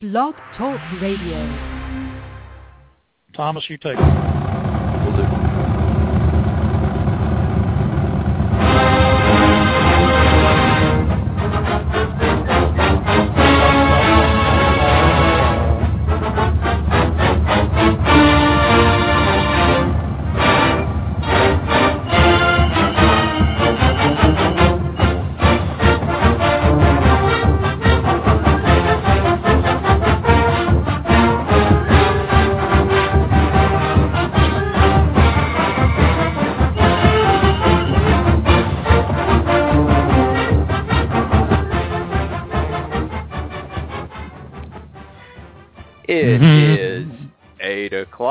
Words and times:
Blog 0.00 0.36
Talk 0.56 0.80
Radio. 1.02 1.42
Thomas, 3.34 3.68
you 3.68 3.76
take 3.76 3.98
it. 3.98 5.37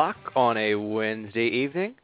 O'clock 0.08 0.32
on 0.36 0.58
a 0.58 0.76
Wednesday 0.76 1.48
evening. 1.48 1.96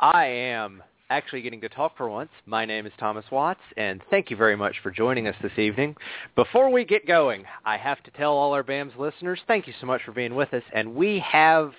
I 0.00 0.24
am 0.24 0.82
actually 1.10 1.42
getting 1.42 1.60
to 1.60 1.68
talk 1.68 1.96
for 1.96 2.08
once. 2.08 2.30
My 2.46 2.64
name 2.64 2.86
is 2.86 2.92
Thomas 2.98 3.26
Watts, 3.30 3.60
and 3.76 4.02
thank 4.10 4.30
you 4.30 4.36
very 4.36 4.56
much 4.56 4.76
for 4.82 4.90
joining 4.90 5.28
us 5.28 5.34
this 5.42 5.58
evening. 5.58 5.96
Before 6.34 6.70
we 6.70 6.84
get 6.84 7.06
going, 7.06 7.44
I 7.64 7.76
have 7.76 8.02
to 8.04 8.10
tell 8.12 8.32
all 8.32 8.54
our 8.54 8.62
BAMS 8.62 8.96
listeners, 8.98 9.38
thank 9.46 9.66
you 9.66 9.74
so 9.80 9.86
much 9.86 10.02
for 10.04 10.12
being 10.12 10.34
with 10.34 10.54
us, 10.54 10.62
and 10.72 10.94
we 10.94 11.22
have 11.30 11.72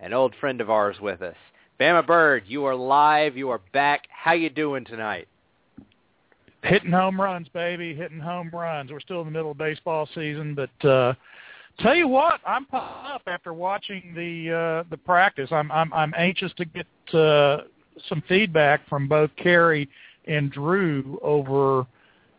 an 0.00 0.14
old 0.14 0.34
friend 0.40 0.62
of 0.62 0.70
ours 0.70 0.96
with 1.00 1.20
us. 1.20 1.36
Bama 1.78 2.06
Bird, 2.06 2.44
you 2.46 2.64
are 2.64 2.74
live. 2.74 3.36
You 3.36 3.50
are 3.50 3.60
back. 3.74 4.04
How 4.08 4.32
you 4.32 4.48
doing 4.48 4.84
tonight? 4.84 5.28
hitting 6.64 6.92
home 6.92 7.20
runs, 7.20 7.48
baby, 7.48 7.92
hitting 7.94 8.20
home 8.20 8.48
runs. 8.52 8.92
We're 8.92 9.00
still 9.00 9.20
in 9.20 9.26
the 9.26 9.32
middle 9.32 9.50
of 9.50 9.58
baseball 9.58 10.08
season, 10.14 10.54
but 10.54 10.88
uh 10.88 11.14
tell 11.78 11.94
you 11.94 12.08
what, 12.08 12.40
I'm 12.46 12.64
pumped 12.66 13.06
up 13.06 13.22
after 13.26 13.52
watching 13.52 14.12
the 14.14 14.52
uh 14.52 14.90
the 14.90 14.96
practice. 14.96 15.48
I'm 15.52 15.70
I'm 15.72 15.92
I'm 15.92 16.14
anxious 16.16 16.52
to 16.56 16.64
get 16.64 16.86
uh 17.14 17.62
some 18.08 18.22
feedback 18.28 18.88
from 18.88 19.08
both 19.08 19.30
Cary 19.36 19.88
and 20.26 20.50
Drew 20.50 21.18
over 21.22 21.86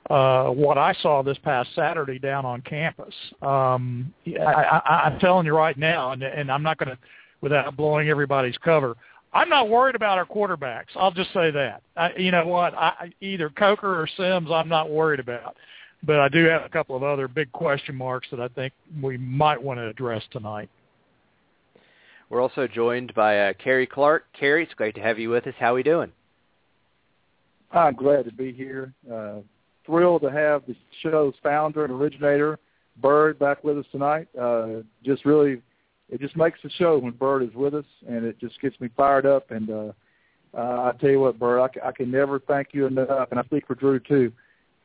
uh 0.10 0.50
what 0.50 0.78
I 0.78 0.94
saw 1.02 1.22
this 1.22 1.38
past 1.40 1.70
Saturday 1.76 2.20
down 2.20 2.46
on 2.46 2.62
campus. 2.62 3.14
Um 3.42 4.14
I, 4.28 4.82
I 4.86 5.02
I'm 5.06 5.20
telling 5.20 5.46
you 5.46 5.56
right 5.56 5.78
now 5.78 6.12
and 6.12 6.24
and 6.24 6.52
I'm 6.52 6.64
not 6.64 6.78
going 6.78 6.90
to 6.90 6.98
without 7.42 7.76
blowing 7.76 8.10
everybody's 8.10 8.58
cover. 8.58 8.96
I'm 9.34 9.50
not 9.50 9.68
worried 9.70 9.96
about 9.96 10.18
our 10.18 10.26
quarterbacks. 10.26 10.96
I'll 10.96 11.12
just 11.12 11.34
say 11.34 11.52
that. 11.52 11.82
I, 11.98 12.14
you 12.16 12.32
know 12.32 12.46
what? 12.46 12.74
I, 12.76 13.12
either 13.20 13.50
Coker 13.50 14.00
or 14.00 14.08
Sims, 14.16 14.50
I'm 14.52 14.70
not 14.70 14.90
worried 14.90 15.20
about. 15.20 15.58
But 16.06 16.20
I 16.20 16.28
do 16.28 16.46
have 16.46 16.64
a 16.64 16.70
couple 16.70 16.96
of 16.96 17.04
other 17.04 17.28
big 17.28 17.52
question 17.54 17.96
marks 17.96 18.28
that 18.32 18.40
I 18.42 18.50
think 18.50 18.74
we 19.02 19.18
might 19.18 19.62
want 19.62 19.80
to 19.80 19.88
address 19.88 20.24
tonight. 20.32 20.70
We're 22.30 22.42
also 22.42 22.68
joined 22.68 23.14
by 23.14 23.40
uh, 23.40 23.54
Cary 23.54 23.88
Clark. 23.88 24.26
Cary, 24.38 24.64
it's 24.64 24.74
great 24.74 24.96
to 24.96 25.02
have 25.02 25.20
you 25.20 25.30
with 25.30 25.48
us. 25.48 25.54
How 25.60 25.72
are 25.72 25.76
we 25.76 25.84
doing? 25.84 26.12
I'm 27.72 27.96
glad 27.96 28.26
to 28.26 28.34
be 28.34 28.52
here. 28.52 28.94
Uh, 29.12 29.36
thrilled 29.86 30.22
to 30.24 30.32
have 30.32 30.64
the 30.68 30.76
show's 31.02 31.34
founder 31.42 31.86
and 31.86 31.94
originator, 31.94 32.60
Bird, 32.98 33.40
back 33.40 33.64
with 33.64 33.78
us 33.78 33.86
tonight. 33.92 34.28
Uh, 34.40 34.82
just 35.04 35.26
really, 35.26 35.62
it 36.10 36.20
just 36.20 36.36
makes 36.36 36.60
the 36.64 36.70
show 36.72 36.98
when 36.98 37.14
Bird 37.14 37.44
is 37.44 37.54
with 37.56 37.74
us, 37.74 37.86
and 38.08 38.26
it 38.26 38.40
just 38.40 38.60
gets 38.62 38.80
me 38.80 38.90
fired 38.96 39.26
up. 39.26 39.52
And 39.52 39.70
uh, 39.70 39.92
uh, 40.56 40.92
I 40.92 40.94
tell 41.00 41.10
you 41.10 41.20
what, 41.22 41.40
Bird, 41.40 41.62
I, 41.62 41.68
c- 41.74 41.82
I 41.84 41.92
can 41.92 42.12
never 42.12 42.40
thank 42.40 42.70
you 42.72 42.88
enough, 42.88 43.30
and 43.32 43.40
I 43.40 43.44
speak 43.44 43.68
for 43.68 43.76
Drew 43.76 44.00
too, 44.00 44.32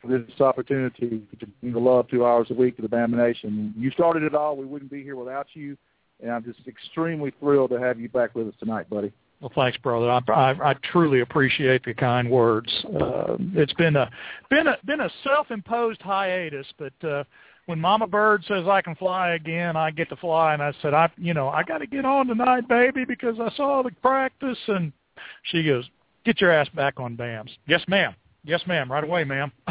for 0.00 0.08
this 0.08 0.40
opportunity 0.40 1.22
to 1.40 1.46
bring 1.60 1.72
the 1.72 1.78
love 1.78 2.08
two 2.08 2.24
hours 2.24 2.48
a 2.50 2.54
week 2.54 2.76
to 2.76 2.82
the 2.82 2.88
Bama 2.88 3.16
Nation. 3.16 3.74
You 3.76 3.90
started 3.90 4.22
it 4.22 4.34
all. 4.34 4.56
We 4.56 4.64
wouldn't 4.64 4.90
be 4.90 5.02
here 5.02 5.16
without 5.16 5.46
you, 5.54 5.76
and 6.22 6.30
I'm 6.30 6.44
just 6.44 6.66
extremely 6.66 7.32
thrilled 7.40 7.70
to 7.70 7.80
have 7.80 7.98
you 7.98 8.08
back 8.08 8.34
with 8.34 8.48
us 8.48 8.54
tonight, 8.58 8.88
buddy. 8.88 9.12
Well, 9.40 9.52
thanks, 9.54 9.78
brother. 9.78 10.10
I, 10.10 10.20
I, 10.32 10.70
I 10.70 10.74
truly 10.90 11.20
appreciate 11.20 11.84
the 11.84 11.94
kind 11.94 12.28
words. 12.28 12.72
Uh, 13.00 13.36
it's 13.54 13.72
been 13.74 13.94
a 13.94 14.10
been 14.50 14.66
a 14.66 14.76
been 14.84 15.00
a 15.00 15.10
self-imposed 15.22 16.02
hiatus, 16.02 16.66
but 16.76 17.08
uh, 17.08 17.22
when 17.66 17.78
Mama 17.78 18.08
Bird 18.08 18.44
says 18.48 18.66
I 18.66 18.82
can 18.82 18.96
fly 18.96 19.34
again, 19.34 19.76
I 19.76 19.92
get 19.92 20.08
to 20.08 20.16
fly, 20.16 20.54
and 20.54 20.62
I 20.62 20.72
said 20.82 20.92
I, 20.92 21.08
you 21.16 21.34
know, 21.34 21.50
I 21.50 21.62
got 21.62 21.78
to 21.78 21.86
get 21.86 22.04
on 22.04 22.26
tonight, 22.26 22.66
baby, 22.66 23.04
because 23.04 23.36
I 23.38 23.54
saw 23.56 23.82
the 23.82 23.92
practice, 24.02 24.58
and 24.66 24.92
she 25.44 25.62
goes, 25.62 25.88
"Get 26.24 26.40
your 26.40 26.50
ass 26.50 26.68
back 26.74 26.98
on 26.98 27.14
BAMS." 27.14 27.50
Yes, 27.68 27.82
ma'am. 27.86 28.16
Yes, 28.44 28.62
ma'am. 28.66 28.90
Right 28.90 29.04
away, 29.04 29.24
ma'am. 29.24 29.52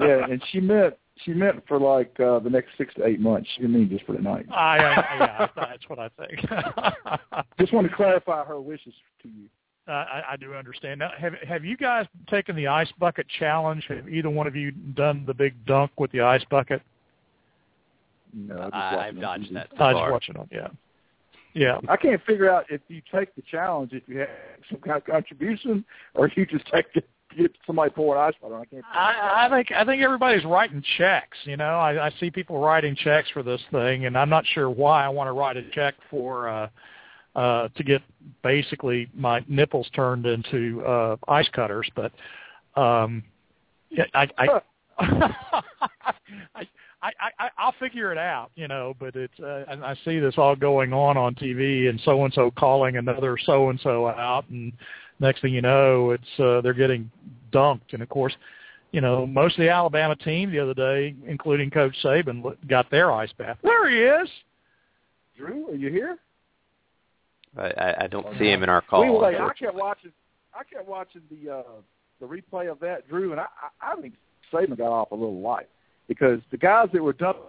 yeah, 0.00 0.24
and 0.28 0.42
she 0.50 0.60
meant 0.60 0.94
she 1.24 1.32
meant 1.32 1.62
for 1.66 1.78
like 1.78 2.18
uh, 2.20 2.38
the 2.40 2.50
next 2.50 2.70
six 2.76 2.92
to 2.94 3.06
eight 3.06 3.20
months. 3.20 3.48
She 3.54 3.62
didn't 3.62 3.76
mean 3.76 3.88
just 3.88 4.04
for 4.04 4.14
tonight. 4.14 4.46
I, 4.50 4.78
I 4.78 5.16
yeah, 5.18 5.48
that's 5.56 5.88
what 5.88 5.98
I 5.98 6.10
think. 6.10 6.40
Just 7.58 7.72
want 7.72 7.88
to 7.88 7.94
clarify 7.94 8.44
her 8.44 8.60
wishes 8.60 8.92
to 9.22 9.28
you. 9.28 9.46
Uh, 9.88 9.92
I, 9.92 10.22
I 10.32 10.36
do 10.36 10.52
understand. 10.52 10.98
Now, 10.98 11.10
have 11.16 11.34
have 11.46 11.64
you 11.64 11.76
guys 11.76 12.06
taken 12.28 12.56
the 12.56 12.66
ice 12.66 12.90
bucket 12.98 13.26
challenge? 13.38 13.84
Have 13.88 14.08
either 14.08 14.28
one 14.28 14.46
of 14.46 14.56
you 14.56 14.72
done 14.72 15.24
the 15.26 15.34
big 15.34 15.64
dunk 15.64 15.92
with 15.98 16.10
the 16.12 16.20
ice 16.20 16.44
bucket? 16.50 16.82
No, 18.34 18.68
I, 18.72 19.08
I've 19.08 19.20
dodged 19.20 19.54
that 19.54 19.68
so 19.70 19.84
I 19.84 19.92
was 19.92 20.00
far. 20.00 20.12
watching 20.12 20.36
it. 20.36 20.48
Yeah, 20.50 20.68
yeah. 21.54 21.78
I 21.88 21.96
can't 21.96 22.22
figure 22.24 22.50
out 22.50 22.66
if 22.68 22.80
you 22.88 23.00
take 23.14 23.34
the 23.36 23.42
challenge, 23.42 23.92
if 23.92 24.02
you 24.08 24.18
have 24.18 24.28
some 24.68 24.80
kind 24.80 24.96
of 24.98 25.04
contribution, 25.04 25.84
or 26.14 26.30
you 26.34 26.44
just 26.44 26.66
take 26.66 26.86
it, 26.94 27.08
get 27.36 27.52
somebody 27.66 27.90
pour 27.90 28.16
an 28.16 28.32
water. 28.40 28.56
I 28.56 28.64
can't. 28.64 28.84
I, 28.92 29.46
I 29.46 29.48
think 29.50 29.72
I 29.72 29.84
think 29.84 30.02
everybody's 30.02 30.44
writing 30.44 30.82
checks. 30.96 31.36
You 31.44 31.56
know, 31.56 31.78
I, 31.78 32.06
I 32.06 32.10
see 32.18 32.30
people 32.30 32.58
writing 32.58 32.96
checks 32.96 33.28
for 33.30 33.42
this 33.42 33.60
thing, 33.70 34.06
and 34.06 34.16
I'm 34.16 34.30
not 34.30 34.44
sure 34.46 34.70
why 34.70 35.04
I 35.04 35.08
want 35.08 35.28
to 35.28 35.32
write 35.32 35.56
a 35.56 35.62
check 35.70 35.94
for 36.10 36.48
uh, 36.48 36.68
uh, 37.34 37.68
to 37.76 37.84
get 37.84 38.02
basically 38.42 39.08
my 39.14 39.44
nipples 39.48 39.88
turned 39.94 40.26
into 40.26 40.82
uh, 40.84 41.16
ice 41.28 41.48
cutters. 41.52 41.88
But 41.94 42.12
um, 42.80 43.22
I, 44.14 44.28
I, 44.98 45.40
I, 46.54 46.66
I, 47.02 47.10
I, 47.38 47.48
I'll 47.58 47.74
figure 47.78 48.10
it 48.12 48.18
out. 48.18 48.50
You 48.56 48.68
know, 48.68 48.94
but 48.98 49.14
it's 49.14 49.38
uh, 49.40 49.64
and 49.68 49.84
I 49.84 49.94
see 50.04 50.18
this 50.18 50.34
all 50.38 50.56
going 50.56 50.92
on 50.92 51.16
on 51.16 51.34
TV, 51.34 51.88
and 51.88 52.00
so 52.04 52.24
and 52.24 52.32
so 52.34 52.50
calling 52.50 52.96
another 52.96 53.36
so 53.44 53.70
and 53.70 53.78
so 53.82 54.08
out, 54.08 54.48
and 54.48 54.72
next 55.20 55.42
thing 55.42 55.54
you 55.54 55.62
know, 55.62 56.10
it's 56.10 56.40
uh, 56.40 56.60
they're 56.60 56.74
getting 56.74 57.10
dunked. 57.52 57.92
And 57.92 58.02
of 58.02 58.08
course, 58.08 58.34
you 58.92 59.00
know, 59.00 59.26
most 59.26 59.58
of 59.58 59.62
the 59.62 59.70
Alabama 59.70 60.16
team 60.16 60.50
the 60.50 60.58
other 60.58 60.74
day, 60.74 61.14
including 61.26 61.70
Coach 61.70 61.94
Saban, 62.02 62.42
got 62.68 62.90
their 62.90 63.12
ice 63.12 63.32
bath. 63.38 63.58
There 63.62 63.90
he 63.90 63.98
is. 63.98 64.28
Drew, 65.36 65.68
are 65.68 65.74
you 65.74 65.90
here? 65.90 66.18
I, 67.56 67.66
I, 67.66 68.04
I 68.04 68.06
don't 68.06 68.26
see 68.38 68.50
him 68.50 68.62
in 68.62 68.68
our 68.68 68.82
call. 68.82 69.02
Wait, 69.02 69.10
wait, 69.10 69.26
I 69.26 69.30
unfortunately. 69.30 69.66
kept 69.66 69.76
watching. 69.76 70.12
I 70.54 70.64
kept 70.64 70.88
watching 70.88 71.22
the 71.30 71.52
uh, 71.52 71.62
the 72.20 72.26
replay 72.26 72.70
of 72.70 72.80
that, 72.80 73.08
Drew, 73.08 73.32
and 73.32 73.40
I, 73.40 73.46
I, 73.80 73.92
I 73.92 74.00
think 74.00 74.14
Saban 74.52 74.78
got 74.78 74.90
off 74.90 75.10
a 75.10 75.14
little 75.14 75.40
light 75.40 75.68
because 76.08 76.40
the 76.50 76.56
guys 76.56 76.88
that 76.92 77.02
were 77.02 77.12
dumping 77.12 77.42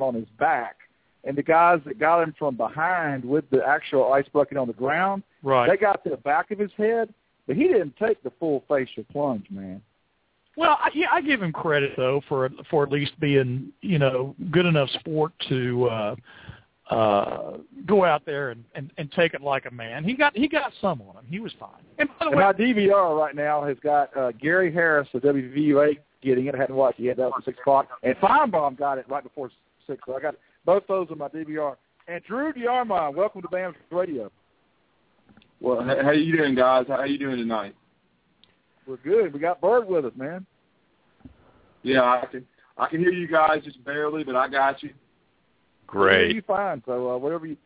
on 0.00 0.14
his 0.14 0.26
back 0.38 0.76
and 1.24 1.36
the 1.36 1.42
guys 1.42 1.80
that 1.86 1.98
got 1.98 2.22
him 2.22 2.34
from 2.38 2.56
behind 2.56 3.24
with 3.24 3.48
the 3.50 3.64
actual 3.66 4.12
ice 4.12 4.26
bucket 4.32 4.56
on 4.56 4.66
the 4.66 4.72
ground, 4.72 5.22
Right. 5.42 5.68
they 5.68 5.76
got 5.76 6.02
to 6.04 6.10
the 6.10 6.16
back 6.16 6.50
of 6.50 6.58
his 6.58 6.70
head, 6.76 7.12
but 7.46 7.56
he 7.56 7.64
didn't 7.64 7.96
take 7.96 8.22
the 8.22 8.30
full 8.38 8.64
facial 8.68 9.04
plunge, 9.12 9.46
man. 9.50 9.80
Well, 10.56 10.76
I, 10.80 10.90
yeah, 10.94 11.06
I 11.10 11.20
give 11.22 11.40
him 11.42 11.50
credit 11.52 11.92
though 11.96 12.20
for 12.28 12.50
for 12.68 12.82
at 12.84 12.92
least 12.92 13.18
being 13.20 13.72
you 13.80 13.98
know 13.98 14.34
good 14.50 14.66
enough 14.66 14.90
sport 14.90 15.32
to 15.48 15.86
uh, 15.88 16.14
uh, 16.90 17.56
go 17.86 18.04
out 18.04 18.26
there 18.26 18.50
and, 18.50 18.62
and 18.74 18.90
and 18.98 19.10
take 19.12 19.32
it 19.32 19.40
like 19.40 19.64
a 19.64 19.70
man. 19.70 20.04
He 20.04 20.12
got 20.12 20.36
he 20.36 20.48
got 20.48 20.72
some 20.80 21.00
on 21.02 21.16
him. 21.16 21.24
He 21.30 21.40
was 21.40 21.52
fine. 21.58 21.70
And 21.98 22.08
by 22.18 22.26
the 22.26 22.30
And 22.32 22.36
way, 22.36 22.44
my 22.44 22.52
DVR 22.52 23.16
right 23.18 23.34
now 23.34 23.64
has 23.64 23.78
got 23.82 24.14
uh, 24.16 24.32
Gary 24.32 24.70
Harris 24.70 25.08
of 25.14 25.22
WVUA 25.22 25.98
getting 26.22 26.46
it. 26.46 26.54
I 26.54 26.58
hadn't 26.58 26.76
watched 26.76 27.00
it 27.00 27.04
yet. 27.04 27.16
That 27.16 27.28
was 27.30 27.42
six 27.46 27.58
o'clock. 27.58 27.88
And 28.02 28.14
Finebaum 28.16 28.76
got 28.78 28.98
it 28.98 29.08
right 29.08 29.22
before 29.22 29.50
six. 29.86 30.02
So 30.06 30.14
I 30.16 30.20
got 30.20 30.34
both 30.64 30.86
those 30.86 31.08
on 31.10 31.18
my 31.18 31.28
DVR. 31.28 31.76
And 32.08 32.22
Drew 32.24 32.52
DeArmond, 32.52 33.14
welcome 33.14 33.42
to 33.42 33.48
BAMS 33.48 33.74
Radio. 33.90 34.30
Well, 35.60 35.88
h- 35.88 36.04
how 36.04 36.10
you 36.10 36.36
doing, 36.36 36.54
guys? 36.54 36.86
How 36.88 37.04
you 37.04 37.18
doing 37.18 37.36
tonight? 37.36 37.74
We're 38.86 38.96
good. 38.96 39.32
We 39.32 39.38
got 39.38 39.60
Bird 39.60 39.86
with 39.86 40.04
us, 40.04 40.12
man. 40.16 40.44
Yeah, 41.84 42.02
I 42.02 42.26
can 42.30 42.44
I 42.76 42.88
can 42.88 43.00
hear 43.00 43.12
you 43.12 43.28
guys 43.28 43.62
just 43.64 43.82
barely, 43.84 44.24
but 44.24 44.34
I 44.34 44.48
got 44.48 44.82
you. 44.82 44.90
Great. 45.86 46.34
You 46.34 46.42
fine. 46.42 46.82
So 46.86 47.10
uh, 47.10 47.18
whatever 47.18 47.46
you, 47.46 47.52
You 47.52 47.56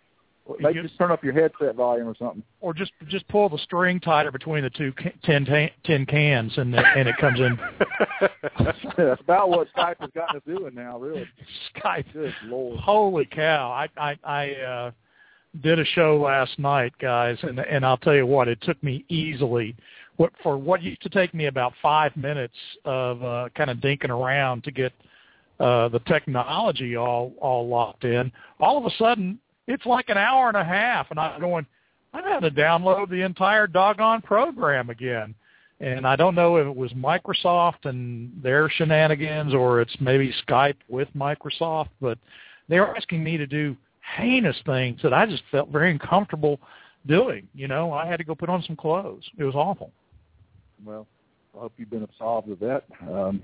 maybe 0.60 0.74
get- 0.74 0.82
just 0.84 0.98
turn 0.98 1.10
up 1.10 1.22
your 1.24 1.32
headset 1.32 1.74
volume 1.74 2.08
or 2.08 2.14
something. 2.16 2.42
or 2.60 2.72
just 2.74 2.92
just 3.08 3.26
pull 3.28 3.48
the 3.48 3.58
string 3.58 4.00
tighter 4.00 4.30
between 4.30 4.62
the 4.62 4.70
two 4.70 4.92
tin 5.24 5.46
tin 5.84 6.06
cans, 6.06 6.56
and 6.58 6.74
it, 6.74 6.84
and 6.96 7.08
it 7.08 7.16
comes 7.18 7.40
in. 7.40 7.58
That's 8.96 9.20
about 9.20 9.50
what 9.50 9.68
Skype 9.76 9.96
has 10.00 10.10
gotten 10.14 10.36
us 10.36 10.42
doing 10.46 10.74
now, 10.74 10.98
really. 10.98 11.26
Skype. 11.76 12.12
Good 12.12 12.34
lord. 12.44 12.80
Holy 12.80 13.26
cow! 13.26 13.70
I 13.70 13.88
I, 14.00 14.18
I 14.24 14.50
uh, 14.52 14.90
did 15.62 15.78
a 15.78 15.84
show 15.84 16.18
last 16.18 16.58
night, 16.58 16.92
guys, 17.00 17.38
and 17.42 17.58
and 17.58 17.84
I'll 17.84 17.98
tell 17.98 18.14
you 18.14 18.26
what, 18.26 18.48
it 18.48 18.60
took 18.62 18.82
me 18.82 19.04
easily 19.08 19.76
what 20.16 20.32
for 20.42 20.56
what 20.56 20.82
used 20.82 21.02
to 21.02 21.08
take 21.08 21.34
me 21.34 21.46
about 21.46 21.72
five 21.82 22.16
minutes 22.16 22.56
of 22.84 23.22
uh, 23.22 23.48
kind 23.54 23.70
of 23.70 23.78
dinking 23.78 24.10
around 24.10 24.64
to 24.64 24.70
get 24.70 24.92
uh, 25.60 25.88
the 25.88 26.00
technology 26.00 26.96
all 26.96 27.32
all 27.40 27.68
locked 27.68 28.04
in. 28.04 28.32
All 28.60 28.78
of 28.78 28.84
a 28.84 28.96
sudden, 28.96 29.38
it's 29.66 29.86
like 29.86 30.08
an 30.08 30.18
hour 30.18 30.48
and 30.48 30.56
a 30.56 30.64
half, 30.64 31.10
and 31.10 31.18
I'm 31.18 31.40
going. 31.40 31.66
I 32.12 32.22
had 32.22 32.40
to 32.40 32.50
download 32.50 33.10
the 33.10 33.22
entire 33.22 33.66
doggone 33.66 34.22
program 34.22 34.88
again. 34.88 35.34
And 35.80 36.06
I 36.06 36.16
don't 36.16 36.34
know 36.34 36.56
if 36.56 36.66
it 36.66 36.74
was 36.74 36.92
Microsoft 36.92 37.84
and 37.84 38.32
their 38.42 38.70
shenanigans 38.70 39.52
or 39.52 39.82
it's 39.82 39.94
maybe 40.00 40.32
Skype 40.48 40.76
with 40.88 41.08
Microsoft, 41.14 41.88
but 42.00 42.18
they 42.68 42.80
were 42.80 42.96
asking 42.96 43.22
me 43.22 43.36
to 43.36 43.46
do 43.46 43.76
heinous 44.16 44.56
things 44.64 45.00
that 45.02 45.12
I 45.12 45.26
just 45.26 45.42
felt 45.50 45.68
very 45.68 45.90
uncomfortable 45.90 46.58
doing. 47.06 47.46
You 47.54 47.68
know, 47.68 47.92
I 47.92 48.06
had 48.06 48.16
to 48.18 48.24
go 48.24 48.34
put 48.34 48.48
on 48.48 48.62
some 48.62 48.76
clothes. 48.76 49.24
It 49.36 49.44
was 49.44 49.54
awful. 49.54 49.90
Well, 50.84 51.06
I 51.54 51.60
hope 51.60 51.72
you've 51.76 51.90
been 51.90 52.02
absolved 52.02 52.50
of 52.50 52.58
that. 52.60 52.84
Um, 53.02 53.42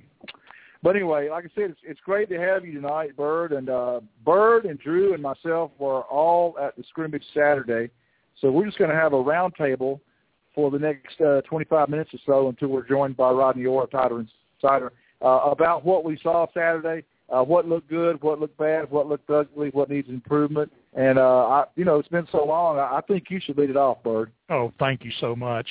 but 0.83 0.97
anyway, 0.97 1.29
like 1.31 1.45
I 1.45 1.49
said, 1.55 1.71
it's, 1.71 1.81
it's 1.85 2.01
great 2.01 2.29
to 2.31 2.39
have 2.39 2.65
you 2.67 2.75
tonight, 2.75 3.17
Bird. 3.17 3.53
And 3.53 3.69
uh, 3.69 4.01
Bird 4.25 4.65
and 4.65 4.79
Drew 4.79 5.15
and 5.15 5.23
myself 5.23 5.71
were 5.79 6.03
all 6.03 6.57
at 6.61 6.77
the 6.77 6.83
scrimmage 6.89 7.25
Saturday. 7.33 7.91
So 8.41 8.51
we're 8.51 8.67
just 8.67 8.79
going 8.79 8.91
to 8.91 8.97
have 8.97 9.13
a 9.13 9.23
roundtable 9.23 10.01
for 10.55 10.71
the 10.71 10.79
next 10.79 11.21
uh, 11.21 11.41
25 11.43 11.89
minutes 11.89 12.11
or 12.13 12.19
so 12.27 12.49
until 12.49 12.69
we're 12.69 12.87
joined 12.87 13.17
by 13.17 13.31
Rodney 13.31 13.65
Orr, 13.65 13.87
Title 13.87 14.25
Insider, 14.63 14.93
uh, 15.23 15.41
about 15.45 15.85
what 15.85 16.05
we 16.05 16.19
saw 16.21 16.47
Saturday, 16.53 17.05
uh, 17.31 17.43
what 17.43 17.69
looked 17.69 17.89
good, 17.89 18.21
what 18.23 18.41
looked 18.41 18.59
bad, 18.59 18.91
what 18.91 19.09
looked 19.09 19.31
ugly, 19.31 19.71
what 19.71 19.89
needs 19.89 20.09
improvement. 20.09 20.71
And, 20.95 21.19
uh, 21.19 21.47
I, 21.47 21.65
you 21.77 21.85
know, 21.85 21.99
it's 21.99 22.09
been 22.09 22.29
so 22.33 22.45
long. 22.45 22.79
I, 22.79 22.97
I 22.97 23.01
think 23.03 23.27
you 23.31 23.41
should 23.41 23.57
lead 23.57 23.71
it 23.71 23.77
off, 23.77 24.03
Bird. 24.03 24.33
Oh, 24.51 24.73
thank 24.79 25.05
you 25.05 25.13
so 25.21 25.37
much. 25.37 25.67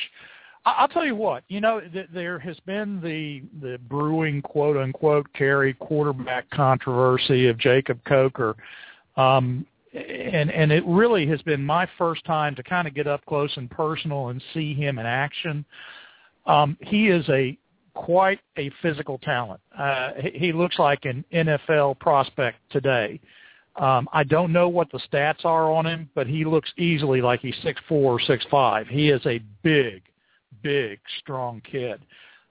I'll 0.65 0.87
tell 0.87 1.05
you 1.05 1.15
what. 1.15 1.43
You 1.47 1.59
know, 1.59 1.79
th- 1.79 2.09
there 2.13 2.37
has 2.39 2.59
been 2.61 3.01
the 3.01 3.41
the 3.65 3.77
brewing 3.89 4.41
quote 4.41 4.77
unquote 4.77 5.27
carry 5.33 5.73
quarterback 5.73 6.49
controversy 6.51 7.47
of 7.47 7.57
Jacob 7.57 7.99
Coker, 8.05 8.55
um, 9.17 9.65
and 9.93 10.51
and 10.51 10.71
it 10.71 10.85
really 10.85 11.25
has 11.27 11.41
been 11.41 11.63
my 11.63 11.87
first 11.97 12.23
time 12.25 12.55
to 12.55 12.63
kind 12.63 12.87
of 12.87 12.93
get 12.93 13.07
up 13.07 13.25
close 13.25 13.51
and 13.57 13.69
personal 13.71 14.27
and 14.27 14.41
see 14.53 14.73
him 14.73 14.99
in 14.99 15.05
action. 15.05 15.65
Um, 16.45 16.77
he 16.81 17.07
is 17.07 17.27
a 17.29 17.57
quite 17.93 18.39
a 18.57 18.71
physical 18.81 19.17
talent. 19.19 19.61
Uh, 19.77 20.11
he, 20.33 20.53
looks 20.53 20.79
like 20.79 21.05
an 21.05 21.25
NFL 21.33 21.99
prospect 21.99 22.57
today. 22.69 23.19
Um, 23.75 24.07
I 24.13 24.23
don't 24.23 24.51
know 24.51 24.69
what 24.69 24.91
the 24.91 24.99
stats 25.11 25.45
are 25.45 25.71
on 25.71 25.85
him, 25.85 26.09
but 26.13 26.27
he 26.27 26.45
looks 26.45 26.71
easily 26.77 27.21
like 27.21 27.39
he's 27.41 27.55
six 27.63 27.79
four 27.87 28.13
or 28.13 28.19
six 28.19 28.45
five. 28.51 28.87
He 28.87 29.09
is 29.09 29.21
a 29.25 29.39
big, 29.63 30.01
big, 30.61 30.99
strong 31.19 31.61
kid. 31.69 31.99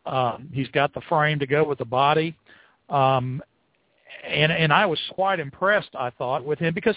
Um, 0.06 0.48
he's 0.52 0.68
got 0.68 0.94
the 0.94 1.02
frame 1.02 1.38
to 1.38 1.46
go 1.46 1.62
with 1.62 1.78
the 1.78 1.84
body, 1.84 2.34
um, 2.88 3.42
and 4.26 4.50
and 4.50 4.72
I 4.72 4.86
was 4.86 4.98
quite 5.12 5.40
impressed. 5.40 5.90
I 5.94 6.10
thought 6.10 6.44
with 6.44 6.58
him 6.58 6.72
because, 6.74 6.96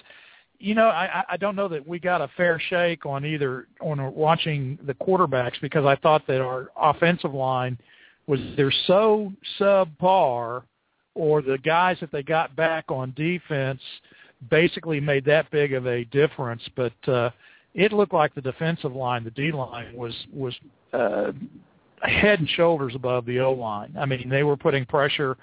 you 0.60 0.74
know, 0.74 0.88
I 0.88 1.24
I 1.30 1.38
don't 1.38 1.56
know 1.56 1.68
that 1.68 1.86
we 1.86 2.00
got 2.00 2.22
a 2.22 2.30
fair 2.38 2.62
shake 2.70 3.06
on 3.06 3.26
either 3.26 3.68
on 3.82 4.14
watching 4.14 4.80
the 4.86 4.94
quarterbacks 4.94 5.60
because 5.62 5.86
I 5.86 5.96
thought 5.98 6.26
that 6.28 6.42
our 6.42 6.70
offensive 6.78 7.34
line 7.34 7.78
was 8.26 8.40
they're 8.56 8.74
so 8.88 9.34
subpar, 9.60 10.64
or 11.14 11.42
the 11.42 11.58
guys 11.58 11.98
that 12.00 12.12
they 12.12 12.24
got 12.24 12.56
back 12.56 12.86
on 12.90 13.14
defense 13.18 13.82
basically 14.50 15.02
made 15.02 15.26
that 15.26 15.52
big 15.52 15.74
of 15.74 15.88
a 15.88 16.06
difference, 16.06 16.64
but. 16.76 16.94
uh 17.08 17.30
it 17.74 17.92
looked 17.92 18.14
like 18.14 18.36
the 18.36 18.42
defensive 18.42 18.94
line, 18.96 19.24
the 19.24 19.32
D 19.32 19.52
line, 19.52 19.96
was 19.96 20.14
was 20.32 20.54
uh, 20.94 21.32
head 22.02 22.40
and 22.40 22.50
shoulders 22.50 22.94
above 22.96 23.26
the 23.26 23.40
O 23.40 23.54
line. 23.54 23.96
I 24.00 24.06
mean, 24.06 24.30
they 24.30 24.44
were 24.44 24.58
putting 24.58 24.86
pressure 24.86 25.38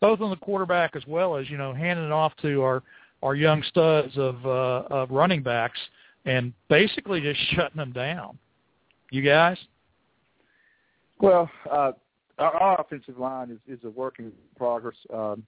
both 0.00 0.20
on 0.20 0.30
the 0.30 0.36
quarterback 0.36 0.96
as 0.96 1.02
well 1.06 1.36
as 1.36 1.48
you 1.50 1.56
know 1.56 1.72
handing 1.72 2.06
it 2.06 2.12
off 2.12 2.32
to 2.42 2.62
our 2.62 2.82
our 3.22 3.34
young 3.34 3.62
studs 3.62 4.12
of 4.16 4.44
uh, 4.46 4.84
of 4.90 5.10
running 5.10 5.42
backs 5.42 5.78
and 6.24 6.52
basically 6.68 7.20
just 7.20 7.40
shutting 7.54 7.76
them 7.76 7.92
down. 7.92 8.38
You 9.10 9.22
guys? 9.22 9.58
Well, 11.20 11.48
uh, 11.70 11.92
our, 12.38 12.80
offensive 12.80 13.18
line 13.18 13.50
is, 13.50 13.78
is 13.78 13.84
a 13.84 13.90
work 13.90 14.18
in 14.18 14.32
progress. 14.56 14.96
Um, 15.12 15.44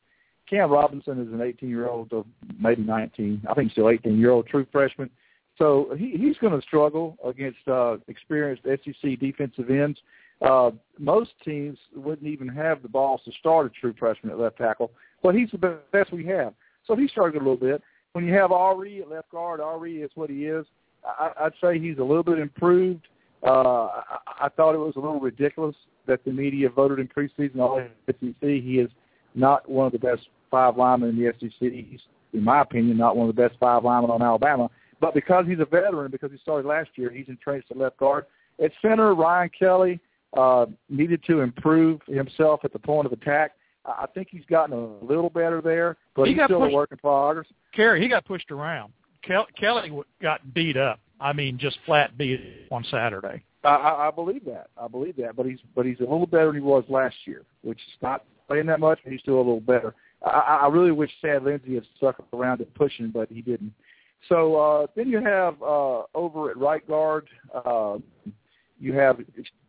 Cam 0.49 0.71
Robinson 0.71 1.21
is 1.21 1.27
an 1.33 1.39
18-year-old, 1.39 2.13
maybe 2.61 2.83
19, 2.83 3.43
I 3.51 3.55
think 3.55 3.73
still 3.73 3.87
18-year-old 3.87 4.47
true 4.47 4.65
freshman. 4.71 5.11
So 5.59 5.95
he, 5.97 6.11
he's 6.17 6.37
going 6.39 6.59
to 6.59 6.67
struggle 6.67 7.17
against 7.25 7.67
uh, 7.67 7.97
experienced 8.09 8.63
SEC 8.65 9.19
defensive 9.19 9.71
ends. 9.71 9.99
Uh, 10.43 10.71
most 10.99 11.31
teams 11.45 11.79
wouldn't 11.95 12.29
even 12.29 12.49
have 12.49 12.83
the 12.83 12.89
balls 12.89 13.23
to 13.25 13.33
start 13.41 13.67
a 13.67 13.71
true 13.71 13.95
freshman 13.99 14.33
at 14.33 14.39
left 14.39 14.59
tackle, 14.59 14.91
but 15.23 15.35
he's 15.35 15.51
the 15.51 15.79
best 15.93 16.13
we 16.13 16.27
have. 16.27 16.53
So 16.87 16.95
he 16.95 17.09
struggled 17.09 17.43
a 17.43 17.51
little 17.51 17.57
bit. 17.57 17.83
When 18.13 18.27
you 18.27 18.35
have 18.35 18.53
Ari 18.53 19.03
at 19.03 19.11
left 19.11 19.31
guard, 19.31 19.61
Ari 19.61 20.03
is 20.03 20.11
what 20.15 20.29
he 20.29 20.47
is. 20.47 20.67
I, 21.05 21.31
I'd 21.41 21.53
say 21.63 21.79
he's 21.79 21.99
a 21.99 22.05
little 22.05 22.23
bit 22.23 22.39
improved. 22.39 23.09
Uh, 23.43 23.51
I, 23.87 24.03
I 24.43 24.49
thought 24.49 24.75
it 24.75 24.79
was 24.79 24.95
a 24.97 25.01
little 25.01 25.21
ridiculous 25.21 25.77
that 26.07 26.25
the 26.25 26.33
media 26.33 26.69
voted 26.69 26.99
in 26.99 27.09
preseason 27.09 27.59
all 27.59 27.83
SEC. 28.07 28.35
He 28.41 28.79
is 28.79 28.91
not 29.35 29.69
one 29.69 29.87
of 29.87 29.93
the 29.93 29.99
best 29.99 30.29
five 30.51 30.77
linemen 30.77 31.11
in 31.11 31.17
the 31.17 31.33
SEC. 31.41 31.53
He's, 31.61 32.01
in 32.33 32.45
my 32.45 32.63
opinion, 32.63 32.97
not 32.97 33.17
one 33.17 33.29
of 33.29 33.35
the 33.35 33.43
best 33.43 33.59
five 33.59 33.85
linemen 33.85 34.11
on 34.11 34.23
Alabama. 34.23 34.71
But 35.01 35.15
because 35.15 35.45
he's 35.47 35.61
a 35.61 35.65
veteran, 35.67 36.11
because 36.11 36.31
he 36.33 36.39
started 36.39 36.67
last 36.67 36.91
year, 36.97 37.11
he's 37.11 37.29
entrenched 37.29 37.71
at 37.71 37.77
left 37.77 37.99
guard. 37.99 38.25
At 38.63 38.73
center, 38.81 39.15
Ryan 39.15 39.51
Kelly 39.59 40.01
uh, 40.37 40.67
needed 40.89 41.23
to 41.27 41.41
improve 41.41 42.01
himself 42.07 42.61
at 42.65 42.73
the 42.73 42.79
point 42.79 43.07
of 43.07 43.13
attack. 43.13 43.53
I 43.85 44.07
think 44.15 44.29
he's 44.31 44.45
gotten 44.51 44.75
a 44.75 45.05
little 45.05 45.31
better 45.31 45.61
there, 45.61 45.97
but 46.17 46.25
He 46.27 46.35
he's 46.35 46.43
still 46.45 46.59
pushed- 46.61 46.73
a 46.73 46.75
work 46.75 46.93
in 46.93 46.99
progress. 46.99 47.47
Cary, 47.75 48.01
he 48.01 48.09
got 48.09 48.25
pushed 48.25 48.51
around. 48.51 48.93
Kel- 49.23 49.47
Kelly 49.59 49.93
got 50.23 50.55
beat 50.55 50.77
up. 50.77 50.99
I 51.21 51.33
mean, 51.33 51.57
just 51.59 51.79
flat 51.87 52.17
beat 52.19 52.41
on 52.71 52.85
Saturday. 52.91 53.43
I, 53.65 53.69
I, 53.69 54.09
I 54.09 54.11
believe 54.11 54.45
that. 54.47 54.69
I 54.81 54.87
believe 54.89 55.17
that. 55.17 55.35
But 55.37 55.47
he's 55.47 55.59
but 55.75 55.87
he's 55.87 55.99
a 56.01 56.03
little 56.03 56.27
better 56.27 56.47
than 56.47 56.57
he 56.57 56.61
was 56.61 56.85
last 56.89 57.17
year, 57.25 57.43
which 57.63 57.79
is 57.79 57.95
not 58.03 58.25
playing 58.49 58.67
that 58.67 58.81
much, 58.81 58.99
but 59.03 59.13
he's 59.13 59.21
still 59.23 59.37
a 59.37 59.39
little 59.39 59.61
better. 59.61 59.95
I, 60.25 60.61
I 60.63 60.69
really 60.69 60.93
wish 60.93 61.11
Chad 61.21 61.43
Lindsey 61.45 61.75
had 61.75 61.85
stuck 61.97 62.17
around 62.33 62.61
and 62.61 62.73
pushing, 62.75 63.11
but 63.11 63.29
he 63.31 63.41
didn't. 63.43 63.73
So 64.29 64.57
uh, 64.57 64.87
then 64.97 65.09
you 65.09 65.21
have 65.21 65.61
uh, 65.63 66.03
over 66.15 66.51
at 66.51 66.57
right 66.57 66.87
guard, 66.87 67.29
uh, 67.55 67.99
you 68.79 68.93
have 68.95 69.21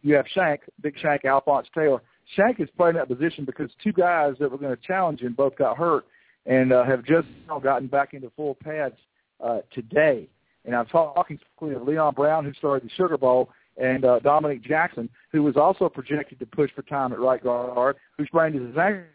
you 0.02 0.16
have 0.16 0.26
Shank, 0.34 0.62
Big 0.82 0.96
Shank, 1.00 1.26
Alphonse 1.26 1.68
Taylor. 1.74 2.02
Shank 2.36 2.60
is 2.60 2.70
playing 2.76 2.96
that 2.96 3.08
position 3.08 3.46
because 3.46 3.70
two 3.82 3.94
guys 3.94 4.34
that 4.40 4.52
were 4.52 4.58
going 4.58 4.76
to 4.76 4.82
challenge 4.82 5.22
him 5.22 5.34
both 5.34 5.56
got 5.56 5.78
hurt 5.78 6.06
and 6.46 6.74
uh, 6.74 6.84
have 6.84 7.04
just 7.04 7.28
now 7.48 7.60
gotten 7.60 7.88
back 7.88 8.14
into 8.14 8.32
full 8.36 8.56
pads 8.56 8.96
uh, 9.44 9.60
today. 9.72 10.28
And 10.66 10.76
I'm 10.76 10.86
talking 10.88 11.40
of 11.62 11.88
Leon 11.88 12.14
Brown, 12.16 12.44
who 12.44 12.54
started 12.54 12.88
the 12.88 12.94
Sugar 12.96 13.18
Bowl, 13.18 13.50
and 13.78 14.04
uh, 14.04 14.20
Dominick 14.20 14.64
Jackson, 14.64 15.10
who 15.32 15.44
was 15.44 15.56
also 15.56 15.88
projected 15.88 16.40
to 16.40 16.46
push 16.46 16.72
for 16.76 16.82
time 16.82 17.14
at 17.14 17.20
right 17.20 17.42
guard, 17.42 17.96
who 18.18 18.26
sprained 18.26 18.56
his 18.56 18.76
ankle 18.78 19.06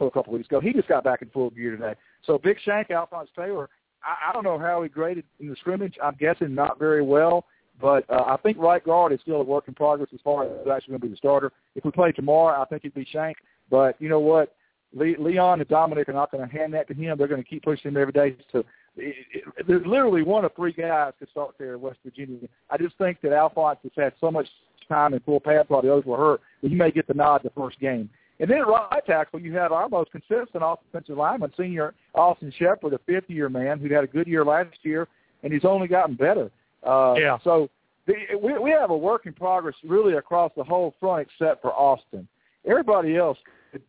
a 0.00 0.10
couple 0.10 0.32
weeks 0.32 0.46
ago. 0.46 0.60
He 0.60 0.72
just 0.72 0.88
got 0.88 1.04
back 1.04 1.20
in 1.22 1.28
full 1.28 1.50
gear 1.50 1.72
today. 1.72 1.94
So 2.24 2.38
Big 2.38 2.58
Shank, 2.64 2.90
Alphonse 2.90 3.28
Taylor, 3.36 3.68
I, 4.04 4.30
I 4.30 4.32
don't 4.32 4.44
know 4.44 4.58
how 4.58 4.82
he 4.82 4.88
graded 4.88 5.24
in 5.40 5.48
the 5.48 5.56
scrimmage. 5.56 5.96
I'm 6.02 6.16
guessing 6.18 6.54
not 6.54 6.78
very 6.78 7.02
well. 7.02 7.46
But 7.80 8.08
uh, 8.08 8.24
I 8.26 8.36
think 8.36 8.58
right 8.58 8.84
guard 8.84 9.12
is 9.12 9.20
still 9.22 9.40
a 9.40 9.44
work 9.44 9.66
in 9.66 9.74
progress 9.74 10.10
as 10.14 10.20
far 10.22 10.44
as 10.44 10.50
who's 10.50 10.72
actually 10.72 10.92
going 10.92 11.00
to 11.00 11.06
be 11.06 11.10
the 11.10 11.16
starter. 11.16 11.52
If 11.74 11.84
we 11.84 11.90
play 11.90 12.12
tomorrow, 12.12 12.60
I 12.60 12.64
think 12.66 12.84
it'd 12.84 12.94
be 12.94 13.06
Shank. 13.10 13.38
But 13.70 14.00
you 14.00 14.08
know 14.08 14.20
what? 14.20 14.54
Le- 14.94 15.18
Leon 15.18 15.60
and 15.60 15.68
Dominick 15.68 16.08
are 16.08 16.12
not 16.12 16.30
going 16.30 16.46
to 16.46 16.54
hand 16.54 16.74
that 16.74 16.86
to 16.88 16.94
him. 16.94 17.16
They're 17.16 17.26
going 17.26 17.42
to 17.42 17.48
keep 17.48 17.64
pushing 17.64 17.90
him 17.90 17.96
every 17.96 18.12
day. 18.12 18.36
So 18.52 18.60
it, 18.96 19.16
it, 19.32 19.66
there's 19.66 19.86
literally 19.86 20.22
one 20.22 20.44
of 20.44 20.54
three 20.54 20.72
guys 20.72 21.14
to 21.20 21.26
start 21.30 21.54
there 21.58 21.74
in 21.74 21.80
West 21.80 21.98
Virginia. 22.04 22.46
I 22.70 22.76
just 22.76 22.96
think 22.98 23.20
that 23.22 23.32
Alphonse 23.32 23.78
has 23.82 23.92
had 23.96 24.12
so 24.20 24.30
much 24.30 24.46
time 24.88 25.14
in 25.14 25.20
full 25.20 25.40
pads 25.40 25.68
while 25.70 25.82
the 25.82 25.90
others 25.90 26.04
were 26.04 26.18
hurt 26.18 26.40
that 26.62 26.68
he 26.68 26.74
may 26.74 26.90
get 26.90 27.06
the 27.06 27.14
nod 27.14 27.40
the 27.42 27.50
first 27.50 27.80
game. 27.80 28.10
And 28.42 28.50
then 28.50 28.58
at 28.58 28.66
right 28.66 29.06
tackle, 29.06 29.40
you 29.40 29.54
have 29.54 29.70
our 29.70 29.88
most 29.88 30.10
consistent 30.10 30.64
offensive 30.64 31.16
lineman, 31.16 31.52
senior 31.56 31.94
Austin 32.12 32.52
Shepherd, 32.58 32.92
a 32.92 32.98
fifth-year 33.06 33.48
man 33.48 33.78
who 33.78 33.88
had 33.94 34.02
a 34.02 34.06
good 34.08 34.26
year 34.26 34.44
last 34.44 34.76
year, 34.82 35.06
and 35.44 35.52
he's 35.52 35.64
only 35.64 35.86
gotten 35.86 36.16
better. 36.16 36.50
Uh, 36.84 37.14
Yeah. 37.14 37.38
So 37.44 37.70
the, 38.08 38.14
we, 38.42 38.58
we 38.58 38.70
have 38.70 38.90
a 38.90 38.96
work 38.96 39.26
in 39.26 39.32
progress 39.32 39.76
really 39.84 40.14
across 40.14 40.50
the 40.56 40.64
whole 40.64 40.92
front 40.98 41.28
except 41.28 41.62
for 41.62 41.72
Austin. 41.72 42.26
Everybody 42.66 43.16
else 43.16 43.38
could, 43.70 43.82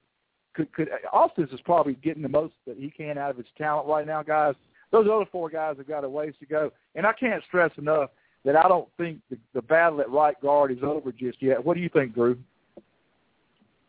could, 0.53 0.71
could 0.71 0.89
Austin's 1.11 1.51
is 1.51 1.59
probably 1.65 1.95
getting 1.95 2.21
the 2.21 2.29
most 2.29 2.53
that 2.67 2.77
he 2.77 2.91
can 2.91 3.17
out 3.17 3.31
of 3.31 3.37
his 3.37 3.47
talent 3.57 3.87
right 3.87 4.05
now, 4.05 4.21
guys. 4.21 4.53
Those 4.91 5.07
other 5.11 5.25
four 5.31 5.49
guys 5.49 5.77
have 5.77 5.87
got 5.87 6.03
a 6.03 6.09
ways 6.09 6.35
to 6.39 6.45
go. 6.45 6.71
And 6.93 7.07
I 7.07 7.13
can't 7.13 7.43
stress 7.47 7.71
enough 7.79 8.11
that 8.45 8.55
I 8.55 8.67
don't 8.67 8.87
think 8.97 9.19
the, 9.31 9.37
the 9.55 9.63
battle 9.63 9.99
at 9.99 10.11
right 10.11 10.39
guard 10.43 10.71
is 10.71 10.83
over 10.83 11.11
just 11.11 11.41
yet. 11.41 11.65
What 11.65 11.73
do 11.73 11.81
you 11.81 11.89
think, 11.89 12.13
Drew? 12.13 12.37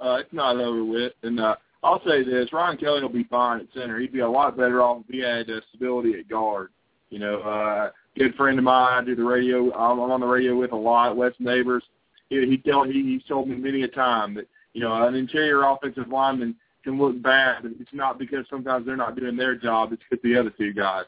Uh, 0.00 0.18
it's 0.20 0.32
not 0.32 0.56
over 0.56 0.84
with. 0.84 1.12
And 1.22 1.40
uh, 1.40 1.56
I'll 1.82 2.02
say 2.06 2.24
this: 2.24 2.52
Ryan 2.52 2.76
Kelly 2.76 3.02
will 3.02 3.08
be 3.08 3.24
fine 3.24 3.60
at 3.60 3.66
center. 3.74 3.98
He'd 3.98 4.12
be 4.12 4.20
a 4.20 4.28
lot 4.28 4.56
better 4.56 4.82
off 4.82 5.02
if 5.08 5.14
he 5.14 5.20
had 5.20 5.50
uh, 5.50 5.60
stability 5.68 6.18
at 6.18 6.28
guard. 6.28 6.70
You 7.10 7.18
know, 7.18 7.40
uh, 7.40 7.90
good 8.16 8.34
friend 8.34 8.58
of 8.58 8.64
mine. 8.64 9.02
I 9.02 9.04
do 9.04 9.14
the 9.14 9.24
radio. 9.24 9.72
I'm 9.74 10.00
on 10.00 10.20
the 10.20 10.26
radio 10.26 10.56
with 10.56 10.72
a 10.72 10.76
lot. 10.76 11.16
Wes 11.16 11.32
Neighbors. 11.38 11.84
He, 12.30 12.44
he 12.46 12.58
tell 12.58 12.84
he, 12.84 13.02
he's 13.02 13.24
told 13.28 13.48
me 13.48 13.56
many 13.56 13.82
a 13.82 13.88
time 13.88 14.34
that 14.34 14.48
you 14.72 14.80
know 14.80 15.06
an 15.06 15.14
interior 15.14 15.62
offensive 15.64 16.08
lineman 16.08 16.56
can 16.84 16.98
look 16.98 17.20
bad, 17.22 17.62
but 17.62 17.72
it's 17.80 17.90
not 17.92 18.18
because 18.18 18.44
sometimes 18.48 18.86
they're 18.86 18.96
not 18.96 19.16
doing 19.16 19.36
their 19.36 19.56
job. 19.56 19.92
It's 19.92 20.02
with 20.10 20.22
the 20.22 20.36
other 20.36 20.50
two 20.50 20.72
guys. 20.72 21.04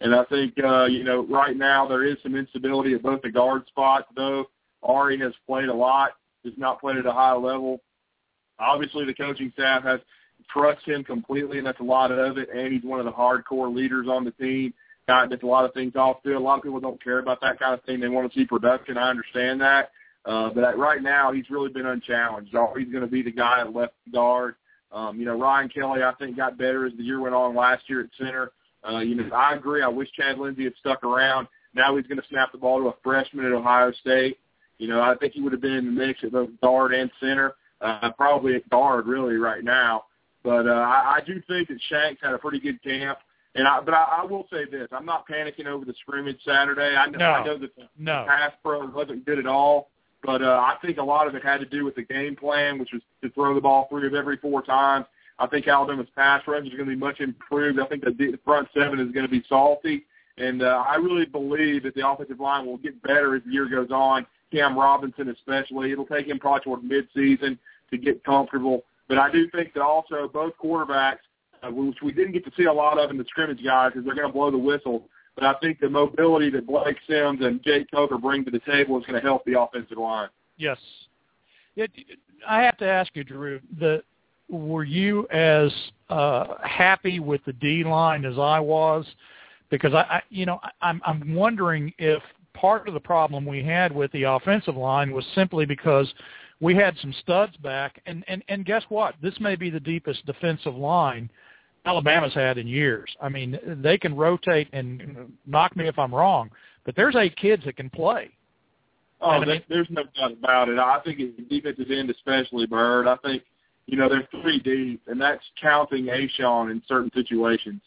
And 0.00 0.14
I 0.14 0.24
think, 0.24 0.54
uh, 0.62 0.84
you 0.84 1.04
know, 1.04 1.26
right 1.26 1.56
now 1.56 1.86
there 1.86 2.04
is 2.04 2.16
some 2.22 2.36
instability 2.36 2.94
at 2.94 3.02
both 3.02 3.22
the 3.22 3.30
guard 3.30 3.66
spots, 3.66 4.06
though. 4.14 4.46
Ari 4.82 5.18
has 5.18 5.32
played 5.46 5.68
a 5.68 5.74
lot, 5.74 6.12
has 6.44 6.54
not 6.56 6.80
played 6.80 6.96
at 6.96 7.06
a 7.06 7.12
high 7.12 7.34
level. 7.34 7.80
Obviously, 8.58 9.04
the 9.04 9.14
coaching 9.14 9.52
staff 9.54 9.82
has 9.82 10.00
trust 10.50 10.86
him 10.86 11.04
completely, 11.04 11.58
and 11.58 11.66
that's 11.66 11.80
a 11.80 11.84
lot 11.84 12.10
of 12.10 12.38
it. 12.38 12.48
And 12.54 12.72
he's 12.72 12.84
one 12.84 13.00
of 13.00 13.06
the 13.06 13.12
hardcore 13.12 13.74
leaders 13.74 14.06
on 14.08 14.24
the 14.24 14.30
team. 14.32 14.72
Guy 15.06 15.26
gets 15.26 15.42
a 15.42 15.46
lot 15.46 15.64
of 15.64 15.72
things 15.72 15.96
off 15.96 16.18
field. 16.22 16.36
A 16.36 16.44
lot 16.44 16.58
of 16.58 16.62
people 16.62 16.80
don't 16.80 17.02
care 17.02 17.18
about 17.18 17.40
that 17.40 17.58
kind 17.58 17.74
of 17.74 17.82
thing. 17.84 18.00
They 18.00 18.08
want 18.08 18.30
to 18.30 18.38
see 18.38 18.44
production. 18.44 18.98
I 18.98 19.10
understand 19.10 19.60
that. 19.60 19.90
Uh, 20.24 20.50
but 20.50 20.76
right 20.76 21.02
now, 21.02 21.32
he's 21.32 21.48
really 21.48 21.70
been 21.70 21.86
unchallenged. 21.86 22.50
He's 22.76 22.92
going 22.92 23.04
to 23.04 23.06
be 23.06 23.22
the 23.22 23.32
guy 23.32 23.60
at 23.60 23.74
left 23.74 23.94
guard. 24.12 24.56
Um, 24.92 25.18
you 25.18 25.24
know, 25.24 25.38
Ryan 25.38 25.68
Kelly, 25.68 26.02
I 26.02 26.12
think, 26.18 26.36
got 26.36 26.58
better 26.58 26.86
as 26.86 26.92
the 26.96 27.02
year 27.02 27.20
went 27.20 27.34
on 27.34 27.54
last 27.54 27.84
year 27.88 28.00
at 28.00 28.10
center. 28.18 28.52
Uh, 28.88 28.98
you 28.98 29.14
know, 29.14 29.34
I 29.34 29.54
agree. 29.54 29.82
I 29.82 29.88
wish 29.88 30.08
Chad 30.12 30.38
Lindsey 30.38 30.64
had 30.64 30.74
stuck 30.80 31.04
around. 31.04 31.48
Now 31.74 31.96
he's 31.96 32.06
going 32.06 32.20
to 32.20 32.28
snap 32.28 32.52
the 32.52 32.58
ball 32.58 32.80
to 32.80 32.88
a 32.88 32.94
freshman 33.02 33.46
at 33.46 33.52
Ohio 33.52 33.92
State. 34.00 34.38
You 34.78 34.88
know, 34.88 35.00
I 35.00 35.14
think 35.16 35.32
he 35.32 35.40
would 35.40 35.52
have 35.52 35.60
been 35.60 35.72
in 35.72 35.86
the 35.86 36.06
mix 36.06 36.20
at 36.22 36.32
both 36.32 36.50
guard 36.62 36.94
and 36.94 37.10
center, 37.20 37.54
uh, 37.80 38.10
probably 38.12 38.56
at 38.56 38.68
guard 38.70 39.06
really 39.06 39.36
right 39.36 39.64
now. 39.64 40.04
But 40.42 40.66
uh, 40.66 40.72
I, 40.72 41.18
I 41.18 41.20
do 41.26 41.42
think 41.46 41.68
that 41.68 41.78
Shanks 41.88 42.20
had 42.22 42.32
a 42.32 42.38
pretty 42.38 42.60
good 42.60 42.82
camp. 42.82 43.18
And 43.54 43.66
I, 43.66 43.80
but 43.80 43.94
I, 43.94 44.20
I 44.20 44.24
will 44.24 44.46
say 44.52 44.64
this: 44.70 44.88
I'm 44.92 45.06
not 45.06 45.26
panicking 45.28 45.66
over 45.66 45.84
the 45.84 45.94
scrimmage 46.00 46.38
Saturday. 46.44 46.96
I 46.96 47.06
know, 47.06 47.18
no, 47.18 47.30
I 47.30 47.44
know 47.44 47.58
that 47.58 47.74
the 47.76 47.88
no. 47.98 48.24
pass 48.26 48.52
pro 48.62 48.86
wasn't 48.86 49.24
good 49.26 49.38
at 49.38 49.46
all, 49.46 49.88
but 50.22 50.42
uh, 50.42 50.60
I 50.62 50.76
think 50.80 50.98
a 50.98 51.02
lot 51.02 51.26
of 51.26 51.34
it 51.34 51.42
had 51.42 51.58
to 51.58 51.66
do 51.66 51.84
with 51.84 51.94
the 51.94 52.02
game 52.02 52.36
plan, 52.36 52.78
which 52.78 52.90
was 52.92 53.02
to 53.22 53.30
throw 53.30 53.54
the 53.54 53.60
ball 53.60 53.86
three 53.90 54.06
of 54.06 54.14
every 54.14 54.36
four 54.36 54.62
times. 54.62 55.06
I 55.38 55.46
think 55.46 55.68
Alabama's 55.68 56.08
pass 56.16 56.42
rush 56.46 56.64
is 56.64 56.70
going 56.70 56.84
to 56.84 56.90
be 56.90 56.96
much 56.96 57.20
improved. 57.20 57.78
I 57.78 57.86
think 57.86 58.04
the, 58.04 58.10
the 58.10 58.38
front 58.44 58.68
seven 58.74 58.98
is 58.98 59.12
going 59.12 59.26
to 59.26 59.30
be 59.30 59.44
salty. 59.48 60.04
And 60.36 60.62
uh, 60.62 60.84
I 60.86 60.96
really 60.96 61.26
believe 61.26 61.84
that 61.84 61.94
the 61.94 62.08
offensive 62.08 62.40
line 62.40 62.66
will 62.66 62.76
get 62.76 63.00
better 63.02 63.36
as 63.36 63.42
the 63.44 63.52
year 63.52 63.68
goes 63.68 63.90
on. 63.90 64.26
Cam 64.52 64.78
Robinson 64.78 65.28
especially. 65.28 65.92
It'll 65.92 66.06
take 66.06 66.26
him 66.26 66.38
probably 66.38 66.60
toward 66.60 66.82
midseason 66.82 67.58
to 67.90 67.98
get 67.98 68.24
comfortable. 68.24 68.84
But 69.08 69.18
I 69.18 69.30
do 69.30 69.48
think 69.50 69.74
that 69.74 69.82
also 69.82 70.28
both 70.28 70.52
quarterbacks, 70.62 71.18
uh, 71.62 71.70
which 71.70 71.98
we 72.02 72.12
didn't 72.12 72.32
get 72.32 72.44
to 72.44 72.52
see 72.56 72.64
a 72.64 72.72
lot 72.72 72.98
of 72.98 73.10
in 73.10 73.18
the 73.18 73.24
scrimmage 73.24 73.64
guys 73.64 73.92
because 73.92 74.04
they're 74.04 74.14
going 74.14 74.26
to 74.26 74.32
blow 74.32 74.50
the 74.50 74.58
whistle, 74.58 75.08
but 75.34 75.44
I 75.44 75.54
think 75.60 75.78
the 75.78 75.88
mobility 75.88 76.50
that 76.50 76.66
Blake 76.66 76.96
Sims 77.08 77.40
and 77.42 77.62
Jake 77.62 77.90
Coker 77.92 78.18
bring 78.18 78.44
to 78.44 78.50
the 78.50 78.58
table 78.60 78.98
is 78.98 79.06
going 79.06 79.20
to 79.20 79.26
help 79.26 79.44
the 79.44 79.60
offensive 79.60 79.96
line. 79.96 80.28
Yes. 80.56 80.78
It, 81.76 81.92
I 82.46 82.62
have 82.62 82.76
to 82.78 82.86
ask 82.86 83.14
you, 83.14 83.22
Drew, 83.22 83.60
the 83.78 84.02
were 84.48 84.82
you 84.82 85.28
as 85.28 85.72
uh, 86.08 86.54
happy 86.64 87.20
with 87.20 87.44
the 87.44 87.52
D 87.52 87.84
line 87.84 88.24
as 88.24 88.38
I 88.38 88.58
was? 88.58 89.06
Because 89.70 89.94
I, 89.94 90.00
I 90.00 90.22
you 90.30 90.44
know, 90.44 90.58
I, 90.62 90.70
I'm 90.82 91.00
I'm 91.06 91.34
wondering 91.34 91.92
if 91.98 92.22
part 92.54 92.88
of 92.88 92.94
the 92.94 93.00
problem 93.00 93.44
we 93.46 93.62
had 93.62 93.94
with 93.94 94.10
the 94.12 94.24
offensive 94.24 94.76
line 94.76 95.12
was 95.12 95.24
simply 95.34 95.64
because 95.64 96.12
we 96.60 96.74
had 96.74 96.96
some 97.00 97.14
studs 97.20 97.56
back, 97.58 98.00
and 98.06 98.24
and 98.28 98.42
and 98.48 98.64
guess 98.64 98.82
what? 98.88 99.14
This 99.22 99.34
may 99.40 99.56
be 99.56 99.70
the 99.70 99.80
deepest 99.80 100.26
defensive 100.26 100.74
line 100.74 101.30
Alabama's 101.84 102.34
had 102.34 102.58
in 102.58 102.66
years. 102.66 103.08
I 103.20 103.28
mean, 103.28 103.58
they 103.82 103.96
can 103.96 104.14
rotate 104.16 104.68
and 104.72 105.32
knock 105.46 105.76
me 105.76 105.86
if 105.86 105.98
I'm 105.98 106.14
wrong, 106.14 106.50
but 106.84 106.96
there's 106.96 107.16
eight 107.16 107.36
kids 107.36 107.64
that 107.64 107.76
can 107.76 107.90
play. 107.90 108.30
Oh, 109.20 109.30
I 109.30 109.44
mean, 109.44 109.62
there's 109.68 109.88
no 109.90 110.04
doubt 110.16 110.32
about 110.32 110.68
it. 110.68 110.78
I 110.78 111.00
think 111.04 111.20
at 111.20 111.48
defensive 111.48 111.90
end, 111.90 112.10
especially 112.10 112.66
Bird. 112.66 113.08
I 113.08 113.16
think 113.16 113.42
you 113.88 113.96
know, 113.96 114.08
they're 114.08 114.28
three 114.42 114.60
deep, 114.60 115.00
and 115.06 115.18
that's 115.18 115.42
counting 115.60 116.04
A'Shawn 116.04 116.70
in 116.70 116.82
certain 116.86 117.10
situations. 117.14 117.80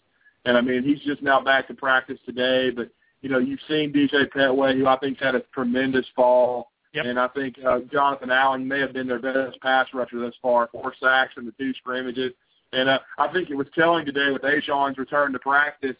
And 0.45 0.57
I 0.57 0.61
mean, 0.61 0.83
he's 0.83 0.99
just 1.01 1.21
now 1.21 1.39
back 1.39 1.67
to 1.67 1.75
practice 1.75 2.17
today, 2.25 2.71
but 2.71 2.89
you 3.21 3.29
know, 3.29 3.37
you've 3.37 3.59
seen 3.67 3.93
DJ 3.93 4.29
Pettway, 4.29 4.75
who 4.77 4.87
I 4.87 4.97
think's 4.97 5.19
had 5.19 5.35
a 5.35 5.41
tremendous 5.53 6.05
fall. 6.15 6.71
Yep. 6.93 7.05
And 7.05 7.19
I 7.19 7.27
think 7.29 7.55
uh, 7.65 7.79
Jonathan 7.91 8.31
Allen 8.31 8.67
may 8.67 8.79
have 8.79 8.91
been 8.91 9.07
their 9.07 9.19
best 9.19 9.61
pass 9.61 9.87
rusher 9.93 10.19
thus 10.19 10.33
far, 10.41 10.67
four 10.71 10.93
sacks 11.01 11.33
in 11.37 11.45
the 11.45 11.53
two 11.53 11.73
scrimmages. 11.75 12.33
And 12.73 12.89
uh, 12.89 12.99
I 13.17 13.31
think 13.31 13.49
it 13.49 13.55
was 13.55 13.67
telling 13.73 14.05
today 14.05 14.29
with 14.31 14.41
A'Shawn's 14.41 14.97
return 14.97 15.31
to 15.33 15.39
practice. 15.39 15.95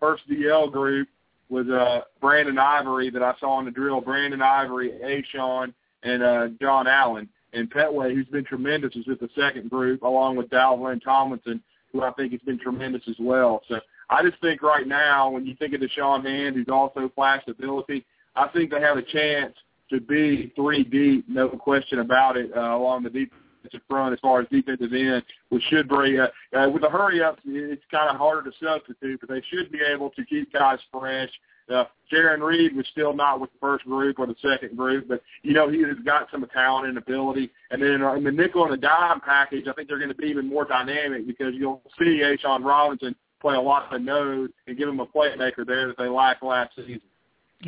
First 0.00 0.28
DL 0.28 0.70
group 0.70 1.08
was 1.48 1.68
uh, 1.68 2.02
Brandon 2.20 2.58
Ivory 2.58 3.10
that 3.10 3.22
I 3.22 3.34
saw 3.40 3.58
in 3.60 3.64
the 3.64 3.70
drill. 3.70 4.00
Brandon 4.00 4.42
Ivory, 4.42 4.90
A'Shawn, 4.90 5.72
and 6.02 6.22
uh, 6.22 6.48
John 6.60 6.86
Allen 6.86 7.28
and 7.54 7.70
Pettway, 7.70 8.14
who's 8.14 8.26
been 8.28 8.44
tremendous, 8.44 8.94
is 8.96 9.06
with 9.06 9.20
the 9.20 9.30
second 9.34 9.70
group, 9.70 10.02
along 10.02 10.36
with 10.36 10.50
Dalvin 10.50 11.02
Tomlinson, 11.02 11.62
who 11.92 12.02
I 12.02 12.10
think 12.12 12.32
has 12.32 12.40
been 12.42 12.58
tremendous 12.58 13.02
as 13.08 13.16
well. 13.18 13.62
So 13.68 13.76
I 14.10 14.22
just 14.22 14.40
think 14.40 14.62
right 14.62 14.86
now, 14.86 15.30
when 15.30 15.46
you 15.46 15.54
think 15.56 15.74
of 15.74 15.80
Da'Shawn 15.80 16.24
Hand, 16.24 16.56
who's 16.56 16.68
also 16.70 17.10
flashed 17.14 17.48
ability, 17.48 18.04
I 18.36 18.48
think 18.48 18.70
they 18.70 18.80
have 18.80 18.96
a 18.96 19.02
chance 19.02 19.54
to 19.90 20.00
be 20.00 20.52
three 20.56 20.84
deep, 20.84 21.26
no 21.28 21.48
question 21.48 22.00
about 22.00 22.36
it, 22.36 22.50
uh, 22.56 22.76
along 22.76 23.04
the 23.04 23.10
defensive 23.10 23.80
front 23.88 24.12
as 24.12 24.20
far 24.20 24.40
as 24.40 24.48
defensive 24.50 24.92
end, 24.92 25.22
which 25.50 25.62
should 25.64 25.88
bring, 25.88 26.18
uh, 26.18 26.28
uh, 26.56 26.68
with 26.68 26.82
the 26.82 26.90
hurry 26.90 27.22
up, 27.22 27.38
it's 27.44 27.82
kind 27.90 28.10
of 28.10 28.16
harder 28.16 28.42
to 28.50 28.56
substitute, 28.62 29.20
but 29.20 29.28
they 29.28 29.42
should 29.50 29.70
be 29.70 29.80
able 29.80 30.10
to 30.10 30.24
keep 30.24 30.52
guys 30.52 30.78
fresh 30.92 31.30
uh, 31.72 31.84
Jarran 32.12 32.40
Reed 32.40 32.76
was 32.76 32.86
still 32.90 33.14
not 33.14 33.40
with 33.40 33.50
the 33.52 33.58
first 33.58 33.84
group 33.84 34.18
or 34.18 34.26
the 34.26 34.34
second 34.42 34.76
group, 34.76 35.08
but 35.08 35.22
you 35.42 35.52
know 35.52 35.70
he 35.70 35.80
has 35.82 35.96
got 36.04 36.28
some 36.30 36.44
talent 36.52 36.88
and 36.88 36.98
ability. 36.98 37.50
And 37.70 37.82
then 37.82 38.02
uh, 38.02 38.14
in 38.14 38.24
the 38.24 38.32
nickel 38.32 38.64
and 38.64 38.72
the 38.72 38.76
dime 38.76 39.20
package, 39.20 39.64
I 39.68 39.72
think 39.72 39.88
they're 39.88 39.98
going 39.98 40.10
to 40.10 40.14
be 40.14 40.26
even 40.26 40.48
more 40.48 40.64
dynamic 40.64 41.26
because 41.26 41.54
you'll 41.54 41.82
see 41.98 42.22
A'Shawn 42.22 42.64
Robinson 42.64 43.14
play 43.44 43.56
a 43.56 43.60
lot 43.60 43.94
of 43.94 44.00
nose 44.00 44.50
and 44.66 44.78
give 44.78 44.86
them 44.86 45.00
a 45.00 45.06
playmaker 45.06 45.66
there 45.66 45.88
that 45.88 45.98
they 45.98 46.08
lacked 46.08 46.42
last 46.42 46.74
season. 46.76 47.00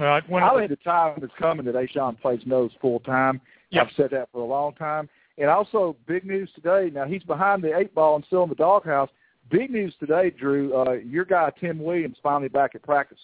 Uh, 0.00 0.20
when 0.28 0.42
I 0.42 0.54
think 0.54 0.70
the 0.70 0.76
time 0.76 1.22
is 1.22 1.30
coming 1.38 1.64
that 1.66 1.74
A'Shawn 1.74 2.20
plays 2.20 2.40
nose 2.44 2.70
full 2.80 3.00
time. 3.00 3.40
Yep. 3.70 3.86
I've 3.86 3.92
said 3.96 4.10
that 4.10 4.28
for 4.32 4.42
a 4.42 4.44
long 4.44 4.74
time. 4.74 5.08
And 5.38 5.48
also, 5.48 5.96
big 6.06 6.24
news 6.24 6.48
today. 6.54 6.90
Now 6.92 7.04
he's 7.04 7.22
behind 7.22 7.62
the 7.62 7.76
eight 7.76 7.94
ball 7.94 8.16
and 8.16 8.24
still 8.26 8.42
in 8.42 8.48
the 8.48 8.54
doghouse. 8.54 9.10
Big 9.50 9.70
news 9.70 9.94
today, 10.00 10.30
Drew. 10.30 10.74
Uh, 10.74 10.92
your 10.92 11.24
guy 11.24 11.50
Tim 11.60 11.78
Williams 11.78 12.16
finally 12.22 12.48
back 12.48 12.74
at 12.74 12.82
practice 12.82 13.18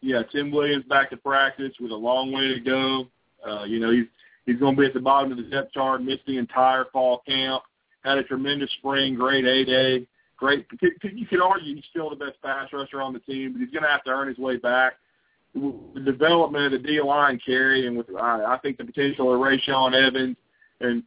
yeah, 0.00 0.22
Tim 0.30 0.50
Williams 0.50 0.84
back 0.88 1.10
to 1.10 1.16
practice 1.16 1.72
with 1.80 1.90
a 1.90 1.96
long 1.96 2.32
way 2.32 2.54
to 2.54 2.60
go. 2.60 3.06
Uh, 3.46 3.64
you 3.64 3.80
know, 3.80 3.90
he's 3.90 4.06
he's 4.46 4.58
going 4.58 4.76
to 4.76 4.80
be 4.80 4.86
at 4.86 4.94
the 4.94 5.00
bottom 5.00 5.30
of 5.30 5.38
the 5.38 5.44
depth 5.44 5.72
chart, 5.72 6.02
missed 6.02 6.26
the 6.26 6.38
entire 6.38 6.86
fall 6.92 7.22
camp, 7.26 7.62
had 8.04 8.18
a 8.18 8.24
tremendous 8.24 8.70
spring, 8.78 9.14
great 9.14 9.44
A 9.44 9.64
day, 9.64 10.06
great. 10.38 10.66
You 10.80 11.26
could 11.26 11.42
argue 11.42 11.74
he's 11.74 11.84
still 11.90 12.08
the 12.08 12.16
best 12.16 12.40
pass 12.42 12.68
rusher 12.72 13.02
on 13.02 13.12
the 13.12 13.18
team, 13.20 13.52
but 13.52 13.60
he's 13.60 13.70
going 13.70 13.82
to 13.82 13.88
have 13.88 14.04
to 14.04 14.10
earn 14.10 14.28
his 14.28 14.38
way 14.38 14.56
back. 14.56 14.94
The 15.54 16.00
development 16.04 16.72
of 16.72 16.82
the 16.82 16.88
D 16.88 17.00
line 17.00 17.40
carry, 17.44 17.86
and 17.86 17.96
with 17.96 18.06
I, 18.14 18.54
I 18.54 18.58
think 18.58 18.78
the 18.78 18.84
potential 18.84 19.34
of 19.34 19.40
Rashaan 19.40 19.94
Evans, 19.94 20.36
and 20.80 21.02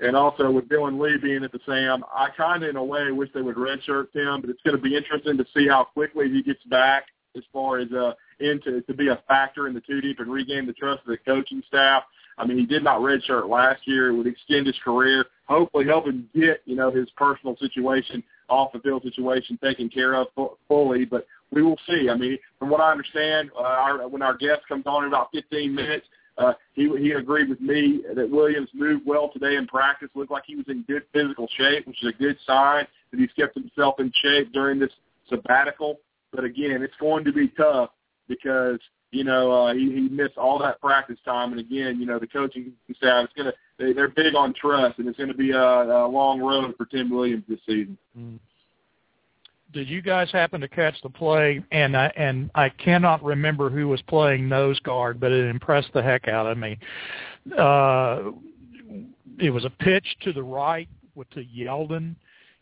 and 0.00 0.16
also 0.16 0.50
with 0.50 0.68
Dillon 0.68 0.98
Lee 0.98 1.16
being 1.22 1.44
at 1.44 1.52
the 1.52 1.60
Sam, 1.64 2.04
I 2.12 2.28
kind 2.36 2.62
of 2.62 2.70
in 2.70 2.76
a 2.76 2.84
way 2.84 3.10
wish 3.12 3.30
they 3.32 3.40
would 3.40 3.56
redshirt 3.56 4.14
him, 4.14 4.40
but 4.40 4.50
it's 4.50 4.60
going 4.62 4.76
to 4.76 4.82
be 4.82 4.96
interesting 4.96 5.38
to 5.38 5.46
see 5.54 5.68
how 5.68 5.84
quickly 5.84 6.28
he 6.28 6.42
gets 6.42 6.62
back 6.64 7.04
as 7.36 7.44
far 7.52 7.78
as 7.78 7.90
uh, 7.92 8.12
into 8.40 8.82
to 8.82 8.94
be 8.94 9.08
a 9.08 9.22
factor 9.28 9.68
in 9.68 9.74
the 9.74 9.80
two 9.80 10.00
deep 10.00 10.18
and 10.18 10.30
regain 10.30 10.66
the 10.66 10.72
trust 10.72 11.02
of 11.02 11.08
the 11.08 11.18
coaching 11.18 11.62
staff. 11.68 12.02
I 12.36 12.46
mean, 12.46 12.58
he 12.58 12.66
did 12.66 12.82
not 12.82 13.00
redshirt 13.00 13.48
last 13.48 13.82
year. 13.86 14.10
It 14.10 14.16
would 14.16 14.26
extend 14.26 14.66
his 14.66 14.78
career, 14.84 15.26
hopefully 15.46 15.86
help 15.86 16.06
him 16.06 16.28
get 16.34 16.62
you 16.66 16.74
know 16.74 16.90
his 16.90 17.08
personal 17.16 17.56
situation 17.58 18.22
off 18.48 18.72
the 18.72 18.78
field 18.80 19.02
situation 19.02 19.58
taken 19.62 19.88
care 19.88 20.14
of 20.14 20.28
fully. 20.68 21.04
But 21.04 21.26
we 21.52 21.62
will 21.62 21.78
see. 21.86 22.08
I 22.10 22.16
mean, 22.16 22.38
from 22.58 22.70
what 22.70 22.80
I 22.80 22.90
understand, 22.90 23.50
uh, 23.56 23.62
our, 23.62 24.08
when 24.08 24.22
our 24.22 24.36
guest 24.36 24.62
comes 24.68 24.84
on 24.86 25.04
in 25.04 25.08
about 25.08 25.28
15 25.32 25.74
minutes, 25.74 26.06
uh, 26.38 26.54
he 26.72 26.90
he 26.98 27.12
agreed 27.12 27.50
with 27.50 27.60
me 27.60 28.02
that 28.14 28.28
Williams 28.30 28.70
moved 28.72 29.06
well 29.06 29.30
today 29.30 29.56
in 29.56 29.66
practice. 29.66 30.08
Looked 30.14 30.30
like 30.30 30.44
he 30.46 30.56
was 30.56 30.64
in 30.68 30.82
good 30.88 31.02
physical 31.12 31.46
shape, 31.58 31.86
which 31.86 32.02
is 32.02 32.08
a 32.08 32.18
good 32.18 32.38
sign 32.46 32.86
that 33.10 33.20
he's 33.20 33.32
kept 33.38 33.54
himself 33.54 33.96
in 34.00 34.10
shape 34.22 34.50
during 34.52 34.78
this 34.78 34.92
sabbatical. 35.28 36.00
But 36.32 36.44
again, 36.44 36.82
it's 36.82 36.94
going 36.98 37.24
to 37.24 37.32
be 37.32 37.48
tough 37.48 37.90
because 38.28 38.78
you 39.10 39.24
know 39.24 39.52
uh, 39.52 39.74
he, 39.74 39.92
he 39.92 40.08
missed 40.08 40.38
all 40.38 40.58
that 40.60 40.80
practice 40.80 41.18
time, 41.24 41.52
and 41.52 41.60
again, 41.60 42.00
you 42.00 42.06
know 42.06 42.18
the 42.18 42.26
coaching 42.26 42.72
staff 42.96 43.24
is 43.24 43.30
going 43.36 43.52
to 43.52 43.54
they, 43.82 43.92
they're 43.92 44.08
big 44.08 44.34
on 44.34 44.54
trust, 44.54 44.98
and 44.98 45.08
it's 45.08 45.16
going 45.16 45.28
to 45.28 45.34
be 45.34 45.50
a, 45.50 45.60
a 45.60 46.06
long 46.06 46.40
road 46.40 46.74
for 46.76 46.86
Tim 46.86 47.10
Williams 47.10 47.44
this 47.48 47.58
season. 47.66 47.98
Mm. 48.16 48.38
Did 49.72 49.88
you 49.88 50.02
guys 50.02 50.30
happen 50.30 50.60
to 50.60 50.68
catch 50.68 51.00
the 51.02 51.08
play? 51.08 51.64
And 51.72 51.96
I 51.96 52.12
and 52.16 52.50
I 52.54 52.68
cannot 52.68 53.24
remember 53.24 53.70
who 53.70 53.88
was 53.88 54.02
playing 54.02 54.48
nose 54.48 54.78
guard, 54.80 55.18
but 55.18 55.32
it 55.32 55.48
impressed 55.48 55.92
the 55.94 56.02
heck 56.02 56.28
out 56.28 56.46
of 56.46 56.58
me. 56.58 56.78
Uh, 57.58 58.32
it 59.38 59.50
was 59.50 59.64
a 59.64 59.70
pitch 59.70 60.04
to 60.22 60.32
the 60.32 60.42
right 60.42 60.88
with 61.14 61.28
to 61.30 61.44
Yeldon. 61.44 62.14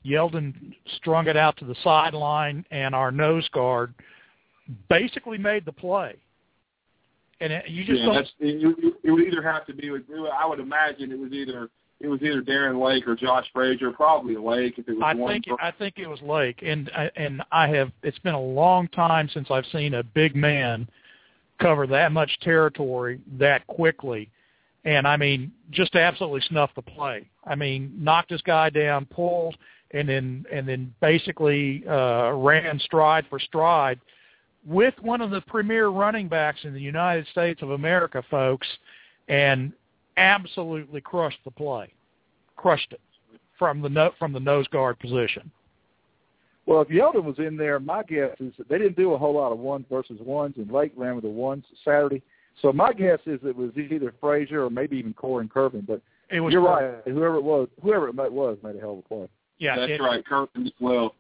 Yeldon 0.07 0.73
strung 0.97 1.27
it 1.27 1.37
out 1.37 1.57
to 1.59 1.65
the 1.65 1.75
sideline, 1.83 2.65
and 2.71 2.95
our 2.95 3.11
nose 3.11 3.49
guard 3.53 3.93
basically 4.89 5.37
made 5.37 5.65
the 5.65 5.73
play. 5.73 6.15
And 7.41 7.53
it, 7.53 7.69
you 7.69 7.85
just 7.85 8.01
yeah, 8.01 8.07
don't. 8.07 8.31
It, 8.41 8.95
it 9.03 9.11
would 9.11 9.27
either 9.27 9.43
have 9.43 9.67
to 9.67 9.73
be. 9.75 9.91
I 9.91 10.47
would 10.47 10.61
imagine 10.61 11.11
it 11.11 11.19
was 11.19 11.33
either 11.33 11.71
it 12.01 12.09
was 12.09 12.21
either 12.23 12.43
Darren 12.43 12.83
Lake 12.83 13.07
or 13.07 13.15
Josh 13.15 13.47
Frazier, 13.53 13.93
probably 13.93 14.37
Lake 14.37 14.79
if 14.79 14.89
it 14.89 14.95
was 14.95 15.03
I 15.05 15.15
one. 15.15 15.33
think 15.33 15.61
I 15.61 15.71
think 15.71 15.99
it 15.99 16.07
was 16.07 16.21
Lake, 16.23 16.63
and 16.63 16.91
I- 16.95 17.11
and 17.17 17.43
I 17.53 17.69
have. 17.69 17.93
It's 18.03 18.19
been 18.21 18.35
a 18.35 18.41
long 18.41 18.89
time 18.89 19.29
since 19.29 19.51
I've 19.51 19.67
seen 19.67 19.95
a 19.95 20.03
big 20.03 20.35
man 20.35 20.89
cover 21.61 21.87
that 21.87 22.11
much 22.13 22.31
territory 22.41 23.21
that 23.39 23.67
quickly, 23.67 24.31
and 24.85 25.07
I 25.07 25.17
mean 25.19 25.53
just 25.71 25.95
absolutely 25.95 26.41
snuffed 26.43 26.75
the 26.75 26.83
play. 26.83 27.29
I 27.45 27.55
mean 27.55 27.93
knocked 27.99 28.31
this 28.31 28.43
guy 28.43 28.71
down, 28.71 29.05
pulled, 29.05 29.57
and 29.91 30.09
then 30.09 30.47
and 30.51 30.67
then 30.67 30.95
basically 31.01 31.87
uh, 31.87 32.33
ran 32.33 32.79
stride 32.81 33.27
for 33.29 33.39
stride 33.39 34.01
with 34.67 34.95
one 35.01 35.21
of 35.21 35.31
the 35.31 35.41
premier 35.43 35.89
running 35.89 36.29
backs 36.29 36.61
in 36.65 36.75
the 36.75 36.81
United 36.81 37.27
States 37.29 37.63
of 37.63 37.71
America, 37.71 38.23
folks, 38.31 38.67
and 39.29 39.73
absolutely 40.17 41.01
crushed 41.01 41.39
the 41.45 41.51
play, 41.51 41.93
crushed 42.57 42.93
it 42.93 43.01
from 43.59 43.81
the 43.81 43.89
no, 43.89 44.11
from 44.19 44.33
the 44.33 44.41
nose 44.41 44.67
guard 44.69 44.99
position. 44.99 45.51
Well, 46.67 46.83
if 46.83 46.89
Yeldon 46.89 47.25
was 47.25 47.39
in 47.39 47.57
there, 47.57 47.81
my 47.81 48.03
guess 48.03 48.37
is 48.39 48.53
that 48.59 48.69
they 48.69 48.79
didn't 48.79 48.97
do 48.97 49.13
a 49.13 49.19
whole 49.19 49.35
lot 49.35 49.51
of 49.51 49.59
ones 49.59 49.87
versus 49.91 50.19
ones, 50.21 50.55
and 50.57 50.71
Lake 50.71 50.93
ran 50.97 51.15
with 51.15 51.25
the 51.25 51.31
ones 51.31 51.65
Saturday. 51.85 52.23
So 52.63 52.73
my 52.73 52.93
guess 52.93 53.19
is 53.27 53.41
it 53.45 53.57
was 53.57 53.71
either 53.77 54.13
Frazier 54.21 54.65
or 54.65 54.71
maybe 54.71 54.97
even 54.99 55.15
Korren 55.15 55.49
Kirven. 55.49 55.87
But 55.87 56.01
It 56.31 56.41
was 56.41 56.53
you're 56.53 56.63
cr- 56.63 56.69
right. 56.85 56.95
Whoever 57.07 57.37
it 57.37 57.43
was, 57.43 57.69
whoever 57.83 58.09
it 58.09 58.15
was, 58.15 58.59
made 58.63 58.77
a 58.77 58.81
hell 58.81 58.93
of 58.93 58.99
a 58.99 59.03
play. 59.03 59.29
Yeah, 59.59 59.77
That's 59.77 59.93
it- 59.93 60.01
right, 60.01 60.25
Kirkland 60.25 60.67
as 60.69 60.73
well. 60.81 61.15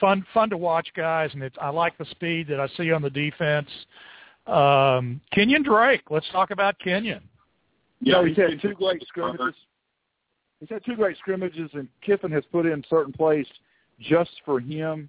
Fun 0.00 0.24
fun 0.32 0.50
to 0.50 0.56
watch, 0.56 0.88
guys, 0.96 1.30
and 1.34 1.42
it's 1.42 1.56
I 1.60 1.70
like 1.70 1.96
the 1.98 2.06
speed 2.06 2.48
that 2.48 2.60
I 2.60 2.68
see 2.76 2.92
on 2.92 3.02
the 3.02 3.10
defense. 3.10 3.68
Um, 4.46 5.20
Kenyon 5.32 5.62
Drake, 5.62 6.02
let's 6.10 6.28
talk 6.32 6.50
about 6.50 6.78
Kenyon. 6.78 7.22
You 8.00 8.12
know, 8.12 8.24
he's 8.24 8.36
he's 8.36 8.46
had 8.46 8.62
two 8.62 8.74
great 8.74 9.04
covered. 9.14 9.34
scrimmages. 9.34 9.54
He's 10.60 10.68
had 10.68 10.84
two 10.84 10.96
great 10.96 11.16
scrimmages, 11.18 11.70
and 11.74 11.88
Kiffin 12.04 12.32
has 12.32 12.44
put 12.52 12.66
in 12.66 12.84
certain 12.88 13.12
plays 13.12 13.46
just 14.00 14.30
for 14.44 14.60
him. 14.60 15.08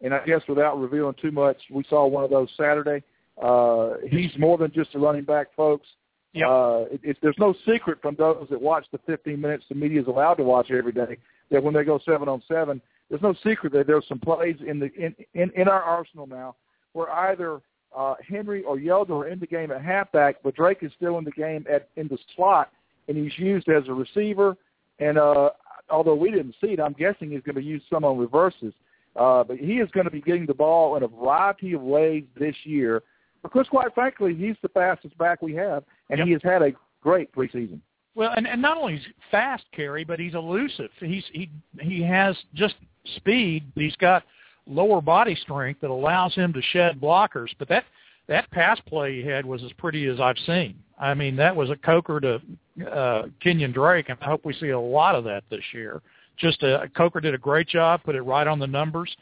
And 0.00 0.12
I 0.12 0.24
guess 0.24 0.42
without 0.48 0.80
revealing 0.80 1.14
too 1.20 1.30
much, 1.30 1.56
we 1.70 1.84
saw 1.88 2.06
one 2.06 2.24
of 2.24 2.30
those 2.30 2.48
Saturday. 2.56 3.04
Uh, 3.40 3.94
he's 4.10 4.30
more 4.38 4.58
than 4.58 4.72
just 4.72 4.94
a 4.94 4.98
running 4.98 5.24
back, 5.24 5.48
folks. 5.56 5.86
Yep. 6.34 6.48
Uh, 6.48 6.78
it, 6.90 7.00
it's, 7.02 7.18
there's 7.22 7.36
no 7.38 7.54
secret 7.66 8.00
from 8.00 8.16
those 8.16 8.46
that 8.50 8.60
watch 8.60 8.86
the 8.90 8.98
15 9.06 9.40
minutes 9.40 9.64
the 9.68 9.74
media 9.74 10.00
is 10.00 10.06
allowed 10.06 10.34
to 10.34 10.44
watch 10.44 10.70
every 10.70 10.92
day 10.92 11.18
that 11.50 11.62
when 11.62 11.74
they 11.74 11.84
go 11.84 12.00
seven 12.04 12.28
on 12.28 12.42
seven, 12.48 12.80
there's 13.12 13.22
no 13.22 13.34
secret 13.44 13.74
that 13.74 13.86
there's 13.86 14.08
some 14.08 14.18
plays 14.18 14.56
in 14.66 14.78
the 14.78 14.90
in 14.94 15.14
in, 15.34 15.50
in 15.54 15.68
our 15.68 15.82
arsenal 15.82 16.26
now 16.26 16.56
where 16.94 17.10
either 17.10 17.60
uh, 17.94 18.14
Henry 18.26 18.62
or 18.64 18.78
Yeldon 18.78 19.10
are 19.10 19.28
in 19.28 19.38
the 19.38 19.46
game 19.46 19.70
at 19.70 19.82
halfback, 19.82 20.36
but 20.42 20.56
Drake 20.56 20.78
is 20.80 20.90
still 20.96 21.18
in 21.18 21.24
the 21.24 21.30
game 21.32 21.66
at 21.70 21.90
in 21.96 22.08
the 22.08 22.16
slot, 22.34 22.72
and 23.08 23.16
he's 23.18 23.38
used 23.38 23.68
as 23.68 23.86
a 23.88 23.92
receiver. 23.92 24.56
And 24.98 25.18
uh, 25.18 25.50
although 25.90 26.14
we 26.14 26.30
didn't 26.30 26.54
see 26.58 26.68
it, 26.68 26.80
I'm 26.80 26.94
guessing 26.94 27.30
he's 27.30 27.42
going 27.42 27.56
to 27.56 27.62
use 27.62 27.82
some 27.90 28.02
on 28.02 28.16
reverses. 28.16 28.72
Uh, 29.14 29.44
but 29.44 29.58
he 29.58 29.74
is 29.74 29.90
going 29.90 30.06
to 30.06 30.10
be 30.10 30.22
getting 30.22 30.46
the 30.46 30.54
ball 30.54 30.96
in 30.96 31.02
a 31.02 31.08
variety 31.08 31.74
of 31.74 31.82
ways 31.82 32.24
this 32.40 32.56
year 32.64 33.02
because, 33.42 33.66
quite 33.68 33.92
frankly, 33.94 34.34
he's 34.34 34.56
the 34.62 34.70
fastest 34.70 35.18
back 35.18 35.42
we 35.42 35.54
have, 35.54 35.84
and 36.08 36.16
Yep. 36.18 36.26
he 36.26 36.32
has 36.32 36.42
had 36.42 36.62
a 36.62 36.72
great 37.02 37.30
preseason. 37.30 37.80
Well, 38.14 38.32
and, 38.34 38.46
and 38.46 38.62
not 38.62 38.78
only 38.78 38.94
is 38.94 39.02
fast, 39.30 39.64
Cary, 39.72 40.04
but 40.04 40.18
he's 40.18 40.34
elusive. 40.34 40.90
He's 40.98 41.24
he 41.32 41.50
he 41.80 42.02
has 42.02 42.36
just 42.54 42.74
speed. 43.16 43.64
But 43.74 43.84
he's 43.84 43.96
got 43.96 44.24
lower 44.66 45.00
body 45.00 45.34
strength 45.34 45.80
that 45.80 45.90
allows 45.90 46.34
him 46.34 46.52
to 46.52 46.62
shed 46.62 47.00
blockers. 47.00 47.48
But 47.58 47.68
that 47.68 47.84
that 48.28 48.50
pass 48.50 48.78
play 48.86 49.20
he 49.20 49.28
had 49.28 49.44
was 49.44 49.62
as 49.62 49.72
pretty 49.72 50.06
as 50.06 50.20
I've 50.20 50.38
seen. 50.46 50.76
I 50.98 51.14
mean, 51.14 51.34
that 51.36 51.54
was 51.54 51.70
a 51.70 51.76
coker 51.76 52.20
to 52.20 52.40
uh, 52.88 53.22
Kenyon 53.42 53.72
Drake, 53.72 54.08
and 54.08 54.18
I 54.20 54.24
hope 54.26 54.44
we 54.44 54.54
see 54.54 54.70
a 54.70 54.78
lot 54.78 55.14
of 55.14 55.24
that 55.24 55.42
this 55.50 55.64
year. 55.72 56.00
Just 56.38 56.62
a 56.62 56.88
Coker 56.96 57.20
did 57.20 57.34
a 57.34 57.38
great 57.38 57.68
job, 57.68 58.02
put 58.04 58.14
it 58.14 58.22
right 58.22 58.46
on 58.46 58.58
the 58.58 58.66
numbers. 58.66 59.14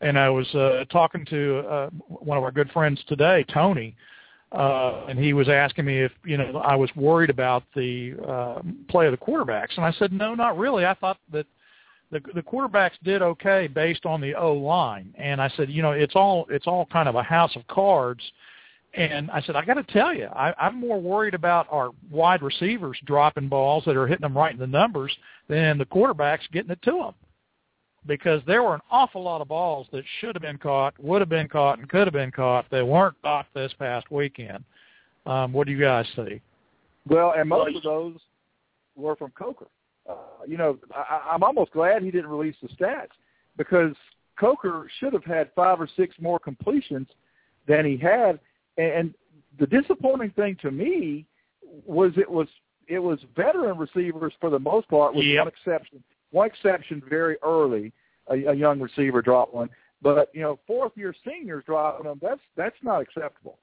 And 0.00 0.18
I 0.18 0.30
was 0.30 0.52
uh, 0.54 0.84
talking 0.90 1.24
to 1.26 1.58
uh, 1.58 1.90
one 2.08 2.38
of 2.38 2.44
our 2.44 2.52
good 2.52 2.70
friends 2.70 3.02
today, 3.06 3.44
Tony, 3.52 3.94
uh, 4.52 5.06
and 5.08 5.18
he 5.18 5.32
was 5.32 5.48
asking 5.48 5.84
me 5.84 6.00
if 6.00 6.12
you 6.24 6.36
know 6.36 6.58
I 6.58 6.74
was 6.76 6.90
worried 6.94 7.30
about 7.30 7.64
the 7.74 8.14
uh, 8.26 8.62
play 8.88 9.06
of 9.06 9.12
the 9.12 9.16
quarterbacks, 9.16 9.76
and 9.76 9.84
I 9.84 9.92
said 9.92 10.12
no, 10.12 10.34
not 10.34 10.58
really. 10.58 10.84
I 10.84 10.94
thought 10.94 11.18
that 11.32 11.46
the 12.12 12.20
the 12.34 12.42
quarterbacks 12.42 12.92
did 13.02 13.22
okay 13.22 13.66
based 13.66 14.06
on 14.06 14.20
the 14.20 14.34
O 14.34 14.52
line, 14.52 15.12
and 15.18 15.40
I 15.40 15.48
said 15.56 15.70
you 15.70 15.82
know 15.82 15.92
it's 15.92 16.14
all 16.14 16.46
it's 16.50 16.66
all 16.66 16.86
kind 16.86 17.08
of 17.08 17.16
a 17.16 17.22
house 17.22 17.56
of 17.56 17.66
cards. 17.66 18.22
And 18.94 19.30
I 19.30 19.40
said, 19.40 19.56
I 19.56 19.64
got 19.64 19.74
to 19.74 19.84
tell 19.84 20.14
you, 20.14 20.26
I, 20.26 20.52
I'm 20.60 20.78
more 20.78 21.00
worried 21.00 21.32
about 21.32 21.66
our 21.70 21.92
wide 22.10 22.42
receivers 22.42 22.98
dropping 23.06 23.48
balls 23.48 23.84
that 23.86 23.96
are 23.96 24.06
hitting 24.06 24.20
them 24.20 24.36
right 24.36 24.52
in 24.52 24.58
the 24.58 24.66
numbers 24.66 25.16
than 25.48 25.78
the 25.78 25.86
quarterbacks 25.86 26.40
getting 26.52 26.72
it 26.72 26.82
to 26.82 26.90
them. 26.90 27.14
Because 28.06 28.42
there 28.46 28.62
were 28.62 28.74
an 28.74 28.82
awful 28.90 29.22
lot 29.22 29.40
of 29.40 29.48
balls 29.48 29.86
that 29.92 30.04
should 30.20 30.34
have 30.34 30.42
been 30.42 30.58
caught, 30.58 30.92
would 31.02 31.22
have 31.22 31.30
been 31.30 31.48
caught, 31.48 31.78
and 31.78 31.88
could 31.88 32.06
have 32.06 32.12
been 32.12 32.30
caught 32.30 32.66
that 32.70 32.86
weren't 32.86 33.14
caught 33.22 33.46
this 33.54 33.72
past 33.78 34.10
weekend. 34.10 34.62
Um, 35.24 35.54
what 35.54 35.66
do 35.66 35.72
you 35.72 35.80
guys 35.80 36.04
see? 36.14 36.42
Well, 37.08 37.32
and 37.34 37.48
most 37.48 37.74
of 37.76 37.82
those 37.82 38.18
were 38.94 39.16
from 39.16 39.30
Coker. 39.30 39.68
Uh, 40.12 40.44
you 40.46 40.56
know, 40.56 40.78
I, 40.94 41.30
I'm 41.32 41.42
almost 41.42 41.72
glad 41.72 42.02
he 42.02 42.10
didn't 42.10 42.30
release 42.30 42.56
the 42.62 42.68
stats 42.68 43.10
because 43.56 43.94
Coker 44.38 44.88
should 44.98 45.12
have 45.12 45.24
had 45.24 45.50
five 45.54 45.80
or 45.80 45.88
six 45.96 46.14
more 46.20 46.38
completions 46.38 47.08
than 47.66 47.84
he 47.84 47.96
had. 47.96 48.40
And 48.76 49.14
the 49.58 49.66
disappointing 49.66 50.30
thing 50.30 50.56
to 50.62 50.70
me 50.70 51.26
was 51.86 52.12
it 52.16 52.30
was 52.30 52.48
it 52.88 52.98
was 52.98 53.18
veteran 53.36 53.78
receivers 53.78 54.32
for 54.40 54.50
the 54.50 54.58
most 54.58 54.88
part, 54.88 55.14
with 55.14 55.24
Yep. 55.24 55.44
one 55.44 55.48
exception. 55.48 56.04
One 56.30 56.46
exception 56.46 57.02
very 57.08 57.36
early, 57.42 57.92
a, 58.28 58.34
a 58.46 58.54
young 58.54 58.80
receiver 58.80 59.22
dropped 59.22 59.54
one. 59.54 59.70
But 60.00 60.30
you 60.34 60.40
know, 60.40 60.58
fourth 60.66 60.92
year 60.96 61.14
seniors 61.24 61.64
dropping 61.64 62.06
them, 62.06 62.18
that's 62.20 62.40
that's 62.56 62.76
not 62.82 63.00
acceptable. 63.00 63.58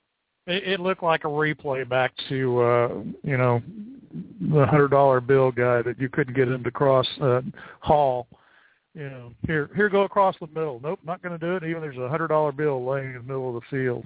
It, 0.49 0.63
it 0.67 0.79
looked 0.79 1.03
like 1.03 1.23
a 1.23 1.27
replay 1.27 1.87
back 1.87 2.13
to 2.29 2.61
uh, 2.61 2.87
you 3.23 3.37
know 3.37 3.61
the 4.41 4.65
hundred 4.65 4.89
dollar 4.89 5.21
bill 5.21 5.51
guy 5.51 5.81
that 5.81 5.99
you 5.99 6.09
couldn't 6.09 6.33
get 6.33 6.47
him 6.47 6.63
to 6.63 6.71
cross 6.71 7.07
uh, 7.21 7.41
hall. 7.79 8.27
You 8.95 9.09
know, 9.09 9.33
here 9.45 9.69
here 9.75 9.89
go 9.89 10.01
across 10.01 10.35
the 10.41 10.47
middle. 10.47 10.79
Nope, 10.83 10.99
not 11.05 11.21
going 11.21 11.37
to 11.37 11.45
do 11.45 11.55
it. 11.55 11.69
Even 11.69 11.81
there's 11.81 11.97
a 11.97 12.09
hundred 12.09 12.29
dollar 12.29 12.51
bill 12.51 12.85
laying 12.85 13.09
in 13.09 13.13
the 13.13 13.23
middle 13.23 13.55
of 13.55 13.61
the 13.61 13.67
field. 13.69 14.05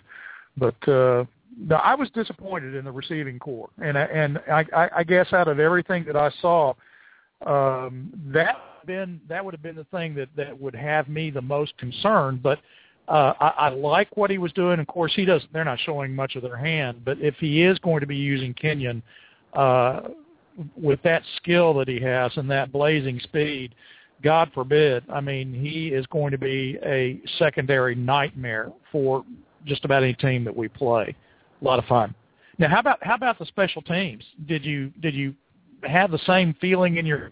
But 0.58 0.76
uh, 0.88 1.26
no, 1.58 1.78
I 1.78 1.96
was 1.96 2.10
disappointed 2.12 2.76
in 2.76 2.86
the 2.86 2.92
receiving 2.92 3.40
core, 3.40 3.70
and 3.82 3.98
and 3.98 4.40
I, 4.52 4.66
I, 4.76 4.90
I 4.98 5.04
guess 5.04 5.32
out 5.34 5.48
of 5.48 5.60
everything 5.60 6.04
that 6.06 6.16
I 6.16 6.30
saw, 6.42 6.74
um, 7.46 8.12
that 8.28 8.58
been 8.86 9.22
that 9.30 9.44
would 9.44 9.54
have 9.54 9.64
been 9.64 9.76
the 9.76 9.86
thing 9.86 10.14
that 10.16 10.30
that 10.36 10.60
would 10.60 10.76
have 10.76 11.08
me 11.08 11.30
the 11.30 11.42
most 11.42 11.78
concerned. 11.78 12.44
But 12.44 12.60
uh, 13.08 13.34
I, 13.40 13.48
I 13.48 13.70
like 13.70 14.16
what 14.16 14.30
he 14.32 14.38
was 14.38 14.54
doing. 14.54 14.80
Of 14.80 14.88
course, 14.88 15.14
he 15.16 15.26
doesn't. 15.26 15.52
They're 15.52 15.66
not 15.66 15.80
showing 15.80 16.16
much 16.16 16.36
of 16.36 16.42
their 16.42 16.58
hand. 16.58 17.02
But 17.04 17.20
if 17.20 17.36
he 17.36 17.64
is 17.64 17.78
going 17.80 18.00
to 18.00 18.08
be 18.08 18.16
using 18.16 18.54
Kenyon 18.54 19.04
uh, 19.54 20.02
with 20.76 21.02
that 21.04 21.24
skill 21.38 21.74
that 21.76 21.88
he 21.88 22.00
has 22.00 22.32
and 22.38 22.50
that 22.50 22.72
blazing 22.72 23.20
speed, 23.20 23.76
God 24.24 24.52
forbid. 24.54 25.04
I 25.10 25.20
mean, 25.20 25.54
he 25.54 25.90
is 25.90 26.06
going 26.08 26.32
to 26.32 26.38
be 26.38 26.80
a 26.84 27.22
secondary 27.38 27.94
nightmare 27.94 28.72
for 28.92 29.26
just 29.66 29.84
about 29.84 30.04
any 30.04 30.14
team 30.14 30.44
that 30.46 30.56
we 30.56 30.70
play. 30.70 31.14
A 31.62 31.66
lot 31.66 31.80
of 31.80 31.86
fun. 31.86 32.16
Now, 32.58 32.70
how 32.70 32.80
about 32.80 33.00
how 33.02 33.16
about 33.16 33.40
the 33.40 33.46
special 33.46 33.82
teams? 33.82 34.24
Did 34.48 34.64
you 34.64 34.92
did 35.02 35.14
you 35.14 35.34
have 35.84 36.12
the 36.12 36.20
same 36.20 36.56
feeling 36.62 36.98
in 36.98 37.06
your 37.06 37.32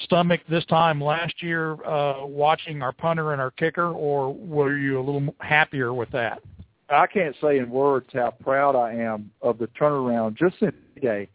stomach 0.00 0.40
this 0.48 0.64
time 0.66 1.00
last 1.00 1.42
year 1.42 1.72
uh, 1.84 2.26
watching 2.26 2.82
our 2.82 2.92
punter 2.92 3.32
and 3.32 3.40
our 3.40 3.50
kicker, 3.50 3.92
or 3.92 4.34
were 4.34 4.76
you 4.76 4.98
a 4.98 5.02
little 5.02 5.34
happier 5.40 5.92
with 5.94 6.10
that? 6.10 6.42
I 6.88 7.06
can't 7.06 7.34
say 7.40 7.58
in 7.58 7.70
words 7.70 8.06
how 8.12 8.32
proud 8.42 8.76
I 8.76 8.92
am 8.94 9.30
of 9.40 9.58
the 9.58 9.66
turnaround 9.68 10.36
just 10.36 10.58
since 10.60 10.74
today 10.94 11.28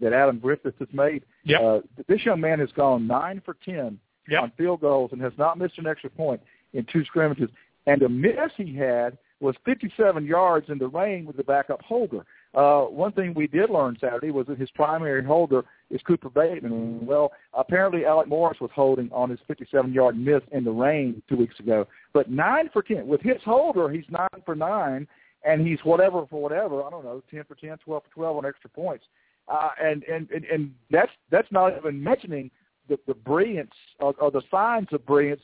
that 0.00 0.12
Adam 0.12 0.38
Griffith 0.38 0.74
has 0.78 0.88
made. 0.92 1.24
Yep. 1.44 1.60
Uh, 1.60 1.80
this 2.08 2.24
young 2.24 2.40
man 2.40 2.58
has 2.58 2.70
gone 2.72 3.06
nine 3.06 3.40
for 3.44 3.56
ten 3.64 3.98
Yep. 4.28 4.42
on 4.42 4.52
field 4.56 4.80
goals 4.80 5.10
and 5.12 5.20
has 5.20 5.34
not 5.36 5.58
missed 5.58 5.76
an 5.78 5.86
extra 5.86 6.08
point 6.08 6.40
in 6.72 6.86
two 6.90 7.04
scrimmages. 7.04 7.50
And 7.86 8.00
the 8.00 8.08
miss 8.08 8.50
he 8.56 8.74
had 8.74 9.18
was 9.40 9.54
57 9.66 10.24
yards 10.24 10.70
in 10.70 10.78
the 10.78 10.88
rain 10.88 11.26
with 11.26 11.36
the 11.36 11.44
backup 11.44 11.82
holder. 11.82 12.24
Uh, 12.54 12.82
one 12.82 13.10
thing 13.12 13.34
we 13.34 13.46
did 13.48 13.68
learn 13.70 13.96
Saturday 14.00 14.30
was 14.30 14.46
that 14.46 14.58
his 14.58 14.70
primary 14.70 15.24
holder 15.24 15.64
is 15.90 16.00
Cooper 16.06 16.30
Bateman. 16.30 17.04
Well, 17.04 17.32
apparently 17.52 18.04
Alec 18.04 18.28
Morris 18.28 18.60
was 18.60 18.70
holding 18.74 19.10
on 19.12 19.30
his 19.30 19.40
57-yard 19.50 20.16
miss 20.16 20.42
in 20.52 20.62
the 20.62 20.70
rain 20.70 21.20
two 21.28 21.36
weeks 21.36 21.58
ago. 21.58 21.86
But 22.12 22.30
nine 22.30 22.70
for 22.72 22.82
10. 22.82 23.06
With 23.06 23.20
his 23.22 23.42
holder, 23.44 23.90
he's 23.90 24.04
nine 24.08 24.28
for 24.44 24.54
nine, 24.54 25.08
and 25.44 25.66
he's 25.66 25.80
whatever 25.82 26.26
for 26.30 26.40
whatever. 26.40 26.82
I 26.84 26.90
don't 26.90 27.04
know, 27.04 27.22
10 27.30 27.44
for 27.44 27.56
10, 27.56 27.78
12 27.84 28.02
for 28.04 28.14
12 28.14 28.36
on 28.36 28.46
extra 28.46 28.70
points. 28.70 29.04
uh, 29.48 29.70
and, 29.82 30.02
and 30.04 30.30
and 30.30 30.44
and 30.44 30.72
that's 30.90 31.10
that's 31.30 31.50
not 31.50 31.76
even 31.76 32.02
mentioning 32.02 32.50
the 32.88 32.98
the 33.06 33.14
brilliance 33.14 33.74
or, 34.00 34.14
or 34.20 34.30
the 34.30 34.42
signs 34.50 34.88
of 34.92 35.04
brilliance 35.06 35.42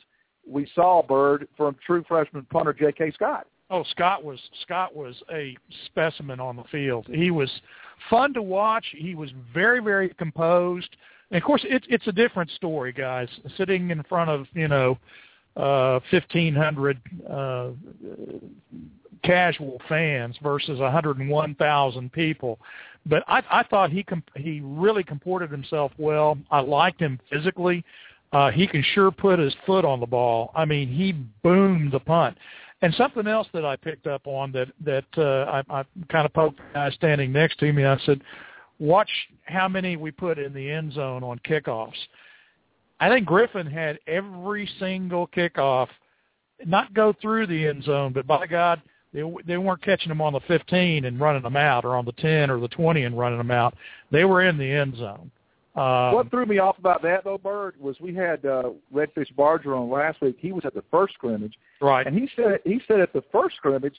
we 0.48 0.66
saw 0.74 1.02
Bird 1.02 1.48
from 1.56 1.76
true 1.84 2.04
freshman 2.08 2.46
punter 2.50 2.72
J.K. 2.72 3.12
Scott. 3.12 3.46
Oh, 3.70 3.84
Scott 3.90 4.24
was 4.24 4.40
Scott 4.62 4.94
was 4.94 5.14
a 5.32 5.56
specimen 5.86 6.40
on 6.40 6.56
the 6.56 6.64
field. 6.64 7.06
He 7.08 7.30
was 7.30 7.50
fun 8.08 8.34
to 8.34 8.42
watch. 8.42 8.84
He 8.96 9.14
was 9.14 9.30
very 9.54 9.80
very 9.80 10.10
composed. 10.10 10.96
And 11.30 11.38
of 11.38 11.44
course, 11.44 11.62
it's 11.64 11.86
it's 11.88 12.06
a 12.08 12.12
different 12.12 12.50
story, 12.50 12.92
guys. 12.92 13.28
Sitting 13.56 13.90
in 13.90 14.02
front 14.04 14.30
of 14.30 14.46
you 14.54 14.68
know 14.68 14.98
uh, 15.56 16.00
fifteen 16.10 16.54
hundred 16.54 17.00
uh, 17.28 17.70
casual 19.22 19.80
fans 19.88 20.36
versus 20.42 20.78
101,000 20.78 22.12
people. 22.12 22.58
But 23.06 23.22
I, 23.28 23.42
I 23.50 23.62
thought 23.64 23.90
he 23.90 24.02
comp- 24.02 24.30
he 24.36 24.60
really 24.62 25.02
comported 25.02 25.50
himself 25.50 25.92
well. 25.98 26.38
I 26.50 26.60
liked 26.60 27.00
him 27.00 27.18
physically. 27.30 27.84
Uh, 28.32 28.50
he 28.50 28.66
can 28.66 28.84
sure 28.94 29.10
put 29.10 29.38
his 29.38 29.54
foot 29.66 29.84
on 29.84 30.00
the 30.00 30.06
ball. 30.06 30.52
I 30.54 30.64
mean, 30.64 30.88
he 30.88 31.12
boomed 31.42 31.92
the 31.92 32.00
punt. 32.00 32.36
And 32.82 32.94
something 32.94 33.26
else 33.26 33.46
that 33.52 33.64
I 33.64 33.76
picked 33.76 34.06
up 34.06 34.26
on 34.26 34.52
that 34.52 34.68
that 34.84 35.04
uh, 35.18 35.62
I, 35.68 35.80
I 35.80 35.84
kind 36.08 36.24
of 36.24 36.32
poked 36.32 36.58
the 36.58 36.74
guy 36.74 36.90
standing 36.90 37.32
next 37.32 37.58
to 37.60 37.72
me. 37.72 37.84
I 37.84 37.98
said, 38.06 38.22
"Watch 38.78 39.10
how 39.44 39.68
many 39.68 39.96
we 39.96 40.10
put 40.10 40.38
in 40.38 40.54
the 40.54 40.70
end 40.70 40.94
zone 40.94 41.22
on 41.22 41.38
kickoffs." 41.40 41.92
I 42.98 43.08
think 43.08 43.26
Griffith 43.26 43.66
had 43.66 43.98
every 44.06 44.68
single 44.78 45.26
kickoff 45.28 45.88
not 46.66 46.92
go 46.94 47.14
through 47.20 47.46
the 47.46 47.66
end 47.66 47.84
zone, 47.84 48.12
but 48.12 48.26
by 48.26 48.46
God, 48.46 48.80
they 49.12 49.22
they 49.46 49.58
weren't 49.58 49.82
catching 49.82 50.08
them 50.08 50.20
on 50.22 50.32
the 50.32 50.40
15 50.40 51.04
and 51.04 51.20
running 51.20 51.42
them 51.42 51.56
out, 51.56 51.84
or 51.84 51.96
on 51.96 52.04
the 52.04 52.12
10 52.12 52.50
or 52.50 52.60
the 52.60 52.68
20 52.68 53.04
and 53.04 53.18
running 53.18 53.38
them 53.38 53.50
out. 53.50 53.74
They 54.10 54.24
were 54.24 54.42
in 54.42 54.56
the 54.56 54.70
end 54.70 54.96
zone. 54.96 55.30
Um, 55.76 56.14
what 56.14 56.30
threw 56.30 56.46
me 56.46 56.58
off 56.58 56.78
about 56.78 57.00
that 57.02 57.22
though, 57.22 57.38
Bird, 57.38 57.74
was 57.78 57.96
we 58.00 58.12
had 58.12 58.44
uh, 58.44 58.70
Redfish 58.92 59.34
Barger 59.36 59.76
on 59.76 59.88
last 59.88 60.20
week. 60.20 60.36
He 60.40 60.52
was 60.52 60.64
at 60.64 60.74
the 60.74 60.82
first 60.90 61.14
scrimmage, 61.14 61.54
right? 61.80 62.06
And 62.06 62.16
he 62.16 62.28
said 62.34 62.58
he 62.64 62.80
said 62.88 63.00
at 63.00 63.12
the 63.12 63.22
first 63.30 63.56
scrimmage, 63.56 63.94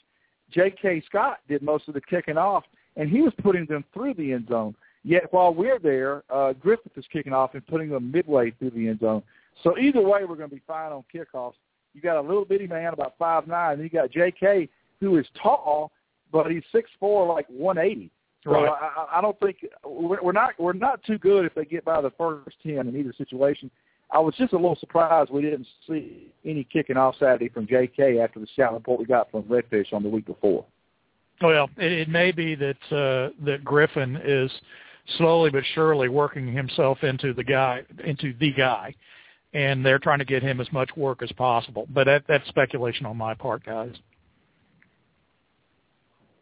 J.K. 0.50 1.02
Scott 1.06 1.38
did 1.48 1.62
most 1.62 1.88
of 1.88 1.94
the 1.94 2.00
kicking 2.02 2.36
off, 2.36 2.64
and 2.96 3.08
he 3.08 3.22
was 3.22 3.32
putting 3.42 3.64
them 3.66 3.84
through 3.94 4.14
the 4.14 4.32
end 4.32 4.48
zone. 4.48 4.74
Yet 5.02 5.32
while 5.32 5.52
we're 5.52 5.78
there, 5.78 6.22
uh, 6.30 6.52
Griffith 6.52 6.96
is 6.96 7.06
kicking 7.10 7.32
off 7.32 7.54
and 7.54 7.66
putting 7.66 7.88
them 7.88 8.12
midway 8.12 8.50
through 8.52 8.70
the 8.70 8.88
end 8.88 9.00
zone. 9.00 9.22
So 9.62 9.78
either 9.78 10.00
way, 10.00 10.24
we're 10.24 10.36
going 10.36 10.50
to 10.50 10.54
be 10.54 10.62
fine 10.66 10.92
on 10.92 11.04
kickoffs. 11.12 11.54
You 11.94 12.00
got 12.00 12.18
a 12.18 12.20
little 12.20 12.44
bitty 12.44 12.66
man 12.66 12.92
about 12.92 13.14
five 13.18 13.46
nine, 13.46 13.74
and 13.74 13.82
you 13.82 13.88
got 13.88 14.10
J.K. 14.10 14.68
who 15.00 15.16
is 15.16 15.26
tall, 15.42 15.90
but 16.30 16.50
he's 16.50 16.62
six 16.70 16.90
four, 17.00 17.26
like 17.26 17.46
one 17.48 17.78
eighty. 17.78 18.10
So 18.44 18.50
Right. 18.50 18.68
I, 18.68 19.18
I 19.18 19.20
don't 19.20 19.38
think 19.40 19.64
we're 19.84 20.20
we're 20.22 20.32
not 20.32 20.58
we're 20.58 20.72
not 20.72 21.02
too 21.04 21.18
good 21.18 21.44
if 21.44 21.54
they 21.54 21.64
get 21.64 21.84
by 21.84 22.00
the 22.00 22.10
first 22.10 22.56
ten 22.62 22.88
in 22.88 22.96
either 22.96 23.12
situation. 23.16 23.70
I 24.10 24.18
was 24.18 24.34
just 24.36 24.52
a 24.52 24.56
little 24.56 24.76
surprised 24.76 25.30
we 25.30 25.42
didn't 25.42 25.66
see 25.88 26.28
any 26.44 26.64
kicking 26.64 26.98
off 26.98 27.14
Saturday 27.18 27.48
from 27.48 27.66
J.K. 27.66 28.20
after 28.20 28.40
the 28.40 28.46
scout 28.52 28.74
report 28.74 29.00
we 29.00 29.06
got 29.06 29.30
from 29.30 29.44
Redfish 29.44 29.92
on 29.92 30.02
the 30.02 30.08
week 30.08 30.26
before. 30.26 30.66
Well, 31.40 31.70
it, 31.78 31.92
it 31.92 32.08
may 32.08 32.30
be 32.30 32.54
that 32.56 32.76
uh, 32.90 33.32
that 33.44 33.64
Griffith 33.64 34.20
is 34.24 34.50
slowly 35.16 35.50
but 35.50 35.64
surely 35.74 36.08
working 36.08 36.52
himself 36.52 37.02
into 37.02 37.32
the 37.32 37.44
guy 37.44 37.82
into 38.04 38.34
the 38.38 38.52
guy, 38.52 38.94
and 39.54 39.84
they're 39.84 39.98
trying 39.98 40.18
to 40.18 40.24
get 40.24 40.42
him 40.42 40.60
as 40.60 40.70
much 40.72 40.90
work 40.96 41.22
as 41.22 41.32
possible. 41.32 41.86
But 41.90 42.04
that, 42.04 42.24
that's 42.28 42.46
speculation 42.48 43.06
on 43.06 43.16
my 43.16 43.34
part, 43.34 43.64
guys. 43.64 43.94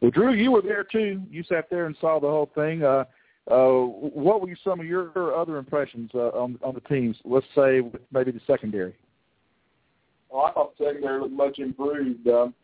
Well, 0.01 0.11
Drew, 0.11 0.33
you 0.33 0.53
were 0.53 0.63
there 0.63 0.85
too. 0.85 1.23
You 1.31 1.43
sat 1.45 1.69
there 1.71 1.87
and 1.87 1.97
saw 2.01 2.19
the 2.19 2.29
whole 2.29 2.51
thing. 2.55 2.83
Uh, 2.83 3.05
uh, 3.51 3.85
what 3.85 4.41
were 4.41 4.57
some 4.63 4.81
of 4.81 4.87
your 4.87 5.37
other 5.37 5.57
impressions 5.57 6.11
uh, 6.15 6.29
on 6.29 6.59
on 6.63 6.75
the 6.75 6.81
teams? 6.83 7.17
Let's 7.25 7.47
say 7.55 7.81
with 7.81 8.01
maybe 8.13 8.31
the 8.31 8.41
secondary. 8.47 8.95
Well, 10.31 10.43
I 10.43 10.53
thought 10.53 10.79
the 10.79 10.85
secondary 10.87 11.21
looked 11.21 11.33
much 11.33 11.59
improved. 11.59 12.27
Um, 12.29 12.55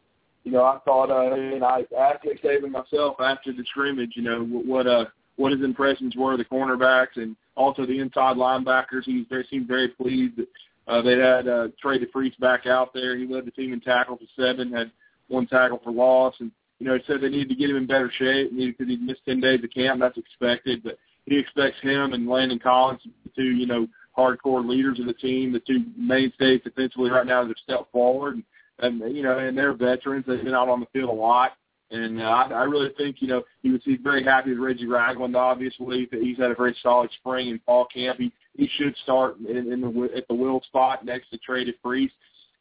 you 0.45 0.53
know, 0.53 0.63
I 0.63 0.79
thought, 0.85 1.11
uh, 1.11 1.35
and 1.35 1.65
I 1.65 1.85
asked 1.99 2.25
Saban 2.25 2.71
myself 2.71 3.17
after 3.19 3.53
the 3.53 3.65
scrimmage, 3.65 4.13
you 4.15 4.23
know, 4.23 4.45
what, 4.45 4.87
uh, 4.87 5.07
what 5.35 5.51
his 5.51 5.63
impressions 5.63 6.15
were 6.15 6.35
of 6.35 6.39
the 6.39 6.45
cornerbacks 6.45 7.17
and 7.17 7.35
also 7.57 7.85
the 7.85 7.99
inside 7.99 8.37
linebackers. 8.37 9.03
He 9.05 9.27
very, 9.29 9.45
seemed 9.51 9.67
very 9.67 9.89
pleased 9.89 10.37
that 10.37 10.49
uh, 10.87 11.03
they 11.03 11.19
had 11.19 11.49
uh, 11.49 11.69
Trey 11.83 11.99
DePriest 11.99 12.39
back 12.39 12.67
out 12.67 12.95
there. 12.95 13.17
He 13.17 13.27
led 13.27 13.45
the 13.45 13.51
team 13.51 13.73
in 13.73 13.81
tackle 13.81 14.19
for 14.19 14.41
seven, 14.41 14.73
had 14.73 14.93
one 15.27 15.49
tackle 15.49 15.81
for 15.83 15.91
loss, 15.91 16.37
and 16.39 16.53
you 16.79 16.87
know, 16.87 16.95
he 16.95 17.03
said 17.07 17.21
they 17.21 17.29
needed 17.29 17.49
to 17.49 17.55
get 17.55 17.71
him 17.71 17.77
in 17.77 17.87
better 17.87 18.11
shape 18.19 18.51
because 18.57 18.87
he'd 18.87 19.03
missed 19.03 19.25
10 19.27 19.41
days 19.41 19.63
of 19.65 19.71
camp. 19.71 20.01
That's 20.01 20.19
expected, 20.19 20.83
but 20.83 20.99
he 21.25 21.39
expects 21.39 21.81
him 21.81 22.13
and 22.13 22.29
Landon 22.29 22.59
Collins, 22.59 23.01
the 23.25 23.31
two, 23.35 23.43
you 23.43 23.67
know, 23.67 23.87
hardcore 24.17 24.67
leaders 24.67 24.99
of 24.99 25.07
the 25.07 25.15
team, 25.15 25.53
the 25.53 25.61
two 25.61 25.85
mainstays 25.97 26.61
defensively 26.65 27.11
right 27.11 27.27
now 27.27 27.47
have 27.47 27.57
stepped 27.63 27.93
forward. 27.93 28.43
And, 28.79 29.03
and, 29.03 29.17
you 29.17 29.23
know, 29.23 29.39
and 29.39 29.57
they're 29.57 29.75
veterans. 29.75 30.25
They've 30.27 30.43
been 30.43 30.55
out 30.55 30.69
on 30.69 30.81
the 30.81 30.87
field 30.93 31.11
a 31.11 31.13
lot. 31.13 31.53
And 31.91 32.21
uh, 32.21 32.25
I, 32.25 32.43
I 32.51 32.63
really 32.65 32.91
think, 32.97 33.17
you 33.21 33.29
know, 33.29 33.43
he 33.63 33.71
was 33.71 33.81
he's 33.85 34.01
very 34.03 34.25
happy 34.25 34.51
with 34.51 34.59
Reggie 34.59 34.87
Ragland, 34.87 35.37
obviously. 35.37 36.09
He's 36.11 36.37
had 36.37 36.51
a 36.51 36.55
very 36.55 36.77
solid 36.83 37.11
spring 37.21 37.49
in 37.49 37.61
fall 37.65 37.87
camp. 37.87 38.19
He, 38.19 38.33
he 38.55 38.69
should 38.77 38.97
start 39.03 39.37
in, 39.39 39.73
in 39.73 39.81
the, 39.81 40.11
at 40.17 40.27
the 40.29 40.35
will 40.35 40.63
spot 40.63 41.05
next 41.05 41.31
to 41.31 41.39
Trey 41.39 41.65
DePriest. 41.65 42.11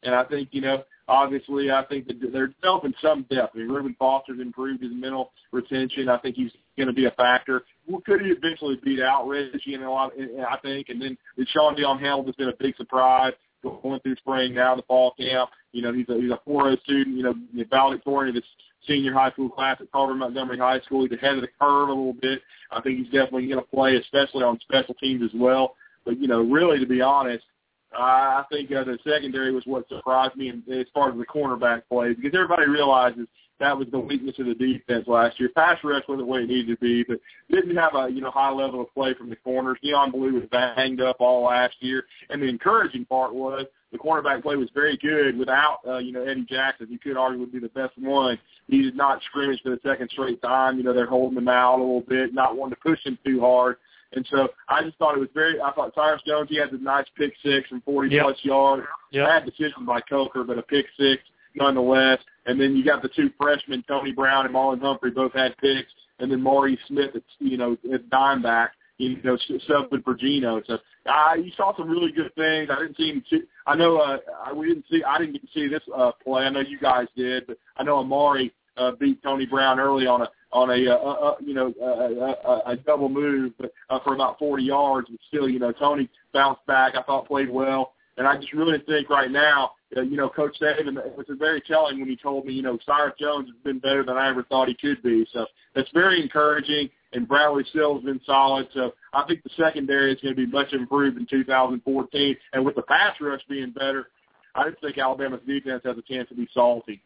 And 0.02 0.14
I 0.14 0.24
think, 0.24 0.50
you 0.52 0.60
know, 0.60 0.84
obviously, 1.08 1.70
I 1.70 1.84
think 1.84 2.06
that 2.06 2.20
they're 2.32 2.48
developing 2.48 2.94
some 3.02 3.26
depth. 3.30 3.54
I 3.54 3.58
mean, 3.58 3.68
Reuben 3.68 3.96
Foster's 3.98 4.40
improved 4.40 4.82
his 4.82 4.92
mental 4.92 5.32
retention. 5.52 6.08
I 6.08 6.18
think 6.18 6.36
he's 6.36 6.52
going 6.76 6.88
to 6.88 6.92
be 6.92 7.06
a 7.06 7.10
factor. 7.12 7.64
Well, 7.86 8.02
could 8.04 8.20
he 8.20 8.28
eventually 8.28 8.78
beat 8.84 9.00
out 9.00 9.26
Reggie 9.26 9.74
in 9.74 9.82
a 9.82 9.90
lot? 9.90 10.12
I 10.48 10.56
think. 10.58 10.88
And 10.88 11.00
then 11.00 11.16
Shaun 11.48 11.74
Dion 11.74 11.98
Hamilton's 11.98 12.36
been 12.36 12.48
a 12.48 12.56
big 12.58 12.76
surprise 12.76 13.32
going 13.62 14.00
through 14.00 14.16
spring 14.16 14.54
now 14.54 14.76
the 14.76 14.82
fall 14.82 15.14
camp. 15.18 15.50
You 15.72 15.82
know, 15.82 15.92
he's 15.92 16.08
a 16.08 16.14
he's 16.20 16.30
a 16.30 16.40
4 16.44 16.76
student. 16.84 17.16
You 17.16 17.22
know, 17.24 17.34
valedictorian 17.70 18.36
of 18.36 18.42
his 18.42 18.44
senior 18.86 19.12
high 19.12 19.30
school 19.32 19.48
class 19.48 19.78
at 19.80 19.90
Carver 19.90 20.14
Montgomery 20.14 20.58
High 20.58 20.80
School. 20.80 21.02
He's 21.02 21.18
ahead 21.18 21.34
of 21.34 21.40
the 21.40 21.48
curve 21.60 21.88
a 21.88 21.92
little 21.92 22.12
bit. 22.12 22.40
I 22.70 22.80
think 22.80 22.98
he's 22.98 23.06
definitely 23.06 23.48
going 23.48 23.60
to 23.60 23.70
play, 23.70 23.96
especially 23.96 24.44
on 24.44 24.60
special 24.60 24.94
teams 24.94 25.22
as 25.24 25.30
well. 25.34 25.74
But 26.04 26.20
you 26.20 26.28
know, 26.28 26.42
really, 26.42 26.78
to 26.78 26.86
be 26.86 27.00
honest, 27.00 27.44
I 27.94 28.44
think 28.50 28.70
uh, 28.72 28.84
the 28.84 28.98
secondary 29.04 29.52
was 29.52 29.64
what 29.66 29.88
surprised 29.88 30.36
me 30.36 30.50
as 30.50 30.86
far 30.92 31.10
as 31.10 31.16
the 31.16 31.24
cornerback 31.24 31.82
plays 31.88 32.16
because 32.16 32.34
everybody 32.34 32.68
realizes 32.68 33.26
that 33.58 33.76
was 33.76 33.88
the 33.90 33.98
weakness 33.98 34.38
of 34.38 34.46
the 34.46 34.54
defense 34.54 35.06
last 35.06 35.40
year. 35.40 35.48
Pass 35.54 35.78
rush 35.82 36.02
wasn't 36.08 36.28
where 36.28 36.42
it 36.42 36.48
needed 36.48 36.68
to 36.68 36.76
be, 36.76 37.04
but 37.04 37.18
didn't 37.50 37.76
have 37.76 37.94
a 37.94 38.08
you 38.10 38.20
know 38.20 38.30
high 38.30 38.50
level 38.50 38.82
of 38.82 38.92
play 38.92 39.14
from 39.14 39.30
the 39.30 39.36
corners. 39.36 39.78
Deion 39.82 40.12
Belue 40.12 40.34
was 40.34 40.48
banged 40.50 41.00
up 41.00 41.16
all 41.20 41.44
last 41.44 41.74
year, 41.80 42.04
and 42.28 42.42
the 42.42 42.46
encouraging 42.46 43.06
part 43.06 43.34
was 43.34 43.64
the 43.92 43.98
cornerback 43.98 44.42
play 44.42 44.56
was 44.56 44.68
very 44.74 44.96
good 44.98 45.38
without 45.38 45.78
uh, 45.86 45.98
you 45.98 46.12
know 46.12 46.22
Eddie 46.22 46.46
Jackson. 46.48 46.88
You 46.90 46.98
could 46.98 47.16
argue 47.16 47.40
would 47.40 47.52
be 47.52 47.58
the 47.58 47.68
best 47.68 47.96
one. 47.98 48.38
He 48.68 48.82
did 48.82 48.96
not 48.96 49.22
scrimmage 49.22 49.60
for 49.62 49.70
the 49.70 49.80
second 49.82 50.10
straight 50.10 50.42
time. 50.42 50.76
You 50.76 50.82
know 50.82 50.92
they're 50.92 51.06
holding 51.06 51.38
him 51.38 51.48
out 51.48 51.78
a 51.78 51.82
little 51.82 52.02
bit, 52.02 52.34
not 52.34 52.56
wanting 52.56 52.74
to 52.74 52.80
push 52.80 53.04
him 53.04 53.18
too 53.24 53.40
hard. 53.40 53.76
And 54.12 54.26
so 54.30 54.48
I 54.68 54.82
just 54.82 54.96
thought 54.98 55.16
it 55.16 55.20
was 55.20 55.28
very. 55.34 55.60
I 55.60 55.72
thought 55.72 55.92
Cyrus 55.94 56.22
Jones 56.26 56.48
he 56.50 56.56
had 56.58 56.70
the 56.70 56.78
nice 56.78 57.06
pick 57.16 57.32
six 57.44 57.68
and 57.70 57.82
forty 57.84 58.14
Yep. 58.14 58.22
plus 58.22 58.36
yards. 58.42 58.82
Yep. 59.10 59.26
Bad 59.26 59.44
decision 59.46 59.84
by 59.84 60.00
Coker, 60.00 60.44
but 60.44 60.58
a 60.58 60.62
pick 60.62 60.86
six 60.98 61.22
nonetheless. 61.54 62.18
And 62.46 62.60
then 62.60 62.76
you 62.76 62.84
got 62.84 63.02
the 63.02 63.08
two 63.08 63.30
freshmen, 63.40 63.82
Tony 63.88 64.12
Brown 64.12 64.46
and 64.46 64.54
Marlon 64.54 64.80
Humphrey, 64.80 65.10
both 65.10 65.32
had 65.32 65.56
picks. 65.58 65.90
And 66.18 66.30
then 66.30 66.40
Maury 66.40 66.78
Smith, 66.86 67.10
at, 67.14 67.22
you 67.40 67.56
know, 67.58 67.76
at 67.92 68.08
dime 68.08 68.40
back, 68.42 68.72
you 68.98 69.20
know, 69.22 69.36
subbing 69.68 70.02
for 70.04 70.14
Geno. 70.14 70.62
So 70.66 70.78
uh, 71.06 71.34
you 71.34 71.50
saw 71.56 71.76
some 71.76 71.90
really 71.90 72.12
good 72.12 72.34
things. 72.34 72.70
I 72.70 72.78
didn't 72.80 72.96
see 72.96 73.10
him. 73.10 73.24
See, 73.28 73.40
I 73.66 73.74
know 73.74 73.98
uh, 73.98 74.18
I- 74.44 74.52
we 74.52 74.68
didn't 74.68 74.86
see. 74.90 75.02
I 75.04 75.18
didn't 75.18 75.32
get 75.32 75.42
to 75.42 75.48
see 75.52 75.68
this 75.68 75.82
uh, 75.94 76.12
play. 76.24 76.44
I 76.44 76.50
know 76.50 76.60
you 76.60 76.78
guys 76.78 77.06
did, 77.16 77.46
but 77.46 77.58
I 77.76 77.82
know 77.82 77.98
Amari 77.98 78.52
uh, 78.78 78.92
beat 78.92 79.22
Tony 79.22 79.44
Brown 79.46 79.78
early 79.80 80.06
on 80.06 80.22
a 80.22 80.28
on 80.56 80.70
a 80.70 80.90
uh, 80.90 80.96
uh, 80.96 81.34
you 81.44 81.52
know 81.52 81.72
a, 81.80 82.48
a, 82.48 82.72
a 82.72 82.76
double 82.76 83.10
move, 83.10 83.52
uh, 83.90 83.98
for 84.02 84.14
about 84.14 84.38
40 84.38 84.64
yards. 84.64 85.08
But 85.10 85.20
still, 85.28 85.48
you 85.48 85.58
know, 85.58 85.70
Tony 85.72 86.08
bounced 86.32 86.64
back. 86.66 86.94
I 86.96 87.02
thought 87.02 87.28
played 87.28 87.50
well, 87.50 87.92
and 88.16 88.26
I 88.26 88.36
just 88.36 88.54
really 88.54 88.78
think 88.86 89.10
right 89.10 89.30
now, 89.30 89.72
uh, 89.94 90.00
you 90.00 90.16
know, 90.16 90.30
Coach 90.30 90.56
Saban 90.60 90.96
it 90.96 91.16
was 91.16 91.26
very 91.38 91.60
telling 91.60 92.00
when 92.00 92.08
he 92.08 92.16
told 92.16 92.46
me, 92.46 92.54
you 92.54 92.62
know, 92.62 92.78
Cyrus 92.86 93.14
Jones 93.20 93.48
has 93.48 93.56
been 93.64 93.80
better 93.80 94.02
than 94.02 94.16
I 94.16 94.30
ever 94.30 94.44
thought 94.44 94.68
he 94.68 94.74
could 94.74 95.02
be. 95.02 95.26
So 95.32 95.44
that's 95.74 95.90
very 95.92 96.22
encouraging. 96.22 96.88
And 97.12 97.28
Bradley 97.28 97.64
Still 97.68 97.94
has 97.94 98.04
been 98.04 98.20
solid. 98.24 98.66
So 98.72 98.94
I 99.12 99.24
think 99.28 99.42
the 99.42 99.50
secondary 99.56 100.12
is 100.12 100.20
going 100.20 100.34
to 100.34 100.46
be 100.46 100.50
much 100.50 100.72
improved 100.72 101.18
in 101.18 101.26
2014. 101.26 102.36
And 102.54 102.64
with 102.64 102.74
the 102.74 102.82
pass 102.82 103.14
rush 103.20 103.42
being 103.48 103.72
better, 103.72 104.08
I 104.54 104.70
just 104.70 104.80
think 104.80 104.96
Alabama's 104.96 105.40
defense 105.46 105.82
has 105.84 105.96
a 105.98 106.02
chance 106.02 106.28
to 106.30 106.34
be 106.34 106.48
salty. 106.54 107.02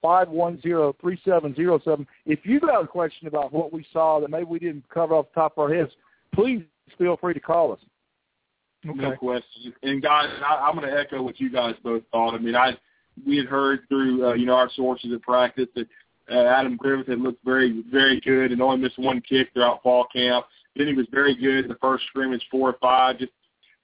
five 0.00 0.28
one 0.28 0.61
zero 0.61 0.94
three 1.00 1.20
seven 1.24 1.54
zero 1.54 1.81
seven. 1.85 2.07
If 2.26 2.40
you 2.44 2.61
got 2.61 2.85
a 2.85 2.87
question 2.87 3.26
about 3.26 3.52
what 3.52 3.72
we 3.72 3.85
saw 3.92 4.20
that 4.20 4.31
maybe 4.31 4.44
we 4.44 4.59
didn't 4.59 4.88
cover 4.88 5.14
off 5.14 5.26
the 5.35 5.40
top 5.40 5.54
of 5.57 5.64
our 5.64 5.74
heads, 5.74 5.90
please 6.35 6.62
feel 6.96 7.16
free 7.16 7.35
to 7.35 7.40
call 7.40 7.72
us. 7.72 7.81
Okay. 8.88 9.00
No 9.00 9.16
question. 9.16 9.74
And 9.83 10.00
guys, 10.00 10.28
I, 10.44 10.68
I'm 10.68 10.76
going 10.76 10.88
to 10.88 10.96
echo 10.96 11.20
what 11.22 11.40
you 11.40 11.50
guys 11.50 11.74
both 11.83 12.04
thought. 12.12 12.35
I 12.35 12.38
mean, 12.38 12.54
I 12.54 12.76
we 13.26 13.37
had 13.37 13.46
heard 13.46 13.81
through 13.88 14.26
uh, 14.26 14.35
you 14.35 14.46
know 14.46 14.54
our 14.54 14.70
sources 14.74 15.12
at 15.12 15.22
practice 15.22 15.68
that 15.74 15.87
uh, 16.31 16.44
Adam 16.44 16.76
Griffith 16.76 17.09
had 17.09 17.20
looked 17.20 17.44
very 17.44 17.85
very 17.90 18.20
good 18.20 18.52
and 18.52 18.61
only 18.61 18.78
missed 18.78 18.98
one 18.98 19.20
kick 19.20 19.48
throughout 19.52 19.83
fall 19.83 20.07
camp. 20.12 20.46
Then 20.76 20.87
he 20.87 20.94
was 20.94 21.07
very 21.11 21.35
good 21.35 21.64
in 21.64 21.68
the 21.68 21.78
first 21.81 22.04
scrimmage, 22.07 22.46
four 22.50 22.70
or 22.70 22.76
five. 22.81 23.18
Just 23.18 23.33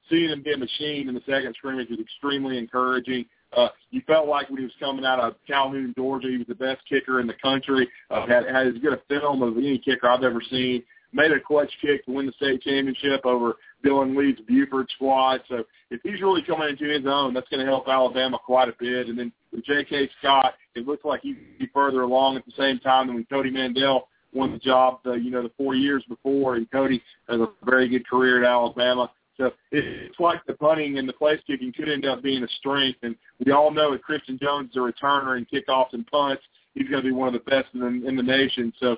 seeing 0.09 0.31
him 0.31 0.43
be 0.43 0.53
a 0.53 0.57
machine 0.57 1.09
in 1.09 1.15
the 1.15 1.23
second 1.27 1.55
scrimmage 1.57 1.89
was 1.91 2.01
extremely 2.01 2.59
encouraging. 2.59 3.27
Uh, 3.57 3.69
you 3.91 4.03
felt 4.07 4.27
like 4.27 4.49
when 4.49 4.59
he 4.59 4.65
was 4.65 4.73
coming 4.81 5.05
out 5.05 5.21
of 5.21 5.35
Calhoun, 5.47 5.95
Georgia, 5.97 6.29
he 6.29 6.39
was 6.39 6.47
the 6.47 6.55
best 6.55 6.81
kicker 6.89 7.21
in 7.21 7.27
the 7.27 7.35
country. 7.35 7.89
Uh, 8.11 8.27
had, 8.27 8.45
had 8.47 8.67
as 8.67 8.75
good 8.83 8.93
a 8.93 9.01
film 9.09 9.43
of 9.43 9.57
any 9.57 9.79
kicker 9.79 10.09
I've 10.09 10.25
ever 10.25 10.43
seen. 10.51 10.83
Made 11.13 11.31
a 11.31 11.41
clutch 11.41 11.71
kick 11.81 12.05
to 12.07 12.13
win 12.13 12.27
the 12.27 12.33
state 12.33 12.63
championship 12.63 13.25
over 13.25 13.55
Dillon 13.85 14.17
Lee's 14.17 14.39
Buford 14.49 14.89
squad. 14.95 15.43
So 15.49 15.65
if 15.91 16.01
he's 16.03 16.21
really 16.21 16.43
coming 16.43 16.71
into 16.71 16.87
his 16.87 17.05
own, 17.07 17.35
that's 17.35 17.49
going 17.49 17.65
to 17.65 17.71
help 17.71 17.87
Alabama 17.87 18.39
quite 18.45 18.69
a 18.69 18.75
bit. 18.81 19.09
And 19.09 19.19
then 19.19 19.33
with 19.53 19.65
J.K. 19.65 20.09
Scott, 20.19 20.55
it 20.75 20.87
looks 20.87 21.05
like 21.05 21.21
he'd 21.23 21.39
further 21.73 22.03
along 22.03 22.37
at 22.37 22.47
the 22.47 22.53
same 22.57 22.81
time 22.81 23.07
than 23.07 23.17
when 23.17 23.27
Cody 23.27 23.51
Mandell 23.51 24.03
won 24.33 24.53
the 24.53 24.59
job, 24.59 25.01
the, 25.05 25.13
you 25.13 25.31
know, 25.31 25.43
the 25.43 25.53
four 25.57 25.75
years 25.75 26.03
before. 26.09 26.57
And 26.57 26.69
Cody 26.71 27.03
has 27.29 27.41
a 27.41 27.49
very 27.65 27.89
good 27.89 28.09
career 28.09 28.43
at 28.43 28.51
Alabama. 28.51 29.11
So 29.37 29.51
it's 29.73 30.19
like 30.19 30.41
the 30.47 30.55
punting 30.55 30.99
and 30.99 31.09
the 31.09 31.13
place 31.13 31.41
kicking 31.47 31.73
could 31.73 31.89
end 31.89 32.07
up 32.07 32.23
being 32.23 32.43
a 32.43 32.49
strength. 32.59 33.01
And 33.03 33.17
we 33.45 33.53
all 33.53 33.71
know 33.71 33.93
that 33.93 34.03
Christion 34.03 34.39
Jones 34.41 34.71
is 34.71 34.77
a 34.77 34.81
returner 34.81 35.37
in 35.37 35.47
kickoffs 35.47 35.93
and 35.93 36.07
punts. 36.07 36.43
He's 36.75 36.89
going 36.89 37.03
to 37.03 37.09
be 37.09 37.13
one 37.13 37.29
of 37.29 37.35
the 37.35 37.51
best 37.51 37.67
in 37.75 37.81
the, 37.81 38.09
in 38.09 38.17
the 38.17 38.23
nation. 38.23 38.73
So 38.81 38.93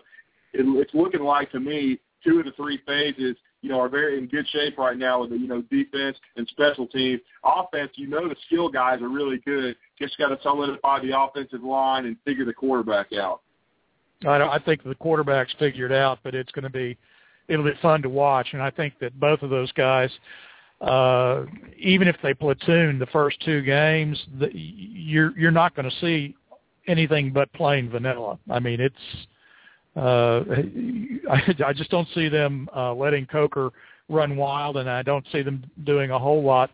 it, 0.53 0.65
it's 0.65 0.95
looking 0.95 1.23
like 1.23 1.51
to 1.53 1.61
me 1.61 1.99
two 2.25 2.39
of 2.39 2.45
the 2.45 2.53
three 2.53 2.81
phases, 2.87 3.37
you 3.67 3.73
know, 3.73 3.81
are 3.81 3.89
very 3.89 4.17
in 4.17 4.29
good 4.29 4.47
shape 4.51 4.79
right 4.79 4.97
now 4.97 5.21
with 5.21 5.31
the, 5.31 5.37
you 5.37 5.49
know, 5.49 5.61
defense 5.63 6.17
and 6.37 6.47
special 6.47 6.87
teams. 6.87 7.21
Offense, 7.45 7.91
you 7.97 8.07
know, 8.07 8.29
the 8.29 8.37
skill 8.47 8.69
guys 8.69 9.03
are 9.03 9.09
really 9.09 9.39
good. 9.45 9.75
Just 10.01 10.17
got 10.19 10.29
to 10.29 10.39
solidify 10.41 11.01
the 11.01 11.19
offensive 11.19 11.65
line 11.65 12.07
and 12.07 12.17
figure 12.25 12.45
the 12.45 12.53
quarterback 12.53 13.13
out. 13.13 13.41
I, 14.25 14.39
don't, 14.39 14.49
I 14.49 14.61
think 14.61 14.85
the 14.85 14.95
quarterback's 14.95 15.53
figured 15.59 15.91
out, 15.91 16.21
but 16.23 16.33
it's 16.33 16.53
going 16.53 16.63
to 16.63 16.71
be 16.71 16.97
it'll 17.49 17.65
be 17.65 17.73
fun 17.83 18.03
to 18.03 18.09
watch. 18.09 18.49
And 18.53 18.63
I 18.63 18.71
think 18.71 18.95
that 19.01 19.19
both 19.19 19.43
of 19.43 19.51
those 19.51 19.73
guys, 19.73 20.11
uh, 20.81 21.45
even 21.77 22.07
if 22.07 22.15
they 22.23 22.35
platoon 22.35 23.01
the 23.01 23.07
first 23.07 23.43
two 23.45 23.63
games, 23.63 24.25
the, 24.39 24.49
you're 24.55 25.37
you're 25.37 25.51
not 25.51 25.75
going 25.75 25.91
to 25.91 25.97
see 26.01 26.37
anything 26.87 27.33
but 27.33 27.53
plain 27.53 27.91
vanilla. 27.91 28.39
I 28.49 28.61
mean, 28.61 28.81
it's 28.81 28.95
uh, 29.97 30.45
I, 31.31 31.55
I 31.67 31.73
just 31.73 31.91
don't 31.91 32.09
see 32.15 32.29
them 32.29 32.69
uh, 32.75 32.95
letting 32.95 33.27
Coker 33.27 33.71
run 34.09 34.37
wild, 34.37 34.77
and 34.77 34.89
I 34.89 35.03
don't 35.03 35.27
see 35.33 35.43
them 35.43 35.65
doing 35.85 36.11
a 36.11 36.19
whole 36.19 36.43
lot 36.43 36.71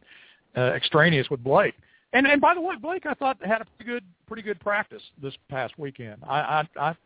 uh, 0.56 0.60
extraneous 0.60 1.30
with 1.30 1.42
Blake. 1.42 1.74
And 2.12 2.26
and 2.26 2.40
by 2.40 2.54
the 2.54 2.60
way, 2.60 2.74
Blake, 2.80 3.06
I 3.06 3.14
thought 3.14 3.38
had 3.44 3.62
a 3.62 3.64
pretty 3.76 3.90
good 3.90 4.04
pretty 4.26 4.42
good 4.42 4.60
practice 4.60 5.02
this 5.22 5.34
past 5.48 5.78
weekend. 5.78 6.18
I 6.28 6.66
I, 6.76 6.88
I 6.90 6.96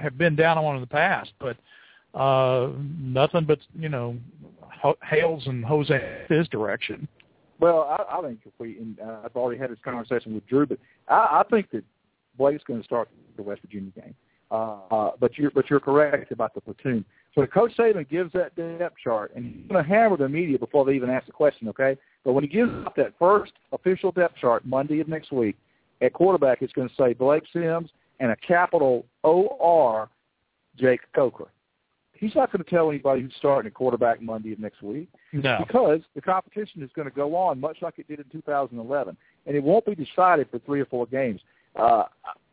have 0.00 0.16
been 0.16 0.36
down 0.36 0.56
on 0.56 0.64
one 0.64 0.76
in 0.76 0.80
the 0.80 0.86
past, 0.86 1.32
but 1.38 1.56
uh, 2.18 2.70
nothing 2.98 3.44
but 3.44 3.58
you 3.78 3.88
know 3.88 4.16
hails 5.02 5.46
and 5.46 5.64
Jose 5.64 6.24
his 6.28 6.48
direction. 6.48 7.06
Well, 7.58 7.82
I, 7.82 8.18
I 8.18 8.22
think 8.22 8.40
if 8.44 8.52
we, 8.58 8.76
and 8.78 9.00
uh, 9.00 9.20
I've 9.24 9.36
already 9.36 9.58
had 9.58 9.70
this 9.70 9.78
conversation 9.82 10.34
with 10.34 10.46
Drew, 10.46 10.66
but 10.66 10.78
I, 11.08 11.40
I 11.40 11.44
think 11.50 11.70
that 11.70 11.84
Blake's 12.36 12.64
going 12.64 12.80
to 12.80 12.84
start 12.84 13.08
the 13.36 13.42
West 13.42 13.62
Virginia 13.62 13.90
game. 13.94 14.14
Uh, 14.50 14.76
uh, 14.90 15.10
but 15.18 15.36
you're 15.36 15.50
but 15.50 15.68
you're 15.68 15.80
correct 15.80 16.30
about 16.30 16.54
the 16.54 16.60
platoon. 16.60 17.04
So 17.34 17.44
Coach 17.46 17.72
Saban 17.76 18.08
gives 18.08 18.32
that 18.32 18.54
depth 18.56 18.96
chart, 19.02 19.32
and 19.34 19.44
he's 19.44 19.66
going 19.68 19.82
to 19.82 19.88
hammer 19.88 20.16
the 20.16 20.28
media 20.28 20.58
before 20.58 20.84
they 20.84 20.92
even 20.92 21.10
ask 21.10 21.26
the 21.26 21.32
question, 21.32 21.68
okay? 21.68 21.98
But 22.24 22.32
when 22.32 22.44
he 22.44 22.48
gives 22.48 22.70
out 22.72 22.94
that 22.96 23.12
first 23.18 23.52
official 23.72 24.12
depth 24.12 24.36
chart 24.36 24.64
Monday 24.64 25.00
of 25.00 25.08
next 25.08 25.32
week, 25.32 25.56
at 26.00 26.12
quarterback, 26.12 26.62
it's 26.62 26.72
going 26.72 26.88
to 26.88 26.94
say 26.94 27.12
Blake 27.12 27.44
Sims 27.52 27.90
and 28.20 28.30
a 28.30 28.36
capital 28.36 29.04
O 29.24 29.56
R 29.60 30.08
Jake 30.78 31.00
Coker. 31.14 31.48
He's 32.12 32.34
not 32.34 32.50
going 32.50 32.64
to 32.64 32.70
tell 32.70 32.88
anybody 32.88 33.22
who's 33.22 33.34
starting 33.36 33.66
at 33.66 33.74
quarterback 33.74 34.22
Monday 34.22 34.52
of 34.52 34.58
next 34.58 34.82
week. 34.82 35.08
No. 35.32 35.58
Because 35.66 36.00
the 36.14 36.22
competition 36.22 36.82
is 36.82 36.90
going 36.96 37.08
to 37.08 37.14
go 37.14 37.36
on 37.36 37.60
much 37.60 37.78
like 37.82 37.98
it 37.98 38.08
did 38.08 38.20
in 38.20 38.24
2011, 38.32 39.16
and 39.46 39.56
it 39.56 39.62
won't 39.62 39.84
be 39.84 39.94
decided 39.94 40.48
for 40.50 40.58
three 40.60 40.80
or 40.80 40.86
four 40.86 41.06
games. 41.06 41.40
Uh, 41.76 42.04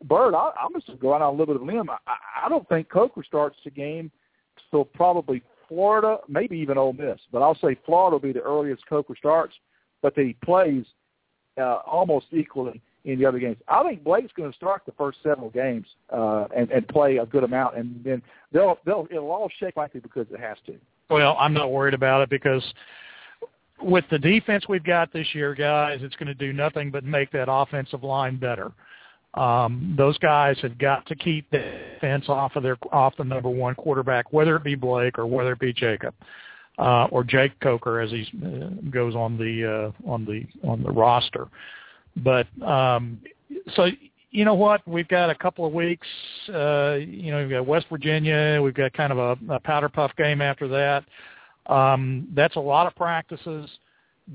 Bird, 0.04 0.34
I, 0.34 0.50
I'm 0.60 0.72
just 0.74 0.98
going 1.00 1.22
on 1.22 1.34
a 1.34 1.36
little 1.36 1.54
bit 1.54 1.56
of 1.56 1.62
a 1.62 1.64
limb. 1.64 1.88
I, 1.88 1.96
I 2.44 2.48
don't 2.48 2.68
think 2.68 2.90
Coker 2.90 3.24
starts 3.24 3.56
the 3.64 3.70
game 3.70 4.10
till 4.70 4.84
probably 4.84 5.42
Florida, 5.68 6.18
maybe 6.28 6.58
even 6.58 6.76
Ole 6.76 6.92
Miss. 6.92 7.18
But 7.32 7.42
I'll 7.42 7.56
say 7.56 7.76
Florida 7.86 8.14
will 8.14 8.20
be 8.20 8.32
the 8.32 8.42
earliest 8.42 8.86
Coker 8.86 9.14
starts, 9.16 9.54
but 10.02 10.14
that 10.14 10.26
he 10.26 10.36
plays 10.44 10.84
uh, 11.58 11.78
almost 11.86 12.26
equally 12.32 12.82
in 13.04 13.18
the 13.18 13.26
other 13.26 13.38
games. 13.38 13.56
I 13.68 13.82
think 13.82 14.02
Blake's 14.02 14.32
going 14.36 14.50
to 14.50 14.56
start 14.56 14.82
the 14.86 14.92
first 14.92 15.18
several 15.22 15.50
games 15.50 15.86
uh, 16.10 16.46
and, 16.56 16.70
and 16.70 16.86
play 16.88 17.18
a 17.18 17.26
good 17.26 17.44
amount, 17.44 17.76
and 17.76 18.02
then 18.02 18.22
they'll 18.52 18.78
they'll 18.84 19.06
it'll 19.10 19.30
all 19.30 19.50
shake 19.58 19.76
likely 19.76 20.00
because 20.00 20.26
it 20.30 20.40
has 20.40 20.56
to. 20.66 20.74
Well, 21.10 21.36
I'm 21.38 21.52
not 21.52 21.70
worried 21.70 21.94
about 21.94 22.22
it 22.22 22.30
because 22.30 22.62
with 23.82 24.04
the 24.10 24.18
defense 24.18 24.64
we've 24.68 24.84
got 24.84 25.12
this 25.12 25.26
year, 25.34 25.54
guys, 25.54 25.98
it's 26.02 26.16
going 26.16 26.28
to 26.28 26.34
do 26.34 26.52
nothing 26.52 26.90
but 26.90 27.04
make 27.04 27.30
that 27.32 27.50
offensive 27.50 28.02
line 28.02 28.36
better. 28.36 28.72
Um, 29.34 29.94
those 29.98 30.16
guys 30.18 30.56
have 30.62 30.78
got 30.78 31.06
to 31.06 31.16
keep 31.16 31.50
the 31.50 31.58
defense 31.94 32.26
off 32.28 32.54
of 32.56 32.62
their 32.62 32.78
off 32.92 33.16
the 33.16 33.24
number 33.24 33.48
one 33.48 33.74
quarterback, 33.74 34.32
whether 34.32 34.54
it 34.56 34.64
be 34.64 34.76
Blake 34.76 35.18
or 35.18 35.26
whether 35.26 35.52
it 35.52 35.58
be 35.58 35.72
Jacob 35.72 36.14
uh, 36.78 37.06
or 37.06 37.24
Jake 37.24 37.58
Coker 37.60 38.00
as 38.00 38.10
he 38.10 38.26
uh, 38.44 38.68
goes 38.90 39.14
on 39.14 39.36
the 39.36 39.92
uh, 40.06 40.10
on 40.10 40.24
the 40.24 40.44
on 40.68 40.82
the 40.82 40.90
roster. 40.90 41.48
But 42.16 42.46
um, 42.62 43.20
so 43.74 43.88
you 44.30 44.44
know 44.44 44.54
what? 44.54 44.86
We've 44.86 45.08
got 45.08 45.30
a 45.30 45.34
couple 45.34 45.66
of 45.66 45.72
weeks. 45.72 46.06
Uh, 46.48 46.98
you 47.00 47.30
know, 47.30 47.38
we've 47.38 47.50
got 47.50 47.66
West 47.66 47.86
Virginia. 47.90 48.60
We've 48.62 48.74
got 48.74 48.92
kind 48.92 49.12
of 49.12 49.18
a, 49.18 49.54
a 49.54 49.60
powder 49.60 49.88
puff 49.88 50.12
game 50.16 50.40
after 50.42 50.68
that. 50.68 51.04
Um, 51.72 52.28
that's 52.34 52.56
a 52.56 52.60
lot 52.60 52.86
of 52.86 52.94
practices 52.94 53.70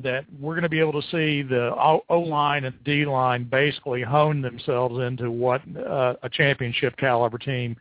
that 0.04 0.25
we're 0.39 0.54
going 0.54 0.63
to 0.63 0.69
be 0.69 0.80
able 0.80 1.02
to 1.02 1.08
see 1.10 1.41
the 1.41 1.73
O 2.10 2.19
line 2.19 2.65
and 2.65 2.84
D 2.84 3.06
line 3.06 3.43
basically 3.43 4.02
hone 4.02 4.41
themselves 4.41 4.99
into 4.99 5.32
what 5.32 5.62
uh, 5.78 6.13
a 6.21 6.30
championship 6.30 6.95
caliber 6.97 7.38
team 7.38 7.75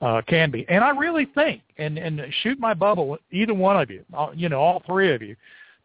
uh, 0.00 0.20
can 0.26 0.50
be. 0.50 0.66
And 0.68 0.82
I 0.82 0.90
really 0.90 1.26
think, 1.34 1.62
and 1.78 1.98
and 1.98 2.20
shoot 2.42 2.58
my 2.58 2.74
bubble, 2.74 3.16
either 3.30 3.54
one 3.54 3.80
of 3.80 3.90
you, 3.90 4.04
you 4.34 4.48
know, 4.48 4.60
all 4.60 4.82
three 4.86 5.14
of 5.14 5.22
you, 5.22 5.36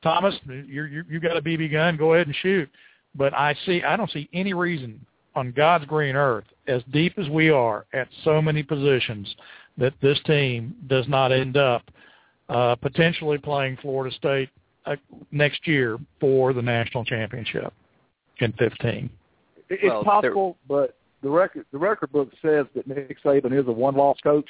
Thomas, 0.02 0.36
you're, 0.48 0.88
you're 0.88 1.06
you 1.10 1.20
got 1.20 1.38
a 1.38 1.42
BB 1.42 1.72
gun, 1.72 1.98
go 1.98 2.13
ahead 2.13 2.28
and 2.28 2.36
shoot. 2.38 2.70
But 3.16 3.34
I 3.34 3.56
see, 3.66 3.84
I 3.84 3.96
don't 3.96 4.12
see 4.12 4.30
any 4.34 4.54
reason 4.54 5.04
on 5.36 5.52
God's 5.52 5.86
green 5.86 6.16
earth, 6.16 6.46
as 6.68 6.82
deep 6.92 7.18
as 7.20 7.30
we 7.30 7.50
are 7.50 7.86
at 7.94 8.08
so 8.24 8.42
many 8.42 8.63
positions, 8.63 9.34
that 9.78 9.94
this 10.02 10.20
team 10.26 10.76
does 10.88 11.08
not 11.08 11.32
end 11.32 11.58
up 11.58 11.84
uh, 12.50 12.76
potentially 12.76 13.38
playing 13.38 13.78
Florida 13.82 14.16
State 14.16 14.50
uh, 14.88 14.95
next 15.32 15.67
year 15.67 15.97
for 16.19 16.54
the 16.54 16.62
national 16.62 17.06
championship 17.06 17.73
in 18.39 18.54
15. 18.54 19.10
It's 19.69 19.84
well, 19.84 20.04
possible, 20.04 20.58
but 20.67 20.95
the 21.21 21.30
record 21.30 21.65
the 21.71 21.78
record 21.78 22.12
book 22.12 22.30
says 22.41 22.65
that 22.76 22.88
Nick 22.88 23.21
Saban 23.23 23.58
is 23.58 23.67
a 23.67 23.71
one-loss 23.71 24.17
coach. 24.23 24.47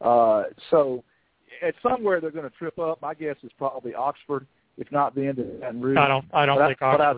Uh, 0.00 0.44
so 0.70 1.02
at 1.62 1.74
somewhere 1.82 2.20
they're 2.20 2.30
going 2.30 2.48
to 2.48 2.56
trip 2.56 2.78
up. 2.78 3.00
My 3.00 3.14
guess 3.14 3.36
is 3.42 3.50
probably 3.56 3.94
Oxford, 3.94 4.46
if 4.76 4.90
not 4.90 5.14
the 5.14 5.26
end 5.26 5.38
of 5.38 5.60
Baton 5.60 5.80
Rouge. 5.80 5.96
I 5.96 6.08
don't. 6.08 6.24
I 6.32 6.46
don't 6.46 6.58
but 6.58 6.68
think 6.68 6.82
I, 6.82 6.86
Oxford. 6.86 7.02
I, 7.02 7.14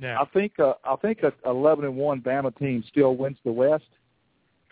yeah. 0.00 0.20
I 0.20 0.24
think 0.26 0.58
uh, 0.58 0.74
I 0.84 0.96
think 0.96 1.22
a 1.22 1.32
11 1.44 1.84
and 1.84 1.96
one 1.96 2.20
Bama 2.20 2.56
team 2.56 2.82
still 2.88 3.16
wins 3.16 3.36
the 3.44 3.52
West. 3.52 3.84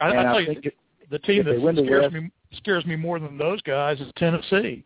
I, 0.00 0.10
and 0.10 0.20
I 0.20 0.36
I 0.36 0.46
think 0.46 0.66
it, 0.66 0.74
the 1.10 1.18
team 1.18 1.44
that 1.44 1.60
win 1.60 1.74
the 1.74 1.84
scares 1.84 2.02
West, 2.04 2.14
me 2.14 2.30
scares 2.54 2.86
me 2.86 2.96
more 2.96 3.18
than 3.18 3.36
those 3.36 3.60
guys 3.62 4.00
is 4.00 4.10
Tennessee. 4.16 4.84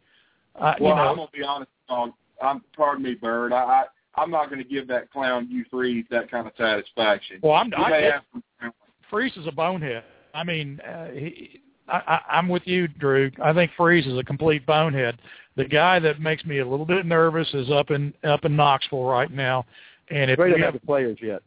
Uh, 0.56 0.74
well, 0.80 0.90
you 0.90 0.96
know, 0.96 1.02
I'm 1.02 1.16
gonna 1.16 1.28
be 1.32 1.42
honest. 1.42 1.70
Um, 1.88 2.14
I'm 2.42 2.62
pardon 2.76 3.04
me, 3.04 3.14
Bird. 3.14 3.52
I, 3.52 3.62
I 3.62 3.84
I'm 4.14 4.30
not 4.30 4.50
going 4.50 4.62
to 4.62 4.68
give 4.68 4.86
that 4.88 5.10
clown 5.10 5.48
you 5.50 5.64
three 5.70 6.04
that 6.10 6.30
kind 6.30 6.46
of 6.46 6.52
satisfaction. 6.56 7.38
Well, 7.42 7.54
I'm. 7.54 7.68
You 7.68 7.76
I, 7.76 7.90
may 7.90 8.00
get, 8.02 8.12
have- 8.60 8.72
Freeze 9.10 9.36
is 9.36 9.46
a 9.46 9.52
bonehead. 9.52 10.04
I 10.34 10.44
mean, 10.44 10.80
uh, 10.80 11.10
he, 11.10 11.60
I, 11.88 11.96
I, 11.96 12.20
I'm 12.38 12.48
with 12.48 12.62
you, 12.66 12.88
Drew. 12.88 13.30
I 13.42 13.52
think 13.52 13.70
Freeze 13.76 14.06
is 14.06 14.18
a 14.18 14.24
complete 14.24 14.64
bonehead. 14.66 15.18
The 15.56 15.66
guy 15.66 15.98
that 15.98 16.20
makes 16.20 16.44
me 16.44 16.58
a 16.60 16.66
little 16.66 16.86
bit 16.86 17.04
nervous 17.04 17.48
is 17.52 17.70
up 17.70 17.90
in 17.90 18.14
up 18.24 18.44
in 18.44 18.56
Knoxville 18.56 19.04
right 19.04 19.30
now, 19.30 19.66
and 20.10 20.30
if 20.30 20.38
Ray 20.38 20.46
we 20.46 20.50
doesn't 20.52 20.64
have, 20.64 20.74
have 20.74 20.80
the 20.80 20.86
players 20.86 21.18
yet. 21.20 21.42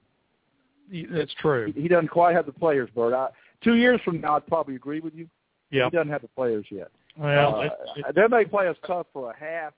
that's 1.11 1.33
true. 1.41 1.73
He 1.75 1.87
doesn't 1.87 2.09
quite 2.09 2.35
have 2.35 2.45
the 2.45 2.51
players, 2.51 2.89
Bird. 2.93 3.13
I, 3.13 3.29
two 3.63 3.75
years 3.75 3.99
from 4.05 4.21
now, 4.21 4.35
I'd 4.35 4.45
probably 4.47 4.75
agree 4.75 4.99
with 4.99 5.15
you. 5.15 5.27
Yeah. 5.71 5.85
He 5.85 5.97
doesn't 5.97 6.11
have 6.11 6.21
the 6.21 6.27
players 6.29 6.65
yet. 6.69 6.89
Well, 7.17 7.55
uh, 7.55 7.61
it, 7.61 7.71
it, 7.97 8.15
they 8.15 8.27
may 8.27 8.45
play 8.45 8.67
us 8.67 8.77
tough 8.85 9.07
for 9.11 9.31
a 9.31 9.35
half. 9.37 9.73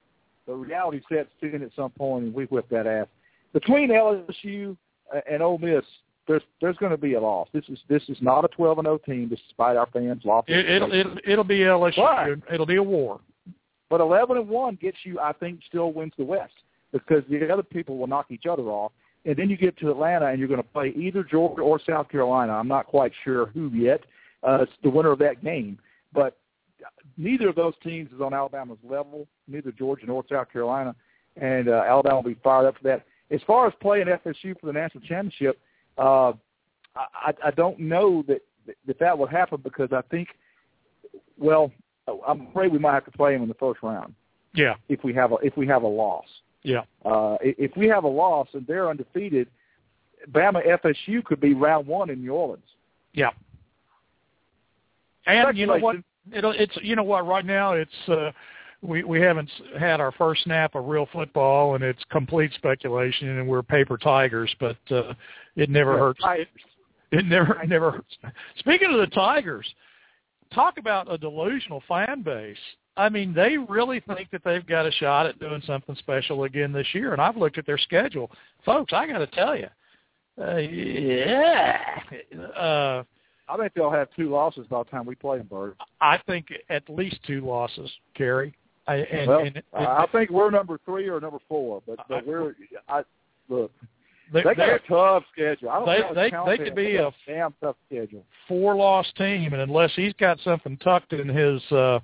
The 0.47 0.53
reality 0.53 1.01
sets 1.11 1.29
in 1.41 1.61
at 1.61 1.71
some 1.75 1.91
point, 1.91 2.25
and 2.25 2.33
we 2.33 2.45
whip 2.45 2.67
that 2.69 2.87
ass. 2.87 3.07
Between 3.53 3.89
LSU 3.89 4.77
and 5.29 5.41
Ole 5.41 5.57
Miss, 5.57 5.83
there's 6.27 6.41
there's 6.61 6.77
going 6.77 6.91
to 6.91 6.97
be 6.97 7.13
a 7.13 7.21
loss. 7.21 7.47
This 7.53 7.65
is 7.69 7.79
this 7.89 8.03
is 8.09 8.17
not 8.21 8.45
a 8.45 8.47
12 8.49 8.79
and 8.79 8.85
0 8.85 8.97
team, 8.99 9.29
despite 9.29 9.77
our 9.77 9.87
fans. 9.87 10.23
Lost 10.25 10.49
it, 10.49 10.69
it'll 10.69 10.91
it'll 10.91 11.17
it'll 11.25 11.43
be 11.43 11.59
LSU. 11.59 11.97
Right. 11.97 12.33
It'll 12.51 12.65
be 12.65 12.75
a 12.75 12.83
war. 12.83 13.19
But 13.89 14.01
11 14.01 14.37
and 14.37 14.49
one 14.49 14.77
gets 14.81 14.97
you, 15.03 15.19
I 15.19 15.31
think, 15.33 15.61
still 15.67 15.93
wins 15.93 16.13
the 16.17 16.25
West 16.25 16.53
because 16.91 17.23
the 17.29 17.51
other 17.51 17.63
people 17.63 17.97
will 17.97 18.07
knock 18.07 18.27
each 18.29 18.45
other 18.45 18.63
off. 18.63 18.91
And 19.25 19.35
then 19.35 19.49
you 19.49 19.57
get 19.57 19.77
to 19.79 19.91
Atlanta, 19.91 20.27
and 20.27 20.39
you're 20.39 20.47
going 20.47 20.61
to 20.61 20.67
play 20.67 20.93
either 20.95 21.23
Georgia 21.23 21.61
or 21.61 21.79
South 21.85 22.09
Carolina. 22.09 22.53
I'm 22.53 22.67
not 22.67 22.87
quite 22.87 23.11
sure 23.23 23.47
who 23.47 23.69
yet. 23.73 24.01
Uh, 24.43 24.59
it's 24.61 24.71
the 24.83 24.89
winner 24.89 25.11
of 25.11 25.19
that 25.19 25.43
game, 25.43 25.79
but 26.13 26.37
neither 27.17 27.49
of 27.49 27.55
those 27.55 27.73
teams 27.83 28.11
is 28.11 28.21
on 28.21 28.33
Alabama's 28.33 28.77
level. 28.87 29.27
Neither 29.47 29.71
Georgia 29.71 30.05
nor 30.05 30.23
South 30.29 30.51
Carolina, 30.51 30.95
and 31.39 31.69
uh, 31.69 31.83
Alabama 31.87 32.17
will 32.17 32.23
be 32.33 32.37
fired 32.43 32.67
up 32.67 32.77
for 32.77 32.83
that. 32.83 33.05
As 33.31 33.41
far 33.45 33.67
as 33.67 33.73
playing 33.81 34.07
FSU 34.07 34.59
for 34.59 34.67
the 34.67 34.73
national 34.73 35.03
championship, 35.03 35.59
uh, 35.97 36.33
I, 36.95 37.33
I 37.45 37.51
don't 37.55 37.79
know 37.79 38.23
that 38.27 38.41
that 38.85 38.99
that 38.99 39.17
would 39.17 39.29
happen 39.29 39.59
because 39.63 39.89
I 39.91 40.01
think, 40.09 40.29
well, 41.37 41.71
I'm 42.27 42.47
afraid 42.47 42.71
we 42.71 42.79
might 42.79 42.93
have 42.93 43.05
to 43.05 43.11
play 43.11 43.33
them 43.33 43.43
in 43.43 43.47
the 43.49 43.53
first 43.55 43.81
round 43.83 44.13
Yeah, 44.53 44.75
if 44.89 45.03
we 45.03 45.13
have 45.13 45.31
a 45.31 45.35
if 45.43 45.55
we 45.57 45.67
have 45.67 45.83
a 45.83 45.87
loss. 45.87 46.25
yeah, 46.63 46.83
Uh, 47.05 47.37
if 47.41 47.75
we 47.77 47.87
have 47.87 48.03
a 48.03 48.07
loss 48.09 48.47
and 48.53 48.65
they're 48.67 48.89
undefeated, 48.89 49.47
Bama 50.31 50.65
FSU 50.83 51.23
could 51.23 51.39
be 51.39 51.53
round 51.53 51.85
one 51.87 52.09
in 52.09 52.21
New 52.21 52.33
Orleans. 52.33 52.63
yeah. 53.13 53.29
And 55.25 55.57
you 55.57 55.65
know 55.67 55.77
what? 55.77 55.97
It'll 56.33 56.51
it's 56.51 56.77
you 56.81 56.95
know 56.95 57.03
what? 57.03 57.25
Right 57.27 57.45
now 57.45 57.73
it's 57.73 57.91
uh, 58.09 58.31
we 58.81 59.03
we 59.03 59.19
haven't 59.21 59.49
had 59.79 59.99
our 59.99 60.11
first 60.13 60.43
snap 60.43 60.75
of 60.75 60.85
real 60.85 61.07
football, 61.11 61.75
and 61.75 61.83
it's 61.83 62.03
complete 62.11 62.51
speculation, 62.53 63.29
and 63.37 63.47
we're 63.47 63.63
paper 63.63 63.97
tigers. 63.97 64.53
But 64.59 64.77
uh, 64.91 65.13
it 65.55 65.69
never 65.69 65.93
Yeah, 65.93 65.99
hurts. 65.99 66.19
I- 66.23 66.47
It 67.11 67.25
never 67.25 67.63
never 67.67 67.91
hurts. 67.91 68.17
Speaking 68.59 68.91
of 68.91 68.99
the 68.99 69.07
Tigers, 69.07 69.65
talk 70.53 70.77
about 70.77 71.11
a 71.11 71.17
delusional 71.17 71.81
fan 71.87 72.21
base. 72.21 72.57
I 72.97 73.09
mean, 73.09 73.33
they 73.33 73.57
really 73.57 74.01
think 74.01 74.29
that 74.31 74.41
they've 74.43 74.65
got 74.65 74.85
a 74.87 74.91
shot 74.91 75.25
at 75.27 75.39
doing 75.39 75.61
something 75.65 75.95
special 75.95 76.43
again 76.45 76.71
this 76.73 76.87
year. 76.93 77.13
And 77.13 77.21
I've 77.21 77.37
looked 77.37 77.57
at 77.59 77.65
their 77.65 77.77
schedule, 77.77 78.29
folks. 78.65 78.91
I 78.91 79.07
got 79.07 79.19
to 79.19 79.27
tell 79.27 79.55
you, 79.55 79.67
uh, 80.41 80.57
yeah, 80.57 81.99
uh, 82.57 83.03
I 83.49 83.57
think 83.57 83.73
they'll 83.73 83.91
have 83.91 84.09
two 84.15 84.29
losses 84.29 84.67
by 84.67 84.79
the 84.83 84.89
time 84.89 85.05
we 85.05 85.15
play 85.15 85.37
them, 85.37 85.47
Bird. 85.47 85.75
I 86.01 86.19
think 86.27 86.47
at 86.69 86.89
least 86.89 87.17
two 87.25 87.41
losses, 87.45 87.89
Cary. 88.15 88.53
I, 88.87 88.95
and, 88.95 89.27
well, 89.27 89.39
and, 89.39 89.61
I 89.73 89.85
I 90.03 90.05
think 90.11 90.29
we're 90.29 90.49
number 90.51 90.79
three 90.85 91.07
or 91.09 91.19
number 91.19 91.39
four, 91.49 91.81
but, 91.85 91.99
but 92.07 92.25
we're 92.25 92.55
I 92.87 93.03
look. 93.49 93.71
they, 94.33 94.43
They 94.43 94.55
got 94.55 94.69
a 94.69 94.79
tough 94.87 95.23
schedule. 95.33 95.69
I 95.69 95.75
don't 95.79 95.85
they- 95.85 95.99
know 95.99 96.29
how 96.37 96.45
to 96.45 96.51
they- 96.51 96.57
they 96.57 96.63
could 96.63 96.75
be 96.75 96.95
a- 96.97 97.11
damn 97.25 97.53
tough 97.61 97.75
schedule. 97.87 98.23
four 98.47 98.75
loss 98.75 99.05
team, 99.17 99.51
and 99.53 99.61
unless 99.61 99.91
he's 99.95 100.13
got 100.13 100.39
something 100.39 100.77
tucked 100.77 101.13
in 101.13 101.27
his 101.27 101.61
uh, 101.71 101.99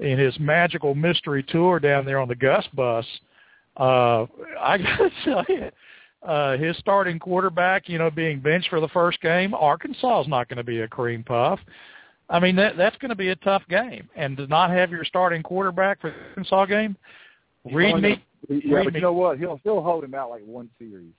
in 0.00 0.18
his 0.18 0.38
magical 0.40 0.94
mystery 0.94 1.42
tour 1.44 1.78
down 1.80 2.04
there 2.04 2.20
on 2.20 2.28
the 2.28 2.34
Gus 2.36 2.66
bus, 2.74 3.04
uh, 3.76 4.26
I 4.60 4.78
gotta 4.78 5.10
tell 5.24 5.44
you, 5.48 5.70
uh, 6.22 6.56
his 6.56 6.76
starting 6.78 7.18
quarterback, 7.18 7.88
you 7.88 7.98
know, 7.98 8.10
being 8.10 8.40
benched 8.40 8.68
for 8.70 8.80
the 8.80 8.88
first 8.88 9.20
game, 9.20 9.54
Arkansas 9.54 10.22
is 10.22 10.28
not 10.28 10.48
going 10.48 10.56
to 10.56 10.64
be 10.64 10.80
a 10.80 10.88
cream 10.88 11.22
puff. 11.22 11.60
I 12.30 12.38
mean 12.40 12.56
that 12.56 12.76
that's 12.76 12.96
going 12.98 13.08
to 13.08 13.14
be 13.16 13.28
a 13.28 13.36
tough 13.36 13.62
game, 13.70 14.08
and 14.14 14.36
to 14.36 14.46
not 14.48 14.70
have 14.70 14.90
your 14.90 15.04
starting 15.04 15.42
quarterback 15.42 16.00
for 16.00 16.10
the 16.10 16.16
Arkansas 16.30 16.66
game, 16.66 16.96
read 17.72 18.02
me. 18.02 18.22
Yeah, 18.48 18.76
read 18.76 18.84
but 18.84 18.92
me. 18.92 18.98
you 18.98 19.02
know 19.02 19.12
what? 19.14 19.38
He'll 19.38 19.58
he'll 19.64 19.80
hold 19.82 20.04
him 20.04 20.14
out 20.14 20.28
like 20.30 20.42
one 20.44 20.68
series. 20.78 21.12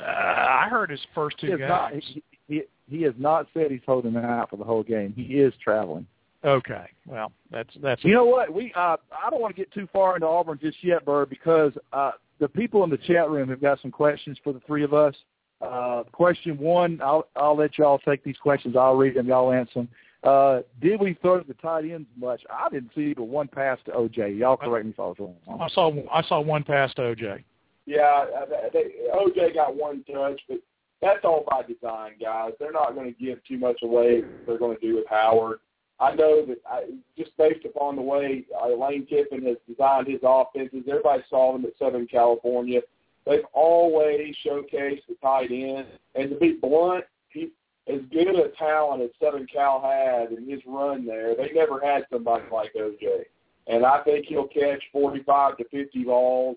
Uh, 0.00 0.04
I 0.04 0.66
heard 0.68 0.90
his 0.90 1.00
first 1.14 1.36
He 1.38 1.46
two 1.46 1.52
has 1.52 1.58
games. 1.60 1.68
not. 1.68 1.92
He, 1.94 2.22
he 2.48 2.62
he 2.90 3.02
has 3.02 3.14
not 3.18 3.46
said 3.54 3.70
he's 3.70 3.80
holding 3.86 4.12
him 4.12 4.24
out 4.24 4.50
for 4.50 4.56
the 4.56 4.64
whole 4.64 4.82
game. 4.82 5.12
He 5.16 5.38
is 5.38 5.52
traveling. 5.62 6.06
Okay, 6.44 6.86
well, 7.06 7.32
that's 7.50 7.70
that's 7.80 8.02
You 8.04 8.14
know 8.14 8.24
what? 8.26 8.52
We 8.52 8.72
uh, 8.76 8.96
I 9.12 9.30
don't 9.30 9.40
want 9.40 9.54
to 9.54 9.60
get 9.62 9.72
too 9.72 9.88
far 9.92 10.16
into 10.16 10.26
Auburn 10.26 10.58
just 10.60 10.76
yet, 10.82 11.04
Bird, 11.04 11.30
because 11.30 11.72
uh, 11.92 12.12
the 12.40 12.48
people 12.48 12.84
in 12.84 12.90
the 12.90 12.98
chat 12.98 13.30
room 13.30 13.48
have 13.48 13.60
got 13.60 13.80
some 13.80 13.90
questions 13.90 14.38
for 14.42 14.52
the 14.52 14.60
three 14.66 14.84
of 14.84 14.94
us. 14.94 15.14
Uh, 15.60 16.02
question 16.12 16.58
one, 16.58 17.00
I'll 17.02 17.28
I'll 17.36 17.56
let 17.56 17.78
y'all 17.78 17.98
take 17.98 18.24
these 18.24 18.36
questions. 18.36 18.76
I'll 18.76 18.96
read 18.96 19.14
them. 19.14 19.26
Y'all 19.26 19.52
answer 19.52 19.72
them. 19.74 19.88
Uh, 20.22 20.60
did 20.80 21.00
we 21.00 21.14
throw 21.20 21.38
to 21.38 21.46
the 21.46 21.54
tight 21.54 21.84
ends 21.84 22.08
much? 22.16 22.42
I 22.50 22.68
didn't 22.70 22.90
see 22.94 23.14
but 23.14 23.24
one 23.24 23.46
pass 23.46 23.78
to 23.86 23.92
OJ. 23.92 24.38
Y'all 24.38 24.56
correct 24.56 24.86
me 24.86 24.92
if 24.92 25.00
I 25.00 25.02
was 25.02 25.16
wrong. 25.18 25.36
I 25.60 25.68
saw 25.68 25.92
I 26.12 26.22
saw 26.22 26.40
one 26.40 26.64
pass 26.64 26.92
to 26.94 27.02
OJ. 27.02 27.44
Yeah, 27.86 28.24
uh, 28.40 28.46
they, 28.72 28.92
OJ 29.14 29.54
got 29.54 29.76
one 29.76 30.02
touch, 30.04 30.40
but 30.48 30.58
that's 31.02 31.24
all 31.24 31.44
by 31.48 31.62
design, 31.62 32.12
guys. 32.20 32.52
They're 32.58 32.72
not 32.72 32.94
going 32.94 33.12
to 33.14 33.24
give 33.24 33.44
too 33.44 33.58
much 33.58 33.80
away. 33.82 34.22
They're 34.46 34.58
going 34.58 34.76
to 34.78 34.86
do 34.86 34.96
with 34.96 35.06
Howard. 35.08 35.58
I 36.00 36.14
know 36.14 36.44
that 36.46 36.58
I, 36.68 36.84
just 37.16 37.36
based 37.36 37.64
upon 37.64 37.96
the 37.96 38.02
way 38.02 38.44
uh, 38.60 38.74
Lane 38.74 39.06
Kiffin 39.06 39.46
has 39.46 39.56
designed 39.68 40.08
his 40.08 40.20
offenses, 40.22 40.84
everybody 40.88 41.22
saw 41.30 41.52
them 41.52 41.64
at 41.64 41.78
Southern 41.78 42.06
California. 42.06 42.80
They've 43.26 43.44
always 43.52 44.34
showcased 44.44 45.06
the 45.08 45.14
tight 45.22 45.50
end, 45.50 45.86
and 46.14 46.30
to 46.30 46.36
be 46.36 46.58
blunt, 46.60 47.04
he, 47.28 47.50
as 47.86 48.00
good 48.12 48.34
a 48.34 48.48
talent 48.58 49.02
as 49.02 49.10
Southern 49.22 49.46
Cal 49.46 49.80
had 49.80 50.36
in 50.36 50.48
his 50.48 50.60
run 50.66 51.06
there, 51.06 51.34
they 51.34 51.50
never 51.52 51.80
had 51.80 52.06
somebody 52.10 52.44
like 52.52 52.72
OJ. 52.74 53.24
And 53.66 53.86
I 53.86 54.02
think 54.02 54.26
he'll 54.26 54.48
catch 54.48 54.82
45 54.92 55.58
to 55.58 55.64
50 55.70 56.04
balls. 56.04 56.56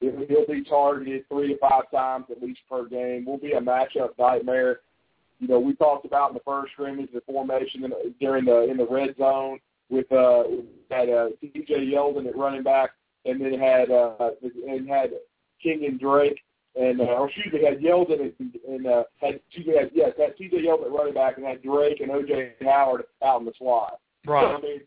He'll 0.00 0.46
be 0.46 0.64
targeted 0.64 1.28
three 1.28 1.48
to 1.48 1.58
five 1.58 1.90
times 1.90 2.26
at 2.30 2.42
least 2.42 2.60
per 2.70 2.86
game. 2.86 3.24
Will 3.24 3.38
be 3.38 3.52
a 3.52 3.60
matchup 3.60 4.10
nightmare. 4.18 4.80
You 5.40 5.48
know, 5.48 5.60
we 5.60 5.74
talked 5.74 6.04
about 6.04 6.30
in 6.30 6.34
the 6.34 6.40
first 6.44 6.72
scrimmage 6.72 7.10
the 7.12 7.20
formation 7.20 7.84
in, 7.84 7.92
during 8.20 8.44
the 8.44 8.68
in 8.68 8.76
the 8.76 8.86
red 8.86 9.14
zone 9.18 9.58
with 9.88 10.10
uh 10.12 10.44
had 10.90 11.08
uh, 11.08 11.28
T.J. 11.40 11.74
Yeldon 11.74 12.26
at 12.26 12.36
running 12.36 12.62
back, 12.62 12.90
and 13.24 13.40
then 13.40 13.58
had 13.58 13.90
uh 13.90 14.30
and 14.66 14.88
had 14.88 15.10
King 15.62 15.84
and 15.86 15.98
Drake, 15.98 16.40
and 16.74 17.00
uh, 17.00 17.04
or 17.04 17.28
excuse 17.28 17.52
me, 17.52 17.64
had 17.64 17.80
Yeldon 17.80 18.32
and, 18.38 18.54
and 18.66 18.86
uh, 18.86 19.04
had 19.20 19.40
had, 19.54 19.90
yes, 19.94 20.12
had 20.18 20.36
T.J. 20.36 20.56
Yeldon 20.56 20.86
at 20.86 20.92
running 20.92 21.14
back, 21.14 21.36
and 21.36 21.46
had 21.46 21.62
Drake 21.62 22.00
and 22.00 22.10
O.J. 22.10 22.54
Howard 22.62 23.04
out 23.24 23.40
in 23.40 23.46
the 23.46 23.52
slot. 23.58 24.00
So, 24.26 24.32
I 24.58 24.60
mean, 24.60 24.80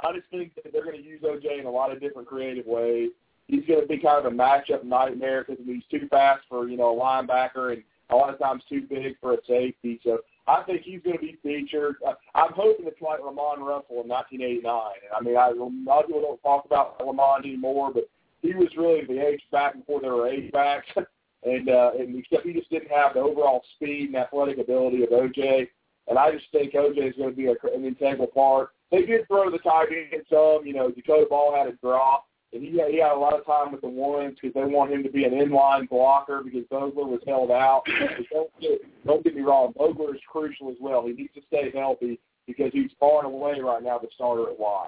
I 0.00 0.12
just 0.12 0.28
think 0.30 0.54
that 0.56 0.72
they're 0.72 0.84
going 0.84 0.96
to 0.96 1.02
use 1.02 1.22
OJ 1.22 1.60
in 1.60 1.66
a 1.66 1.70
lot 1.70 1.92
of 1.92 2.00
different 2.00 2.28
creative 2.28 2.66
ways. 2.66 3.10
He's 3.46 3.64
going 3.66 3.80
to 3.80 3.86
be 3.86 3.98
kind 3.98 4.24
of 4.24 4.32
a 4.32 4.34
matchup 4.34 4.84
nightmare 4.84 5.44
because 5.46 5.64
he's 5.64 5.82
too 5.90 6.08
fast 6.08 6.42
for 6.48 6.68
you 6.68 6.76
know 6.76 6.96
a 6.96 7.00
linebacker 7.00 7.72
and 7.72 7.82
a 8.12 8.16
lot 8.16 8.32
of 8.32 8.38
times 8.38 8.62
too 8.68 8.82
big 8.88 9.16
for 9.20 9.34
a 9.34 9.38
safety. 9.48 10.00
So 10.04 10.18
I 10.46 10.62
think 10.64 10.82
he's 10.82 11.02
going 11.02 11.16
to 11.16 11.22
be 11.22 11.38
featured. 11.42 11.96
Uh, 12.06 12.14
I'm 12.34 12.52
hoping 12.54 12.86
it's 12.86 13.00
like 13.00 13.20
Lamonde 13.20 13.66
Russell 13.66 14.02
in 14.02 14.08
1989. 14.08 14.64
And 14.64 15.12
I 15.16 15.20
mean, 15.20 15.36
I, 15.36 15.48
a 15.48 15.88
lot 15.88 16.02
of 16.02 16.06
people 16.06 16.22
don't 16.22 16.42
talk 16.42 16.64
about 16.64 17.04
Lamont 17.04 17.44
anymore, 17.44 17.92
but 17.92 18.04
he 18.42 18.54
was 18.54 18.68
really 18.76 19.04
the 19.04 19.26
H 19.26 19.42
back 19.50 19.74
before 19.74 20.00
there 20.00 20.14
were 20.14 20.28
H 20.28 20.52
backs. 20.52 20.88
and 21.44 21.68
uh, 21.68 21.92
and 21.98 22.16
except 22.16 22.46
he 22.46 22.52
just 22.52 22.70
didn't 22.70 22.90
have 22.90 23.14
the 23.14 23.20
overall 23.20 23.62
speed 23.76 24.08
and 24.08 24.16
athletic 24.16 24.58
ability 24.58 25.02
of 25.02 25.10
OJ. 25.10 25.68
And 26.08 26.18
I 26.18 26.32
just 26.32 26.46
think 26.52 26.74
OJ 26.74 27.10
is 27.10 27.16
going 27.16 27.30
to 27.30 27.36
be 27.36 27.46
a, 27.46 27.54
an 27.74 27.84
integral 27.84 28.26
part. 28.26 28.70
They 28.90 29.02
did 29.06 29.26
throw 29.26 29.50
the 29.50 29.58
tight 29.58 29.88
end 29.90 30.22
some. 30.28 30.66
You 30.66 30.74
know, 30.74 30.90
Dakota 30.90 31.26
Ball 31.28 31.54
had 31.56 31.68
a 31.68 31.76
drop, 31.76 32.26
and 32.52 32.62
he 32.62 32.78
had, 32.78 32.90
he 32.90 33.00
had 33.00 33.12
a 33.12 33.18
lot 33.18 33.38
of 33.38 33.46
time 33.46 33.72
with 33.72 33.80
the 33.80 33.88
ones 33.88 34.36
because 34.40 34.54
they 34.54 34.64
want 34.64 34.92
him 34.92 35.02
to 35.02 35.10
be 35.10 35.24
an 35.24 35.32
inline 35.32 35.88
blocker 35.88 36.42
because 36.44 36.64
Vogler 36.70 37.06
was 37.06 37.20
held 37.26 37.50
out. 37.50 37.82
But 37.86 38.26
don't 38.30 38.60
get 38.60 38.80
don't 39.06 39.24
get 39.24 39.34
me 39.34 39.42
wrong, 39.42 39.72
Vogler 39.76 40.14
is 40.14 40.20
crucial 40.30 40.70
as 40.70 40.76
well. 40.80 41.06
He 41.06 41.12
needs 41.12 41.34
to 41.34 41.40
stay 41.48 41.70
healthy 41.74 42.18
because 42.46 42.70
he's 42.72 42.90
far 43.00 43.24
and 43.24 43.32
away 43.32 43.60
right 43.60 43.82
now 43.82 43.98
the 43.98 44.08
starter 44.14 44.50
at 44.50 44.58
Y. 44.58 44.86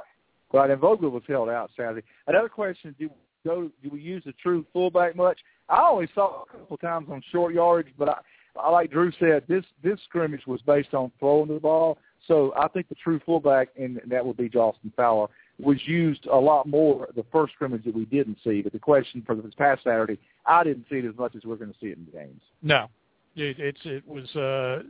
Right, 0.53 0.71
and 0.71 0.81
Vogler 0.81 1.11
was 1.11 1.23
held 1.27 1.49
out 1.49 1.71
Saturday. 1.77 2.07
Another 2.27 2.49
question: 2.49 2.95
Do 2.99 3.11
go? 3.45 3.71
Do 3.83 3.91
we 3.91 4.01
use 4.01 4.23
the 4.25 4.33
true 4.43 4.65
fullback 4.73 5.17
much? 5.17 5.39
I 5.69 5.89
only 5.89 6.09
saw 6.15 6.43
a 6.43 6.47
couple 6.47 6.77
times 6.77 7.09
on 7.11 7.23
short 7.33 7.55
yardage, 7.55 7.95
but 7.99 8.09
I, 8.09 8.19
I 8.61 8.71
like 8.71 8.91
Drew 8.91 9.11
said, 9.19 9.45
this 9.49 9.65
this 9.83 9.99
scrimmage 10.05 10.47
was 10.47 10.61
based 10.63 10.95
on 10.95 11.11
throwing 11.19 11.49
the 11.49 11.61
ball. 11.61 11.99
So 12.27 12.53
I 12.57 12.69
think 12.69 12.89
the 12.89 12.95
true 12.95 13.21
fullback, 13.25 13.69
and 13.79 14.01
that 14.07 14.25
would 14.25 14.37
be 14.37 14.49
Jalston 14.49 14.95
Fowler, 14.97 15.29
was 15.61 15.79
used 15.87 16.27
a 16.27 16.37
lot 16.37 16.67
more 16.67 17.09
the 17.15 17.25
first 17.31 17.53
scrimmage 17.55 17.85
that 17.85 17.95
we 17.95 18.05
didn't 18.07 18.39
see. 18.45 18.63
But 18.63 18.73
the 18.73 18.79
question 18.79 19.23
for 19.25 19.35
this 19.35 19.55
past 19.55 19.85
Saturday, 19.85 20.19
I 20.47 20.65
didn't 20.65 20.87
see 20.91 20.97
it 20.97 21.05
as 21.05 21.17
much 21.17 21.35
as 21.37 21.45
we're 21.45 21.57
going 21.57 21.73
to 21.73 21.79
see 21.81 21.89
it 21.89 21.99
in 21.99 22.07
the 22.07 22.13
games. 22.13 22.41
No, 22.63 22.89
it, 23.37 23.59
it's 23.59 23.81
it 23.85 24.07
was, 24.07 24.29
uh, 24.37 24.83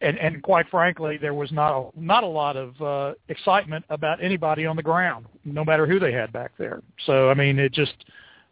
and 0.00 0.18
and 0.18 0.42
quite 0.42 0.68
frankly, 0.68 1.16
there 1.16 1.34
was 1.34 1.50
not 1.50 1.72
a, 1.72 2.00
not 2.00 2.22
a 2.22 2.28
lot 2.28 2.56
of 2.56 2.80
uh, 2.80 3.14
excitement 3.28 3.84
about 3.90 4.22
anybody 4.22 4.66
on 4.66 4.76
the 4.76 4.82
ground, 4.82 5.26
no 5.44 5.64
matter 5.64 5.86
who 5.86 5.98
they 5.98 6.12
had 6.12 6.32
back 6.32 6.52
there. 6.56 6.80
So 7.06 7.30
I 7.30 7.34
mean, 7.34 7.58
it 7.58 7.72
just 7.72 7.94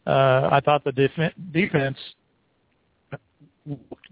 uh, 0.06 0.48
I 0.50 0.60
thought 0.64 0.84
the 0.84 0.92
def- 0.92 1.34
defense 1.52 1.98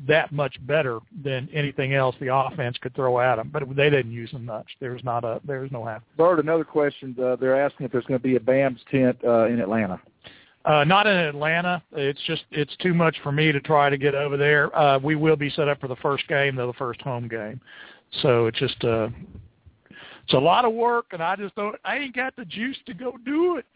that 0.07 0.33
much 0.33 0.57
better 0.67 1.01
than 1.25 1.49
anything 1.53 1.95
else 1.95 2.15
the 2.21 2.35
offense 2.35 2.77
could 2.79 2.95
throw 2.95 3.21
at 3.21 3.37
them, 3.37 3.51
but 3.53 3.63
they 3.75 3.91
didn't 3.91 4.13
use 4.13 4.31
them 4.31 4.45
much. 4.45 4.67
There's 4.81 5.03
not 5.05 5.25
a 5.25 5.41
there's 5.45 5.71
no 5.71 5.85
half. 5.85 6.03
Bird, 6.17 6.39
another 6.39 6.65
question. 6.65 7.17
Uh, 7.23 7.37
they're 7.37 7.61
asking 7.61 7.87
if 7.87 7.93
there's 7.93 8.05
going 8.07 8.21
to 8.21 8.23
be 8.23 8.37
a 8.37 8.41
BAMS 8.41 8.81
tent 8.91 9.19
uh, 9.25 9.47
in 9.47 9.61
Atlanta. 9.61 10.01
Uh, 10.65 10.83
not 10.85 11.07
in 11.07 11.17
Atlanta. 11.17 11.83
It's 11.93 12.21
just 12.27 12.45
it's 12.51 12.77
too 12.79 12.93
much 12.93 13.17
for 13.23 13.31
me 13.31 13.53
to 13.53 13.61
try 13.61 13.89
to 13.89 13.97
get 13.97 14.15
over 14.15 14.37
there. 14.37 14.77
Uh, 14.77 14.99
we 14.99 15.15
will 15.15 15.37
be 15.37 15.51
set 15.51 15.69
up 15.69 15.81
for 15.81 15.89
the 15.89 15.97
first 15.97 16.27
game, 16.29 16.57
though 16.57 16.67
the 16.67 16.73
first 16.73 17.01
home 17.03 17.29
game. 17.29 17.61
So 18.23 18.47
it's 18.47 18.59
just 18.59 18.83
uh, 18.85 19.09
it's 20.25 20.35
a 20.35 20.39
lot 20.39 20.65
of 20.65 20.73
work, 20.73 21.07
and 21.13 21.23
I 21.23 21.37
just 21.37 21.55
don't. 21.55 21.77
I 21.85 21.99
ain't 21.99 22.17
got 22.17 22.35
the 22.35 22.45
juice 22.45 22.77
to 22.87 22.95
go 22.95 23.15
do 23.25 23.57
it. 23.59 23.67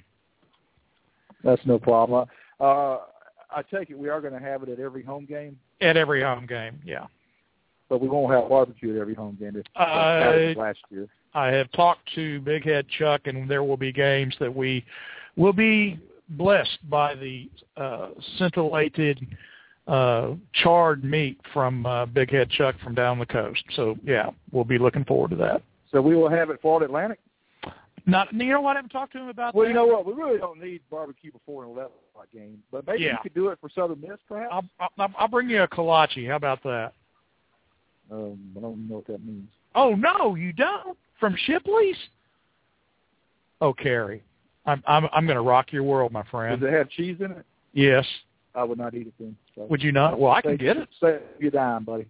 That's 1.45 1.65
no 1.65 1.79
problem. 1.79 2.29
Uh, 2.59 2.99
I 3.51 3.63
take 3.73 3.91
it 3.91 3.99
we 3.99 4.09
are 4.09 4.21
going 4.21 4.35
to 4.35 4.41
have 4.41 4.63
it 4.63 4.69
at 4.69 4.81
every 4.81 5.03
home 5.03 5.27
game. 5.27 5.59
At 5.81 5.97
every 5.97 6.23
home 6.23 6.47
game, 6.47 6.81
yeah. 6.85 7.07
But 7.89 8.01
we 8.01 8.09
won't 8.09 8.33
have 8.33 8.49
barbecue 8.49 8.95
at 8.95 9.01
every 9.01 9.15
home 9.15 9.37
game. 9.41 9.57
If, 9.57 9.67
Uh, 9.75 10.59
last 10.59 10.79
year. 10.91 11.09
I 11.35 11.49
have 11.49 11.71
talked 11.73 12.09
to 12.15 12.41
Big 12.41 12.65
Head 12.65 12.87
Chuck, 12.99 13.23
and 13.27 13.49
there 13.49 13.63
will 13.65 13.77
be 13.77 13.93
games 13.93 14.35
that 14.41 14.55
we 14.55 14.85
will 15.37 15.53
be 15.53 15.99
blessed 16.31 16.79
by 16.89 17.15
the 17.15 17.49
uh, 17.77 18.11
scintillated 18.37 19.27
uh, 19.87 20.33
charred 20.53 21.03
meat 21.03 21.41
from 21.53 21.87
uh, 21.87 22.07
Big 22.07 22.31
Head 22.31 22.51
Chuck 22.51 22.77
from 22.83 22.95
down 22.95 23.19
the 23.19 23.27
coast. 23.27 23.63
So 23.75 23.97
yeah, 24.05 24.31
we'll 24.53 24.65
be 24.65 24.79
looking 24.79 25.05
forward 25.05 25.31
to 25.31 25.37
that. 25.37 25.63
So 25.91 26.01
we 26.01 26.15
will 26.15 26.29
have 26.29 26.51
it 26.51 26.61
Florida 26.61 26.87
Atlantic. 26.87 27.19
Not, 28.07 28.33
you 28.33 28.47
know 28.47 28.61
what? 28.61 28.77
I 28.77 28.79
haven't 28.79 28.91
talked 28.91 29.13
to 29.13 29.19
him 29.19 29.29
about 29.29 29.55
Well, 29.55 29.65
that. 29.65 29.69
you 29.69 29.75
know 29.75 29.87
what? 29.87 30.07
We 30.07 30.13
really 30.15 30.39
don't 30.39 30.61
need 30.61 30.81
barbecue 30.91 31.33
before 31.33 31.65
an 31.65 31.71
11 32.21 32.29
o'clock 32.29 32.29
game, 32.33 32.63
but 32.71 32.87
maybe 32.87 33.05
Yeah. 33.05 33.13
you 33.13 33.19
could 33.23 33.35
do 33.35 33.49
it 33.49 33.59
for 33.61 33.69
Southern 33.69 34.01
Miss, 34.01 34.19
perhaps. 34.29 34.53
I'll, 34.53 34.91
I'll, 34.99 35.11
I'll 35.19 35.29
bring 35.29 35.49
you 35.49 35.63
a 35.63 35.69
kolache. 35.69 36.27
How 36.29 36.37
about 36.37 36.63
that? 36.65 36.93
Um, 38.11 38.39
I 38.57 38.61
don't 38.61 38.89
know 38.89 38.97
what 38.97 39.07
that 39.07 39.25
means. 39.25 39.49
Oh 39.75 39.95
no, 39.95 40.35
you 40.35 40.53
don't 40.53 40.99
from 41.21 41.37
Shipley's. 41.47 41.97
Oh, 43.61 43.73
Cary, 43.73 44.23
I'm 44.67 44.83
I'm 44.87 45.07
I'm 45.13 45.27
going 45.27 45.37
to 45.37 45.43
rock 45.43 45.73
your 45.73 45.85
world, 45.85 46.11
my 46.13 46.25
friend. 46.25 46.61
Does 46.61 46.69
it 46.69 46.73
have 46.73 46.89
cheese 46.91 47.19
in 47.21 47.31
it? 47.31 47.45
Yes. 47.73 48.05
I 48.53 48.65
would 48.65 48.79
not 48.79 48.95
eat 48.95 49.07
it 49.07 49.13
then. 49.21 49.37
So. 49.55 49.63
Would 49.71 49.81
you 49.81 49.93
not? 49.93 50.19
Well, 50.19 50.33
I 50.33 50.41
can 50.43 50.57
get 50.57 50.77
it. 50.77 50.89
Save 51.01 51.21
your 51.39 51.53
dime, 51.53 51.85
buddy. 51.85 52.07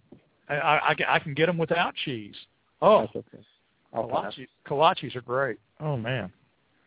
I, 0.48 0.54
I, 0.54 0.96
I 1.08 1.18
can- 1.18 1.34
get 1.34 1.46
them 1.46 1.58
without 1.58 1.94
cheese. 1.94 2.34
Oh, 2.80 3.00
That's 3.02 3.16
okay. 3.16 3.44
I'll 3.92 4.08
kolaches, 4.08 4.46
kolaches 4.66 5.14
are 5.16 5.20
great. 5.20 5.58
Oh 5.80 5.98
man. 5.98 6.32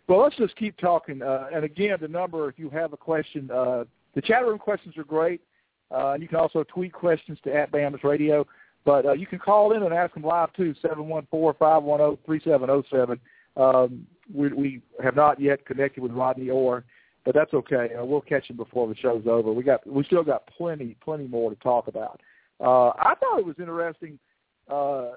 Well, 0.08 0.22
let's 0.22 0.36
just 0.36 0.56
keep 0.56 0.78
talking. 0.78 1.22
Uh, 1.22 1.48
and 1.54 1.64
again, 1.64 1.98
the 2.02 2.08
number, 2.08 2.50
if 2.50 2.60
you 2.60 2.70
have 2.70 2.94
a 2.94 2.98
question, 2.98 3.50
uh, 3.52 3.86
the 4.16 4.22
chat 4.22 4.46
room 4.46 4.60
questions 4.60 4.98
are 4.98 5.04
great. 5.04 5.42
Uh, 5.92 6.12
and 6.12 6.22
you 6.22 6.28
can 6.28 6.38
also 6.38 6.64
tweet 6.64 6.92
questions 6.92 7.38
to 7.44 7.54
at 7.54 7.72
BAMS 7.72 8.04
Radio. 8.04 8.46
But 8.86 9.06
uh, 9.06 9.14
you 9.14 9.28
can 9.28 9.40
call 9.40 9.74
in 9.74 9.84
and 9.84 9.94
ask 9.94 10.14
them 10.14 10.24
live 10.24 10.52
too, 10.54 10.76
seven 10.82 11.08
one 11.08 11.28
four 11.32 11.54
five 11.54 11.84
one 11.84 12.00
zero 12.00 12.20
three 12.26 12.42
seven 12.44 12.68
zero 12.68 12.84
seven. 12.92 13.20
Um, 13.56 14.06
we, 14.34 14.52
we 14.52 14.82
have 15.02 15.16
not 15.16 15.40
yet 15.40 15.66
connected 15.66 16.02
with 16.02 16.12
Rodney 16.12 16.50
Orr, 16.50 16.84
but 17.24 17.34
that's 17.34 17.54
okay. 17.54 17.90
Uh, 17.98 18.04
we'll 18.04 18.22
catch 18.22 18.50
him 18.50 18.58
before 18.58 18.88
the 18.88 18.96
show's 18.96 19.24
over. 19.26 19.54
We 19.54 19.64
got 19.64 19.88
we 19.88 20.04
still 20.04 20.24
got 20.24 20.48
plenty 20.48 20.98
plenty 21.02 21.28
more 21.28 21.50
to 21.50 21.56
talk 21.58 21.88
about. 21.88 22.20
Uh, 22.60 22.90
I 22.90 23.14
thought 23.20 23.40
it 23.40 23.46
was 23.46 23.56
interesting 23.60 24.20
uh, 24.70 25.12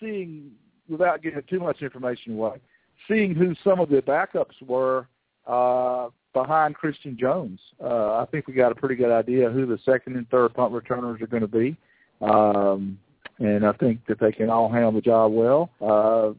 seeing, 0.00 0.50
without 0.88 1.22
getting 1.22 1.42
too 1.48 1.60
much 1.60 1.82
information 1.82 2.34
away, 2.34 2.60
seeing 3.08 3.34
who 3.34 3.54
some 3.64 3.80
of 3.80 3.88
the 3.88 4.02
backups 4.02 4.60
were 4.66 5.08
uh, 5.46 6.08
behind 6.32 6.74
Christion 6.74 7.16
Jones. 7.18 7.60
Uh, 7.82 8.16
I 8.18 8.26
think 8.30 8.46
we 8.46 8.54
got 8.54 8.72
a 8.72 8.74
pretty 8.74 8.94
good 8.94 9.12
idea 9.12 9.50
who 9.50 9.66
the 9.66 9.78
second 9.84 10.16
and 10.16 10.28
third 10.30 10.54
punt 10.54 10.72
returners 10.72 11.20
are 11.20 11.26
going 11.26 11.42
to 11.42 11.48
be. 11.48 11.76
Um, 12.20 12.98
and 13.38 13.66
I 13.66 13.72
think 13.72 14.06
that 14.06 14.20
they 14.20 14.32
can 14.32 14.50
all 14.50 14.70
handle 14.70 14.92
the 14.92 15.00
job 15.00 15.32
well. 15.32 15.70
Uh, 15.80 16.32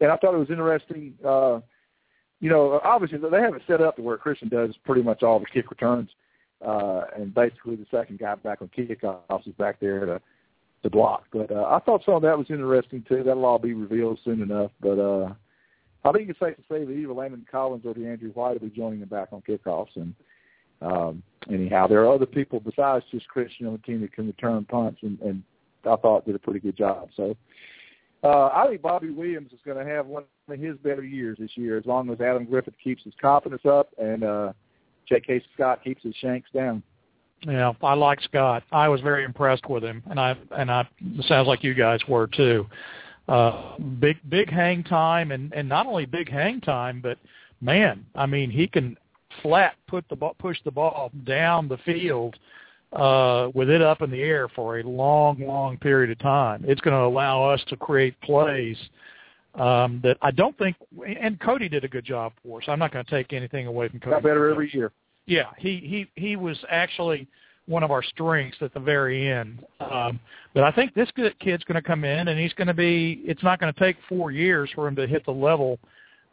and 0.00 0.12
I 0.12 0.16
thought 0.16 0.34
it 0.34 0.38
was 0.38 0.50
interesting. 0.50 1.14
Uh, 1.24 1.60
you 2.40 2.50
know, 2.50 2.80
obviously 2.84 3.18
they 3.18 3.40
have 3.40 3.54
it 3.54 3.62
set 3.66 3.80
up 3.80 3.96
to 3.96 4.02
where 4.02 4.16
Christian 4.18 4.48
does 4.48 4.76
pretty 4.84 5.02
much 5.02 5.22
all 5.22 5.40
the 5.40 5.46
kick 5.46 5.70
returns, 5.70 6.10
uh, 6.64 7.02
and 7.16 7.34
basically 7.34 7.76
the 7.76 7.86
second 7.90 8.18
guy 8.18 8.34
back 8.34 8.60
on 8.60 8.68
kickoffs 8.76 9.48
is 9.48 9.54
back 9.54 9.80
there 9.80 10.04
to 10.04 10.20
to 10.82 10.90
block. 10.90 11.24
But 11.32 11.50
uh, 11.50 11.64
I 11.64 11.80
thought 11.80 12.04
some 12.04 12.14
of 12.14 12.22
that 12.22 12.36
was 12.36 12.50
interesting 12.50 13.04
too. 13.08 13.22
That'll 13.24 13.46
all 13.46 13.58
be 13.58 13.72
revealed 13.72 14.18
soon 14.22 14.42
enough. 14.42 14.70
But 14.80 14.98
uh, 14.98 15.32
I 16.06 16.12
think 16.12 16.28
it's 16.30 16.38
safe 16.38 16.56
to 16.56 16.62
say 16.70 16.84
that 16.84 16.92
either 16.92 17.12
Landon 17.12 17.44
Collins 17.50 17.84
or 17.84 17.94
DeAndrew 17.94 18.34
White 18.34 18.60
will 18.60 18.68
be 18.68 18.76
joining 18.76 19.00
them 19.00 19.08
back 19.08 19.28
on 19.32 19.42
kickoffs. 19.42 19.96
And 19.96 20.14
um, 20.82 21.22
anyhow, 21.52 21.86
there 21.86 22.04
are 22.04 22.12
other 22.12 22.26
people 22.26 22.60
besides 22.60 23.04
just 23.10 23.28
Christion 23.28 23.66
on 23.66 23.72
the 23.72 23.78
team 23.78 24.00
that 24.02 24.12
can 24.12 24.26
return 24.26 24.64
punts, 24.64 25.00
and, 25.02 25.18
and 25.20 25.42
I 25.84 25.96
thought 25.96 26.26
did 26.26 26.34
a 26.34 26.38
pretty 26.38 26.60
good 26.60 26.76
job. 26.76 27.08
So 27.16 27.36
uh, 28.22 28.50
I 28.54 28.66
think 28.68 28.82
Bobby 28.82 29.10
Williams 29.10 29.52
is 29.52 29.60
going 29.64 29.84
to 29.84 29.92
have 29.92 30.06
one 30.06 30.24
of 30.48 30.58
his 30.58 30.76
better 30.78 31.04
years 31.04 31.38
this 31.40 31.50
year, 31.54 31.76
as 31.76 31.86
long 31.86 32.10
as 32.10 32.20
Adam 32.20 32.44
Griffith 32.44 32.74
keeps 32.82 33.02
his 33.04 33.14
confidence 33.20 33.62
up 33.64 33.88
and 33.98 34.24
uh, 34.24 34.52
J.K. 35.08 35.42
Scott 35.54 35.82
keeps 35.84 36.02
his 36.02 36.14
shanks 36.16 36.48
down. 36.52 36.82
Yeah, 37.42 37.72
I 37.82 37.94
like 37.94 38.20
Scott. 38.22 38.62
I 38.72 38.88
was 38.88 39.00
very 39.00 39.24
impressed 39.24 39.68
with 39.68 39.84
him, 39.84 40.02
and 40.08 40.18
I 40.18 40.36
and 40.52 40.70
I 40.70 40.88
it 41.00 41.24
sounds 41.26 41.46
like 41.46 41.62
you 41.62 41.74
guys 41.74 42.00
were 42.08 42.26
too. 42.26 42.66
Uh, 43.28 43.76
big 43.98 44.16
big 44.28 44.50
hang 44.50 44.84
time, 44.84 45.32
and 45.32 45.52
and 45.52 45.68
not 45.68 45.86
only 45.86 46.06
big 46.06 46.30
hang 46.30 46.60
time, 46.60 47.00
but 47.00 47.18
man, 47.60 48.04
I 48.14 48.26
mean 48.26 48.50
he 48.50 48.68
can 48.68 48.96
flat 49.42 49.74
put 49.88 50.04
the 50.08 50.16
ball, 50.16 50.36
push 50.38 50.58
the 50.64 50.70
ball 50.70 51.10
down 51.24 51.68
the 51.68 51.78
field 51.78 52.36
uh, 52.92 53.48
with 53.54 53.68
it 53.68 53.82
up 53.82 54.02
in 54.02 54.10
the 54.10 54.22
air 54.22 54.48
for 54.48 54.78
a 54.78 54.82
long 54.82 55.40
long 55.40 55.76
period 55.78 56.10
of 56.10 56.18
time. 56.18 56.64
It's 56.66 56.80
going 56.80 56.94
to 56.94 57.04
allow 57.04 57.44
us 57.44 57.62
to 57.68 57.76
create 57.76 58.18
plays 58.20 58.76
um, 59.54 60.00
that 60.02 60.16
I 60.22 60.30
don't 60.30 60.56
think. 60.58 60.76
And 61.20 61.40
Cody 61.40 61.68
did 61.68 61.84
a 61.84 61.88
good 61.88 62.04
job 62.04 62.32
for 62.42 62.60
us. 62.60 62.64
I'm 62.68 62.78
not 62.78 62.92
going 62.92 63.04
to 63.04 63.10
take 63.10 63.32
anything 63.32 63.66
away 63.66 63.88
from 63.88 64.00
Cody. 64.00 64.12
Got 64.12 64.22
better 64.22 64.50
every 64.50 64.72
year. 64.72 64.92
Yeah, 65.26 65.50
he 65.58 65.78
he 66.14 66.20
he 66.20 66.36
was 66.36 66.56
actually 66.70 67.26
one 67.66 67.82
of 67.82 67.90
our 67.90 68.02
strengths 68.02 68.58
at 68.60 68.72
the 68.72 68.80
very 68.80 69.30
end. 69.30 69.64
Um, 69.80 70.20
but 70.54 70.64
I 70.64 70.70
think 70.70 70.94
this 70.94 71.08
good 71.16 71.38
kid's 71.38 71.64
going 71.64 71.80
to 71.80 71.86
come 71.86 72.04
in, 72.04 72.28
and 72.28 72.38
he's 72.38 72.52
going 72.54 72.68
to 72.68 72.74
be. 72.74 73.22
It's 73.24 73.42
not 73.42 73.60
going 73.60 73.72
to 73.72 73.78
take 73.78 73.96
four 74.08 74.30
years 74.30 74.70
for 74.74 74.86
him 74.86 74.96
to 74.96 75.06
hit 75.06 75.24
the 75.24 75.32
level 75.32 75.78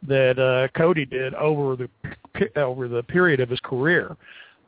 that 0.06 0.38
uh, 0.38 0.68
Cody 0.78 1.04
did 1.04 1.34
over 1.34 1.76
the 1.76 1.88
over 2.56 2.88
the 2.88 3.02
period 3.02 3.40
of 3.40 3.48
his 3.48 3.60
career. 3.60 4.16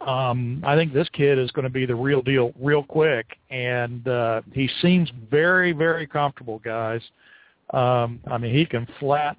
Um, 0.01 0.63
I 0.67 0.77
think 0.77 0.93
this 0.93 1.09
kid 1.13 1.39
is 1.39 1.51
going 1.53 1.65
to 1.65 1.71
be 1.71 1.87
the 1.87 1.95
real 1.95 2.21
deal, 2.21 2.53
real 2.61 2.83
quick, 2.83 3.39
and 3.51 4.07
uh, 4.07 4.43
he 4.53 4.69
seems 4.83 5.11
very, 5.31 5.73
very 5.73 6.07
comfortable, 6.07 6.59
guys. 6.59 7.01
Um, 7.71 8.21
I 8.31 8.37
mean, 8.39 8.55
he 8.55 8.67
can 8.67 8.87
flat 9.01 9.37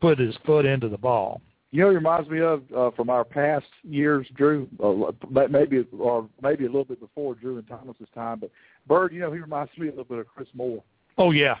put 0.00 0.18
his 0.18 0.36
foot 0.46 0.64
into 0.64 0.88
the 0.88 0.96
ball. 0.96 1.40
You 1.70 1.82
know, 1.82 1.90
he 1.90 1.96
reminds 1.96 2.30
me 2.30 2.40
of 2.40 2.62
uh, 2.74 2.90
from 2.92 3.10
our 3.10 3.24
past 3.24 3.66
years, 3.82 4.26
Drew. 4.34 4.66
Uh, 4.82 5.12
maybe 5.50 5.86
or 5.98 6.28
maybe 6.42 6.64
a 6.64 6.68
little 6.68 6.84
bit 6.84 7.00
before 7.00 7.34
Drew 7.34 7.58
and 7.58 7.68
Thomas's 7.68 8.08
time, 8.14 8.40
but 8.40 8.50
Bird. 8.86 9.12
You 9.12 9.20
know, 9.20 9.32
he 9.32 9.40
reminds 9.40 9.70
me 9.76 9.88
a 9.88 9.90
little 9.90 10.04
bit 10.04 10.18
of 10.18 10.26
Chris 10.28 10.48
Mohr. 10.56 10.82
Oh 11.18 11.30
yeah, 11.30 11.56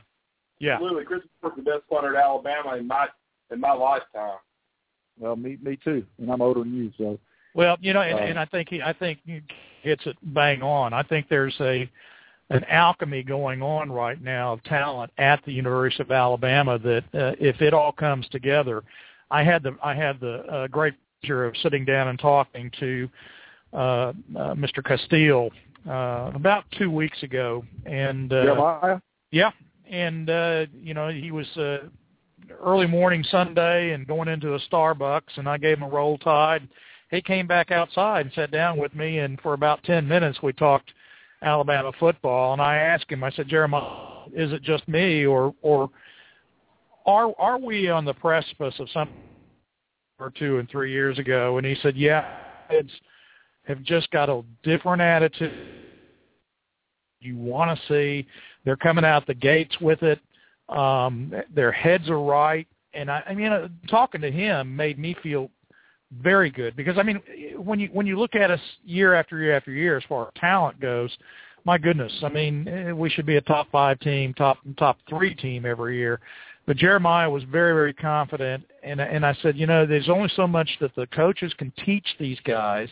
yeah. 0.60 0.74
Absolutely, 0.74 1.04
Chris 1.04 1.20
was 1.42 1.52
the 1.56 1.62
best 1.62 1.82
punter 1.90 2.16
at 2.16 2.24
Alabama 2.24 2.76
in 2.76 2.86
my 2.86 3.06
in 3.52 3.60
my 3.60 3.72
lifetime. 3.72 4.38
Well, 5.18 5.36
me 5.36 5.58
me 5.62 5.78
too, 5.84 6.04
and 6.18 6.30
I'm 6.30 6.40
older 6.40 6.60
than 6.60 6.74
you, 6.74 6.90
so 6.96 7.18
Well, 7.54 7.76
you 7.80 7.92
know, 7.92 8.00
and, 8.00 8.18
Uh, 8.18 8.22
and 8.22 8.38
I 8.38 8.46
think 8.46 8.68
he, 8.70 8.80
I 8.80 8.92
think 8.94 9.18
he 9.26 9.42
hits 9.82 10.06
it 10.06 10.16
bang 10.22 10.62
on. 10.62 10.92
I 10.94 11.02
think 11.02 11.28
there's 11.28 11.56
a 11.60 11.90
an 12.50 12.64
alchemy 12.64 13.22
going 13.22 13.60
on 13.60 13.92
right 13.92 14.22
now 14.22 14.54
of 14.54 14.62
talent 14.64 15.12
at 15.18 15.44
the 15.44 15.52
University 15.52 16.02
of 16.02 16.10
Alabama 16.10 16.78
that 16.78 17.04
uh, 17.12 17.32
if 17.38 17.60
it 17.60 17.74
all 17.74 17.92
comes 17.92 18.26
together, 18.30 18.82
I 19.30 19.42
had 19.42 19.62
the 19.62 19.76
I 19.82 19.94
had 19.94 20.20
the 20.20 20.44
uh, 20.44 20.66
great 20.68 20.94
pleasure 21.20 21.44
of 21.44 21.56
sitting 21.62 21.84
down 21.84 22.08
and 22.08 22.18
talking 22.18 22.70
to 22.80 23.08
uh, 23.72 23.76
uh, 23.76 24.12
Mr. 24.54 24.82
Castille 24.84 25.50
uh, 25.88 26.30
about 26.34 26.64
two 26.78 26.90
weeks 26.90 27.22
ago, 27.22 27.64
and 27.86 28.32
uh, 28.32 28.44
Jeremiah. 28.44 29.00
yeah, 29.30 29.50
and 29.90 30.30
uh, 30.30 30.66
you 30.72 30.94
know 30.94 31.08
he 31.08 31.30
was 31.30 31.46
uh, 31.56 31.78
early 32.64 32.86
morning 32.86 33.24
Sunday 33.30 33.92
and 33.92 34.06
going 34.06 34.28
into 34.28 34.54
a 34.54 34.60
Starbucks, 34.70 35.36
and 35.36 35.48
I 35.48 35.58
gave 35.58 35.78
him 35.78 35.84
a 35.84 35.88
roll 35.88 36.18
tide. 36.18 36.68
He 37.10 37.22
came 37.22 37.46
back 37.46 37.70
outside 37.70 38.26
and 38.26 38.34
sat 38.34 38.50
down 38.50 38.78
with 38.78 38.94
me, 38.94 39.18
and 39.18 39.40
for 39.40 39.54
about 39.54 39.82
ten 39.84 40.06
minutes 40.06 40.38
we 40.42 40.52
talked 40.52 40.92
Alabama 41.42 41.92
football. 41.98 42.52
And 42.52 42.62
I 42.62 42.76
asked 42.76 43.10
him, 43.10 43.22
I 43.24 43.30
said, 43.30 43.48
Jeremiah, 43.48 44.26
is 44.34 44.52
it 44.52 44.62
just 44.62 44.86
me, 44.88 45.24
or 45.26 45.54
or 45.62 45.90
are 47.08 47.34
are 47.38 47.58
we 47.58 47.88
on 47.88 48.04
the 48.04 48.14
precipice 48.14 48.74
of 48.78 48.88
something 48.90 49.16
or 50.20 50.30
two 50.30 50.58
and 50.58 50.68
three 50.70 50.92
years 50.92 51.18
ago? 51.18 51.58
And 51.58 51.66
he 51.66 51.76
said, 51.82 51.96
yeah, 51.96 52.38
kids 52.70 52.90
have 53.64 53.82
just 53.82 54.10
got 54.10 54.28
a 54.28 54.42
different 54.62 55.02
attitude 55.02 55.52
you 57.20 57.36
want 57.36 57.76
to 57.76 57.86
see. 57.88 58.26
They're 58.64 58.76
coming 58.76 59.04
out 59.04 59.26
the 59.26 59.34
gates 59.34 59.74
with 59.80 60.02
it. 60.02 60.20
Um, 60.68 61.32
their 61.54 61.72
heads 61.72 62.08
are 62.10 62.22
right, 62.22 62.66
and 62.92 63.10
I, 63.10 63.22
I 63.26 63.34
mean, 63.34 63.50
uh, 63.52 63.68
talking 63.88 64.20
to 64.20 64.30
him 64.30 64.76
made 64.76 64.98
me 64.98 65.16
feel 65.22 65.50
very 66.22 66.50
good 66.50 66.76
because 66.76 66.98
I 66.98 67.02
mean, 67.02 67.20
when 67.56 67.80
you 67.80 67.88
when 67.92 68.06
you 68.06 68.18
look 68.18 68.34
at 68.34 68.50
us 68.50 68.60
year 68.84 69.14
after 69.14 69.38
year 69.38 69.56
after 69.56 69.72
year 69.72 69.96
as 69.96 70.04
far 70.08 70.28
as 70.28 70.40
talent 70.40 70.78
goes, 70.78 71.10
my 71.64 71.78
goodness, 71.78 72.12
I 72.22 72.28
mean, 72.28 72.68
eh, 72.68 72.92
we 72.92 73.08
should 73.10 73.26
be 73.26 73.36
a 73.36 73.42
top 73.42 73.70
five 73.70 73.98
team, 74.00 74.34
top 74.34 74.58
top 74.78 74.98
three 75.08 75.34
team 75.34 75.64
every 75.64 75.96
year. 75.96 76.20
But 76.68 76.76
Jeremiah 76.76 77.30
was 77.30 77.44
very, 77.44 77.72
very 77.72 77.94
confident, 77.94 78.62
and 78.82 79.00
and 79.00 79.24
I 79.24 79.34
said, 79.40 79.56
you 79.56 79.66
know, 79.66 79.86
there's 79.86 80.10
only 80.10 80.30
so 80.36 80.46
much 80.46 80.68
that 80.82 80.94
the 80.94 81.06
coaches 81.06 81.50
can 81.56 81.72
teach 81.82 82.06
these 82.20 82.38
guys 82.44 82.90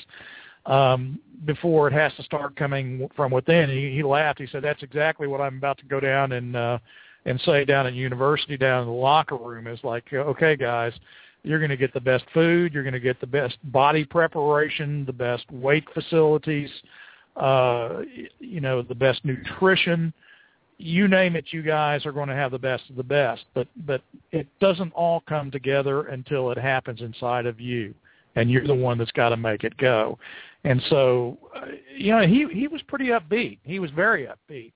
um, 0.65 1.21
before 1.45 1.87
it 1.87 1.93
has 1.93 2.11
to 2.15 2.23
start 2.23 2.57
coming 2.57 3.07
from 3.15 3.31
within. 3.31 3.69
He, 3.69 3.95
he 3.95 4.03
laughed. 4.03 4.41
He 4.41 4.47
said, 4.47 4.65
"That's 4.65 4.83
exactly 4.83 5.27
what 5.27 5.43
I'm 5.43 5.59
about 5.59 5.77
to 5.77 5.85
go 5.85 6.01
down 6.01 6.33
and 6.33 6.57
uh, 6.57 6.79
and 7.27 7.39
say 7.43 7.67
down 7.67 7.87
at 7.87 7.93
university, 7.93 8.57
down 8.57 8.85
in 8.85 8.89
the 8.89 8.95
locker 8.95 9.37
room. 9.37 9.67
Is 9.67 9.79
like, 9.85 10.11
okay, 10.13 10.57
guys." 10.57 10.95
You're 11.43 11.61
going 11.61 11.71
to 11.71 11.77
get 11.77 11.95
the 11.95 12.01
best 12.01 12.25
food. 12.35 12.75
You're 12.75 12.83
going 12.83 12.93
to 12.93 12.99
get 12.99 13.21
the 13.21 13.27
best 13.27 13.57
body 13.71 14.05
preparation, 14.05 15.07
the 15.07 15.13
best 15.13 15.45
weight 15.53 15.85
facilities, 15.95 16.71
uh, 17.37 18.01
you 18.41 18.61
know, 18.61 18.83
the 18.83 18.97
best 18.97 19.25
nutrition. 19.25 20.13
You 20.79 21.09
name 21.09 21.37
it, 21.37 21.47
you 21.51 21.63
guys 21.63 22.05
are 22.05 22.13
going 22.13 22.29
to 22.29 22.35
have 22.35 22.51
the 22.51 22.59
best 22.59 22.85
of 22.91 22.97
the 22.97 23.03
best. 23.03 23.45
But 23.55 23.69
but 23.87 24.03
it 24.33 24.47
doesn't 24.61 24.93
all 24.93 25.23
come 25.29 25.51
together 25.51 26.09
until 26.09 26.51
it 26.51 26.59
happens 26.59 27.01
inside 27.01 27.47
of 27.47 27.61
you, 27.61 27.95
and 28.35 28.51
you're 28.51 28.67
the 28.67 28.75
one 28.75 28.99
that's 28.99 29.13
got 29.13 29.31
to 29.31 29.37
make 29.37 29.65
it 29.65 29.77
go. 29.79 30.19
And 30.65 30.83
so, 30.91 31.39
uh, 31.55 31.67
you 31.97 32.11
know, 32.11 32.27
he 32.27 32.47
he 32.53 32.69
was 32.69 32.83
pretty 32.83 33.07
upbeat. 33.07 33.59
He 33.63 33.79
was 33.79 33.91
very 33.93 34.27
upbeat 34.27 34.73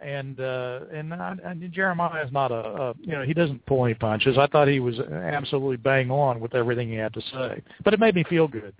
and 0.00 0.38
uh 0.38 0.80
and 0.92 1.12
I, 1.12 1.34
I 1.44 1.54
Jeremiah 1.72 2.24
is 2.24 2.32
not 2.32 2.52
a, 2.52 2.54
a 2.54 2.94
you 3.00 3.12
know 3.12 3.22
he 3.22 3.34
doesn't 3.34 3.64
pull 3.66 3.84
any 3.84 3.94
punches. 3.94 4.38
I 4.38 4.46
thought 4.46 4.68
he 4.68 4.80
was 4.80 4.98
absolutely 5.00 5.76
bang 5.76 6.10
on 6.10 6.40
with 6.40 6.54
everything 6.54 6.88
he 6.88 6.94
had 6.94 7.12
to 7.14 7.20
say, 7.32 7.62
but 7.84 7.94
it 7.94 8.00
made 8.00 8.14
me 8.14 8.24
feel 8.24 8.46
good. 8.46 8.74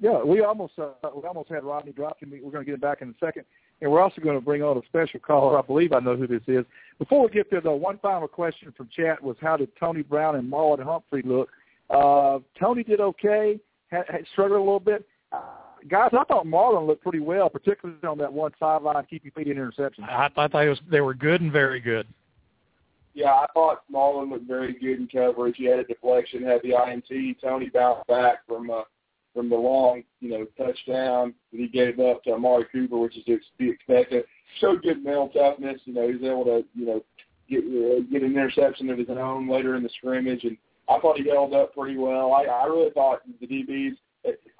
Yeah, 0.00 0.22
we 0.22 0.42
almost 0.42 0.74
uh, 0.78 0.90
we 1.14 1.22
almost 1.22 1.48
had 1.48 1.64
Rodney 1.64 1.92
dropping. 1.92 2.30
We're 2.30 2.50
going 2.50 2.64
to 2.64 2.64
get 2.64 2.74
him 2.74 2.80
back 2.80 3.02
in 3.02 3.10
a 3.10 3.14
second, 3.24 3.44
and 3.82 3.90
we're 3.90 4.00
also 4.00 4.22
going 4.22 4.38
to 4.38 4.44
bring 4.44 4.62
on 4.62 4.78
a 4.78 4.82
special 4.86 5.18
caller. 5.18 5.58
I 5.58 5.62
believe 5.62 5.92
I 5.92 5.98
know 5.98 6.16
who 6.16 6.28
this 6.28 6.42
is. 6.46 6.64
Before 7.00 7.24
we 7.24 7.30
get 7.30 7.50
there, 7.50 7.60
though, 7.60 7.74
one 7.74 7.98
final 7.98 8.28
question 8.28 8.72
from 8.76 8.88
chat 8.96 9.20
was 9.20 9.36
how 9.40 9.56
did 9.56 9.70
Tony 9.78 10.02
Brown 10.02 10.36
and 10.36 10.50
Marlon 10.50 10.82
Humphrey 10.82 11.22
look? 11.22 11.50
Uh, 11.90 12.38
Tony 12.58 12.84
did 12.84 13.00
okay, 13.00 13.58
had, 13.90 14.04
had 14.08 14.24
struggled 14.32 14.60
a 14.60 14.62
little 14.62 14.80
bit. 14.80 15.04
Uh, 15.32 15.40
guys, 15.88 16.10
I 16.12 16.22
thought 16.24 16.46
Marlon 16.46 16.86
looked 16.86 17.02
pretty 17.02 17.18
well, 17.18 17.50
particularly 17.50 17.98
on 18.06 18.18
that 18.18 18.32
one 18.32 18.52
sideline 18.58 19.04
keep 19.10 19.24
your 19.24 19.32
feet 19.32 19.48
in 19.48 19.52
interception. 19.54 20.04
I, 20.04 20.30
I 20.36 20.48
thought 20.48 20.64
it 20.64 20.68
was, 20.68 20.80
they 20.88 21.00
were 21.00 21.14
good 21.14 21.40
and 21.40 21.50
very 21.50 21.80
good. 21.80 22.06
Yeah, 23.14 23.32
I 23.32 23.46
thought 23.52 23.82
Marlon 23.92 24.30
looked 24.30 24.46
very 24.46 24.74
good 24.74 25.00
in 25.00 25.08
coverage. 25.08 25.56
He 25.58 25.64
had 25.64 25.80
a 25.80 25.84
deflection, 25.84 26.44
had 26.44 26.62
the 26.62 26.76
INT. 26.88 27.40
Tony 27.42 27.68
bounced 27.68 28.06
back 28.06 28.46
from 28.46 28.70
uh, 28.70 28.82
from 29.34 29.48
the 29.48 29.56
long, 29.56 30.02
you 30.20 30.30
know, 30.30 30.46
touchdown 30.56 31.34
that 31.52 31.60
he 31.60 31.68
gave 31.68 31.98
up 32.00 32.22
to 32.24 32.32
Amari 32.32 32.66
Cooper, 32.70 32.98
which 32.98 33.16
is 33.16 33.24
to 33.24 33.38
be 33.58 33.70
expected. 33.70 34.24
Showed 34.60 34.82
good 34.82 35.02
mental 35.02 35.28
toughness. 35.28 35.80
You 35.84 35.94
know, 35.94 36.06
he 36.06 36.14
was 36.14 36.22
able 36.22 36.44
to, 36.44 36.64
you 36.74 36.86
know, 36.86 37.04
get 37.48 37.64
uh, 37.64 38.02
get 38.10 38.22
an 38.22 38.32
interception 38.32 38.90
of 38.90 38.98
his 38.98 39.08
own 39.08 39.48
later 39.48 39.76
in 39.76 39.82
the 39.82 39.90
scrimmage, 39.98 40.44
and 40.44 40.56
I 40.88 40.98
thought 41.00 41.18
he 41.18 41.28
held 41.28 41.54
up 41.54 41.74
pretty 41.74 41.96
well. 41.96 42.32
I, 42.32 42.44
I 42.44 42.66
really 42.66 42.90
thought 42.90 43.20
the 43.40 43.46
DBs. 43.46 43.92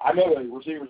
I 0.01 0.11
know 0.13 0.35
the 0.35 0.49
receivers 0.49 0.89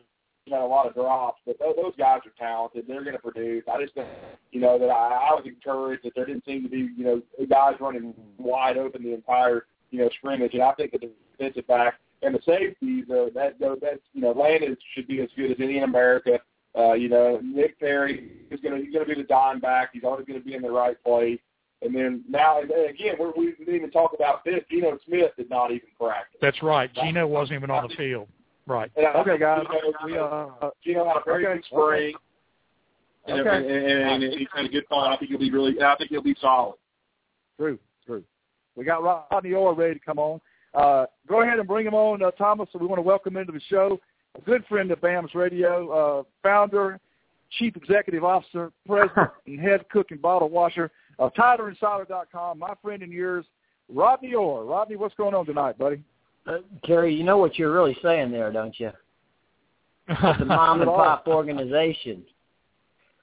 had 0.50 0.62
a 0.62 0.66
lot 0.66 0.88
of 0.88 0.94
drops, 0.94 1.40
but 1.46 1.58
those, 1.60 1.76
those 1.76 1.94
guys 1.98 2.20
are 2.26 2.34
talented. 2.38 2.86
They're 2.88 3.04
going 3.04 3.16
to 3.16 3.22
produce. 3.22 3.64
I 3.72 3.82
just 3.82 3.94
think, 3.94 4.08
you 4.52 4.60
know, 4.60 4.78
that 4.80 4.90
I, 4.90 5.30
I 5.30 5.34
was 5.34 5.44
encouraged 5.46 6.04
that 6.04 6.14
there 6.16 6.26
didn't 6.26 6.46
seem 6.46 6.64
to 6.64 6.70
be, 6.70 6.90
you 6.98 7.04
know, 7.04 7.22
guys 7.50 7.76
running 7.80 8.14
wide 8.38 8.78
open 8.78 9.04
the 9.04 9.14
entire, 9.14 9.66
you 9.92 10.00
know, 10.00 10.10
scrimmage. 10.18 10.54
And 10.54 10.64
I 10.64 10.74
think 10.74 10.92
the 10.92 11.12
defensive 11.38 11.68
back 11.68 11.96
and 12.24 12.36
the 12.36 12.42
safeties, 12.46 13.06
uh, 13.10 13.30
that 13.36 13.60
that 13.60 14.00
you 14.14 14.22
know, 14.22 14.32
Landon 14.32 14.78
should 14.94 15.08
be 15.08 15.22
as 15.22 15.30
good 15.36 15.52
as 15.52 15.58
any 15.60 15.78
in 15.78 15.84
America. 15.84 16.40
Uh, 16.78 16.94
you 16.94 17.10
know, 17.10 17.40
Nick 17.44 17.80
Perry 17.80 18.32
is 18.50 18.60
going 18.62 18.76
to 18.76 18.84
he's 18.84 18.94
going 18.94 19.08
to 19.08 19.16
be 19.16 19.22
the 19.22 19.28
dime 19.28 19.60
back. 19.60 19.90
He's 19.94 20.04
always 20.04 20.26
going 20.26 20.40
to 20.40 20.46
be 20.46 20.56
in 20.56 20.62
the 20.62 20.72
right 20.72 21.02
place. 21.04 21.40
And 21.84 21.94
then 21.94 22.24
now, 22.30 22.62
and 22.62 22.72
again, 22.72 23.16
we're, 23.20 23.32
we 23.36 23.54
didn't 23.60 23.76
even 23.76 23.92
talk 23.92 24.14
about 24.16 24.46
this. 24.46 24.62
Geno 24.72 24.98
Smith 25.06 25.32
did 25.38 25.50
not 25.50 25.72
even 25.72 25.90
practice. 26.00 26.40
That's 26.42 26.64
right. 26.64 26.90
Geno 26.94 27.28
wasn't 27.28 27.58
even 27.58 27.70
on 27.70 27.90
the 27.90 27.96
field. 27.96 28.28
Right. 28.66 28.90
And 28.96 29.06
okay, 29.08 29.38
guys. 29.38 29.66
Geno, 29.70 29.94
we, 30.06 30.18
uh, 30.18 30.70
Geno 30.84 31.06
had 31.06 31.18
a 31.18 31.24
very 31.26 31.46
okay. 31.46 31.56
good 31.56 31.66
spring. 31.66 32.16
Okay. 33.30 33.50
And, 33.50 33.66
and, 33.66 34.24
and 34.24 34.34
he's 34.34 34.48
had 34.56 34.66
a 34.66 34.70
good 34.70 34.86
fun. 34.90 35.12
I 35.12 35.18
think 35.18 35.32
he'll 35.32 35.40
be 35.40 35.52
really. 35.52 35.80
I 35.82 35.96
think 35.98 36.10
he'll 36.10 36.24
be 36.24 36.36
solid. 36.40 36.76
True, 37.58 37.78
true. 38.06 38.24
We 38.76 38.86
got 38.86 39.04
Rodney 39.04 39.54
Orr 39.54 39.74
ready 39.76 39.96
to 39.96 40.00
come 40.00 40.20
on. 40.20 40.42
Uh, 40.74 41.06
go 41.28 41.42
ahead 41.42 41.60
and 41.60 41.68
bring 41.68 41.86
him 41.86 41.94
on, 41.94 42.24
uh, 42.24 42.32
Thomas. 42.32 42.68
We 42.80 42.88
want 42.88 42.98
to 42.98 43.04
welcome 43.04 43.38
into 43.38 43.52
the 43.52 43.62
show 43.70 44.00
a 44.36 44.42
good 44.42 44.66
friend 44.66 44.92
of 44.92 45.00
BAMS 45.02 45.36
Radio, 45.36 45.90
uh, 45.92 46.24
founder, 46.42 47.00
chief 47.60 47.76
executive 47.76 48.24
officer, 48.24 48.72
president, 48.88 49.30
and 49.46 49.60
head 49.60 49.88
cook 49.90 50.12
and 50.12 50.22
bottle 50.22 50.50
washer 50.50 50.92
of 51.20 51.34
TiderInsider.com. 51.34 52.60
My 52.60 52.74
friend 52.82 53.04
and 53.04 53.12
yours, 53.12 53.46
Rodney 53.90 54.34
Orr. 54.34 54.66
Rodney, 54.66 54.96
what's 54.96 55.16
going 55.16 55.36
on 55.36 55.46
tonight, 55.46 55.78
buddy? 55.78 56.02
Uh, 56.48 56.58
Cary, 56.84 57.14
you 57.14 57.24
know 57.24 57.38
what 57.38 57.58
you're 57.58 57.72
really 57.72 57.98
saying 58.02 58.32
there, 58.32 58.52
don't 58.52 58.78
you? 58.80 58.92
It's 60.10 60.42
a 60.42 60.46
mom 60.46 60.82
and 60.82 60.90
pop 60.90 61.28
organization. 61.28 62.24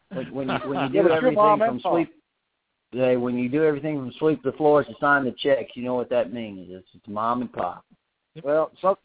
When, 0.09 0.33
when 0.33 0.49
you 0.49 0.55
when 0.67 0.81
you 0.81 0.89
do 0.89 0.97
Yeah, 0.97 1.03
but 1.03 1.23
your 1.23 1.33
mom 1.33 1.61
everything 1.61 1.81
from 1.81 1.81
pop. 1.81 1.93
sweep, 1.93 2.20
say 2.95 3.17
when 3.17 3.39
you 3.39 3.49
do 3.49 3.65
everything 3.65 3.99
from 3.99 4.13
sweep 4.19 4.43
the 4.43 4.53
floors 4.53 4.87
to 4.87 4.95
sign 5.01 5.25
the 5.25 5.35
checks, 5.39 5.73
you 5.75 5.85
know 5.85 5.95
what 5.95 6.11
that 6.11 6.33
means. 6.33 6.69
It's, 6.71 6.87
it's 6.95 7.09
mom 7.09 7.43
and 7.43 7.53
pop. 7.53 7.85
Well, 8.43 8.71
so, 8.81 8.99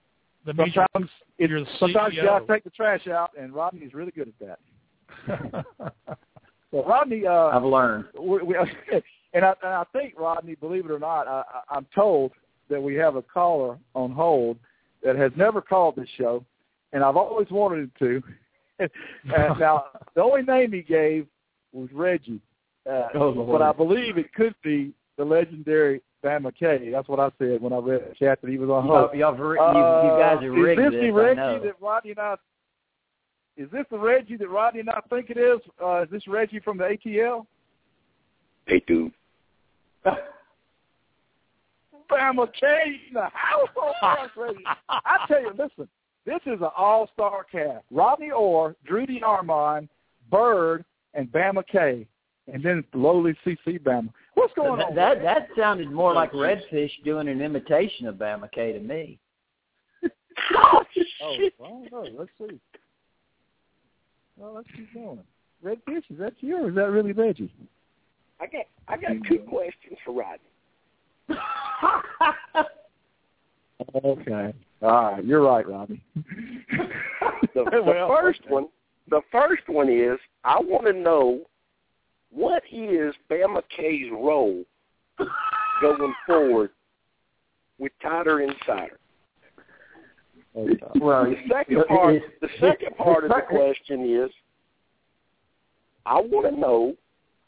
The 0.45 0.53
sometimes 0.55 1.09
you're, 1.38 1.49
you're 1.49 1.59
the 1.61 1.69
sometimes 1.79 2.15
you 2.15 2.23
got 2.23 2.39
to 2.39 2.53
take 2.53 2.63
the 2.63 2.69
trash 2.71 3.07
out, 3.07 3.31
and 3.38 3.53
Rodney's 3.53 3.93
really 3.93 4.11
good 4.11 4.31
at 4.39 4.57
that. 5.27 5.65
So 6.75 6.83
Rodney, 6.83 7.25
uh, 7.25 7.31
I've 7.31 7.63
learned. 7.63 8.05
we, 8.19 8.41
we, 8.43 8.55
and 9.33 9.45
I, 9.45 9.53
and 9.63 9.73
I 9.73 9.83
think 9.93 10.15
Rodney, 10.19 10.55
believe 10.55 10.83
it 10.83 10.91
or 10.91 10.99
not, 10.99 11.25
I, 11.25 11.43
I, 11.47 11.75
I'm 11.77 11.88
told 11.95 12.33
that 12.69 12.81
we 12.81 12.95
have 12.95 13.15
a 13.15 13.21
caller 13.21 13.77
on 13.93 14.11
hold 14.11 14.57
that 15.01 15.15
has 15.15 15.31
never 15.38 15.61
called 15.61 15.95
this 15.95 16.09
show, 16.17 16.43
and 16.91 17.01
I've 17.01 17.15
always 17.15 17.49
wanted 17.49 17.79
him 17.79 17.91
to. 17.99 18.23
and 18.79 19.59
now, 19.59 19.86
the 20.15 20.21
only 20.21 20.41
name 20.41 20.73
he 20.73 20.81
gave 20.81 21.27
was 21.71 21.88
Reggie, 21.93 22.41
uh, 22.89 23.07
Oh, 23.15 23.45
but 23.45 23.61
I 23.61 23.71
believe 23.71 24.17
it 24.17 24.33
could 24.33 24.55
be 24.63 24.93
the 25.17 25.25
legendary 25.25 26.01
Bama 26.23 26.51
K. 26.57 26.89
That's 26.91 27.07
what 27.07 27.19
I 27.19 27.29
said 27.38 27.61
when 27.61 27.71
I 27.73 27.77
read 27.77 28.01
the 28.09 28.15
chat 28.15 28.41
that 28.41 28.49
he 28.49 28.57
was 28.57 28.69
on 28.69 28.88
Y'all, 28.88 29.15
y'all, 29.15 29.38
you, 29.38 30.11
you 30.11 30.19
guys 30.19 30.43
are 30.43 30.51
rigged 30.51 30.79
Uh, 30.81 30.86
is 30.86 30.91
this 30.91 31.01
the 31.01 31.07
this, 31.07 31.13
I 31.13 31.15
Reggie 31.15 31.65
that 31.65 31.81
Rodney 31.81 32.11
and 32.11 32.19
I? 32.19 32.36
Is 33.57 33.71
this 33.71 33.86
the 33.89 33.97
Reggie 33.97 34.38
that 34.38 34.49
Rodney 34.49 34.79
and 34.81 34.89
I 34.89 34.99
think 35.09 35.29
it 35.29 35.38
is? 35.38 35.59
Uh, 35.81 36.03
is 36.03 36.09
this 36.11 36.27
Reggie 36.27 36.59
from 36.59 36.77
the 36.77 36.83
ATL? 36.83 37.45
Hey, 38.65 38.83
dude. 38.88 39.13
Bama 42.11 42.47
K 42.59 42.67
in 43.07 43.13
the 43.13 43.29
house. 43.33 43.69
I 44.89 45.25
tell 45.27 45.41
you, 45.41 45.51
listen, 45.51 45.88
this 46.25 46.39
is 46.45 46.59
an 46.61 46.69
all-star 46.75 47.45
cast. 47.51 47.86
Rodney 47.91 48.31
Orr, 48.31 48.75
Drew 48.86 49.05
DeArmond, 49.05 49.88
Bird, 50.31 50.83
and 51.13 51.31
Bama 51.31 51.63
K, 51.71 52.07
and 52.51 52.63
then 52.63 52.83
lowly 52.93 53.35
CC 53.45 53.79
Bama. 53.79 54.09
What's 54.35 54.53
going 54.53 54.79
that, 54.79 54.89
on? 54.89 54.95
that 54.95 55.21
that 55.23 55.47
sounded 55.57 55.91
more 55.91 56.13
like 56.13 56.31
oh, 56.33 56.37
Redfish 56.37 56.91
doing 57.03 57.27
an 57.27 57.41
imitation 57.41 58.07
of 58.07 58.15
Bama 58.15 58.51
K 58.51 58.73
to 58.73 58.79
me. 58.79 59.17
oh, 60.55 60.83
oh 61.23 61.37
well, 61.59 61.83
no, 61.91 62.07
let's 62.17 62.31
see. 62.39 62.59
Well, 64.37 64.53
let's 64.55 64.67
keep 64.75 64.93
going. 64.93 65.19
Red 65.63 65.79
Fish, 65.85 66.03
is 66.09 66.19
that 66.19 66.33
you 66.41 66.57
or 66.57 66.69
is 66.69 66.75
that 66.75 66.91
really 66.91 67.13
Reggie? 67.13 67.51
I 68.39 68.47
got 68.47 68.65
I 68.87 68.97
got 68.97 69.11
two 69.27 69.39
questions 69.39 69.97
for 70.05 70.13
Rodney. 70.13 70.39
Okay. 74.03 74.53
All 74.81 75.11
right, 75.11 75.25
you're 75.25 75.43
right, 75.43 75.67
Robbie. 75.67 76.01
The, 77.53 77.63
the 77.71 77.81
Well, 77.83 78.09
first 78.21 78.41
okay. 78.41 78.53
one, 78.53 78.67
the 79.09 79.21
first 79.31 79.63
one 79.67 79.89
is 79.89 80.19
I 80.43 80.59
want 80.59 80.85
to 80.87 80.93
know 80.93 81.41
what 82.36 82.63
is 82.71 83.15
Bama 83.31 83.63
K's 83.75 84.11
role 84.11 84.63
going 85.81 86.13
forward 86.27 86.69
with 87.79 87.91
TiderInsider. 88.03 88.97
Well, 90.53 91.25
The 91.25 91.36
second 91.49 91.83
part, 91.88 92.21
the 92.41 92.49
second 92.59 92.97
part 92.97 93.23
of 93.25 93.29
the 93.29 93.41
question 93.47 94.09
is, 94.09 94.29
I 96.05 96.19
want 96.19 96.53
to 96.53 96.59
know 96.59 96.95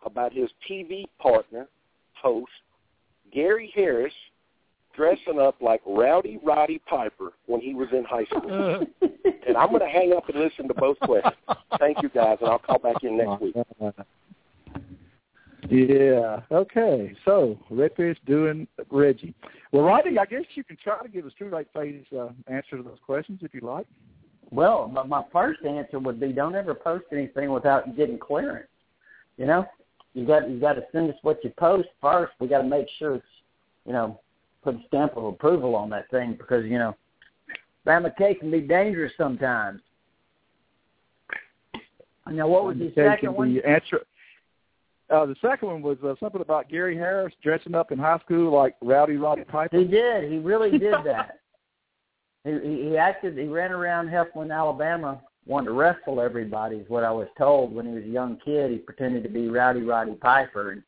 about 0.06 0.34
his 0.34 0.50
TV 0.70 1.06
partner, 1.20 1.68
host 2.14 2.52
Gary 3.34 3.72
Harris, 3.76 4.14
dressing 4.96 5.40
up 5.40 5.56
like 5.62 5.82
Rowdy 5.86 6.40
Roddy 6.44 6.82
Piper 6.90 7.32
when 7.46 7.62
he 7.62 7.74
was 7.76 7.88
in 7.94 8.04
high 8.04 8.26
school. 8.26 8.86
and 9.02 9.56
I'm 9.56 9.70
going 9.70 9.82
to 9.82 9.88
hang 9.88 10.14
up 10.14 10.28
and 10.28 10.40
listen 10.40 10.68
to 10.68 10.74
both 10.74 11.00
questions. 11.00 11.36
Thank 11.80 12.02
you 12.02 12.10
guys, 12.10 12.38
and 12.42 12.50
I'll 12.50 12.60
call 12.60 12.80
back 12.80 13.04
in 13.04 13.18
next 13.18 13.42
week. 13.42 13.56
Yeah. 15.70 16.42
Okay. 16.52 17.14
So 17.26 17.60
Redfish 17.72 18.18
doing 18.26 18.68
Reggie. 18.90 19.34
Well, 19.72 19.84
Rodney, 19.84 20.18
I 20.18 20.26
guess 20.26 20.44
you 20.56 20.64
can 20.64 20.78
try 20.82 21.02
to 21.02 21.10
give 21.10 21.26
a 21.26 21.32
straight 21.32 21.68
face 21.74 22.06
uh, 22.18 22.30
answer 22.48 22.78
to 22.78 22.84
those 22.84 23.00
questions 23.06 23.40
if 23.42 23.54
you 23.54 23.62
like. 23.62 23.88
Well, 24.50 24.88
my, 24.88 25.04
my 25.04 25.24
first 25.32 25.66
answer 25.66 26.00
would 26.00 26.20
be 26.20 26.32
don't 26.32 26.56
ever 26.56 26.74
post 26.74 27.06
anything 27.12 27.52
without 27.52 27.98
getting 27.98 28.18
clearance. 28.18 28.70
You 29.38 29.46
know, 29.46 29.66
you 30.14 30.26
got 30.26 30.50
you 30.50 30.60
got 30.60 30.74
to 30.74 30.84
send 30.92 31.10
us 31.10 31.18
what 31.22 31.44
you 31.44 31.52
post 31.60 31.90
first. 32.02 32.32
We 32.40 32.48
got 32.48 32.62
to 32.62 32.68
make 32.68 32.88
sure 32.98 33.16
it's 33.16 33.26
you 33.88 33.94
know, 33.94 34.20
put 34.64 34.76
a 34.76 34.80
stamp 34.88 35.16
of 35.16 35.24
approval 35.24 35.76
on 35.76 35.90
that 35.90 36.12
thing 36.12 36.36
because 36.38 36.66
you 36.66 36.78
know, 36.78 36.96
Bama 37.86 38.16
K 38.16 38.36
can 38.36 38.52
be 38.52 38.60
dangerous 38.60 39.14
sometimes. 39.18 39.82
Now, 42.30 42.48
what 42.50 42.66
was 42.66 42.78
the 42.78 42.92
second 42.94 43.34
one? 43.34 43.56
The 43.56 43.66
answer. 43.66 44.02
Uh, 45.10 45.26
the 45.26 45.36
second 45.42 45.70
one 45.70 45.82
was 45.82 45.98
uh, 46.04 46.16
something 46.20 46.42
about 46.42 46.70
Gary 46.70 46.96
Harris 46.96 47.34
dressing 47.42 47.76
up 47.76 47.92
in 47.92 47.98
high 47.98 48.20
school 48.20 48.52
like 48.54 48.76
Rowdy 48.82 49.16
Roddy 49.16 49.46
Piper. 49.46 49.78
He 49.78 49.86
did. 49.86 50.30
He 50.30 50.38
really 50.38 50.78
did 50.78 50.94
that. 51.06 51.40
he, 52.44 52.90
he 52.90 52.98
acted. 52.98 53.38
He 53.38 53.46
ran 53.46 53.72
around 53.72 54.10
Heflin, 54.10 54.54
Alabama, 54.54 55.22
wanted 55.46 55.68
to 55.68 55.72
wrestle 55.74 56.20
everybody. 56.20 56.78
Is 56.78 56.90
what 56.90 57.06
I 57.06 57.12
was 57.12 57.28
told 57.38 57.74
when 57.74 57.86
he 57.86 57.94
was 57.94 58.04
a 58.04 58.08
young 58.08 58.38
kid. 58.44 58.72
He 58.72 58.78
pretended 58.78 59.24
to 59.24 59.30
be 59.30 59.48
Rowdy 59.48 59.82
Roddy 59.82 60.16
Piper, 60.16 60.72
and 60.72 60.84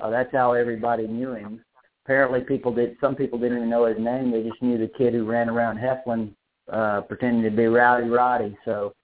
uh, 0.00 0.08
that's 0.08 0.32
how 0.32 0.52
everybody 0.52 1.06
knew 1.06 1.34
him. 1.34 1.62
Apparently, 2.06 2.40
people 2.40 2.72
did. 2.72 2.96
Some 2.98 3.14
people 3.14 3.38
didn't 3.38 3.58
even 3.58 3.70
know 3.70 3.84
his 3.84 3.98
name. 3.98 4.30
They 4.30 4.42
just 4.42 4.62
knew 4.62 4.78
the 4.78 4.90
kid 4.96 5.12
who 5.12 5.26
ran 5.26 5.50
around 5.50 5.78
Heflin, 5.78 6.32
uh, 6.72 7.02
pretending 7.02 7.42
to 7.42 7.54
be 7.54 7.66
Rowdy 7.66 8.08
Roddy. 8.08 8.56
So, 8.64 8.94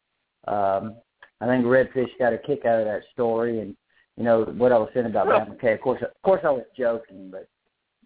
um, 0.49 0.97
I 1.43 1.47
think 1.47 1.67
Redfish 1.67 2.09
got 2.19 2.33
a 2.33 2.39
kick 2.39 2.65
out 2.65 2.81
of 2.81 2.87
that 2.87 3.03
story, 3.13 3.61
and 3.61 3.77
you 4.17 4.25
know 4.25 4.45
what 4.45 4.73
I 4.73 4.79
was 4.79 4.91
saying 4.95 5.07
about 5.07 5.29
Matt 5.29 5.49
McKay. 5.49 5.75
Of 5.75 5.81
course, 5.81 6.03
of 6.03 6.23
course, 6.23 6.41
I 6.45 6.51
was 6.51 6.65
joking, 6.77 7.31
but 7.31 7.49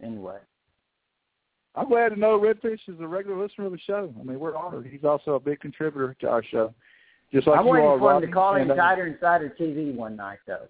anyway. 0.02 0.38
I'm 1.76 1.88
glad 1.88 2.08
to 2.08 2.16
know 2.16 2.38
Redfish 2.38 2.80
is 2.88 3.00
a 3.00 3.06
regular 3.06 3.40
listener 3.40 3.66
of 3.66 3.72
the 3.72 3.78
show. 3.78 4.12
I 4.18 4.24
mean, 4.24 4.40
we're 4.40 4.56
honored. 4.56 4.88
He's 4.90 5.04
also 5.04 5.34
a 5.34 5.40
big 5.40 5.60
contributor 5.60 6.16
to 6.20 6.28
our 6.28 6.42
show, 6.42 6.74
just 7.32 7.46
like 7.46 7.60
I'm 7.60 7.66
you 7.66 7.72
waiting 7.72 7.88
are, 7.88 7.98
for 7.98 8.14
him 8.16 8.22
to 8.22 8.28
call 8.28 8.56
And, 8.56 8.70
uh, 8.70 8.74
Insider 8.74 9.06
Insider 9.06 9.54
TV 9.58 9.94
one 9.94 10.16
night, 10.16 10.38
though. 10.46 10.66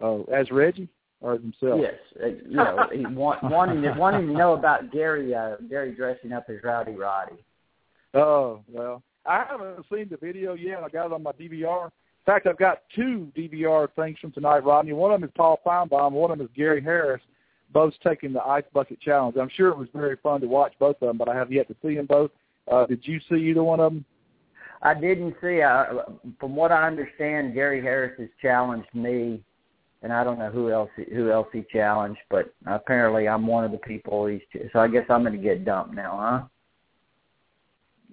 Oh, 0.00 0.24
as 0.32 0.50
Reggie 0.50 0.88
or 1.20 1.34
himself? 1.34 1.80
Yes, 1.80 1.94
uh, 2.22 2.26
you 2.26 2.56
know, 2.56 2.86
he 2.92 3.04
want, 3.06 3.42
wanting 3.50 3.82
to 3.82 3.92
wanting 3.92 4.28
to 4.28 4.32
know 4.32 4.52
about 4.52 4.92
Gary 4.92 5.34
uh, 5.34 5.56
Gary 5.68 5.92
dressing 5.94 6.32
up 6.32 6.46
as 6.48 6.56
Rowdy 6.62 6.92
Roddy. 6.92 7.44
Oh 8.14 8.60
well, 8.68 9.02
I 9.26 9.44
haven't 9.48 9.84
seen 9.92 10.08
the 10.10 10.16
video 10.16 10.54
yet. 10.54 10.82
I 10.82 10.88
got 10.88 11.06
it 11.06 11.12
on 11.12 11.22
my 11.22 11.32
DVR. 11.32 11.90
In 12.24 12.32
fact, 12.32 12.46
I've 12.46 12.58
got 12.58 12.82
two 12.94 13.32
DVR 13.36 13.88
things 13.96 14.16
from 14.20 14.30
tonight, 14.30 14.64
Rodney. 14.64 14.92
One 14.92 15.10
of 15.10 15.20
them 15.20 15.28
is 15.28 15.34
Paul 15.36 15.60
Finebaum. 15.66 16.12
One 16.12 16.30
of 16.30 16.38
them 16.38 16.46
is 16.46 16.52
Gary 16.56 16.80
Harris, 16.80 17.20
both 17.72 17.94
taking 18.06 18.32
the 18.32 18.42
ice 18.44 18.62
bucket 18.72 19.00
challenge. 19.00 19.36
I'm 19.36 19.50
sure 19.56 19.70
it 19.70 19.76
was 19.76 19.88
very 19.92 20.16
fun 20.22 20.40
to 20.42 20.46
watch 20.46 20.72
both 20.78 20.96
of 21.02 21.08
them, 21.08 21.18
but 21.18 21.28
I 21.28 21.34
have 21.34 21.50
yet 21.50 21.66
to 21.66 21.74
see 21.82 21.96
them 21.96 22.06
both. 22.06 22.30
Uh, 22.70 22.86
did 22.86 23.00
you 23.02 23.18
see 23.28 23.50
either 23.50 23.64
one 23.64 23.80
of 23.80 23.92
them? 23.92 24.04
I 24.82 24.94
didn't 24.94 25.34
see. 25.42 25.62
Uh, 25.62 25.84
from 26.38 26.54
what 26.54 26.70
I 26.70 26.86
understand, 26.86 27.54
Gary 27.54 27.82
Harris 27.82 28.12
has 28.20 28.28
challenged 28.40 28.94
me, 28.94 29.42
and 30.02 30.12
I 30.12 30.22
don't 30.22 30.38
know 30.38 30.50
who 30.50 30.70
else 30.70 30.90
who 31.12 31.32
else 31.32 31.48
he 31.52 31.64
challenged, 31.72 32.20
but 32.30 32.54
apparently 32.66 33.28
I'm 33.28 33.48
one 33.48 33.64
of 33.64 33.72
the 33.72 33.78
people 33.78 34.26
he's. 34.26 34.40
So 34.72 34.78
I 34.78 34.86
guess 34.86 35.06
I'm 35.08 35.22
going 35.22 35.36
to 35.36 35.42
get 35.42 35.64
dumped 35.64 35.94
now, 35.94 36.48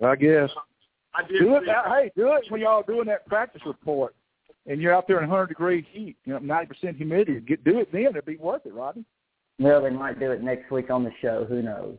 huh? 0.02 0.08
I 0.08 0.16
guess. 0.16 0.50
I 1.14 1.28
did 1.28 1.40
Do 1.40 1.56
it. 1.56 1.64
Now, 1.66 1.84
hey, 1.88 2.12
do 2.16 2.34
it 2.34 2.44
when 2.50 2.62
y'all 2.62 2.84
doing 2.84 3.06
that 3.08 3.26
practice 3.28 3.62
report, 3.66 4.16
and 4.68 4.82
you're 4.82 4.94
out 4.94 5.08
there 5.08 5.22
in 5.22 5.30
100 5.30 5.48
degree 5.48 5.86
heat, 5.92 6.16
you 6.26 6.34
know, 6.34 6.40
90% 6.40 6.96
humidity. 6.96 7.40
Get 7.40 7.64
do 7.64 7.80
it 7.80 7.92
then. 7.92 8.08
It'd 8.08 8.26
be 8.26 8.38
worth 8.38 8.66
it, 8.66 8.74
Rodney. 8.74 9.06
Well, 9.58 9.82
they 9.82 9.90
might 9.90 10.20
do 10.20 10.32
it 10.32 10.44
next 10.44 10.72
week 10.72 10.90
on 10.90 11.04
the 11.04 11.12
show. 11.22 11.46
Who 11.50 11.62
knows? 11.62 11.98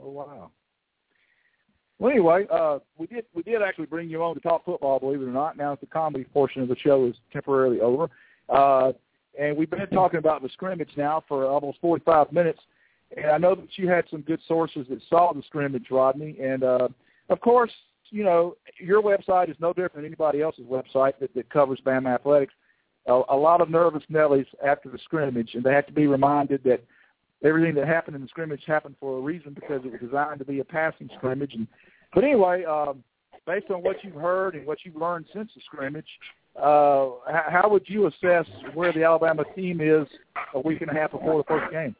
Oh 0.00 0.10
wow. 0.10 0.50
Well, 1.98 2.12
anyway, 2.12 2.46
uh, 2.50 2.78
we 2.96 3.06
did 3.06 3.26
we 3.34 3.42
did 3.42 3.60
actually 3.60 3.86
bring 3.86 4.08
you 4.08 4.22
on 4.22 4.34
to 4.34 4.40
talk 4.40 4.64
football, 4.64 4.98
believe 4.98 5.20
it 5.20 5.24
or 5.24 5.32
not. 5.32 5.58
Now 5.58 5.70
that 5.70 5.80
the 5.80 5.86
comedy 5.86 6.24
portion 6.24 6.62
of 6.62 6.68
the 6.68 6.76
show 6.76 7.06
is 7.06 7.14
temporarily 7.32 7.80
over, 7.80 8.08
uh, 8.48 8.92
and 9.38 9.56
we've 9.56 9.70
been 9.70 9.86
talking 9.88 10.18
about 10.18 10.42
the 10.42 10.48
scrimmage 10.50 10.90
now 10.96 11.22
for 11.28 11.46
almost 11.46 11.78
45 11.80 12.32
minutes. 12.32 12.60
And 13.16 13.26
I 13.26 13.38
know 13.38 13.54
that 13.54 13.68
you 13.76 13.88
had 13.88 14.04
some 14.10 14.22
good 14.22 14.40
sources 14.46 14.86
that 14.88 15.00
saw 15.08 15.32
the 15.32 15.42
scrimmage, 15.42 15.86
Rodney. 15.90 16.36
And 16.40 16.62
uh, 16.62 16.88
of 17.30 17.40
course, 17.40 17.72
you 18.10 18.24
know 18.24 18.56
your 18.78 19.02
website 19.02 19.50
is 19.50 19.56
no 19.60 19.72
different 19.72 19.96
than 19.96 20.04
anybody 20.04 20.42
else's 20.42 20.66
website 20.66 21.12
that, 21.20 21.34
that 21.34 21.48
covers 21.50 21.80
Bama 21.84 22.14
athletics. 22.14 22.54
A, 23.06 23.22
a 23.30 23.36
lot 23.36 23.60
of 23.60 23.70
nervous 23.70 24.02
Nellies 24.10 24.46
after 24.64 24.90
the 24.90 24.98
scrimmage, 24.98 25.54
and 25.54 25.64
they 25.64 25.72
have 25.72 25.86
to 25.86 25.92
be 25.92 26.06
reminded 26.06 26.62
that 26.64 26.84
everything 27.42 27.74
that 27.74 27.86
happened 27.86 28.16
in 28.16 28.22
the 28.22 28.28
scrimmage 28.28 28.62
happened 28.66 28.96
for 29.00 29.18
a 29.18 29.20
reason 29.20 29.54
because 29.54 29.80
it 29.84 29.92
was 29.92 30.00
designed 30.00 30.38
to 30.40 30.44
be 30.44 30.60
a 30.60 30.64
passing 30.64 31.08
scrimmage. 31.16 31.54
And 31.54 31.66
but 32.14 32.24
anyway, 32.24 32.64
um, 32.64 33.02
based 33.46 33.70
on 33.70 33.82
what 33.82 33.96
you've 34.02 34.14
heard 34.14 34.54
and 34.54 34.66
what 34.66 34.78
you've 34.84 34.96
learned 34.96 35.26
since 35.32 35.50
the 35.54 35.60
scrimmage, 35.64 36.06
uh, 36.56 37.10
how, 37.26 37.44
how 37.48 37.68
would 37.70 37.84
you 37.86 38.06
assess 38.06 38.46
where 38.74 38.92
the 38.92 39.04
Alabama 39.04 39.44
team 39.54 39.80
is 39.80 40.06
a 40.54 40.60
week 40.60 40.82
and 40.82 40.90
a 40.90 40.94
half 40.94 41.12
before 41.12 41.38
the 41.38 41.44
first 41.44 41.72
game? 41.72 41.94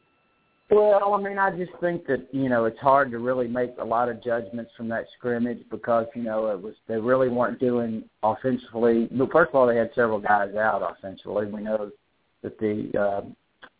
Well, 0.71 1.13
I 1.13 1.21
mean, 1.21 1.37
I 1.37 1.51
just 1.51 1.73
think 1.81 2.07
that 2.07 2.29
you 2.31 2.47
know 2.47 2.63
it's 2.63 2.79
hard 2.79 3.11
to 3.11 3.19
really 3.19 3.47
make 3.49 3.71
a 3.77 3.83
lot 3.83 4.07
of 4.07 4.23
judgments 4.23 4.71
from 4.77 4.87
that 4.87 5.05
scrimmage 5.17 5.59
because 5.69 6.07
you 6.15 6.23
know 6.23 6.47
it 6.47 6.61
was 6.61 6.75
they 6.87 6.95
really 6.95 7.27
weren't 7.27 7.59
doing 7.59 8.05
offensively. 8.23 9.09
Well, 9.11 9.27
first 9.29 9.49
of 9.49 9.55
all, 9.55 9.67
they 9.67 9.75
had 9.75 9.91
several 9.93 10.19
guys 10.19 10.55
out 10.55 10.81
offensively. 10.81 11.47
We 11.47 11.61
know 11.61 11.91
that 12.41 12.57
the 12.57 12.89
uh, 12.97 13.21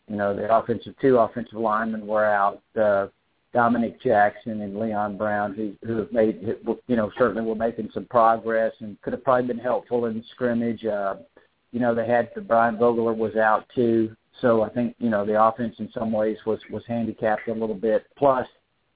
you 0.06 0.16
know 0.16 0.36
the 0.36 0.54
offensive 0.54 0.94
two 1.00 1.16
offensive 1.16 1.58
linemen 1.58 2.06
were 2.06 2.26
out. 2.26 2.60
Uh, 2.78 3.06
Dominick 3.54 4.02
Jackson 4.02 4.60
and 4.60 4.78
Leon 4.78 5.16
Brown, 5.16 5.54
who 5.54 5.72
who 5.86 5.96
have 5.96 6.12
made 6.12 6.42
you 6.88 6.96
know 6.96 7.10
certainly 7.16 7.42
were 7.42 7.54
making 7.54 7.88
some 7.94 8.04
progress 8.04 8.74
and 8.80 9.00
could 9.00 9.14
have 9.14 9.24
probably 9.24 9.46
been 9.46 9.58
helpful 9.58 10.04
in 10.04 10.18
the 10.18 10.24
scrimmage. 10.32 10.84
Uh, 10.84 11.14
you 11.70 11.80
know 11.80 11.94
they 11.94 12.06
had 12.06 12.28
the 12.34 12.42
Brian 12.42 12.76
Vogler 12.76 13.14
was 13.14 13.34
out 13.36 13.64
too, 13.74 14.14
so 14.40 14.62
I 14.62 14.70
think 14.70 14.94
you 14.98 15.10
know 15.10 15.24
the 15.24 15.42
offense 15.42 15.76
in 15.78 15.90
some 15.92 16.12
ways 16.12 16.38
was 16.46 16.60
was 16.70 16.82
handicapped 16.86 17.48
a 17.48 17.52
little 17.52 17.74
bit. 17.74 18.06
Plus 18.16 18.46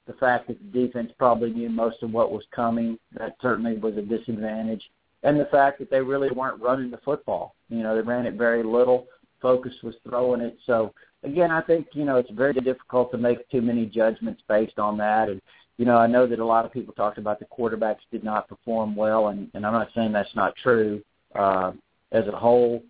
the 0.07 0.15
fact 0.15 0.49
that 0.49 0.59
the 0.61 0.87
defense 0.87 1.13
probably 1.19 1.51
knew 1.51 1.69
most 1.69 2.03
of 2.03 2.13
what 2.13 2.31
was 2.31 2.45
coming, 2.55 2.99
that 3.19 3.37
certainly 3.43 3.77
was 3.77 3.97
a 3.97 4.03
disadvantage. 4.03 4.83
And 5.23 5.39
the 5.39 5.47
fact 5.47 5.81
that 5.81 5.91
they 5.91 6.01
really 6.01 6.31
weren't 6.31 6.63
running 6.63 6.91
the 6.91 6.99
football. 6.99 7.55
You 7.69 7.83
know, 7.83 7.97
they 7.97 8.03
ran 8.03 8.27
it 8.27 8.35
very 8.35 8.63
little. 8.63 9.07
Focus 9.43 9.75
was 9.83 9.95
throwing 10.09 10.41
it. 10.41 10.57
So 10.67 10.95
again, 11.25 11.51
I 11.51 11.61
think 11.61 11.89
you 11.93 12.05
know 12.05 12.17
it's 12.17 12.31
very 12.31 12.55
difficult 12.55 13.11
to 13.13 13.19
make 13.19 13.49
too 13.51 13.61
many 13.61 13.87
judgments 13.87 14.43
based 14.49 14.79
on 14.79 14.97
that. 14.99 15.29
And 15.29 15.41
you 15.79 15.85
know, 15.85 15.97
I 15.97 16.07
know 16.07 16.27
that 16.27 16.39
a 16.39 16.45
lot 16.45 16.65
of 16.65 16.73
people 16.73 16.95
talked 16.95 17.19
about 17.19 17.39
the 17.39 17.45
quarterbacks 17.47 18.07
did 18.11 18.25
not 18.25 18.49
perform 18.49 18.97
well, 18.97 19.29
and, 19.29 19.51
and 19.55 19.67
I'm 19.67 19.75
not 19.75 19.89
saying 19.95 20.13
that's 20.13 20.35
not 20.35 20.55
true 20.57 21.03
uh, 21.35 21.73
as 22.13 22.27
a 22.29 22.33
whole. 22.33 22.83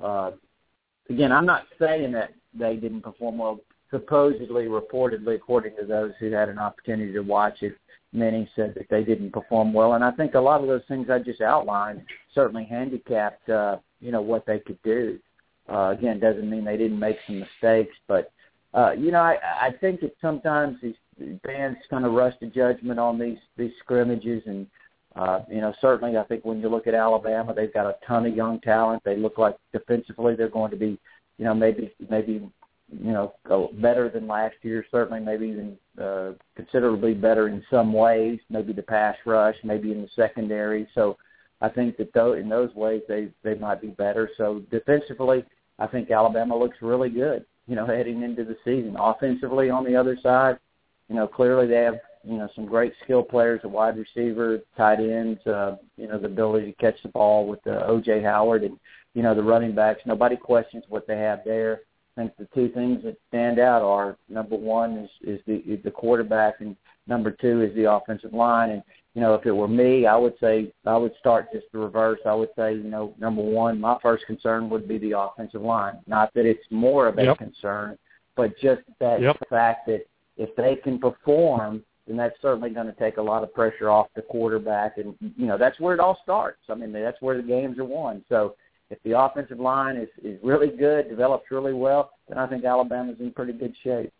Uh, 0.00 0.30
again, 1.10 1.32
I'm 1.32 1.46
not 1.46 1.66
saying 1.78 2.12
that 2.12 2.32
they 2.54 2.76
didn't 2.76 3.02
perform 3.02 3.38
well. 3.38 3.60
Supposedly, 3.90 4.66
reportedly, 4.66 5.34
according 5.34 5.76
to 5.76 5.84
those 5.84 6.12
who 6.20 6.30
had 6.30 6.48
an 6.48 6.58
opportunity 6.58 7.12
to 7.12 7.22
watch 7.22 7.62
it, 7.62 7.76
many 8.12 8.48
said 8.54 8.72
that 8.76 8.86
they 8.88 9.02
didn't 9.02 9.32
perform 9.32 9.72
well, 9.72 9.94
and 9.94 10.04
I 10.04 10.12
think 10.12 10.34
a 10.34 10.40
lot 10.40 10.60
of 10.60 10.68
those 10.68 10.82
things 10.88 11.10
I 11.10 11.18
just 11.18 11.40
outlined 11.40 12.02
certainly 12.34 12.64
handicapped, 12.64 13.48
uh, 13.48 13.78
you 14.00 14.12
know, 14.12 14.22
what 14.22 14.46
they 14.46 14.60
could 14.60 14.80
do. 14.82 15.18
Uh, 15.68 15.90
again, 15.90 16.18
doesn't 16.18 16.48
mean 16.48 16.64
they 16.64 16.76
didn't 16.76 16.98
make 16.98 17.16
some 17.26 17.40
mistakes, 17.40 17.94
but 18.08 18.32
uh, 18.74 18.92
you 18.92 19.10
know, 19.10 19.20
I, 19.20 19.36
I 19.60 19.70
think 19.80 20.00
that 20.00 20.14
sometimes 20.20 20.76
these 20.80 20.94
fans 21.44 21.76
kind 21.88 22.04
of 22.04 22.12
rush 22.12 22.38
to 22.38 22.46
judgment 22.46 23.00
on 23.00 23.18
these 23.18 23.38
these 23.56 23.72
scrimmages, 23.80 24.42
and 24.46 24.66
uh, 25.16 25.40
you 25.50 25.60
know, 25.60 25.74
certainly 25.80 26.16
I 26.16 26.24
think 26.24 26.44
when 26.44 26.60
you 26.60 26.68
look 26.68 26.86
at 26.86 26.94
Alabama, 26.94 27.52
they've 27.52 27.72
got 27.72 27.86
a 27.86 27.96
ton 28.06 28.26
of 28.26 28.36
young 28.36 28.60
talent. 28.60 29.02
They 29.04 29.16
look 29.16 29.38
like 29.38 29.56
defensively 29.72 30.36
they're 30.36 30.48
going 30.48 30.70
to 30.70 30.76
be, 30.76 30.98
you 31.38 31.44
know, 31.44 31.54
maybe 31.54 31.92
maybe 32.08 32.48
you 32.92 33.12
know 33.12 33.34
better 33.74 34.08
than 34.08 34.28
last 34.28 34.56
year. 34.62 34.84
Certainly, 34.90 35.20
maybe 35.20 35.48
even 35.48 35.78
uh, 36.00 36.32
considerably 36.54 37.14
better 37.14 37.48
in 37.48 37.64
some 37.70 37.92
ways. 37.92 38.38
Maybe 38.50 38.72
the 38.72 38.82
pass 38.82 39.16
rush, 39.26 39.56
maybe 39.64 39.90
in 39.90 40.02
the 40.02 40.08
secondary. 40.14 40.88
So 40.94 41.16
I 41.60 41.68
think 41.68 41.96
that 41.96 42.12
though 42.14 42.34
in 42.34 42.48
those 42.48 42.72
ways 42.74 43.02
they 43.08 43.28
they 43.42 43.56
might 43.56 43.80
be 43.80 43.88
better. 43.88 44.30
So 44.36 44.62
defensively, 44.70 45.44
I 45.80 45.88
think 45.88 46.10
Alabama 46.12 46.56
looks 46.56 46.78
really 46.82 47.10
good. 47.10 47.44
You 47.66 47.74
know, 47.74 47.86
heading 47.86 48.22
into 48.22 48.44
the 48.44 48.56
season. 48.64 48.96
Offensively, 48.98 49.70
on 49.70 49.84
the 49.84 49.96
other 49.96 50.16
side, 50.22 50.58
you 51.08 51.16
know, 51.16 51.26
clearly 51.26 51.66
they 51.66 51.82
have 51.82 51.98
you 52.24 52.36
know 52.38 52.48
some 52.54 52.66
great 52.66 52.92
skill 53.04 53.22
players, 53.22 53.60
a 53.64 53.68
wide 53.68 53.96
receiver, 53.96 54.60
tight 54.76 55.00
ends. 55.00 55.44
Uh, 55.46 55.76
you 55.96 56.08
know, 56.08 56.18
the 56.18 56.26
ability 56.26 56.66
to 56.66 56.78
catch 56.78 57.00
the 57.02 57.08
ball 57.08 57.46
with 57.46 57.60
uh, 57.66 57.84
O.J. 57.86 58.22
Howard 58.22 58.62
and 58.64 58.78
you 59.14 59.22
know 59.22 59.34
the 59.34 59.42
running 59.42 59.74
backs. 59.74 60.00
Nobody 60.06 60.36
questions 60.36 60.84
what 60.88 61.06
they 61.06 61.16
have 61.16 61.40
there. 61.44 61.80
I 62.16 62.22
think 62.22 62.36
the 62.36 62.48
two 62.54 62.68
things 62.68 63.02
that 63.04 63.16
stand 63.28 63.58
out 63.58 63.82
are 63.82 64.16
number 64.28 64.56
one 64.56 64.98
is, 64.98 65.10
is 65.22 65.40
the 65.46 65.56
is 65.70 65.82
the 65.84 65.90
quarterback, 65.90 66.60
and 66.60 66.76
number 67.06 67.30
two 67.30 67.62
is 67.62 67.74
the 67.74 67.90
offensive 67.90 68.34
line. 68.34 68.70
And 68.70 68.82
you 69.14 69.20
know, 69.22 69.34
if 69.34 69.46
it 69.46 69.52
were 69.52 69.68
me, 69.68 70.06
I 70.06 70.16
would 70.16 70.34
say 70.40 70.72
I 70.86 70.96
would 70.96 71.12
start 71.18 71.52
just 71.52 71.66
the 71.72 71.78
reverse. 71.78 72.20
I 72.26 72.34
would 72.34 72.50
say, 72.56 72.74
you 72.74 72.84
know, 72.84 73.14
number 73.18 73.42
one, 73.42 73.80
my 73.80 73.96
first 74.02 74.26
concern 74.26 74.68
would 74.70 74.86
be 74.86 74.98
the 74.98 75.18
offensive 75.18 75.62
line. 75.62 75.98
Not 76.06 76.32
that 76.34 76.44
it's 76.46 76.64
more 76.70 77.08
of 77.08 77.18
a 77.18 77.24
Yep. 77.24 77.38
concern, 77.38 77.98
but 78.36 78.56
just 78.58 78.82
that 78.98 79.20
Yep. 79.20 79.36
fact 79.48 79.86
that 79.86 80.06
if 80.36 80.54
they 80.56 80.76
can 80.76 80.98
perform, 80.98 81.82
then 82.06 82.16
that's 82.16 82.36
certainly 82.42 82.70
going 82.70 82.86
to 82.86 82.92
take 82.94 83.18
a 83.18 83.22
lot 83.22 83.42
of 83.42 83.54
pressure 83.54 83.90
off 83.90 84.08
the 84.14 84.22
quarterback. 84.22 84.98
And 84.98 85.14
you 85.36 85.46
know, 85.46 85.58
that's 85.58 85.78
where 85.80 85.94
it 85.94 86.00
all 86.00 86.18
starts. 86.22 86.60
I 86.68 86.74
mean, 86.74 86.92
that's 86.92 87.20
where 87.20 87.36
the 87.36 87.42
games 87.42 87.78
are 87.78 87.84
won. 87.84 88.24
So 88.28 88.56
if 88.90 89.02
the 89.04 89.18
offensive 89.18 89.60
line 89.60 89.96
is 89.96 90.08
is 90.22 90.38
really 90.42 90.68
good, 90.68 91.08
develops 91.08 91.50
really 91.50 91.72
well, 91.72 92.10
then 92.28 92.38
I 92.38 92.46
think 92.46 92.64
Alabama's 92.64 93.20
in 93.20 93.32
pretty 93.32 93.52
good 93.52 93.74
shape. 93.82 94.12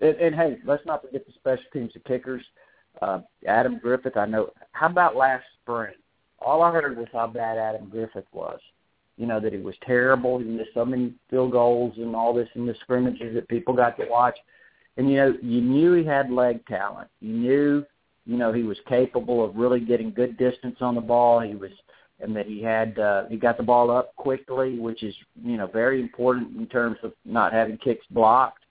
And, 0.00 0.16
and 0.16 0.34
hey, 0.34 0.58
let's 0.64 0.84
not 0.86 1.02
forget 1.02 1.26
the 1.26 1.32
special 1.32 1.64
teams, 1.72 1.92
the 1.94 2.00
kickers. 2.00 2.42
Uh, 3.02 3.20
Adam 3.46 3.78
Griffith, 3.78 4.16
I 4.16 4.26
know. 4.26 4.50
How 4.72 4.86
about 4.86 5.16
last 5.16 5.44
spring? 5.62 5.92
All 6.38 6.62
I 6.62 6.72
heard 6.72 6.96
was 6.96 7.08
how 7.12 7.26
bad 7.26 7.58
Adam 7.58 7.88
Griffith 7.88 8.26
was. 8.32 8.60
You 9.16 9.26
know 9.26 9.40
that 9.40 9.52
he 9.52 9.58
was 9.58 9.74
terrible. 9.86 10.38
He 10.38 10.44
missed 10.44 10.74
so 10.74 10.84
many 10.84 11.14
field 11.30 11.52
goals 11.52 11.94
and 11.96 12.14
all 12.14 12.34
this 12.34 12.48
in 12.54 12.66
the 12.66 12.74
scrimmages 12.82 13.34
that 13.34 13.48
people 13.48 13.74
got 13.74 13.98
to 13.98 14.06
watch. 14.08 14.36
And 14.96 15.10
you 15.10 15.16
know, 15.16 15.34
you 15.42 15.60
knew 15.60 15.92
he 15.92 16.04
had 16.04 16.30
leg 16.30 16.64
talent. 16.66 17.08
You 17.20 17.32
knew, 17.34 17.84
you 18.24 18.36
know, 18.36 18.52
he 18.52 18.62
was 18.62 18.78
capable 18.88 19.44
of 19.44 19.56
really 19.56 19.80
getting 19.80 20.10
good 20.10 20.36
distance 20.38 20.76
on 20.80 20.94
the 20.94 21.00
ball. 21.00 21.40
He 21.40 21.54
was 21.54 21.70
and 22.20 22.34
that 22.34 22.46
he 22.46 22.62
had 22.62 22.98
uh, 22.98 23.24
he 23.28 23.36
got 23.36 23.56
the 23.56 23.62
ball 23.62 23.90
up 23.90 24.14
quickly, 24.16 24.78
which 24.78 25.02
is 25.02 25.14
you 25.42 25.56
know 25.56 25.66
very 25.66 26.00
important 26.00 26.56
in 26.56 26.66
terms 26.66 26.96
of 27.02 27.12
not 27.24 27.52
having 27.52 27.76
kicks 27.78 28.06
blocked. 28.10 28.64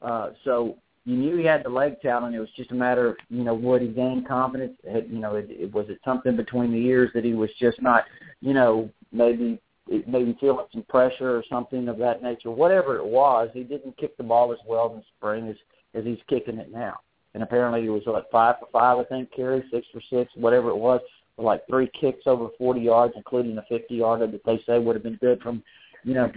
Uh, 0.00 0.30
so 0.44 0.76
you 1.04 1.16
knew 1.16 1.36
he 1.36 1.44
had 1.44 1.64
the 1.64 1.68
leg 1.68 2.00
talent. 2.00 2.34
It 2.34 2.40
was 2.40 2.48
just 2.56 2.70
a 2.70 2.74
matter 2.74 3.08
of 3.08 3.16
you 3.28 3.42
know 3.42 3.54
would 3.54 3.82
he 3.82 3.88
gain 3.88 4.24
confidence? 4.26 4.76
Had, 4.90 5.08
you 5.10 5.18
know, 5.18 5.34
it, 5.34 5.46
it, 5.50 5.72
was 5.72 5.88
it 5.88 5.98
something 6.04 6.36
between 6.36 6.70
the 6.70 6.78
ears 6.78 7.10
that 7.14 7.24
he 7.24 7.34
was 7.34 7.50
just 7.58 7.82
not 7.82 8.04
you 8.40 8.54
know 8.54 8.88
maybe 9.10 9.60
maybe 10.06 10.36
feeling 10.40 10.66
some 10.72 10.84
pressure 10.84 11.36
or 11.36 11.44
something 11.50 11.88
of 11.88 11.98
that 11.98 12.22
nature. 12.22 12.50
Whatever 12.50 12.96
it 12.96 13.04
was, 13.04 13.48
he 13.52 13.64
didn't 13.64 13.96
kick 13.96 14.16
the 14.16 14.22
ball 14.22 14.52
as 14.52 14.58
well 14.66 14.90
in 14.90 14.98
the 14.98 15.04
spring 15.16 15.48
as 15.48 15.56
as 15.94 16.04
he's 16.04 16.18
kicking 16.28 16.58
it 16.58 16.72
now. 16.72 17.00
And 17.34 17.42
apparently 17.42 17.82
he 17.82 17.88
was 17.88 18.02
what 18.04 18.30
five 18.30 18.56
for 18.60 18.68
five, 18.72 18.98
I 18.98 19.04
think, 19.04 19.32
carry 19.34 19.64
six 19.70 19.86
for 19.92 20.02
six, 20.10 20.30
whatever 20.34 20.68
it 20.70 20.76
was 20.76 21.00
like 21.38 21.66
three 21.66 21.90
kicks 21.98 22.26
over 22.26 22.48
40 22.58 22.80
yards, 22.80 23.14
including 23.16 23.56
a 23.58 23.64
50 23.68 23.94
yarder 23.94 24.26
that 24.26 24.44
they 24.44 24.62
say 24.66 24.78
would 24.78 24.96
have 24.96 25.02
been 25.02 25.16
good 25.16 25.40
from, 25.42 25.62
you 26.04 26.14
know, 26.14 26.30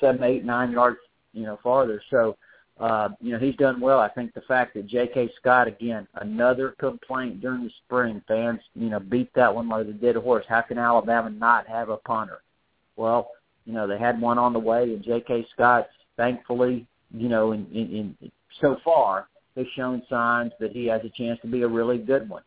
seven, 0.00 0.22
eight, 0.22 0.44
nine 0.44 0.72
yards, 0.72 0.98
you 1.32 1.42
know, 1.42 1.58
farther. 1.62 2.02
So, 2.10 2.36
uh, 2.80 3.10
you 3.20 3.32
know, 3.32 3.38
he's 3.38 3.56
done 3.56 3.80
well. 3.80 4.00
I 4.00 4.08
think 4.08 4.32
the 4.34 4.40
fact 4.42 4.74
that 4.74 4.86
J.K. 4.86 5.30
Scott, 5.40 5.68
again, 5.68 6.06
another 6.16 6.70
complaint 6.78 7.40
during 7.40 7.64
the 7.64 7.70
spring, 7.84 8.22
fans, 8.26 8.60
you 8.74 8.90
know, 8.90 8.98
beat 8.98 9.32
that 9.34 9.54
one 9.54 9.68
like 9.68 9.86
a 9.86 10.20
horse. 10.20 10.44
How 10.48 10.62
can 10.62 10.78
Alabama 10.78 11.30
not 11.30 11.66
have 11.68 11.90
a 11.90 11.98
punter? 11.98 12.42
Well, 12.96 13.30
you 13.64 13.72
know, 13.72 13.86
they 13.86 13.98
had 13.98 14.20
one 14.20 14.38
on 14.38 14.52
the 14.52 14.58
way, 14.58 14.84
and 14.84 15.02
J.K. 15.02 15.46
Scott, 15.52 15.88
thankfully, 16.16 16.86
you 17.14 17.28
know, 17.28 17.52
in, 17.52 17.66
in, 17.72 18.16
in 18.20 18.32
so 18.60 18.76
far, 18.84 19.28
has 19.56 19.66
shown 19.74 20.02
signs 20.08 20.52
that 20.60 20.72
he 20.72 20.86
has 20.86 21.02
a 21.04 21.10
chance 21.10 21.38
to 21.42 21.46
be 21.46 21.62
a 21.62 21.68
really 21.68 21.98
good 21.98 22.28
one. 22.28 22.42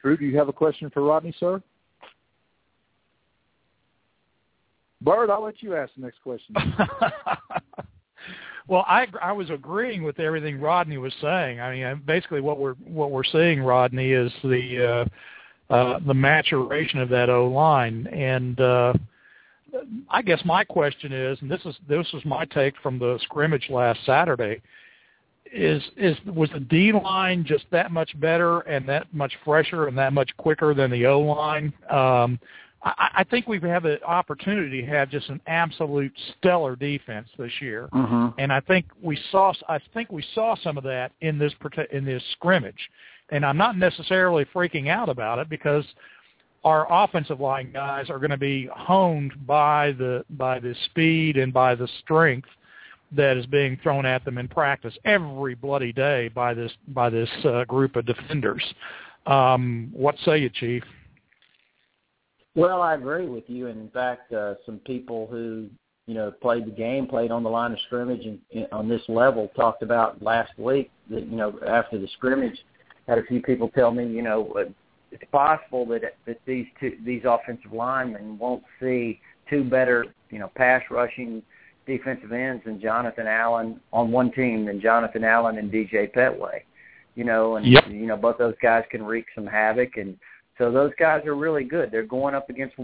Drew, 0.00 0.16
do 0.16 0.24
you 0.24 0.38
have 0.38 0.48
a 0.48 0.52
question 0.52 0.88
for 0.90 1.02
Rodney, 1.02 1.34
sir? 1.38 1.62
Bird, 5.02 5.30
I'll 5.30 5.44
let 5.44 5.62
you 5.62 5.76
ask 5.76 5.92
the 5.94 6.02
next 6.02 6.22
question. 6.22 6.54
well, 8.68 8.84
I 8.86 9.06
I 9.22 9.32
was 9.32 9.48
agreeing 9.50 10.02
with 10.02 10.20
everything 10.20 10.60
Rodney 10.60 10.98
was 10.98 11.14
saying. 11.22 11.60
I 11.60 11.74
mean, 11.74 12.02
basically 12.06 12.40
what 12.40 12.58
we're 12.58 12.74
what 12.74 13.10
we're 13.10 13.24
seeing, 13.24 13.62
Rodney, 13.62 14.12
is 14.12 14.30
the 14.42 15.06
uh, 15.70 15.74
uh, 15.74 16.00
the 16.06 16.14
maturation 16.14 16.98
of 17.00 17.08
that 17.10 17.30
O 17.30 17.48
line, 17.48 18.06
and 18.08 18.60
uh, 18.60 18.92
I 20.08 20.22
guess 20.22 20.40
my 20.44 20.64
question 20.64 21.12
is, 21.12 21.38
and 21.40 21.50
this 21.50 21.60
is 21.64 21.76
this 21.88 22.06
was 22.12 22.24
my 22.24 22.44
take 22.46 22.74
from 22.82 22.98
the 22.98 23.18
scrimmage 23.22 23.68
last 23.70 24.00
Saturday 24.04 24.60
is 25.52 25.82
is 25.96 26.16
was 26.26 26.48
the 26.52 26.60
D 26.60 26.92
line 26.92 27.44
just 27.44 27.64
that 27.70 27.90
much 27.90 28.18
better 28.20 28.60
and 28.60 28.88
that 28.88 29.12
much 29.12 29.32
fresher 29.44 29.88
and 29.88 29.98
that 29.98 30.12
much 30.12 30.30
quicker 30.36 30.74
than 30.74 30.90
the 30.90 31.06
O 31.06 31.20
line? 31.20 31.72
Um, 31.90 32.38
I, 32.82 33.10
I 33.18 33.24
think 33.24 33.46
we 33.48 33.60
have 33.60 33.82
the 33.82 34.02
opportunity 34.04 34.80
to 34.80 34.86
have 34.86 35.10
just 35.10 35.28
an 35.28 35.40
absolute 35.46 36.12
stellar 36.38 36.76
defense 36.76 37.28
this 37.38 37.52
year, 37.60 37.88
mm-hmm. 37.92 38.28
and 38.38 38.52
I 38.52 38.60
think 38.60 38.86
we 39.02 39.18
saw 39.30 39.52
I 39.68 39.78
think 39.92 40.10
we 40.12 40.24
saw 40.34 40.56
some 40.62 40.78
of 40.78 40.84
that 40.84 41.12
in 41.20 41.38
this 41.38 41.52
in 41.92 42.04
this 42.04 42.22
scrimmage, 42.32 42.90
and 43.30 43.44
I'm 43.44 43.56
not 43.56 43.76
necessarily 43.76 44.44
freaking 44.54 44.88
out 44.88 45.08
about 45.08 45.38
it 45.38 45.48
because 45.48 45.84
our 46.64 46.86
offensive 46.90 47.40
line 47.40 47.70
guys 47.72 48.10
are 48.10 48.18
going 48.18 48.30
to 48.30 48.36
be 48.36 48.68
honed 48.72 49.32
by 49.46 49.92
the 49.92 50.24
by 50.30 50.58
the 50.58 50.74
speed 50.86 51.36
and 51.36 51.52
by 51.52 51.74
the 51.74 51.88
strength 52.02 52.48
that 53.12 53.36
is 53.36 53.46
being 53.46 53.78
thrown 53.82 54.06
at 54.06 54.24
them 54.24 54.38
in 54.38 54.46
practice 54.46 54.94
every 55.04 55.54
bloody 55.54 55.92
day 55.92 56.28
by 56.28 56.54
this 56.54 56.72
by 56.88 57.10
this 57.10 57.28
uh, 57.44 57.64
group 57.64 57.96
of 57.96 58.06
defenders. 58.06 58.62
Um, 59.26 59.90
what 59.92 60.16
say 60.24 60.38
you, 60.38 60.50
Chief? 60.50 60.82
Well, 62.54 62.82
I 62.82 62.94
agree 62.94 63.26
with 63.26 63.44
you. 63.48 63.68
And 63.68 63.80
in 63.80 63.90
fact, 63.90 64.32
uh, 64.32 64.54
some 64.66 64.78
people 64.80 65.26
who 65.30 65.68
you 66.06 66.14
know 66.14 66.30
played 66.30 66.66
the 66.66 66.72
game, 66.72 67.06
played 67.06 67.30
on 67.30 67.42
the 67.42 67.50
line 67.50 67.72
of 67.72 67.78
scrimmage, 67.86 68.26
and, 68.26 68.38
and 68.54 68.66
on 68.70 68.88
this 68.88 69.02
level, 69.08 69.50
talked 69.56 69.82
about 69.82 70.22
last 70.22 70.52
week 70.58 70.90
that 71.08 71.26
you 71.26 71.36
know 71.36 71.58
after 71.66 71.98
the 71.98 72.08
scrimmage, 72.18 72.58
had 73.08 73.18
a 73.18 73.22
few 73.24 73.40
people 73.40 73.70
tell 73.70 73.90
me, 73.90 74.06
you 74.06 74.22
know, 74.22 74.54
it's 75.12 75.24
possible 75.32 75.86
that 75.86 76.02
that 76.26 76.40
these 76.46 76.66
two 76.78 76.96
these 77.04 77.22
offensive 77.24 77.72
linemen 77.72 78.38
won't 78.38 78.62
see 78.80 79.20
two 79.48 79.64
better, 79.64 80.06
you 80.30 80.38
know, 80.38 80.50
pass 80.54 80.82
rushing 80.90 81.42
defensive 81.86 82.32
ends 82.32 82.64
than 82.64 82.80
Jonathan 82.80 83.26
Allen 83.26 83.80
on 83.92 84.12
one 84.12 84.30
team 84.32 84.66
than 84.66 84.80
Jonathan 84.80 85.24
Allen 85.24 85.58
and 85.58 85.70
DJ 85.70 86.12
Pettway. 86.14 86.60
You 87.16 87.24
know, 87.24 87.56
and 87.56 87.66
yep. 87.66 87.88
you 87.88 88.06
know 88.06 88.16
both 88.16 88.38
those 88.38 88.54
guys 88.62 88.84
can 88.90 89.02
wreak 89.02 89.26
some 89.34 89.46
havoc, 89.46 89.96
and 89.96 90.16
so 90.56 90.70
those 90.70 90.92
guys 90.98 91.26
are 91.26 91.34
really 91.34 91.64
good. 91.64 91.90
They're 91.90 92.06
going 92.06 92.34
up 92.34 92.48
against 92.48 92.76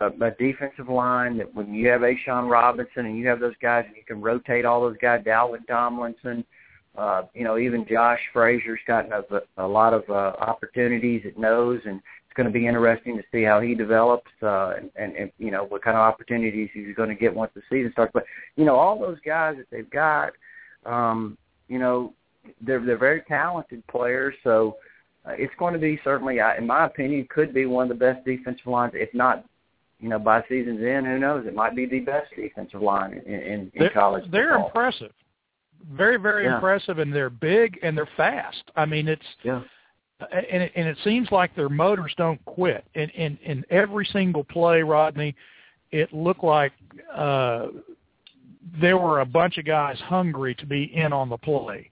a, 0.00 0.06
a 0.06 0.30
defensive 0.32 0.88
line 0.88 1.38
that 1.38 1.52
when 1.54 1.72
you 1.72 1.88
have 1.88 2.02
A'Shawn 2.02 2.50
Robinson 2.50 3.06
and 3.06 3.18
you 3.18 3.26
have 3.28 3.40
those 3.40 3.54
guys, 3.62 3.84
and 3.86 3.96
you 3.96 4.02
can 4.06 4.20
rotate 4.20 4.66
all 4.66 4.82
those 4.82 4.98
guys. 5.00 5.24
Dalvin 5.24 5.66
Tomlinson, 5.66 6.44
uh, 6.96 7.22
you 7.34 7.44
know, 7.44 7.58
even 7.58 7.86
Josh 7.88 8.20
Frazier's 8.32 8.80
gotten 8.86 9.12
a, 9.12 9.22
a 9.58 9.66
lot 9.66 9.92
of 9.92 10.08
uh, 10.08 10.32
opportunities 10.38 11.22
at 11.26 11.38
nose, 11.38 11.80
and 11.84 11.96
it's 11.96 12.34
going 12.34 12.46
to 12.46 12.52
be 12.52 12.66
interesting 12.66 13.16
to 13.16 13.22
see 13.32 13.42
how 13.42 13.60
he 13.60 13.74
develops 13.74 14.30
uh, 14.42 14.74
and, 14.96 15.14
and 15.14 15.30
you 15.38 15.50
know 15.50 15.64
what 15.64 15.82
kind 15.82 15.96
of 15.96 16.00
opportunities 16.00 16.70
he's 16.72 16.94
going 16.96 17.08
to 17.08 17.14
get 17.14 17.34
once 17.34 17.50
the 17.54 17.62
season 17.70 17.92
starts. 17.92 18.12
But 18.14 18.24
you 18.56 18.64
know 18.64 18.76
all 18.76 18.98
those 18.98 19.18
guys 19.24 19.56
that 19.56 19.66
they've 19.70 19.90
got, 19.90 20.32
um, 20.84 21.36
you 21.68 21.78
know, 21.78 22.14
they're 22.60 22.84
they're 22.84 22.98
very 22.98 23.22
talented 23.28 23.86
players. 23.88 24.34
So 24.42 24.76
uh, 25.26 25.32
it's 25.32 25.54
going 25.58 25.74
to 25.74 25.80
be 25.80 26.00
certainly, 26.04 26.38
in 26.56 26.66
my 26.66 26.86
opinion, 26.86 27.26
could 27.30 27.52
be 27.52 27.66
one 27.66 27.90
of 27.90 27.98
the 27.98 28.04
best 28.04 28.24
defensive 28.24 28.66
lines, 28.66 28.92
if 28.94 29.12
not. 29.14 29.44
You 29.98 30.10
know, 30.10 30.18
by 30.18 30.44
season's 30.46 30.84
end, 30.84 31.06
who 31.06 31.18
knows? 31.18 31.46
It 31.46 31.54
might 31.54 31.74
be 31.74 31.86
the 31.86 32.00
best 32.00 32.30
defensive 32.36 32.82
line 32.82 33.14
in, 33.24 33.32
in, 33.32 33.40
in 33.42 33.72
they're, 33.78 33.90
college. 33.90 34.24
They're 34.30 34.50
football. 34.50 34.66
impressive, 34.66 35.12
very, 35.92 36.16
very 36.18 36.44
yeah. 36.44 36.54
impressive, 36.54 36.98
and 36.98 37.12
they're 37.12 37.30
big 37.30 37.78
and 37.82 37.96
they're 37.96 38.08
fast. 38.16 38.62
I 38.76 38.86
mean, 38.86 39.08
it's 39.08 39.22
yeah 39.42 39.62
and 40.20 40.62
it, 40.62 40.72
and 40.74 40.88
it 40.88 40.96
seems 41.04 41.30
like 41.30 41.54
their 41.54 41.68
motors 41.68 42.14
don't 42.16 42.42
quit. 42.44 42.84
In 42.94 43.10
in 43.10 43.38
in 43.44 43.64
every 43.70 44.06
single 44.12 44.44
play, 44.44 44.82
Rodney, 44.82 45.34
it 45.90 46.12
looked 46.12 46.44
like 46.44 46.72
uh, 47.14 47.66
there 48.80 48.96
were 48.96 49.20
a 49.20 49.26
bunch 49.26 49.58
of 49.58 49.64
guys 49.64 49.98
hungry 50.00 50.54
to 50.56 50.66
be 50.66 50.84
in 50.94 51.12
on 51.12 51.28
the 51.28 51.36
play. 51.36 51.90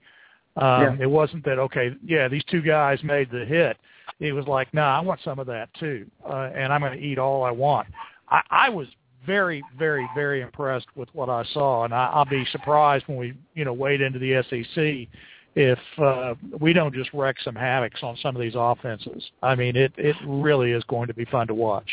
Um, 0.57 0.81
yeah. 0.81 0.95
It 1.01 1.09
wasn't 1.09 1.43
that 1.45 1.59
okay. 1.59 1.95
Yeah, 2.03 2.27
these 2.27 2.43
two 2.49 2.61
guys 2.61 3.03
made 3.03 3.29
the 3.29 3.45
hit. 3.45 3.77
It 4.19 4.31
was 4.31 4.47
like, 4.47 4.73
nah, 4.73 4.97
I 4.97 5.01
want 5.01 5.19
some 5.23 5.39
of 5.39 5.47
that 5.47 5.69
too, 5.79 6.05
uh, 6.27 6.49
and 6.55 6.71
I'm 6.71 6.81
going 6.81 6.97
to 6.97 7.03
eat 7.03 7.19
all 7.19 7.43
I 7.43 7.51
want. 7.51 7.87
I, 8.29 8.41
I 8.49 8.69
was 8.69 8.87
very, 9.25 9.63
very, 9.77 10.07
very 10.15 10.41
impressed 10.41 10.87
with 10.95 11.09
what 11.13 11.29
I 11.29 11.43
saw, 11.53 11.85
and 11.85 11.93
I, 11.93 12.07
I'll 12.13 12.25
be 12.25 12.45
surprised 12.51 13.05
when 13.07 13.17
we, 13.17 13.33
you 13.53 13.65
know, 13.65 13.73
wade 13.73 14.01
into 14.01 14.19
the 14.19 14.43
SEC 14.49 15.07
if 15.55 15.79
uh, 15.97 16.35
we 16.59 16.73
don't 16.73 16.93
just 16.93 17.09
wreck 17.13 17.37
some 17.43 17.55
havocs 17.55 18.03
on 18.03 18.17
some 18.21 18.35
of 18.35 18.41
these 18.41 18.55
offenses. 18.55 19.23
I 19.41 19.55
mean, 19.55 19.75
it 19.75 19.93
it 19.97 20.15
really 20.25 20.71
is 20.71 20.83
going 20.85 21.07
to 21.07 21.13
be 21.13 21.25
fun 21.25 21.47
to 21.47 21.53
watch. 21.53 21.89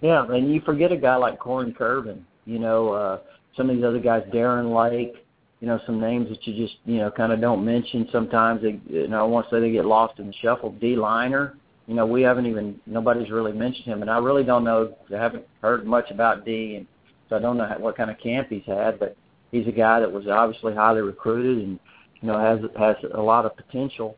Yeah, 0.00 0.26
and 0.28 0.52
you 0.52 0.60
forget 0.62 0.92
a 0.92 0.96
guy 0.96 1.16
like 1.16 1.38
Korren 1.38 1.76
Kirven. 1.76 2.22
You 2.46 2.58
know, 2.58 2.92
uh, 2.92 3.18
some 3.56 3.68
of 3.68 3.76
these 3.76 3.84
other 3.84 4.00
guys, 4.00 4.22
Darren 4.32 4.74
Lake. 4.74 5.14
You 5.60 5.68
know, 5.68 5.80
some 5.86 5.98
names 5.98 6.28
that 6.28 6.46
you 6.46 6.66
just 6.66 6.78
you 6.84 6.98
know 6.98 7.10
kind 7.10 7.32
of 7.32 7.40
don't 7.40 7.64
mention. 7.64 8.08
Sometimes 8.12 8.62
they, 8.62 8.80
you 8.88 9.08
know, 9.08 9.20
I 9.20 9.22
want 9.24 9.48
to 9.48 9.56
say 9.56 9.60
they 9.60 9.72
get 9.72 9.84
lost 9.84 10.18
in 10.18 10.26
the 10.26 10.34
shuffle. 10.42 10.72
D. 10.72 10.96
Liner. 10.96 11.56
You 11.86 11.94
know, 11.94 12.06
we 12.06 12.22
haven't 12.22 12.46
even 12.46 12.80
nobody's 12.86 13.30
really 13.30 13.52
mentioned 13.52 13.86
him, 13.86 14.02
and 14.02 14.10
I 14.10 14.18
really 14.18 14.42
don't 14.42 14.64
know. 14.64 14.94
I 15.14 15.20
haven't 15.20 15.44
heard 15.62 15.86
much 15.86 16.10
about 16.10 16.44
D, 16.44 16.76
and 16.76 16.86
so 17.28 17.36
I 17.36 17.38
don't 17.38 17.56
know 17.56 17.72
what 17.78 17.96
kind 17.96 18.10
of 18.10 18.18
camp 18.18 18.48
he's 18.50 18.66
had. 18.66 18.98
But 18.98 19.16
he's 19.52 19.66
a 19.66 19.72
guy 19.72 20.00
that 20.00 20.10
was 20.10 20.26
obviously 20.26 20.74
highly 20.74 21.00
recruited 21.00 21.58
and 21.58 21.78
you 22.20 22.28
know, 22.28 22.38
has 22.38 22.58
has 22.78 22.96
a 23.14 23.20
lot 23.20 23.44
of 23.44 23.56
potential. 23.56 24.16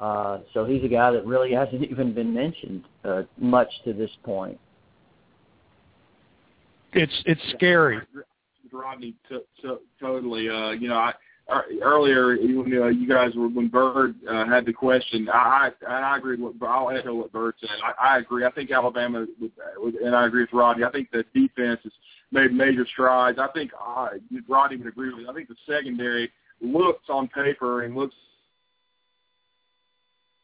Uh, 0.00 0.38
so 0.54 0.64
he's 0.64 0.82
a 0.84 0.88
guy 0.88 1.10
that 1.10 1.26
really 1.26 1.52
hasn't 1.54 1.82
even 1.84 2.12
been 2.12 2.32
mentioned 2.32 2.84
uh, 3.04 3.22
much 3.38 3.68
to 3.84 3.92
this 3.92 4.10
point. 4.22 4.58
It's 6.92 7.22
it's 7.26 7.40
scary. 7.54 8.00
Rodney, 8.72 9.14
t- 9.28 9.38
t- 9.62 9.76
totally. 10.00 10.48
Uh, 10.48 10.70
you 10.70 10.88
know, 10.88 10.96
I 10.96 11.14
earlier 11.82 12.36
when 12.36 12.82
uh, 12.82 12.86
you 12.86 13.08
guys 13.08 13.34
were 13.34 13.48
when 13.48 13.68
Bird 13.68 14.14
uh, 14.28 14.46
had 14.46 14.66
the 14.66 14.72
question, 14.72 15.28
I 15.32 15.70
I, 15.86 15.92
I 15.92 16.16
agree 16.18 16.36
with 16.36 16.54
I'll 16.62 16.90
echo 16.90 17.14
what 17.14 17.32
Bird 17.32 17.54
said. 17.60 17.70
I, 17.82 18.16
I 18.16 18.18
agree. 18.18 18.44
I 18.44 18.50
think 18.50 18.70
Alabama, 18.70 19.26
with, 19.40 19.52
and 20.04 20.14
I 20.14 20.26
agree 20.26 20.42
with 20.42 20.52
Rodney. 20.52 20.84
I 20.84 20.90
think 20.90 21.10
the 21.10 21.24
defense 21.34 21.80
has 21.82 21.92
made 22.30 22.52
major 22.52 22.86
strides. 22.92 23.38
I 23.38 23.48
think 23.48 23.70
uh, 23.80 24.08
Rodney 24.48 24.76
would 24.76 24.86
agree 24.86 25.08
with. 25.08 25.18
Me. 25.18 25.26
I 25.28 25.32
think 25.32 25.48
the 25.48 25.56
secondary 25.66 26.30
looks 26.60 27.04
on 27.08 27.28
paper 27.28 27.84
and 27.84 27.94
looks 27.94 28.14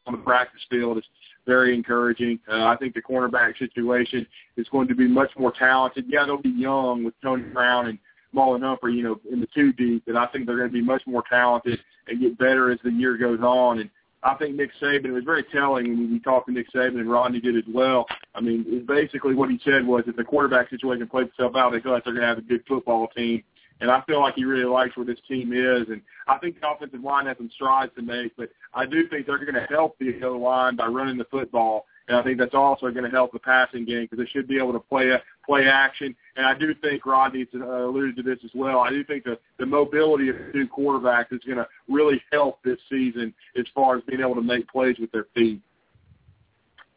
on 0.07 0.13
the 0.13 0.19
practice 0.19 0.61
field 0.71 0.99
is 0.99 1.05
very 1.47 1.75
encouraging. 1.75 2.39
Uh, 2.51 2.65
I 2.65 2.77
think 2.77 2.95
the 2.95 3.03
cornerback 3.03 3.59
situation 3.59 4.27
is 4.57 4.67
going 4.71 4.89
to 4.89 4.95
be 4.95 5.07
much 5.07 5.31
more 5.39 5.53
talented. 5.59 6.07
Yeah, 6.09 6.25
they'll 6.25 6.41
be 6.41 6.49
young 6.51 7.05
with 7.05 7.15
Tony 7.23 7.43
Brown 7.43 7.89
and 7.89 7.99
Marlon 8.35 8.63
Humphrey, 8.63 8.95
you 8.95 9.03
know, 9.03 9.21
in 9.31 9.41
the 9.41 9.49
two 9.55 9.73
deep, 9.73 10.05
but 10.07 10.17
I 10.17 10.27
think 10.27 10.47
they're 10.47 10.57
going 10.57 10.69
to 10.69 10.73
be 10.73 10.83
much 10.83 11.03
more 11.07 11.23
talented 11.29 11.81
and 12.09 12.21
get 12.21 12.39
better 12.39 12.71
as 12.71 12.79
the 12.85 12.91
year 12.91 13.17
goes 13.17 13.41
on. 13.41 13.81
And 13.81 13.91
I 14.23 14.35
think 14.35 14.57
Nick 14.57 14.71
Saban, 14.81 15.07
it 15.07 15.13
was 15.13 15.25
very 15.25 15.45
telling 15.45 15.89
when 15.89 16.13
we 16.13 16.19
talked 16.19 16.47
to 16.47 16.53
Nick 16.53 16.73
Saban 16.73 17.01
and 17.01 17.11
Rodney 17.11 17.41
did 17.41 17.57
as 17.57 17.65
well. 17.73 18.07
I 18.35 18.41
mean, 18.41 18.85
basically 18.87 19.35
what 19.35 19.51
he 19.51 19.61
said 19.65 19.87
was 19.87 20.05
if 20.07 20.17
the 20.17 20.25
quarterback 20.25 20.71
situation 20.71 21.07
plays 21.07 21.29
itself 21.29 21.57
out, 21.57 21.73
they 21.73 21.81
feel 21.81 21.93
like 21.93 22.05
they're 22.05 22.15
going 22.15 22.23
to 22.23 22.29
have 22.29 22.39
a 22.39 22.43
good 22.43 22.65
football 22.67 23.09
team. 23.09 23.43
And 23.81 23.91
I 23.91 24.01
feel 24.03 24.21
like 24.21 24.35
he 24.35 24.45
really 24.45 24.65
likes 24.65 24.97
where 24.97 25.05
this 25.05 25.19
team 25.29 25.53
is. 25.53 25.89
And 25.89 26.01
I 26.27 26.39
think 26.39 26.61
the 26.61 26.71
offensive 26.71 27.03
line 27.03 27.27
has 27.27 27.37
some 27.37 27.51
strides 27.55 27.93
to 27.97 28.03
make, 28.03 28.37
but 28.37 28.49
I 28.73 28.87
do 28.87 29.09
think 29.09 29.27
they're 29.27 29.39
going 29.39 29.55
to 29.55 29.67
help 29.69 29.99
the 29.99 30.23
O 30.23 30.37
line 30.37 30.77
by 30.77 30.87
running 30.87 31.19
the 31.19 31.25
football. 31.25 31.87
And 32.09 32.17
I 32.19 32.23
think 32.23 32.39
that's 32.39 32.55
also 32.55 32.91
going 32.91 33.05
to 33.05 33.11
help 33.11 33.33
the 33.33 33.39
passing 33.39 33.85
game 33.85 34.03
because 34.03 34.19
they 34.19 34.31
should 34.31 34.47
be 34.47 34.59
able 34.59 34.73
to 34.73 34.79
play 34.79 35.09
a, 35.11 35.23
play 35.47 35.67
action. 35.67 36.15
And 36.37 36.45
I 36.45 36.57
do 36.57 36.75
think 36.75 37.07
Rodney 37.07 37.47
uh, 37.55 37.87
alluded 37.87 38.17
to 38.17 38.23
this 38.23 38.39
as 38.45 38.51
well. 38.55 38.81
I 38.81 38.91
do 38.91 39.03
think 39.05 39.25
the, 39.25 39.39
the 39.59 39.67
mobility 39.67 40.29
of 40.29 40.37
the 40.37 40.53
two 40.53 40.69
quarterbacks 40.69 41.33
is 41.33 41.41
going 41.47 41.59
to 41.59 41.69
really 41.89 42.21
help 42.31 42.63
this 42.63 42.79
season 42.91 43.33
as 43.59 43.65
far 43.75 43.97
as 43.97 44.03
being 44.07 44.21
able 44.21 44.35
to 44.35 44.43
make 44.43 44.69
plays 44.69 44.97
with 44.99 45.13
their 45.13 45.27
feet. 45.35 45.63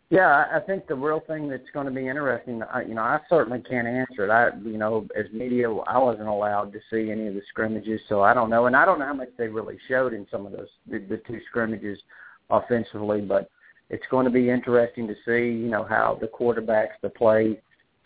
Yeah, 0.09 0.45
I 0.53 0.61
think 0.61 0.87
the 0.87 0.95
real 0.95 1.19
thing 1.19 1.49
that's 1.49 1.69
going 1.73 1.85
to 1.85 1.91
be 1.91 2.07
interesting, 2.07 2.61
you 2.87 2.93
know, 2.93 3.01
I 3.01 3.19
certainly 3.29 3.59
can't 3.59 3.87
answer 3.87 4.25
it. 4.25 4.29
I, 4.29 4.57
you 4.63 4.77
know, 4.77 5.05
as 5.17 5.25
media, 5.33 5.69
I 5.69 5.97
wasn't 5.97 6.29
allowed 6.29 6.71
to 6.71 6.79
see 6.89 7.11
any 7.11 7.27
of 7.27 7.33
the 7.33 7.41
scrimmages, 7.49 7.99
so 8.07 8.21
I 8.21 8.33
don't 8.33 8.49
know, 8.49 8.67
and 8.67 8.75
I 8.75 8.85
don't 8.85 8.99
know 8.99 9.05
how 9.05 9.13
much 9.13 9.31
they 9.37 9.49
really 9.49 9.77
showed 9.89 10.13
in 10.13 10.25
some 10.31 10.45
of 10.45 10.53
those 10.53 10.69
the 10.89 11.21
two 11.27 11.41
scrimmages 11.49 11.99
offensively, 12.49 13.19
but 13.19 13.49
it's 13.89 14.05
going 14.09 14.25
to 14.25 14.31
be 14.31 14.49
interesting 14.49 15.07
to 15.07 15.15
see, 15.25 15.57
you 15.57 15.69
know, 15.69 15.83
how 15.83 16.17
the 16.19 16.27
quarterbacks, 16.27 16.99
the 17.01 17.09
play 17.09 17.59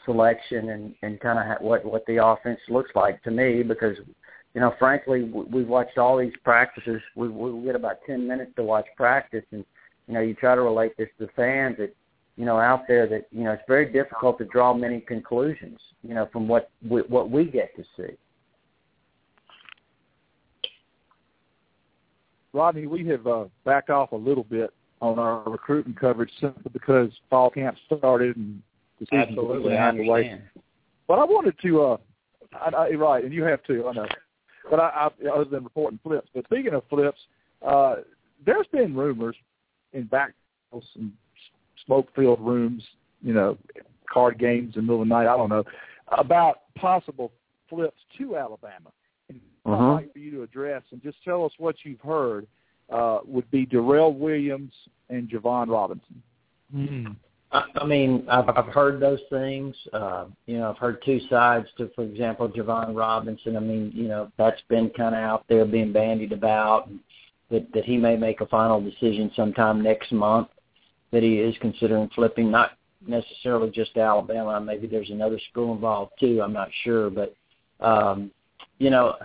selection, 0.06 0.70
and 0.70 0.96
and 1.02 1.20
kind 1.20 1.40
of 1.40 1.62
what 1.62 1.86
what 1.86 2.06
the 2.06 2.24
offense 2.24 2.60
looks 2.70 2.92
like 2.96 3.22
to 3.24 3.32
me, 3.32 3.64
because 3.64 3.98
you 4.54 4.62
know, 4.62 4.74
frankly, 4.78 5.24
we've 5.24 5.68
watched 5.68 5.98
all 5.98 6.18
these 6.18 6.34
practices. 6.44 7.02
We 7.16 7.30
we 7.30 7.66
get 7.66 7.76
about 7.76 7.98
ten 8.06 8.28
minutes 8.28 8.52
to 8.58 8.64
watch 8.64 8.86
practice, 8.98 9.46
and 9.52 9.66
you 10.08 10.14
know, 10.14 10.20
you 10.20 10.34
try 10.34 10.56
to 10.56 10.62
relate 10.62 10.98
this 10.98 11.08
to 11.20 11.28
fans 11.36 11.78
that, 11.78 11.96
you 12.36 12.46
know, 12.46 12.60
out 12.60 12.82
there 12.88 13.08
that, 13.08 13.28
you 13.32 13.44
know, 13.44 13.52
it's 13.52 13.64
very 13.66 13.92
difficult 13.92 14.38
to 14.40 14.46
draw 14.46 14.74
many 14.74 15.00
conclusions, 15.00 15.80
you 16.04 16.14
know, 16.14 16.28
from 16.34 16.48
what 16.48 16.70
we, 16.88 17.02
what 17.04 17.30
we 17.30 17.46
get 17.46 17.74
to 17.76 17.84
see. 17.96 18.14
Rodney, 22.54 22.88
we 22.88 23.08
have 23.08 23.26
uh, 23.26 23.46
backed 23.64 23.90
off 23.90 24.12
a 24.12 24.18
little 24.18 24.44
bit 24.44 24.74
on 25.02 25.20
our 25.20 25.44
recruiting 25.44 25.94
coverage 25.94 26.32
simply 26.40 26.72
because 26.72 27.10
fall 27.30 27.50
camp 27.50 27.78
started 27.88 28.38
and 28.38 28.62
the 29.00 29.06
season 29.08 29.20
Absolutely, 29.30 29.76
I 29.76 29.90
understand. 29.90 30.42
But 31.08 31.20
I 31.20 31.24
wanted 31.26 31.56
to, 31.64 31.82
uh, 31.82 31.98
I, 32.54 32.70
I, 32.70 32.90
right, 32.92 33.24
and 33.24 33.34
you 33.34 33.44
have 33.44 33.64
to, 33.64 33.88
I 33.88 33.94
know. 33.94 34.08
But 34.70 34.80
I, 34.80 35.10
I, 35.26 35.30
other 35.30 35.46
than 35.46 35.64
reporting 35.64 36.00
flips, 36.04 36.30
but 36.34 36.46
speaking 36.46 36.74
of 36.74 36.84
flips, 36.90 37.20
uh, 37.66 37.96
there's 38.46 38.68
been 38.72 38.96
rumors 38.96 39.36
in 39.94 40.04
back 40.04 40.34
and 40.72 41.12
smoke-filled 41.86 42.40
rooms, 42.40 42.84
you 43.22 43.34
know, 43.34 43.58
card 44.12 44.38
games 44.40 44.76
in 44.76 44.82
the 44.82 44.94
middle 44.94 45.02
of 45.02 45.08
the 45.08 45.14
night. 45.14 45.28
I 45.28 45.36
don't 45.36 45.50
know 45.50 45.64
about 46.18 46.74
possible 46.76 47.32
flips 47.70 47.98
to 48.18 48.38
Alabama. 48.38 48.92
And 49.30 49.40
uh-huh. 49.66 49.76
I'd 49.76 49.94
like 49.94 50.14
for 50.14 50.20
you 50.20 50.32
to 50.32 50.44
address 50.44 50.84
and 50.92 51.02
just 51.02 51.18
tell 51.24 51.46
us 51.46 51.52
what 51.58 51.76
you've 51.84 52.02
heard. 52.02 52.48
Uh, 52.92 53.20
would 53.26 53.50
be 53.52 53.66
Darrell 53.66 54.14
Williams 54.14 54.74
and 55.10 55.30
Javon 55.30 55.70
Robinson. 55.70 56.22
Mm. 56.76 57.16
I, 57.54 57.64
I 57.76 57.86
mean, 57.86 58.26
I've, 58.30 58.50
I've 58.50 58.74
heard 58.74 59.00
those 59.00 59.22
things. 59.30 59.76
Uh, 59.94 60.26
you 60.46 60.58
know, 60.58 60.70
I've 60.70 60.78
heard 60.78 61.02
two 61.06 61.22
sides 61.30 61.68
to, 61.78 61.90
for 61.96 62.04
example, 62.04 62.50
Javon 62.50 62.96
Robinson. 62.96 63.56
I 63.56 63.62
mean, 63.62 63.92
you 63.94 64.08
know, 64.10 64.30
that's 64.38 64.62
been 64.68 64.90
kind 64.90 65.16
of 65.16 65.22
out 65.22 65.46
there 65.48 65.66
being 65.66 65.94
bandied 65.94 66.34
about. 66.34 66.88
And, 66.88 67.00
that, 67.52 67.72
that 67.74 67.86
he 67.86 67.98
may 67.98 68.16
make 68.16 68.42
a 68.42 68.48
final 68.48 68.82
decision 68.82 69.32
sometime 69.36 69.82
next 69.82 70.12
month 70.12 70.48
that 71.12 71.22
he 71.22 71.40
is 71.40 71.54
considering 71.60 72.10
flipping, 72.16 72.50
not 72.50 72.72
necessarily 73.06 73.70
just 73.70 73.98
Alabama. 73.98 74.60
Maybe 74.60 74.88
there's 74.88 75.10
another 75.10 75.40
school 75.52 75.74
involved 75.74 76.14
too. 76.20 76.42
I'm 76.42 76.54
not 76.54 76.70
sure, 76.84 77.10
but 77.10 77.36
um, 77.82 78.32
you 78.80 78.90
know, 78.90 79.16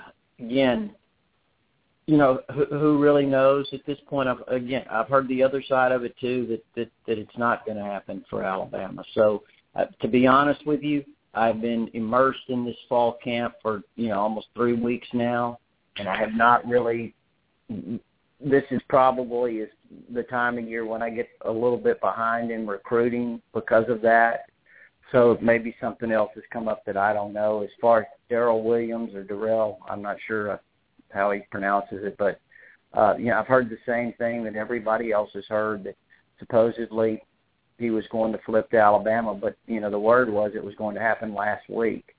again, 0.40 0.90
you 2.06 2.16
know, 2.16 2.40
who, 2.54 2.64
who 2.66 2.98
really 2.98 3.26
knows 3.26 3.66
at 3.72 3.84
this 3.86 3.98
point? 4.06 4.28
I've, 4.28 4.42
again, 4.48 4.84
I've 4.90 5.08
heard 5.08 5.28
the 5.28 5.42
other 5.42 5.62
side 5.62 5.92
of 5.92 6.04
it 6.04 6.16
too 6.20 6.46
that 6.48 6.64
that, 6.76 6.90
that 7.06 7.18
it's 7.18 7.36
not 7.36 7.66
going 7.66 7.78
to 7.78 7.84
happen 7.84 8.24
for 8.30 8.44
Alabama. 8.44 9.02
So, 9.14 9.42
uh, 9.74 9.86
to 10.00 10.08
be 10.08 10.26
honest 10.26 10.66
with 10.66 10.82
you, 10.82 11.04
I've 11.34 11.60
been 11.60 11.90
immersed 11.92 12.48
in 12.48 12.64
this 12.64 12.76
fall 12.88 13.18
camp 13.22 13.54
for 13.60 13.82
you 13.96 14.08
know 14.08 14.20
almost 14.20 14.48
three 14.54 14.74
weeks 14.74 15.08
now, 15.12 15.58
and 15.98 16.08
I 16.08 16.16
have 16.16 16.32
not 16.32 16.66
really 16.66 17.14
this 18.40 18.64
is 18.70 18.80
probably 18.88 19.58
is 19.58 19.70
the 20.12 20.22
time 20.24 20.58
of 20.58 20.66
year 20.66 20.84
when 20.84 21.02
I 21.02 21.10
get 21.10 21.28
a 21.44 21.50
little 21.50 21.78
bit 21.78 22.00
behind 22.00 22.50
in 22.50 22.66
recruiting 22.66 23.40
because 23.54 23.88
of 23.88 24.02
that. 24.02 24.46
So 25.12 25.38
maybe 25.40 25.74
something 25.80 26.10
else 26.10 26.30
has 26.34 26.44
come 26.52 26.68
up 26.68 26.84
that 26.84 26.96
I 26.96 27.12
don't 27.12 27.32
know. 27.32 27.62
As 27.62 27.70
far 27.80 28.00
as 28.00 28.06
Daryl 28.30 28.62
Williams 28.62 29.14
or 29.14 29.22
Darrell, 29.22 29.78
I'm 29.88 30.02
not 30.02 30.16
sure 30.26 30.60
how 31.10 31.30
he 31.30 31.40
pronounces 31.50 32.04
it, 32.04 32.16
but 32.18 32.40
uh, 32.94 33.14
you 33.18 33.26
know, 33.26 33.38
I've 33.38 33.46
heard 33.46 33.68
the 33.68 33.78
same 33.84 34.12
thing 34.14 34.44
that 34.44 34.56
everybody 34.56 35.12
else 35.12 35.30
has 35.34 35.44
heard 35.48 35.84
that 35.84 35.96
supposedly 36.38 37.22
he 37.78 37.90
was 37.90 38.04
going 38.10 38.32
to 38.32 38.38
flip 38.46 38.70
to 38.70 38.78
Alabama, 38.78 39.34
but 39.34 39.56
you 39.66 39.80
know, 39.80 39.90
the 39.90 39.98
word 39.98 40.30
was 40.30 40.52
it 40.54 40.64
was 40.64 40.74
going 40.76 40.94
to 40.94 41.00
happen 41.00 41.34
last 41.34 41.68
week. 41.68 42.14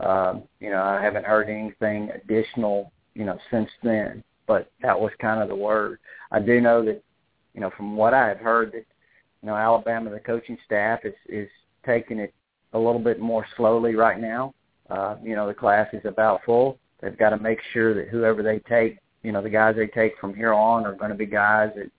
Um, 0.00 0.44
you 0.60 0.70
know, 0.70 0.82
I 0.82 1.02
haven't 1.02 1.26
heard 1.26 1.48
anything 1.48 2.10
additional, 2.14 2.92
you 3.14 3.24
know, 3.24 3.38
since 3.50 3.70
then 3.82 4.22
but 4.46 4.70
that 4.82 4.98
was 4.98 5.10
kind 5.20 5.42
of 5.42 5.48
the 5.48 5.54
word. 5.54 5.98
I 6.30 6.40
do 6.40 6.60
know 6.60 6.84
that, 6.84 7.02
you 7.54 7.60
know, 7.60 7.70
from 7.76 7.96
what 7.96 8.14
I 8.14 8.28
have 8.28 8.38
heard, 8.38 8.72
that 8.72 8.84
you 9.42 9.48
know 9.48 9.56
Alabama, 9.56 10.10
the 10.10 10.20
coaching 10.20 10.58
staff 10.64 11.00
is 11.04 11.14
is 11.28 11.48
taking 11.84 12.18
it 12.18 12.34
a 12.72 12.78
little 12.78 13.00
bit 13.00 13.20
more 13.20 13.46
slowly 13.56 13.94
right 13.94 14.20
now. 14.20 14.54
Uh, 14.88 15.16
you 15.22 15.34
know, 15.34 15.46
the 15.46 15.54
class 15.54 15.88
is 15.92 16.04
about 16.04 16.40
full. 16.44 16.78
They've 17.00 17.16
got 17.16 17.30
to 17.30 17.38
make 17.38 17.58
sure 17.72 17.94
that 17.94 18.08
whoever 18.08 18.42
they 18.42 18.58
take, 18.60 18.98
you 19.22 19.32
know, 19.32 19.42
the 19.42 19.50
guys 19.50 19.76
they 19.76 19.86
take 19.86 20.18
from 20.18 20.34
here 20.34 20.52
on 20.52 20.86
are 20.86 20.94
going 20.94 21.10
to 21.10 21.16
be 21.16 21.26
guys 21.26 21.70
that, 21.76 21.90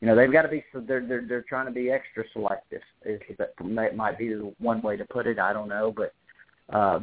you 0.00 0.06
know, 0.06 0.16
they've 0.16 0.32
got 0.32 0.42
to 0.42 0.48
be. 0.48 0.64
They're 0.72 1.06
they're 1.06 1.24
they're 1.28 1.44
trying 1.48 1.66
to 1.66 1.72
be 1.72 1.90
extra 1.90 2.24
selective. 2.32 2.80
Is 3.04 3.20
that 3.38 3.54
might 3.94 4.18
be 4.18 4.32
one 4.58 4.80
way 4.80 4.96
to 4.96 5.04
put 5.04 5.26
it. 5.26 5.38
I 5.38 5.52
don't 5.52 5.68
know, 5.68 5.92
but. 5.94 6.12
Uh, 6.74 7.00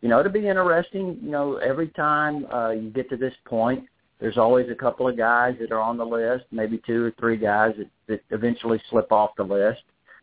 you 0.00 0.08
know, 0.08 0.20
it'll 0.20 0.32
be 0.32 0.46
interesting. 0.46 1.18
You 1.22 1.30
know, 1.30 1.56
every 1.56 1.88
time 1.88 2.46
uh, 2.52 2.70
you 2.70 2.90
get 2.90 3.10
to 3.10 3.16
this 3.16 3.34
point, 3.46 3.84
there's 4.20 4.38
always 4.38 4.68
a 4.70 4.74
couple 4.74 5.08
of 5.08 5.16
guys 5.16 5.56
that 5.60 5.72
are 5.72 5.80
on 5.80 5.96
the 5.96 6.06
list, 6.06 6.44
maybe 6.50 6.80
two 6.86 7.04
or 7.04 7.12
three 7.18 7.36
guys 7.36 7.74
that, 7.78 7.88
that 8.06 8.20
eventually 8.34 8.80
slip 8.90 9.10
off 9.12 9.30
the 9.36 9.42
list 9.42 9.82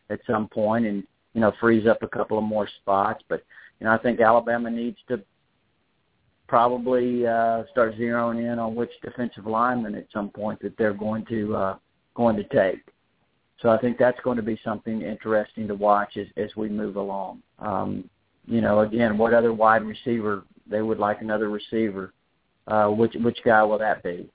at 0.09 0.19
some 0.27 0.47
point 0.47 0.85
and, 0.85 1.03
you 1.33 1.41
know, 1.41 1.51
frees 1.59 1.87
up 1.87 2.03
a 2.03 2.07
couple 2.07 2.37
of 2.37 2.43
more 2.43 2.69
spots. 2.81 3.23
But, 3.27 3.43
you 3.79 3.85
know, 3.85 3.91
I 3.91 3.97
think 3.97 4.19
Alabama 4.19 4.69
needs 4.69 4.97
to 5.09 5.21
probably 6.47 7.25
uh, 7.25 7.63
start 7.71 7.95
zeroing 7.97 8.51
in 8.51 8.59
on 8.59 8.75
which 8.75 8.91
defensive 9.03 9.45
lineman 9.45 9.95
at 9.95 10.07
some 10.13 10.29
point 10.29 10.61
that 10.61 10.77
they're 10.77 10.93
going 10.93 11.25
to 11.25 11.55
uh, 11.55 11.77
going 12.15 12.35
to 12.35 12.43
take. 12.43 12.81
So 13.61 13.69
I 13.69 13.77
think 13.77 13.97
that's 13.97 14.19
going 14.21 14.37
to 14.37 14.43
be 14.43 14.59
something 14.63 15.01
interesting 15.01 15.67
to 15.67 15.75
watch 15.75 16.17
as, 16.17 16.27
as 16.37 16.55
we 16.55 16.69
move 16.69 16.97
along. 16.97 17.41
Um, 17.59 18.09
you 18.45 18.61
know, 18.61 18.81
again, 18.81 19.17
what 19.17 19.33
other 19.33 19.53
wide 19.53 19.83
receiver 19.83 20.43
they 20.67 20.81
would 20.81 20.99
like 20.99 21.21
another 21.21 21.49
receiver 21.49 22.13
uh, 22.67 22.87
which 22.87 23.13
which 23.21 23.37
guy 23.43 23.63
will 23.63 23.77
that 23.77 24.03
be? 24.03 24.29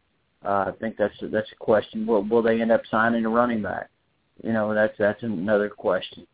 Uh, 0.44 0.66
I 0.68 0.72
think 0.80 0.96
that's 0.96 1.14
that's 1.20 1.50
a 1.52 1.56
question. 1.56 2.06
Will 2.06 2.22
will 2.22 2.42
they 2.42 2.60
end 2.60 2.72
up 2.72 2.82
signing 2.90 3.24
a 3.24 3.28
running 3.28 3.62
back? 3.62 3.90
You 4.42 4.52
know, 4.52 4.72
that's 4.74 4.96
that's 4.98 5.22
another 5.22 5.68
question. 5.68 6.26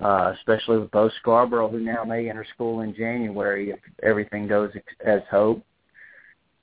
Uh, 0.00 0.32
especially 0.38 0.78
with 0.78 0.90
Bo 0.90 1.10
Scarborough, 1.20 1.68
who 1.68 1.78
now 1.78 2.04
may 2.04 2.30
enter 2.30 2.46
school 2.54 2.80
in 2.80 2.94
January 2.94 3.70
if 3.70 3.80
everything 4.02 4.46
goes 4.46 4.70
as 5.04 5.20
hoped. 5.30 5.62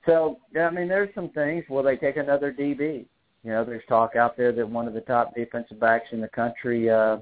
So, 0.06 0.38
I 0.60 0.70
mean, 0.70 0.88
there's 0.88 1.14
some 1.14 1.28
things. 1.28 1.64
Will 1.68 1.84
they 1.84 1.96
take 1.96 2.16
another 2.16 2.52
DB? 2.52 3.04
You 3.44 3.50
know, 3.50 3.64
there's 3.64 3.84
talk 3.88 4.16
out 4.16 4.36
there 4.36 4.50
that 4.50 4.68
one 4.68 4.88
of 4.88 4.94
the 4.94 5.02
top 5.02 5.36
defensive 5.36 5.78
backs 5.78 6.08
in 6.10 6.20
the 6.20 6.28
country 6.28 6.90
uh, 6.90 7.18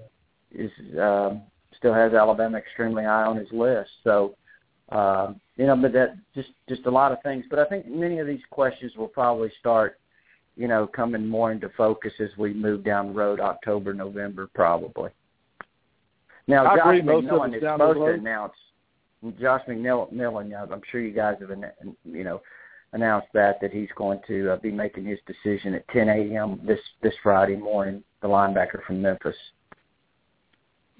is 0.52 0.70
uh, 0.98 1.34
still 1.76 1.92
has 1.92 2.14
Alabama 2.14 2.56
extremely 2.56 3.04
high 3.04 3.24
on 3.24 3.36
his 3.36 3.48
list. 3.52 3.90
So, 4.02 4.34
uh, 4.90 5.34
you 5.56 5.66
know, 5.66 5.76
but 5.76 5.92
that 5.92 6.16
just 6.34 6.48
just 6.68 6.86
a 6.86 6.90
lot 6.90 7.12
of 7.12 7.22
things. 7.22 7.44
But 7.50 7.58
I 7.58 7.66
think 7.66 7.86
many 7.88 8.20
of 8.20 8.26
these 8.26 8.40
questions 8.50 8.92
will 8.96 9.08
probably 9.08 9.52
start, 9.60 9.98
you 10.56 10.68
know, 10.68 10.86
coming 10.86 11.26
more 11.26 11.52
into 11.52 11.68
focus 11.76 12.12
as 12.20 12.30
we 12.38 12.54
move 12.54 12.84
down 12.84 13.08
the 13.08 13.12
road, 13.12 13.38
October, 13.40 13.92
November, 13.92 14.48
probably. 14.54 15.10
Now, 16.46 16.66
I 16.66 16.76
Josh 16.76 17.04
McMillon 17.04 17.54
is 17.54 17.62
supposed 17.62 17.98
to 17.98 18.20
announce. 18.20 18.52
Josh 19.40 19.62
McMillon, 19.68 20.72
I'm 20.72 20.82
sure 20.90 21.00
you 21.00 21.12
guys 21.12 21.36
have, 21.40 21.50
you 22.04 22.24
know, 22.24 22.40
announced 22.92 23.28
that 23.34 23.60
that 23.60 23.72
he's 23.72 23.88
going 23.96 24.20
to 24.28 24.52
uh, 24.52 24.56
be 24.56 24.70
making 24.70 25.04
his 25.04 25.18
decision 25.26 25.74
at 25.74 25.86
10 25.88 26.08
a.m. 26.08 26.60
this 26.64 26.78
this 27.02 27.14
Friday 27.22 27.56
morning. 27.56 28.02
The 28.22 28.28
linebacker 28.28 28.84
from 28.86 29.02
Memphis. 29.02 29.36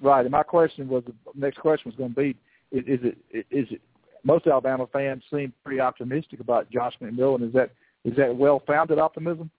Right. 0.01 0.21
And 0.21 0.31
my 0.31 0.43
question 0.43 0.87
was, 0.87 1.03
the 1.05 1.13
next 1.35 1.57
question 1.57 1.89
was 1.89 1.95
going 1.95 2.13
to 2.13 2.15
be, 2.15 2.37
is, 2.71 2.99
is 2.99 2.99
it 3.03 3.45
is 3.49 3.67
it 3.71 3.81
most 4.23 4.45
Alabama 4.45 4.87
fans 4.91 5.23
seem 5.31 5.53
pretty 5.63 5.79
optimistic 5.79 6.39
about 6.39 6.69
Josh 6.69 6.93
McMillon? 7.01 7.47
Is 7.47 7.53
that 7.53 7.71
is 8.03 8.15
that 8.17 8.35
well 8.35 8.61
founded 8.67 8.99
optimism? 8.99 9.49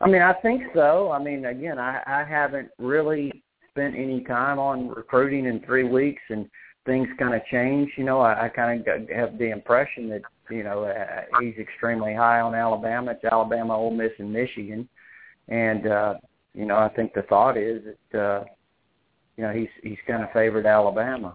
I 0.00 0.08
mean, 0.08 0.22
I 0.22 0.34
think 0.34 0.62
so. 0.74 1.10
I 1.10 1.22
mean, 1.22 1.46
again, 1.46 1.78
I, 1.78 2.02
I 2.06 2.22
haven't 2.22 2.68
really 2.78 3.42
spent 3.76 3.94
any 3.94 4.20
time 4.22 4.58
on 4.58 4.88
recruiting 4.88 5.44
in 5.46 5.60
three 5.60 5.84
weeks, 5.84 6.22
and 6.30 6.48
things 6.86 7.08
kind 7.18 7.34
of 7.34 7.42
change. 7.50 7.90
You 7.96 8.04
know, 8.04 8.20
I, 8.20 8.46
I 8.46 8.48
kind 8.48 8.80
of 8.80 9.08
have 9.10 9.38
the 9.38 9.50
impression 9.50 10.08
that 10.08 10.22
you 10.50 10.64
know 10.64 10.84
uh, 10.84 11.40
he's 11.40 11.56
extremely 11.58 12.14
high 12.14 12.40
on 12.40 12.54
Alabama. 12.54 13.10
It's 13.12 13.24
Alabama, 13.24 13.76
Ole 13.76 13.94
Miss, 13.94 14.12
and 14.18 14.32
Michigan, 14.32 14.88
and 15.48 15.86
uh, 15.86 16.14
you 16.54 16.64
know, 16.64 16.76
I 16.76 16.88
think 16.88 17.12
the 17.12 17.22
thought 17.22 17.58
is 17.58 17.82
that 18.12 18.18
uh, 18.18 18.44
you 19.36 19.44
know 19.44 19.52
he's 19.52 19.68
he's 19.82 19.98
kind 20.06 20.22
of 20.22 20.32
favored 20.32 20.64
Alabama. 20.64 21.34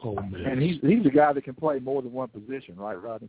Ole 0.00 0.20
Miss. 0.30 0.40
And 0.44 0.60
he's 0.60 0.80
he's 0.82 1.06
a 1.06 1.10
guy 1.10 1.32
that 1.32 1.44
can 1.44 1.54
play 1.54 1.78
more 1.78 2.02
than 2.02 2.12
one 2.12 2.28
position, 2.28 2.76
right, 2.76 3.00
Rodney? 3.00 3.28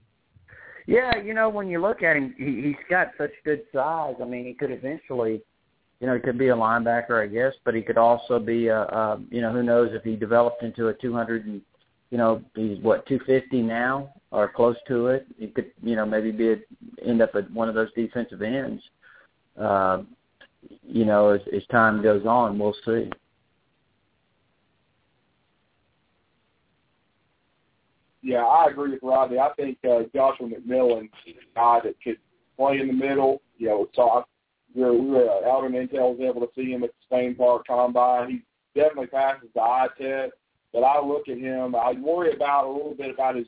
Yeah, 0.88 1.18
you 1.18 1.34
know, 1.34 1.50
when 1.50 1.68
you 1.68 1.82
look 1.82 2.02
at 2.02 2.16
him, 2.16 2.34
he, 2.38 2.62
he's 2.68 2.86
got 2.90 3.10
such 3.18 3.32
good 3.44 3.62
size. 3.74 4.16
I 4.22 4.26
mean, 4.26 4.46
he 4.46 4.54
could 4.54 4.72
eventually, 4.72 5.42
you 6.00 6.08
know, 6.08 6.14
he 6.14 6.20
could 6.20 6.38
be 6.38 6.50
a 6.50 6.56
linebacker, 6.56 7.24
I 7.24 7.28
guess, 7.28 7.54
but 7.66 7.74
he 7.74 7.82
could 7.82 7.98
also 7.98 8.40
be 8.40 8.68
a, 8.68 8.82
a 8.82 9.20
you 9.32 9.42
know, 9.42 9.52
who 9.52 9.64
knows 9.64 9.92
if 9.94 10.04
he 10.04 10.16
developed 10.16 10.64
into 10.64 10.90
a 10.90 10.94
200 10.94 11.46
and, 11.46 11.62
you 12.12 12.18
know, 12.18 12.42
he's 12.56 12.80
what 12.80 13.06
250 13.08 13.62
now 13.64 14.14
or 14.32 14.48
close 14.48 14.76
to 14.88 15.08
it. 15.08 15.26
He 15.38 15.48
could, 15.48 15.72
you 15.82 15.96
know, 15.96 16.06
maybe 16.06 16.32
be 16.32 16.52
a, 16.52 16.58
end 17.06 17.22
up 17.22 17.36
at 17.36 17.50
one 17.52 17.68
of 17.68 17.76
those 17.76 17.92
defensive 17.94 18.42
ends. 18.42 18.82
Uh, 19.60 20.04
you 20.84 21.06
know, 21.06 21.30
as, 21.30 21.42
as 21.56 21.66
time 21.72 22.04
goes 22.04 22.26
on, 22.26 22.60
we'll 22.60 22.76
see. 22.86 23.10
Yeah, 28.22 28.44
I 28.44 28.70
agree 28.70 28.92
with 28.92 29.00
Rodney. 29.02 29.40
I 29.40 29.50
think 29.56 29.78
uh, 29.90 30.00
Joshua 30.14 30.48
McMillon 30.48 31.06
is 31.26 31.36
a 31.38 31.56
guy 31.56 31.80
that 31.84 31.96
could 32.04 32.18
play 32.58 32.80
in 32.80 32.88
the 32.88 32.94
middle. 32.94 33.42
You 33.58 33.68
know, 33.70 33.88
so 33.96 34.26
we 34.76 34.84
were, 34.84 34.94
we 34.94 35.10
were 35.10 35.48
out 35.48 35.66
in 35.66 35.74
Intel 35.74 36.16
was 36.16 36.20
able 36.22 36.42
to 36.42 36.54
see 36.56 36.72
him 36.72 36.84
at 36.84 36.90
the 36.90 37.04
Spain 37.06 37.36
Park 37.36 37.66
Combine. 37.68 38.30
He 38.74 38.80
definitely 38.80 39.08
passes 39.08 39.50
the 39.54 39.62
eye 39.62 39.88
test. 39.98 40.34
But 40.74 40.84
I 40.84 41.04
look 41.04 41.28
at 41.30 41.38
him, 41.38 41.76
I 41.76 41.94
worry 41.94 42.34
about 42.34 42.66
a 42.66 42.72
little 42.72 42.94
bit 42.94 43.10
about 43.10 43.36
his 43.36 43.48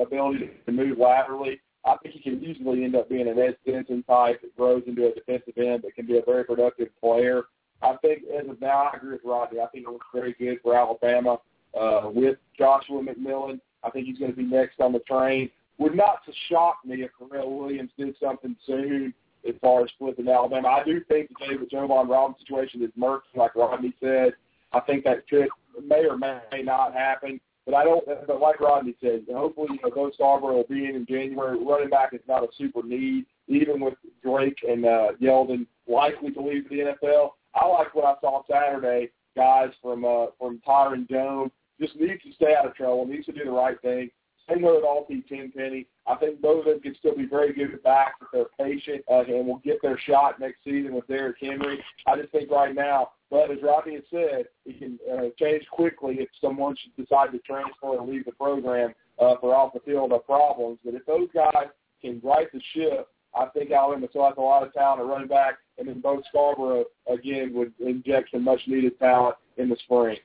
ability 0.00 0.50
to 0.66 0.72
move 0.72 0.98
laterally. 0.98 1.60
I 1.84 1.96
think 2.02 2.16
he 2.16 2.20
can 2.20 2.42
easily 2.44 2.84
end 2.84 2.96
up 2.96 3.08
being 3.08 3.28
an 3.28 3.38
Ed 3.38 3.56
Stinson 3.62 4.02
type 4.02 4.42
that 4.42 4.56
grows 4.56 4.82
into 4.86 5.06
a 5.06 5.14
defensive 5.14 5.56
end 5.56 5.82
that 5.84 5.94
can 5.94 6.06
be 6.06 6.18
a 6.18 6.22
very 6.22 6.44
productive 6.44 6.88
player. 7.00 7.44
I 7.80 7.94
think 8.02 8.24
as 8.36 8.48
of 8.48 8.60
now, 8.60 8.90
I 8.92 8.96
agree 8.96 9.12
with 9.12 9.20
Rodney. 9.24 9.60
I 9.60 9.66
think 9.66 9.86
it 9.86 9.90
looks 9.90 10.06
very 10.12 10.34
good 10.38 10.58
for 10.62 10.74
Alabama 10.74 11.38
uh, 11.78 12.10
with 12.12 12.38
Joshua 12.58 13.00
McMillon. 13.02 13.60
I 13.84 13.90
think 13.90 14.06
he's 14.06 14.18
going 14.18 14.32
to 14.32 14.36
be 14.36 14.42
next 14.42 14.80
on 14.80 14.92
the 14.92 14.98
train. 15.00 15.50
Would 15.78 15.94
not 15.94 16.24
to 16.26 16.32
shock 16.48 16.78
me 16.84 17.02
if 17.02 17.10
Darrell 17.30 17.56
Williams 17.56 17.90
did 17.96 18.16
something 18.20 18.56
soon 18.66 19.14
as 19.48 19.54
far 19.60 19.82
as 19.82 19.90
flipping 19.98 20.28
Alabama. 20.28 20.68
I 20.68 20.84
do 20.84 21.00
think 21.08 21.28
the 21.28 21.46
David 21.46 21.70
Jovan 21.70 22.08
Robinson 22.08 22.44
situation 22.44 22.82
is 22.82 22.90
murky, 22.96 23.28
like 23.36 23.54
Rodney 23.54 23.94
said. 24.00 24.34
I 24.72 24.80
think 24.80 25.04
that 25.04 25.28
could 25.28 25.48
may 25.84 26.06
or 26.06 26.16
may 26.16 26.62
not 26.62 26.92
happen. 26.92 27.40
But 27.64 27.74
I 27.74 27.84
don't. 27.84 28.04
But 28.26 28.40
like 28.40 28.60
Rodney 28.60 28.94
said, 29.00 29.24
hopefully, 29.32 29.68
you 29.72 29.78
know, 29.82 29.94
Bo 29.94 30.10
Scarborough 30.12 30.56
will 30.56 30.66
be 30.70 30.86
in 30.86 30.94
in 30.94 31.04
January. 31.04 31.58
Running 31.62 31.90
back 31.90 32.14
is 32.14 32.20
not 32.28 32.44
a 32.44 32.48
super 32.56 32.82
need, 32.82 33.26
even 33.48 33.80
with 33.80 33.94
Drake 34.22 34.58
and 34.66 34.84
uh, 34.84 35.08
Yeldon 35.20 35.66
likely 35.88 36.30
to 36.30 36.40
leave 36.40 36.68
the 36.68 36.94
NFL. 37.02 37.30
I 37.54 37.66
like 37.66 37.92
what 37.94 38.04
I 38.04 38.14
saw 38.20 38.42
Saturday. 38.48 39.10
Guys 39.34 39.70
from 39.82 40.04
uh, 40.04 40.26
from 40.38 40.60
Tyren 40.66 41.08
Jones 41.10 41.50
just 41.80 41.96
needs 41.96 42.22
to 42.22 42.32
stay 42.34 42.54
out 42.56 42.66
of 42.66 42.74
trouble. 42.74 43.04
Needs 43.04 43.26
to 43.26 43.32
do 43.32 43.44
the 43.44 43.50
right 43.50 43.80
thing. 43.82 44.10
Same 44.48 44.62
way 44.62 44.72
with 44.72 44.84
Altee 44.84 45.26
Tenpenny. 45.26 45.86
I 46.06 46.14
think 46.16 46.40
both 46.40 46.66
of 46.66 46.72
them 46.72 46.80
can 46.80 46.94
still 46.96 47.16
be 47.16 47.26
very 47.26 47.52
good 47.52 47.82
backs 47.82 48.14
if 48.22 48.28
they're 48.32 48.66
patient 48.66 49.04
uh, 49.10 49.22
and 49.22 49.46
will 49.46 49.60
get 49.64 49.82
their 49.82 49.98
shot 49.98 50.38
next 50.38 50.58
season 50.64 50.94
with 50.94 51.06
Derrick 51.08 51.36
Henry. 51.40 51.82
I 52.06 52.16
just 52.16 52.30
think 52.30 52.50
right 52.50 52.74
now, 52.74 53.10
but 53.30 53.50
as 53.50 53.58
Rodney 53.62 53.94
has 53.94 54.04
said, 54.10 54.46
it 54.64 54.78
can 54.78 54.98
uh, 55.12 55.28
change 55.38 55.66
quickly 55.72 56.16
if 56.20 56.28
someone 56.40 56.76
should 56.76 56.94
decide 56.96 57.32
to 57.32 57.38
transfer 57.40 57.86
or 57.86 58.06
leave 58.06 58.24
the 58.24 58.32
program 58.32 58.94
uh, 59.18 59.34
for 59.40 59.54
off 59.54 59.72
the 59.72 59.80
field 59.80 60.12
of 60.12 60.24
problems. 60.26 60.78
But 60.84 60.94
if 60.94 61.04
those 61.06 61.28
guys 61.34 61.66
can 62.00 62.20
right 62.22 62.46
the 62.52 62.60
ship, 62.72 63.08
I 63.34 63.46
think 63.46 63.72
Alabama 63.72 64.06
still 64.10 64.24
has 64.24 64.34
a 64.38 64.40
lot 64.40 64.62
of 64.62 64.72
talent 64.72 65.00
at 65.00 65.06
running 65.06 65.28
back, 65.28 65.54
and 65.78 65.88
then 65.88 66.00
both 66.00 66.22
Scarborough 66.28 66.84
again 67.12 67.52
would 67.54 67.72
inject 67.80 68.30
some 68.30 68.44
much 68.44 68.60
needed 68.66 68.98
talent 68.98 69.36
in 69.56 69.68
the 69.68 69.76
spring. 69.84 70.18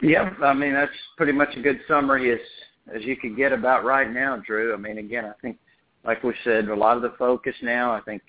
Yep, 0.00 0.34
I 0.42 0.54
mean 0.54 0.72
that's 0.72 0.92
pretty 1.16 1.32
much 1.32 1.50
a 1.56 1.60
good 1.60 1.80
summary 1.86 2.32
as 2.32 2.40
as 2.94 3.02
you 3.02 3.16
could 3.16 3.36
get 3.36 3.52
about 3.52 3.84
right 3.84 4.10
now, 4.10 4.36
Drew. 4.46 4.72
I 4.72 4.76
mean, 4.76 4.98
again, 4.98 5.24
I 5.24 5.32
think 5.42 5.58
like 6.04 6.22
we 6.22 6.34
said, 6.44 6.68
a 6.68 6.74
lot 6.74 6.96
of 6.96 7.02
the 7.02 7.14
focus 7.18 7.54
now. 7.62 7.92
I 7.92 8.00
think 8.00 8.22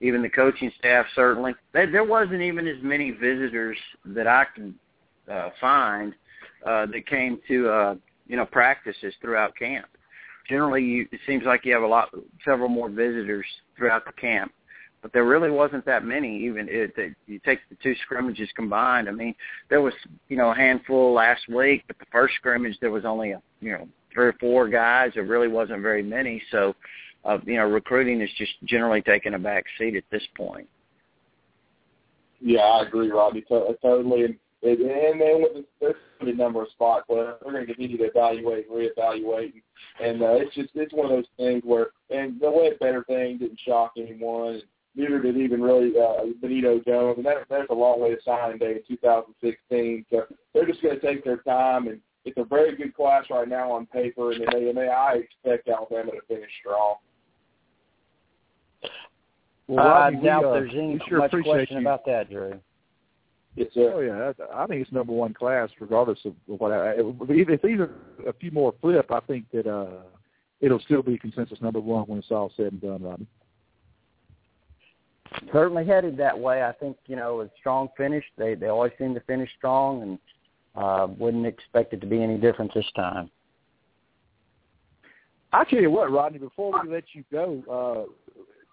even 0.00 0.22
the 0.22 0.28
coaching 0.28 0.70
staff 0.78 1.06
certainly. 1.14 1.54
There, 1.72 1.90
there 1.90 2.04
wasn't 2.04 2.42
even 2.42 2.66
as 2.66 2.82
many 2.82 3.10
visitors 3.10 3.76
that 4.06 4.26
I 4.26 4.44
can 4.54 4.74
uh, 5.30 5.50
find 5.60 6.14
uh, 6.64 6.86
that 6.86 7.06
came 7.06 7.40
to 7.48 7.68
uh, 7.68 7.94
you 8.26 8.36
know 8.36 8.46
practices 8.46 9.14
throughout 9.20 9.56
camp. 9.56 9.86
Generally, 10.48 10.84
you, 10.84 11.08
it 11.10 11.20
seems 11.26 11.44
like 11.44 11.64
you 11.64 11.72
have 11.72 11.82
a 11.82 11.86
lot, 11.86 12.08
several 12.44 12.68
more 12.68 12.88
visitors 12.88 13.46
throughout 13.76 14.04
the 14.04 14.12
camp 14.12 14.52
but 15.02 15.12
there 15.12 15.24
really 15.24 15.50
wasn't 15.50 15.84
that 15.86 16.04
many. 16.04 16.44
Even 16.44 16.66
if 16.68 16.90
you 17.26 17.40
take 17.44 17.60
the 17.68 17.76
two 17.82 17.94
scrimmages 18.02 18.48
combined, 18.56 19.08
I 19.08 19.12
mean, 19.12 19.34
there 19.70 19.80
was 19.80 19.94
you 20.28 20.36
know 20.36 20.50
a 20.50 20.54
handful 20.54 21.12
last 21.12 21.48
week, 21.48 21.84
but 21.86 21.98
the 21.98 22.06
first 22.10 22.34
scrimmage 22.36 22.76
there 22.80 22.90
was 22.90 23.04
only 23.04 23.32
a 23.32 23.42
you 23.60 23.72
know 23.72 23.88
three 24.12 24.26
or 24.26 24.34
four 24.40 24.68
guys. 24.68 25.12
There 25.14 25.24
really 25.24 25.48
wasn't 25.48 25.82
very 25.82 26.02
many. 26.02 26.42
So, 26.50 26.74
uh, 27.24 27.38
you 27.44 27.56
know, 27.56 27.66
recruiting 27.66 28.20
is 28.20 28.30
just 28.38 28.52
generally 28.64 29.02
taking 29.02 29.34
a 29.34 29.38
back 29.38 29.64
seat 29.78 29.94
at 29.94 30.04
this 30.10 30.22
point. 30.36 30.68
Yeah, 32.40 32.60
I 32.60 32.82
agree, 32.82 33.10
Robbie, 33.10 33.42
to- 33.42 33.76
totally. 33.82 34.24
And 34.24 34.36
and 34.62 34.80
and 34.80 35.20
then 35.20 35.42
with 35.42 35.52
the, 35.54 35.64
there's 35.80 35.94
a 36.20 36.36
number 36.36 36.62
of 36.62 36.68
spots 36.70 37.04
where 37.06 37.36
we're 37.44 37.52
going 37.52 37.66
to 37.66 37.74
continue 37.74 37.98
to 37.98 38.04
evaluate, 38.04 38.66
and 38.68 38.76
reevaluate, 38.76 39.52
and, 40.00 40.20
and 40.20 40.22
uh, 40.22 40.34
it's 40.34 40.54
just 40.54 40.70
it's 40.74 40.92
one 40.92 41.06
of 41.06 41.12
those 41.12 41.26
things 41.36 41.62
where 41.64 41.88
and 42.10 42.40
the 42.40 42.50
way 42.50 42.72
better 42.80 43.04
thing 43.04 43.38
didn't 43.38 43.60
shock 43.64 43.92
anyone. 43.96 44.62
Neither 44.96 45.20
did 45.20 45.36
even 45.36 45.60
really 45.60 45.92
uh, 46.00 46.24
Benito 46.40 46.80
Jones, 46.86 47.18
and 47.18 47.26
that, 47.26 47.36
that's 47.50 47.68
a 47.68 47.74
long 47.74 48.00
way 48.00 48.14
to 48.14 48.16
signing 48.24 48.56
day 48.56 48.76
in 48.76 48.96
2016. 48.96 50.06
So 50.10 50.22
they're 50.54 50.66
just 50.66 50.82
going 50.82 50.98
to 50.98 51.06
take 51.06 51.22
their 51.22 51.36
time, 51.38 51.86
and 51.88 52.00
it's 52.24 52.38
a 52.38 52.44
very 52.44 52.74
good 52.74 52.94
class 52.94 53.24
right 53.30 53.46
now 53.46 53.70
on 53.72 53.84
paper, 53.86 54.32
and 54.32 54.42
they, 54.52 54.68
and 54.70 54.76
they, 54.76 54.88
I 54.88 55.16
expect 55.16 55.68
Alabama 55.68 56.12
to 56.12 56.20
finish 56.26 56.50
strong. 56.60 56.96
Well, 59.68 59.84
Rodney, 59.84 60.18
I 60.18 60.20
we, 60.20 60.26
doubt 60.26 60.44
uh, 60.44 60.52
there's 60.54 60.72
any 60.72 60.98
sure 61.08 61.18
much 61.18 61.30
question 61.30 61.76
you. 61.76 61.80
about 61.82 62.06
that, 62.06 62.30
Drew. 62.30 62.58
Yes, 63.56 63.68
sir. 63.74 63.92
Oh 63.94 64.00
yeah, 64.00 64.32
that- 64.38 64.48
I 64.54 64.66
think 64.66 64.82
it's 64.82 64.92
number 64.92 65.12
one 65.12 65.34
class, 65.34 65.70
regardless 65.80 66.18
of 66.24 66.34
what. 66.46 66.72
I, 66.72 66.92
if 66.98 67.48
it's 67.48 67.64
even 67.64 67.90
a 68.26 68.32
few 68.32 68.50
more 68.50 68.74
flip, 68.80 69.10
I 69.10 69.20
think 69.20 69.44
that 69.52 69.66
uh, 69.66 70.02
it'll 70.60 70.80
still 70.80 71.02
be 71.02 71.18
consensus 71.18 71.60
number 71.60 71.80
one 71.80 72.04
when 72.04 72.18
it's 72.18 72.30
all 72.30 72.52
said 72.56 72.72
and 72.72 72.80
done, 72.80 73.02
Rodney. 73.02 73.26
Certainly 75.52 75.86
headed 75.86 76.16
that 76.18 76.38
way. 76.38 76.62
I 76.62 76.72
think 76.72 76.96
you 77.06 77.16
know 77.16 77.40
a 77.40 77.50
strong 77.58 77.88
finish. 77.96 78.24
They 78.36 78.54
they 78.54 78.68
always 78.68 78.92
seem 78.98 79.14
to 79.14 79.20
finish 79.20 79.50
strong, 79.56 80.02
and 80.02 80.18
uh, 80.74 81.08
wouldn't 81.18 81.46
expect 81.46 81.92
it 81.92 82.00
to 82.00 82.06
be 82.06 82.22
any 82.22 82.36
different 82.38 82.72
this 82.74 82.86
time. 82.94 83.30
I 85.52 85.64
tell 85.64 85.80
you 85.80 85.90
what, 85.90 86.10
Rodney. 86.10 86.38
Before 86.38 86.72
we 86.82 86.92
let 86.92 87.04
you 87.12 87.24
go, 87.32 87.62
uh, 87.70 88.12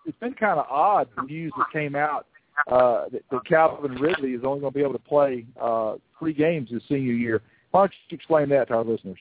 it's 0.06 0.18
been 0.20 0.34
kind 0.34 0.60
of 0.60 0.66
odd 0.70 1.08
the 1.16 1.24
news 1.24 1.54
that 1.58 1.68
came 1.72 1.96
out 1.96 2.28
uh, 2.72 3.06
that, 3.12 3.24
that 3.32 3.46
Calvin 3.46 3.94
Ridley 3.96 4.34
is 4.34 4.42
only 4.44 4.62
going 4.62 4.74
to 4.74 4.78
be 4.78 4.84
able 4.84 4.94
to 4.94 5.00
play 5.00 5.46
uh, 5.62 5.96
three 6.20 6.34
games 6.34 6.70
his 6.70 6.82
senior 6.88 7.14
year. 7.14 7.42
Why 7.72 7.82
don't 7.82 7.94
you 8.10 8.16
explain 8.16 8.50
that 8.50 8.68
to 8.68 8.76
our 8.76 8.84
listeners? 8.84 9.18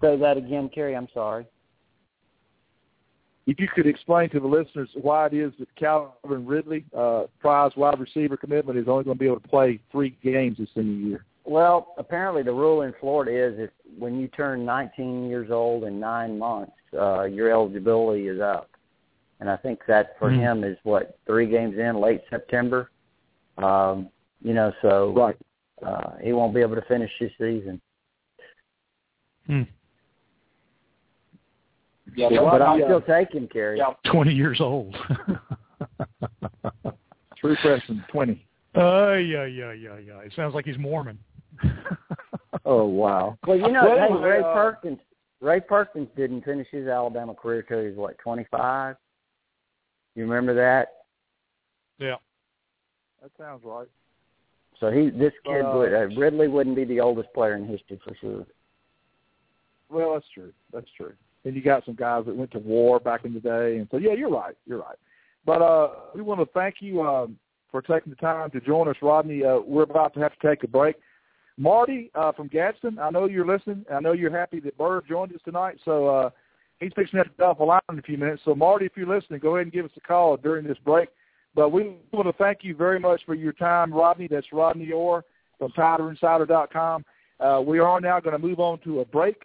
Say 0.00 0.16
that 0.16 0.36
again, 0.36 0.68
Cary. 0.74 0.96
I'm 0.96 1.08
sorry. 1.14 1.46
If 3.46 3.58
you 3.58 3.66
could 3.74 3.86
explain 3.86 4.30
to 4.30 4.40
the 4.40 4.46
listeners 4.46 4.88
why 4.94 5.26
it 5.26 5.34
is 5.34 5.52
that 5.58 5.74
Calvin 5.74 6.46
Ridley, 6.46 6.84
uh, 6.96 7.24
prize 7.40 7.72
wide 7.76 7.98
receiver 7.98 8.36
commitment, 8.36 8.78
is 8.78 8.86
only 8.86 9.04
going 9.04 9.16
to 9.16 9.18
be 9.18 9.26
able 9.26 9.40
to 9.40 9.48
play 9.48 9.80
three 9.90 10.16
games 10.22 10.58
his 10.58 10.68
senior 10.74 11.08
year. 11.08 11.24
Well, 11.44 11.94
apparently 11.98 12.44
the 12.44 12.52
rule 12.52 12.82
in 12.82 12.94
Florida 13.00 13.32
is 13.32 13.58
if 13.58 13.70
when 13.98 14.20
you 14.20 14.28
turn 14.28 14.64
19 14.64 15.28
years 15.28 15.50
old 15.50 15.84
in 15.84 15.98
nine 15.98 16.38
months, 16.38 16.72
uh, 16.96 17.24
your 17.24 17.50
eligibility 17.50 18.28
is 18.28 18.40
up. 18.40 18.70
And 19.40 19.50
I 19.50 19.56
think 19.56 19.80
that 19.88 20.16
for 20.20 20.30
Hmm. 20.30 20.38
him 20.38 20.64
is 20.64 20.78
what 20.84 21.18
three 21.26 21.46
games 21.46 21.76
in 21.76 22.00
late 22.00 22.22
September. 22.30 22.90
Um, 23.58 24.08
you 24.40 24.54
know, 24.54 24.72
so 24.82 25.12
Right. 25.12 25.36
uh, 25.82 26.16
he 26.18 26.32
won't 26.32 26.54
be 26.54 26.60
able 26.60 26.76
to 26.76 26.82
finish 26.82 27.10
his 27.18 27.32
season. 27.38 27.80
Hmm. 29.46 29.62
Yeah, 32.14 32.28
Well, 32.30 32.50
But 32.50 32.62
I- 32.62 32.66
I'll 32.66 32.78
yeah. 32.78 32.86
still 32.86 33.00
taking 33.00 33.42
him, 33.42 33.48
Cary. 33.48 33.78
Yeah. 33.78 33.94
20 34.10 34.32
years 34.32 34.60
old. 34.60 34.94
True 37.36 37.56
Preston, 37.62 38.04
20. 38.08 38.46
Oh, 38.74 39.14
yeah, 39.14 39.44
yeah, 39.46 39.72
yeah, 39.72 39.98
yeah. 39.98 40.18
It 40.20 40.32
sounds 40.36 40.54
like 40.54 40.64
he's 40.64 40.78
Mormon. 40.78 41.18
Oh, 42.64 42.84
wow. 42.84 43.36
Well, 43.46 43.56
you 43.56 43.72
know, 43.72 43.82
Well, 43.84 44.18
hey, 44.20 44.24
Ray 44.24 44.40
uh, 44.40 44.52
Perkins. 44.52 44.98
Ray 45.40 45.58
Perkins 45.58 46.06
didn't 46.16 46.44
finish 46.44 46.68
his 46.70 46.86
Alabama 46.86 47.34
career 47.34 47.62
till 47.62 47.80
he 47.80 47.86
was 47.88 47.96
what 47.96 48.16
25. 48.18 48.94
You 50.14 50.22
remember 50.22 50.54
that? 50.54 50.88
Yeah. 51.98 52.16
That 53.20 53.32
sounds 53.36 53.62
right. 53.64 53.88
So 54.78 54.92
he, 54.92 55.10
this 55.10 55.32
kid 55.44 55.62
Uh, 55.62 55.72
would 55.76 55.92
uh, 55.92 56.06
Ridley 56.20 56.46
wouldn't 56.46 56.76
be 56.76 56.84
the 56.84 57.00
oldest 57.00 57.32
player 57.34 57.56
in 57.56 57.66
history 57.66 57.98
for 58.04 58.14
sure. 58.20 58.46
Well, 59.88 60.12
that's 60.12 60.26
true. 60.32 60.52
That's 60.72 60.90
true. 60.96 61.14
And 61.44 61.56
you 61.56 61.62
got 61.62 61.84
some 61.84 61.94
guys 61.94 62.24
that 62.26 62.36
went 62.36 62.52
to 62.52 62.58
war 62.58 63.00
back 63.00 63.24
in 63.24 63.34
the 63.34 63.40
day, 63.40 63.78
and 63.78 63.88
so 63.90 63.96
yeah, 63.96 64.12
you're 64.12 64.30
right. 64.30 64.54
You're 64.64 64.78
right. 64.78 64.96
But 65.44 65.60
uh, 65.60 65.88
we 66.14 66.22
want 66.22 66.40
to 66.40 66.46
thank 66.46 66.76
you 66.80 67.02
um, 67.02 67.36
for 67.70 67.82
taking 67.82 68.10
the 68.10 68.16
time 68.16 68.50
to 68.50 68.60
join 68.60 68.88
us, 68.88 68.96
Rodney. 69.02 69.44
Uh, 69.44 69.58
we're 69.66 69.82
about 69.82 70.14
to 70.14 70.20
have 70.20 70.38
to 70.38 70.48
take 70.48 70.62
a 70.62 70.68
break. 70.68 70.96
Marty 71.58 72.10
uh, 72.14 72.32
from 72.32 72.48
Gadsden, 72.48 72.98
I 72.98 73.10
know 73.10 73.26
you're 73.26 73.46
listening. 73.46 73.84
I 73.92 74.00
know 74.00 74.12
you're 74.12 74.36
happy 74.36 74.60
that 74.60 74.78
Bird 74.78 75.04
joined 75.08 75.34
us 75.34 75.40
tonight. 75.44 75.78
So 75.84 76.06
uh, 76.06 76.30
he's 76.80 76.92
fixing 76.94 77.20
to 77.22 77.44
off 77.44 77.58
the 77.58 77.64
line 77.64 77.80
in 77.90 77.98
a 77.98 78.02
few 78.02 78.16
minutes. 78.16 78.42
So 78.44 78.54
Marty, 78.54 78.86
if 78.86 78.92
you're 78.96 79.06
listening, 79.06 79.40
go 79.40 79.56
ahead 79.56 79.66
and 79.66 79.72
give 79.72 79.84
us 79.84 79.90
a 79.96 80.00
call 80.00 80.36
during 80.36 80.66
this 80.66 80.78
break. 80.84 81.08
But 81.54 81.70
we 81.70 81.96
want 82.12 82.26
to 82.26 82.32
thank 82.42 82.58
you 82.62 82.74
very 82.74 82.98
much 82.98 83.22
for 83.26 83.34
your 83.34 83.52
time, 83.52 83.92
Rodney. 83.92 84.28
That's 84.28 84.46
Rodney 84.52 84.90
Orr 84.90 85.24
from 85.58 85.70
TiderInsider.com. 85.72 87.04
Uh, 87.40 87.60
we 87.64 87.78
are 87.78 88.00
now 88.00 88.20
going 88.20 88.32
to 88.32 88.46
move 88.46 88.60
on 88.60 88.78
to 88.80 89.00
a 89.00 89.04
break. 89.04 89.42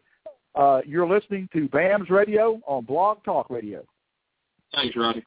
Uh, 0.58 0.82
you're 0.86 1.08
listening 1.08 1.48
to 1.54 1.68
BAMS 1.70 2.10
Radio 2.10 2.60
on 2.66 2.84
Blog 2.84 3.24
Talk 3.24 3.50
Radio. 3.50 3.84
Thanks, 4.74 4.96
Rodney. 4.96 5.24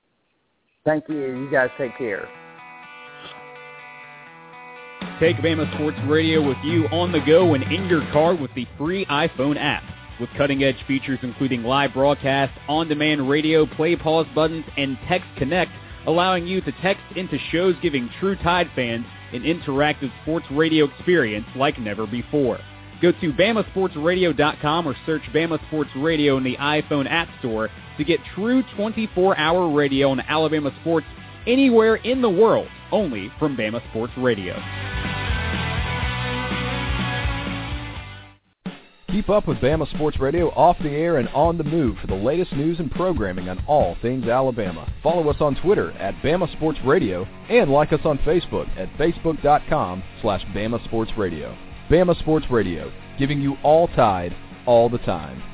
Thank 0.84 1.04
you. 1.08 1.20
You 1.20 1.50
guys 1.50 1.70
take 1.78 1.96
care. 1.96 2.28
Take 5.20 5.36
Bama 5.36 5.72
Sports 5.74 5.98
Radio 6.08 6.46
with 6.46 6.56
you 6.64 6.86
on 6.86 7.12
the 7.12 7.20
go 7.20 7.54
and 7.54 7.62
in 7.64 7.86
your 7.86 8.00
car 8.10 8.34
with 8.34 8.50
the 8.54 8.66
free 8.76 9.04
iPhone 9.06 9.56
app. 9.58 9.82
With 10.18 10.30
cutting-edge 10.36 10.76
features 10.86 11.18
including 11.22 11.62
live 11.62 11.94
broadcast, 11.94 12.52
on-demand 12.68 13.28
radio, 13.28 13.66
play 13.66 13.96
pause 13.96 14.26
buttons, 14.34 14.64
and 14.76 14.98
Text 15.08 15.28
Connect, 15.36 15.70
allowing 16.06 16.46
you 16.46 16.60
to 16.62 16.72
text 16.82 17.02
into 17.16 17.38
shows 17.52 17.74
giving 17.82 18.10
true 18.18 18.36
Tide 18.36 18.70
fans 18.74 19.06
an 19.32 19.42
interactive 19.42 20.10
sports 20.22 20.46
radio 20.50 20.86
experience 20.86 21.46
like 21.54 21.78
never 21.78 22.06
before. 22.06 22.58
Go 23.00 23.12
to 23.12 23.32
BamaSportsRadio.com 23.32 24.86
or 24.86 24.94
search 25.06 25.22
Bama 25.34 25.64
Sports 25.68 25.90
Radio 25.96 26.36
in 26.36 26.44
the 26.44 26.56
iPhone 26.56 27.10
App 27.10 27.28
Store 27.38 27.70
to 27.96 28.04
get 28.04 28.20
true 28.34 28.62
24-hour 28.76 29.70
radio 29.74 30.10
on 30.10 30.20
Alabama 30.20 30.72
sports 30.80 31.06
anywhere 31.46 31.96
in 31.96 32.20
the 32.20 32.30
world, 32.30 32.68
only 32.92 33.30
from 33.38 33.56
Bama 33.56 33.86
Sports 33.90 34.12
Radio. 34.18 34.60
Keep 39.10 39.28
up 39.28 39.48
with 39.48 39.58
Bama 39.58 39.90
Sports 39.92 40.20
Radio 40.20 40.50
off 40.50 40.76
the 40.80 40.90
air 40.90 41.18
and 41.18 41.28
on 41.30 41.58
the 41.58 41.64
move 41.64 41.96
for 42.00 42.06
the 42.06 42.14
latest 42.14 42.52
news 42.52 42.78
and 42.78 42.90
programming 42.92 43.48
on 43.48 43.58
all 43.66 43.96
things 44.00 44.28
Alabama. 44.28 44.90
Follow 45.02 45.28
us 45.28 45.40
on 45.40 45.56
Twitter 45.56 45.90
at 45.92 46.14
Bama 46.22 46.50
Sports 46.52 46.78
Radio 46.84 47.24
and 47.48 47.72
like 47.72 47.92
us 47.92 48.00
on 48.04 48.18
Facebook 48.18 48.68
at 48.78 48.88
facebook.com 48.98 50.04
slash 50.22 50.44
Bama 50.54 50.84
Sports 50.84 51.10
Radio. 51.18 51.56
Bama 51.90 52.16
Sports 52.20 52.46
Radio, 52.52 52.92
giving 53.18 53.40
you 53.40 53.56
all 53.64 53.88
tide, 53.88 54.32
all 54.64 54.88
the 54.88 54.98
time. 54.98 55.49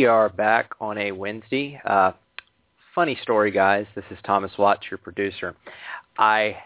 We 0.00 0.06
are 0.06 0.30
back 0.30 0.72
on 0.80 0.96
a 0.96 1.12
Wednesday. 1.12 1.78
Uh, 1.84 2.12
funny 2.94 3.18
story, 3.22 3.50
guys. 3.50 3.84
This 3.94 4.04
is 4.10 4.16
Thomas 4.24 4.50
Watts, 4.56 4.86
your 4.90 4.96
producer. 4.96 5.54
I 6.16 6.56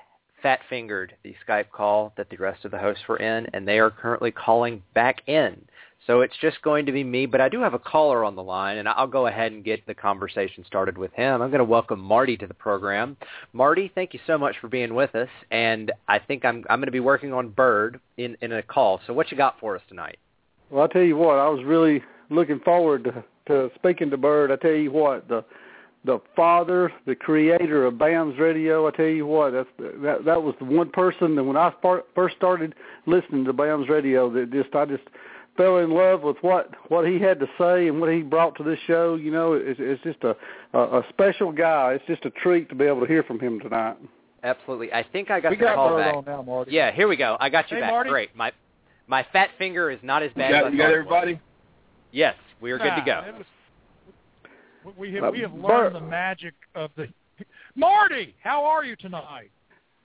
fat-fingered 0.41 1.17
the 1.25 1.35
Skype 1.45 1.71
call 1.73 2.13
that 2.17 2.31
the 2.31 2.37
rest 2.37 2.65
of 2.65 2.71
the 2.71 2.79
hosts 2.79 3.03
were 3.09 3.17
in, 3.17 3.49
and 3.53 3.67
they 3.67 3.81
are 3.81 3.91
currently 3.91 4.31
calling 4.31 4.85
back 4.95 5.23
in. 5.27 5.61
So 6.07 6.21
it's 6.21 6.37
just 6.41 6.63
going 6.63 6.87
to 6.87 6.93
be 6.93 7.03
me, 7.03 7.27
but 7.27 7.41
I 7.41 7.49
do 7.49 7.61
have 7.61 7.75
a 7.75 7.79
caller 7.81 8.25
on 8.25 8.37
the 8.37 8.43
line, 8.45 8.79
and 8.79 8.89
I'll 8.89 9.09
go 9.09 9.27
ahead 9.27 9.51
and 9.51 9.65
get 9.65 9.85
the 9.85 9.95
conversation 9.95 10.65
started 10.65 10.97
with 10.97 11.13
him. 11.15 11.43
I'm 11.43 11.51
going 11.51 11.59
to 11.59 11.65
welcome 11.65 11.99
Marty 11.99 12.37
to 12.37 12.47
the 12.47 12.55
program. 12.55 13.17
Marty, 13.53 13.91
thank 13.97 14.15
you 14.15 14.21
so 14.29 14.39
much 14.39 14.55
for 14.61 14.69
being 14.69 14.95
with 14.95 15.13
us, 15.17 15.29
and 15.51 15.91
I 16.07 16.21
think 16.21 16.45
I'm 16.45 16.65
I'm 16.71 16.79
going 16.79 16.87
to 16.87 16.93
be 16.93 17.01
working 17.01 17.33
on 17.33 17.49
Bird 17.49 17.99
in 18.17 18.37
in 18.43 18.53
a 18.53 18.63
call. 18.63 19.01
So 19.09 19.13
what 19.13 19.33
you 19.33 19.37
got 19.37 19.59
for 19.59 19.75
us 19.75 19.83
tonight? 19.89 20.19
Well, 20.71 20.83
I'll 20.83 20.89
tell 20.89 21.03
you 21.03 21.17
what, 21.17 21.37
I 21.37 21.49
was 21.49 21.65
really 21.65 22.01
looking 22.31 22.61
forward 22.61 23.05
to, 23.05 23.25
to 23.49 23.71
speaking 23.77 24.11
to 24.11 24.17
Bird. 24.17 24.51
I 24.51 24.57
tell 24.57 24.73
you 24.73 24.91
what, 24.93 25.29
the 25.29 25.45
the 26.07 26.21
father, 26.37 26.93
the 27.07 27.15
creator 27.15 27.87
of 27.87 27.95
BAMS 27.95 28.39
Radio. 28.39 28.87
I 28.87 28.91
tell 28.91 29.07
you 29.07 29.27
what, 29.27 29.53
that's 29.53 29.69
that 29.79 30.25
that 30.25 30.43
was 30.43 30.55
the 30.59 30.65
one 30.67 30.91
person 30.91 31.35
that 31.37 31.45
when 31.45 31.57
I 31.57 31.73
first 32.15 32.37
started 32.37 32.75
listening 33.07 33.45
to 33.47 33.53
BAMS 33.53 33.89
Radio, 33.89 34.31
that 34.31 34.51
just 34.53 34.75
I 34.75 34.85
just 34.85 35.05
fell 35.57 35.79
in 35.79 35.91
love 35.91 36.23
with 36.23 36.37
what 36.43 36.71
what 36.91 37.07
he 37.07 37.19
had 37.19 37.41
to 37.41 37.47
say 37.59 37.89
and 37.89 38.01
what 38.01 38.13
he 38.13 38.21
brought 38.23 38.55
to 38.57 38.63
this 38.63 38.79
show. 38.87 39.15
You 39.15 39.31
know, 39.31 39.55
it's, 39.55 39.81
it's 39.81 40.03
just 40.03 40.23
a, 40.25 40.37
a 40.77 40.99
a 41.01 41.03
special 41.09 41.53
guy. 41.53 41.95
It's 41.95 42.05
just 42.07 42.25
a 42.27 42.31
treat 42.31 42.69
to 42.69 42.75
be 42.75 42.85
able 42.85 43.01
to 43.01 43.07
hear 43.07 43.23
from 43.23 43.41
him 43.41 43.59
tonight. 43.61 43.97
Absolutely. 44.43 44.93
I 44.93 45.03
think 45.11 45.31
I 45.31 45.41
got 45.41 45.51
we 45.53 45.57
the 45.57 45.65
got 45.65 45.75
call 45.77 45.89
Bird 45.91 46.05
back. 46.05 46.15
on 46.17 46.25
now, 46.27 46.43
Marty. 46.43 46.71
Yeah, 46.73 46.93
here 46.93 47.09
we 47.09 47.17
go. 47.17 47.39
I 47.41 47.49
got 47.49 47.71
you 47.71 47.77
Hey, 47.79 47.81
back. 47.81 47.91
Marty. 47.93 48.11
Great. 48.11 48.37
My 48.37 48.53
my 49.07 49.27
fat 49.33 49.49
finger 49.57 49.91
is 49.91 50.01
not 50.03 50.23
as 50.23 50.33
bad 50.37 50.51
You 50.51 50.57
as 50.57 50.61
got, 50.63 50.67
I 50.67 50.71
you 50.73 50.79
got 50.79 50.91
everybody? 50.93 51.33
was. 51.35 51.41
Yes, 52.15 52.37
we 52.61 52.71
are 52.71 52.79
good 52.79 52.95
to 52.95 53.03
go. 53.05 53.21
Nah, 53.27 53.39
was- 53.39 54.95
we 54.97 55.13
have 55.15 55.25
Uh, 55.25 55.31
we 55.33 55.41
have 55.41 55.51
Bert- 55.53 55.63
learned 55.63 55.97
the 55.97 56.01
magic 56.01 56.55
of 56.77 56.91
the. 56.95 57.09
Marty, 57.75 58.37
how 58.41 58.65
are 58.65 58.85
you 58.85 58.95
tonight? 58.95 59.51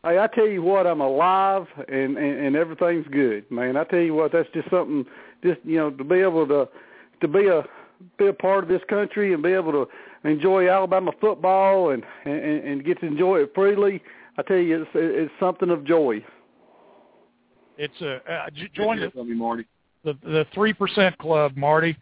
Hey, 0.04 0.18
I 0.18 0.26
tell 0.28 0.48
you 0.48 0.64
what, 0.64 0.88
I'm 0.88 1.02
alive 1.02 1.68
and, 1.88 2.18
and 2.18 2.40
and 2.46 2.56
everything's 2.56 3.06
good, 3.10 3.50
man. 3.52 3.78
I 3.78 3.84
tell 3.84 4.00
you 4.00 4.16
what, 4.16 4.32
that's 4.32 4.50
just 4.56 4.68
something. 4.72 5.06
Just 5.44 5.60
you 5.64 5.78
know, 5.78 5.92
to 5.92 6.04
be 6.04 6.16
able 6.16 6.48
to 6.48 6.68
to 7.22 7.28
be 7.28 7.48
a 7.48 7.64
be 8.18 8.28
a 8.28 8.34
part 8.34 8.64
of 8.64 8.70
this 8.70 8.82
country 8.90 9.34
and 9.34 9.44
be 9.44 9.52
able 9.54 9.74
to 9.74 9.88
enjoy 10.28 10.68
Alabama 10.68 11.12
football 11.22 11.92
and 11.92 12.04
and, 12.26 12.42
and 12.42 12.84
get 12.84 13.00
to 13.02 13.06
enjoy 13.06 13.42
it 13.44 13.52
freely. 13.54 14.02
I 14.38 14.42
tell 14.42 14.58
you, 14.58 14.82
it's 14.82 14.92
it's 14.96 15.34
something 15.40 15.70
of 15.70 15.84
joy. 15.84 16.26
It's 17.78 18.02
a 18.02 18.16
uh, 18.32 18.50
j- 18.50 18.70
join 18.74 19.00
the 19.00 19.10
Tell 19.12 19.26
me, 19.26 19.36
Marty. 19.36 19.68
The 20.04 20.18
the 20.24 20.46
three 20.54 20.74
percent 20.74 21.18
club, 21.18 21.56
Marty. 21.56 21.98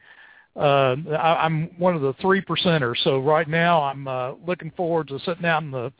Uh, 0.55 0.95
I, 1.11 1.45
I'm 1.45 1.69
one 1.77 1.95
of 1.95 2.01
the 2.01 2.13
three 2.21 2.41
percenters. 2.41 2.95
So 3.03 3.19
right 3.19 3.47
now, 3.47 3.81
I'm 3.83 4.07
uh, 4.07 4.33
looking 4.45 4.71
forward 4.71 5.07
to 5.09 5.19
sitting 5.19 5.45
out 5.45 5.61
in 5.61 5.71
the 5.71 5.91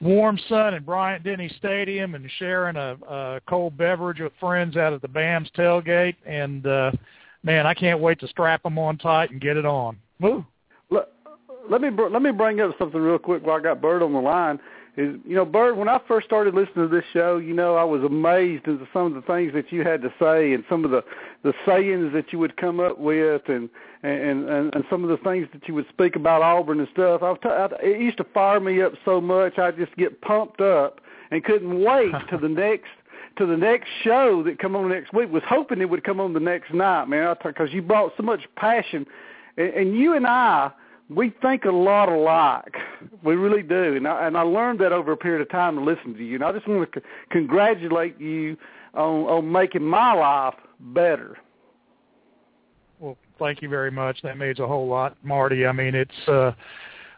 warm 0.00 0.38
sun 0.48 0.74
in 0.74 0.82
Bryant 0.82 1.24
Denny 1.24 1.48
Stadium 1.58 2.14
and 2.14 2.30
sharing 2.38 2.76
a, 2.76 2.96
a 3.08 3.40
cold 3.48 3.76
beverage 3.78 4.20
with 4.20 4.32
friends 4.38 4.76
out 4.76 4.92
at 4.92 5.00
the 5.00 5.08
BAMS 5.08 5.50
tailgate. 5.56 6.16
And 6.26 6.66
uh, 6.66 6.92
man, 7.42 7.66
I 7.66 7.74
can't 7.74 8.00
wait 8.00 8.20
to 8.20 8.28
strap 8.28 8.62
them 8.62 8.78
on 8.78 8.98
tight 8.98 9.30
and 9.30 9.40
get 9.40 9.56
it 9.56 9.64
on. 9.64 9.96
Woo! 10.20 10.44
Let, 10.90 11.08
let 11.70 11.80
me 11.80 11.88
let 11.90 12.22
me 12.22 12.32
bring 12.32 12.60
up 12.60 12.76
something 12.78 13.00
real 13.00 13.18
quick 13.18 13.44
while 13.44 13.56
I 13.56 13.62
got 13.62 13.80
Bird 13.80 14.02
on 14.02 14.12
the 14.12 14.20
line. 14.20 14.58
Is 14.96 15.16
you 15.26 15.34
know, 15.34 15.44
Bird, 15.44 15.76
when 15.76 15.88
I 15.88 16.00
first 16.08 16.26
started 16.26 16.54
listening 16.54 16.88
to 16.88 16.94
this 16.94 17.04
show, 17.12 17.36
you 17.36 17.52
know, 17.52 17.76
I 17.76 17.84
was 17.84 18.02
amazed 18.02 18.66
at 18.66 18.78
some 18.94 19.06
of 19.06 19.14
the 19.14 19.20
things 19.22 19.52
that 19.52 19.70
you 19.70 19.84
had 19.84 20.00
to 20.02 20.12
say 20.18 20.54
and 20.54 20.64
some 20.70 20.84
of 20.84 20.90
the 20.90 21.04
the 21.42 21.52
sayings 21.66 22.12
that 22.14 22.32
you 22.32 22.38
would 22.38 22.56
come 22.56 22.80
up 22.80 22.98
with 22.98 23.42
and 23.48 23.68
and 24.02 24.48
and, 24.48 24.74
and 24.74 24.84
some 24.88 25.04
of 25.04 25.10
the 25.10 25.18
things 25.18 25.48
that 25.52 25.68
you 25.68 25.74
would 25.74 25.86
speak 25.90 26.16
about 26.16 26.40
Auburn 26.40 26.80
and 26.80 26.88
stuff. 26.92 27.22
I, 27.22 27.30
was 27.30 27.38
t- 27.42 27.48
I 27.48 27.66
it 27.82 28.00
used 28.00 28.16
to 28.18 28.24
fire 28.32 28.58
me 28.58 28.80
up 28.80 28.92
so 29.04 29.20
much, 29.20 29.58
I 29.58 29.70
just 29.70 29.94
get 29.96 30.20
pumped 30.22 30.62
up 30.62 31.00
and 31.30 31.44
couldn't 31.44 31.82
wait 31.82 32.12
to 32.30 32.38
the 32.38 32.48
next 32.48 32.88
to 33.36 33.44
the 33.44 33.56
next 33.56 33.88
show 34.02 34.42
that 34.44 34.58
come 34.58 34.74
on 34.74 34.88
next 34.88 35.12
week. 35.12 35.30
Was 35.30 35.42
hoping 35.46 35.82
it 35.82 35.90
would 35.90 36.04
come 36.04 36.20
on 36.20 36.32
the 36.32 36.40
next 36.40 36.72
night, 36.72 37.04
man, 37.04 37.36
because 37.44 37.70
you 37.70 37.82
brought 37.82 38.12
so 38.16 38.22
much 38.22 38.40
passion, 38.56 39.06
and, 39.58 39.68
and 39.74 39.98
you 39.98 40.14
and 40.16 40.26
I 40.26 40.70
we 41.08 41.32
think 41.40 41.64
a 41.64 41.70
lot 41.70 42.08
alike. 42.08 42.74
We 43.22 43.34
really 43.34 43.62
do, 43.62 43.96
and 43.96 44.08
I, 44.08 44.26
and 44.26 44.36
I 44.36 44.42
learned 44.42 44.80
that 44.80 44.92
over 44.92 45.12
a 45.12 45.16
period 45.16 45.40
of 45.40 45.50
time 45.50 45.76
to 45.76 45.80
listen 45.80 46.14
to 46.14 46.24
you. 46.24 46.36
And 46.36 46.44
I 46.44 46.52
just 46.52 46.66
want 46.66 46.90
to 46.92 47.00
c- 47.00 47.06
congratulate 47.30 48.20
you 48.20 48.56
on 48.94 49.24
on 49.26 49.52
making 49.52 49.82
my 49.82 50.12
life 50.14 50.54
better. 50.80 51.36
Well, 52.98 53.16
thank 53.38 53.62
you 53.62 53.68
very 53.68 53.90
much. 53.90 54.20
That 54.22 54.38
means 54.38 54.58
a 54.58 54.66
whole 54.66 54.88
lot, 54.88 55.16
Marty. 55.22 55.66
I 55.66 55.72
mean, 55.72 55.94
it's 55.94 56.28
uh 56.28 56.52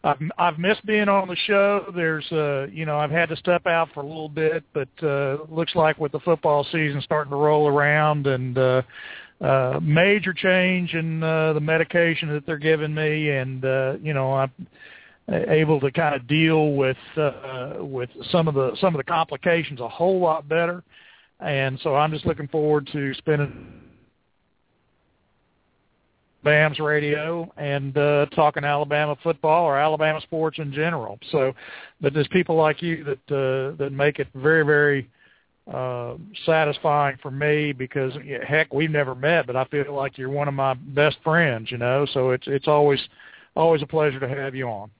I've 0.04 0.18
I've 0.36 0.58
missed 0.58 0.84
being 0.84 1.08
on 1.08 1.28
the 1.28 1.36
show. 1.46 1.90
There's 1.94 2.30
uh 2.32 2.66
you 2.72 2.84
know, 2.84 2.98
I've 2.98 3.10
had 3.10 3.28
to 3.30 3.36
step 3.36 3.66
out 3.66 3.88
for 3.94 4.00
a 4.00 4.06
little 4.06 4.28
bit, 4.28 4.64
but 4.74 4.88
uh 5.02 5.38
looks 5.48 5.74
like 5.74 5.98
with 5.98 6.12
the 6.12 6.20
football 6.20 6.64
season 6.64 7.00
starting 7.02 7.30
to 7.30 7.36
roll 7.36 7.68
around 7.68 8.26
and 8.26 8.58
uh 8.58 8.82
uh 9.40 9.78
major 9.82 10.32
change 10.32 10.94
in 10.94 11.22
uh 11.22 11.52
the 11.52 11.60
medication 11.60 12.28
that 12.32 12.44
they're 12.44 12.58
giving 12.58 12.94
me 12.94 13.30
and 13.30 13.64
uh 13.64 13.94
you 14.02 14.12
know, 14.12 14.32
I'm 14.32 14.52
able 15.28 15.78
to 15.80 15.90
kind 15.92 16.14
of 16.14 16.26
deal 16.26 16.72
with 16.72 16.96
uh 17.16 17.74
with 17.78 18.10
some 18.30 18.48
of 18.48 18.54
the 18.54 18.76
some 18.80 18.94
of 18.94 18.98
the 18.98 19.04
complications 19.04 19.80
a 19.80 19.88
whole 19.88 20.20
lot 20.20 20.48
better. 20.48 20.82
And 21.40 21.78
so 21.82 21.94
I'm 21.94 22.10
just 22.10 22.26
looking 22.26 22.48
forward 22.48 22.88
to 22.92 23.14
spending 23.14 23.88
BAMS 26.44 26.78
radio 26.78 27.50
and 27.56 27.96
uh, 27.96 28.26
talking 28.34 28.64
Alabama 28.64 29.16
football 29.22 29.64
or 29.64 29.76
Alabama 29.78 30.20
sports 30.20 30.58
in 30.58 30.72
general. 30.72 31.18
So, 31.30 31.52
but 32.00 32.14
there's 32.14 32.28
people 32.28 32.56
like 32.56 32.80
you 32.80 33.04
that 33.04 33.34
uh, 33.34 33.76
that 33.76 33.92
make 33.92 34.18
it 34.18 34.28
very, 34.34 34.64
very 34.64 35.08
uh, 35.72 36.14
satisfying 36.46 37.18
for 37.20 37.30
me 37.30 37.72
because 37.72 38.12
heck, 38.46 38.72
we've 38.72 38.90
never 38.90 39.14
met, 39.14 39.46
but 39.46 39.56
I 39.56 39.64
feel 39.66 39.94
like 39.94 40.16
you're 40.16 40.30
one 40.30 40.48
of 40.48 40.54
my 40.54 40.74
best 40.74 41.18
friends. 41.22 41.70
You 41.70 41.78
know, 41.78 42.06
so 42.12 42.30
it's 42.30 42.46
it's 42.46 42.68
always 42.68 43.00
always 43.54 43.82
a 43.82 43.86
pleasure 43.86 44.20
to 44.20 44.28
have 44.28 44.54
you 44.54 44.66
on. 44.68 44.90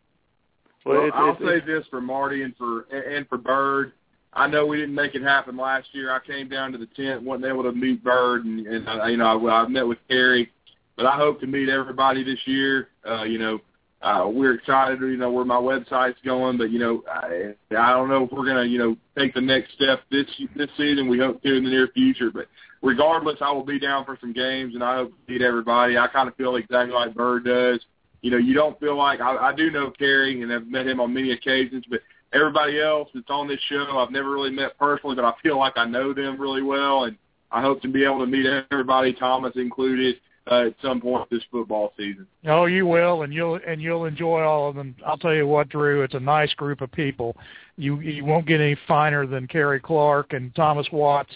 Well, 0.84 0.98
it's- 1.06 1.12
I'll 1.14 1.32
it's- 1.32 1.60
say 1.60 1.66
this 1.66 1.86
for 1.88 2.00
Marty 2.00 2.42
and 2.42 2.54
for 2.56 2.82
and 2.92 3.26
for 3.28 3.38
Bird. 3.38 3.92
I 4.34 4.46
know 4.46 4.66
we 4.66 4.76
didn't 4.76 4.94
make 4.94 5.14
it 5.14 5.22
happen 5.22 5.56
last 5.56 5.88
year. 5.92 6.12
I 6.12 6.20
came 6.20 6.48
down 6.48 6.70
to 6.72 6.78
the 6.78 6.86
tent, 6.86 7.22
wasn't 7.22 7.46
able 7.46 7.62
to 7.62 7.72
meet 7.72 8.04
Bird, 8.04 8.44
and, 8.44 8.66
and 8.66 8.88
uh, 8.88 9.06
you 9.06 9.16
know 9.16 9.48
I, 9.48 9.62
I 9.62 9.68
met 9.68 9.86
with 9.86 9.98
Cary, 10.08 10.52
but 10.96 11.06
I 11.06 11.16
hope 11.16 11.40
to 11.40 11.46
meet 11.46 11.68
everybody 11.68 12.22
this 12.24 12.38
year. 12.44 12.88
Uh, 13.08 13.22
you 13.22 13.38
know, 13.38 13.58
uh, 14.00 14.28
we're 14.30 14.54
excited. 14.54 15.00
You 15.00 15.16
know 15.16 15.32
where 15.32 15.44
my 15.44 15.56
website's 15.56 16.18
going, 16.24 16.56
but 16.56 16.70
you 16.70 16.78
know 16.78 17.02
I, 17.10 17.54
I 17.76 17.90
don't 17.90 18.08
know 18.08 18.24
if 18.24 18.32
we're 18.32 18.46
gonna 18.46 18.64
you 18.64 18.78
know 18.78 18.96
take 19.16 19.34
the 19.34 19.40
next 19.40 19.72
step 19.72 20.00
this 20.10 20.26
this 20.54 20.70
season. 20.76 21.08
We 21.08 21.18
hope 21.18 21.42
to 21.42 21.54
in 21.54 21.64
the 21.64 21.70
near 21.70 21.88
future, 21.88 22.30
but 22.30 22.46
regardless, 22.82 23.38
I 23.40 23.50
will 23.52 23.64
be 23.64 23.78
down 23.78 24.04
for 24.04 24.16
some 24.20 24.32
games, 24.32 24.74
and 24.74 24.84
I 24.84 24.96
hope 24.96 25.10
to 25.10 25.32
meet 25.32 25.42
everybody. 25.42 25.98
I 25.98 26.06
kind 26.08 26.28
of 26.28 26.36
feel 26.36 26.56
exactly 26.56 26.94
like 26.94 27.14
Bird 27.14 27.44
does. 27.44 27.84
You 28.20 28.30
know, 28.30 28.36
you 28.36 28.54
don't 28.54 28.78
feel 28.80 28.96
like 28.96 29.20
I, 29.20 29.36
I 29.36 29.54
do 29.54 29.70
know 29.70 29.90
Cary, 29.90 30.42
and 30.42 30.52
I've 30.52 30.66
met 30.66 30.86
him 30.86 31.00
on 31.00 31.14
many 31.14 31.32
occasions, 31.32 31.84
but 31.88 32.00
everybody 32.32 32.80
else 32.80 33.08
that's 33.14 33.30
on 33.30 33.48
this 33.48 33.60
show, 33.68 33.98
I've 33.98 34.10
never 34.10 34.30
really 34.30 34.50
met 34.50 34.78
personally, 34.78 35.16
but 35.16 35.24
I 35.24 35.32
feel 35.42 35.58
like 35.58 35.74
I 35.76 35.86
know 35.86 36.12
them 36.12 36.40
really 36.40 36.62
well, 36.62 37.04
and 37.04 37.16
I 37.50 37.62
hope 37.62 37.80
to 37.82 37.88
be 37.88 38.04
able 38.04 38.20
to 38.20 38.26
meet 38.26 38.46
everybody, 38.70 39.12
Thomas 39.12 39.52
included, 39.56 40.16
uh, 40.50 40.66
at 40.66 40.74
some 40.82 41.00
point 41.00 41.28
this 41.30 41.42
football 41.50 41.92
season. 41.96 42.26
Oh, 42.46 42.66
you 42.66 42.86
will, 42.86 43.22
and 43.22 43.32
you'll 43.32 43.60
and 43.66 43.80
you'll 43.80 44.06
enjoy 44.06 44.42
all 44.42 44.68
of 44.68 44.74
them. 44.74 44.94
I'll 45.06 45.18
tell 45.18 45.34
you 45.34 45.46
what, 45.46 45.68
Drew, 45.68 46.02
it's 46.02 46.14
a 46.14 46.20
nice 46.20 46.52
group 46.54 46.80
of 46.80 46.90
people. 46.92 47.36
You 47.76 48.00
you 48.00 48.24
won't 48.24 48.46
get 48.46 48.60
any 48.60 48.76
finer 48.86 49.26
than 49.26 49.46
Cary 49.46 49.80
Clark 49.80 50.32
and 50.32 50.54
Thomas 50.54 50.86
Watts. 50.92 51.32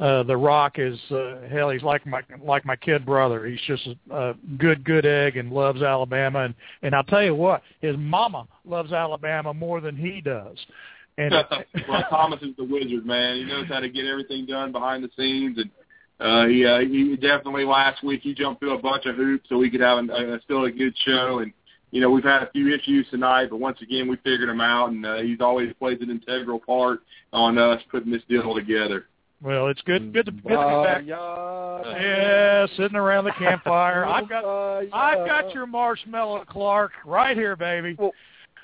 Uh, 0.00 0.22
the 0.24 0.36
Rock 0.36 0.78
is 0.78 0.98
uh, 1.12 1.42
hell. 1.48 1.70
He's 1.70 1.82
like 1.82 2.04
my 2.06 2.22
like 2.42 2.64
my 2.64 2.76
kid 2.76 3.06
brother. 3.06 3.46
He's 3.46 3.60
just 3.66 3.86
a, 4.10 4.16
a 4.16 4.34
good 4.58 4.84
good 4.84 5.06
egg 5.06 5.36
and 5.36 5.52
loves 5.52 5.82
Alabama. 5.82 6.40
And 6.40 6.54
and 6.82 6.94
I'll 6.94 7.04
tell 7.04 7.22
you 7.22 7.34
what, 7.34 7.62
his 7.80 7.96
mama 7.96 8.46
loves 8.64 8.92
Alabama 8.92 9.54
more 9.54 9.80
than 9.80 9.96
he 9.96 10.20
does. 10.20 10.56
And 11.18 11.32
well, 11.88 12.04
Thomas 12.10 12.40
is 12.42 12.56
the 12.56 12.64
wizard, 12.64 13.06
man. 13.06 13.36
He 13.36 13.44
knows 13.44 13.68
how 13.68 13.80
to 13.80 13.88
get 13.88 14.06
everything 14.06 14.46
done 14.46 14.72
behind 14.72 15.04
the 15.04 15.10
scenes, 15.16 15.58
and 15.58 15.70
uh, 16.20 16.46
he 16.46 16.64
uh, 16.64 16.78
he 16.80 17.16
definitely 17.16 17.64
last 17.64 18.02
week 18.04 18.20
he 18.22 18.34
jumped 18.34 18.60
through 18.60 18.74
a 18.76 18.82
bunch 18.82 19.06
of 19.06 19.16
hoops 19.16 19.48
so 19.48 19.58
we 19.58 19.70
could 19.70 19.80
have 19.80 19.98
a, 19.98 20.34
a, 20.34 20.40
still 20.44 20.64
a 20.64 20.70
good 20.70 20.94
show. 21.04 21.40
And 21.40 21.52
you 21.90 22.00
know 22.00 22.10
we've 22.10 22.22
had 22.24 22.42
a 22.42 22.50
few 22.50 22.72
issues 22.74 23.06
tonight, 23.10 23.48
but 23.50 23.58
once 23.58 23.80
again 23.82 24.08
we 24.08 24.16
figured 24.16 24.48
him 24.48 24.60
out, 24.60 24.90
and 24.90 25.04
uh, 25.04 25.16
he's 25.16 25.40
always 25.40 25.72
plays 25.78 25.98
an 26.00 26.10
integral 26.10 26.60
part 26.60 27.00
on 27.32 27.58
us 27.58 27.82
putting 27.90 28.12
this 28.12 28.22
deal 28.28 28.54
together. 28.54 29.06
well, 29.42 29.66
it's 29.68 29.82
good 29.82 30.12
good 30.12 30.26
to, 30.26 30.32
good 30.32 30.42
to 30.42 30.48
be 30.48 30.54
Uh, 30.54 30.84
back. 30.84 31.02
yeah, 31.04 31.98
Yeah, 32.00 32.66
sitting 32.76 32.96
around 32.96 33.24
the 33.24 33.32
campfire. 33.32 34.06
I've 34.06 34.28
got 34.28 34.44
uh, 34.44 34.82
I've 34.92 35.26
got 35.26 35.52
your 35.52 35.66
marshmallow, 35.66 36.44
Clark, 36.48 36.92
right 37.04 37.36
here, 37.36 37.56
baby. 37.56 37.96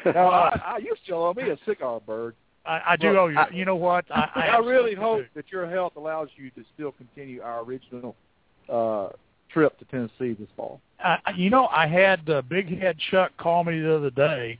Now, 0.04 0.28
I, 0.28 0.62
I, 0.64 0.78
you 0.78 0.94
still 1.02 1.24
owe 1.24 1.34
me 1.34 1.50
a 1.50 1.58
cigar, 1.66 2.00
Bird. 2.06 2.36
I, 2.68 2.92
I 2.92 2.96
do 2.96 3.08
Well, 3.12 3.16
owe 3.24 3.26
you. 3.28 3.38
I- 3.38 3.50
you 3.50 3.64
know 3.64 3.76
what? 3.76 4.04
I, 4.10 4.28
I, 4.34 4.40
I 4.56 4.58
really 4.58 4.94
hope 4.94 5.20
do. 5.20 5.26
that 5.34 5.50
your 5.50 5.68
health 5.68 5.94
allows 5.96 6.28
you 6.36 6.50
to 6.50 6.64
still 6.74 6.92
continue 6.92 7.40
our 7.42 7.62
original 7.64 8.14
uh, 8.68 9.08
trip 9.50 9.78
to 9.78 9.84
Tennessee 9.86 10.34
this 10.38 10.48
fall? 10.56 10.80
I, 11.00 11.18
you 11.36 11.48
know, 11.50 11.66
I 11.68 11.86
had 11.86 12.28
uh, 12.28 12.42
Big 12.42 12.78
Head 12.78 12.96
Chuck 13.10 13.32
call 13.38 13.64
me 13.64 13.80
the 13.80 13.96
other 13.96 14.10
day, 14.10 14.58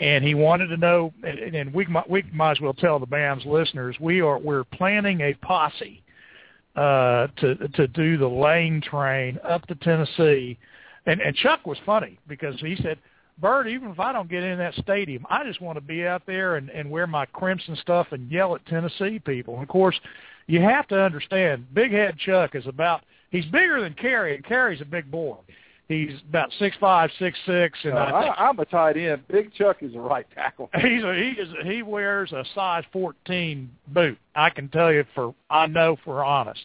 and 0.00 0.24
he 0.24 0.34
wanted 0.34 0.66
to 0.68 0.76
know. 0.76 1.12
And, 1.22 1.38
and 1.54 1.72
we 1.72 1.86
might, 1.86 2.08
we 2.10 2.22
might 2.32 2.52
as 2.52 2.60
well 2.60 2.74
tell 2.74 2.98
the 2.98 3.06
BAMS 3.06 3.46
listeners 3.46 3.96
we 4.00 4.20
are 4.20 4.38
we're 4.38 4.64
planning 4.64 5.20
a 5.22 5.34
posse 5.34 6.02
uh, 6.76 7.28
to 7.38 7.54
to 7.74 7.86
do 7.88 8.18
the 8.18 8.28
lane 8.28 8.80
train 8.80 9.38
up 9.48 9.66
to 9.68 9.74
Tennessee. 9.76 10.58
And, 11.06 11.20
and 11.22 11.34
Chuck 11.36 11.66
was 11.66 11.78
funny 11.86 12.18
because 12.28 12.60
he 12.60 12.76
said, 12.82 12.98
Bird, 13.40 13.68
even 13.68 13.90
if 13.90 14.00
I 14.00 14.12
don't 14.12 14.28
get 14.28 14.42
in 14.42 14.58
that 14.58 14.74
stadium, 14.74 15.24
I 15.30 15.44
just 15.44 15.60
want 15.60 15.76
to 15.76 15.80
be 15.80 16.06
out 16.06 16.22
there 16.26 16.56
and, 16.56 16.70
and 16.70 16.90
wear 16.90 17.06
my 17.06 17.26
crimson 17.26 17.76
stuff 17.76 18.08
and 18.10 18.30
yell 18.30 18.54
at 18.54 18.66
Tennessee 18.66 19.20
people. 19.20 19.54
And 19.54 19.62
of 19.62 19.68
course, 19.68 19.98
you 20.46 20.60
have 20.60 20.88
to 20.88 21.00
understand, 21.00 21.72
Big 21.74 21.92
Head 21.92 22.18
Chuck 22.18 22.54
is 22.54 22.66
about 22.66 23.02
he's 23.30 23.44
bigger 23.46 23.80
than 23.80 23.94
Cary, 23.94 24.34
and 24.34 24.44
Cary's 24.44 24.80
a 24.80 24.84
big 24.84 25.10
boy. 25.10 25.36
He's 25.88 26.12
about 26.28 26.52
six 26.58 26.76
five, 26.78 27.10
six 27.18 27.38
six, 27.46 27.78
and 27.82 27.94
uh, 27.94 27.96
I 27.96 28.48
I'm 28.48 28.58
a 28.58 28.66
tight 28.66 28.98
end. 28.98 29.26
Big 29.28 29.54
Chuck 29.54 29.78
is 29.82 29.94
a 29.94 30.00
right 30.00 30.26
tackle. 30.34 30.68
He's 30.74 31.02
a, 31.02 31.14
he 31.14 31.30
is 31.40 31.48
he 31.64 31.82
wears 31.82 32.30
a 32.32 32.44
size 32.54 32.84
fourteen 32.92 33.70
boot. 33.88 34.18
I 34.34 34.50
can 34.50 34.68
tell 34.68 34.92
you 34.92 35.06
for 35.14 35.34
I 35.48 35.66
know 35.66 35.96
for 36.04 36.22
honest. 36.22 36.60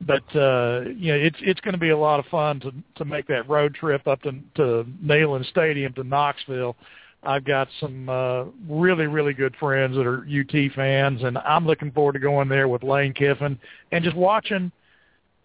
But 0.00 0.24
uh 0.36 0.82
you 0.96 1.12
know, 1.12 1.18
it's 1.18 1.38
it's 1.40 1.60
going 1.60 1.74
to 1.74 1.78
be 1.78 1.90
a 1.90 1.98
lot 1.98 2.20
of 2.20 2.26
fun 2.26 2.60
to 2.60 2.72
to 2.96 3.04
make 3.04 3.26
that 3.28 3.48
road 3.48 3.74
trip 3.74 4.06
up 4.06 4.22
to 4.22 4.32
to 4.56 4.86
Neyland 5.04 5.48
Stadium 5.50 5.92
to 5.94 6.04
Knoxville. 6.04 6.76
I've 7.24 7.44
got 7.44 7.68
some 7.80 8.08
uh 8.08 8.44
really 8.68 9.06
really 9.06 9.34
good 9.34 9.56
friends 9.56 9.96
that 9.96 10.06
are 10.06 10.24
UT 10.24 10.72
fans 10.74 11.22
and 11.24 11.36
I'm 11.38 11.66
looking 11.66 11.90
forward 11.90 12.12
to 12.12 12.20
going 12.20 12.48
there 12.48 12.68
with 12.68 12.82
Lane 12.82 13.12
Kiffin 13.12 13.58
and 13.92 14.04
just 14.04 14.16
watching 14.16 14.70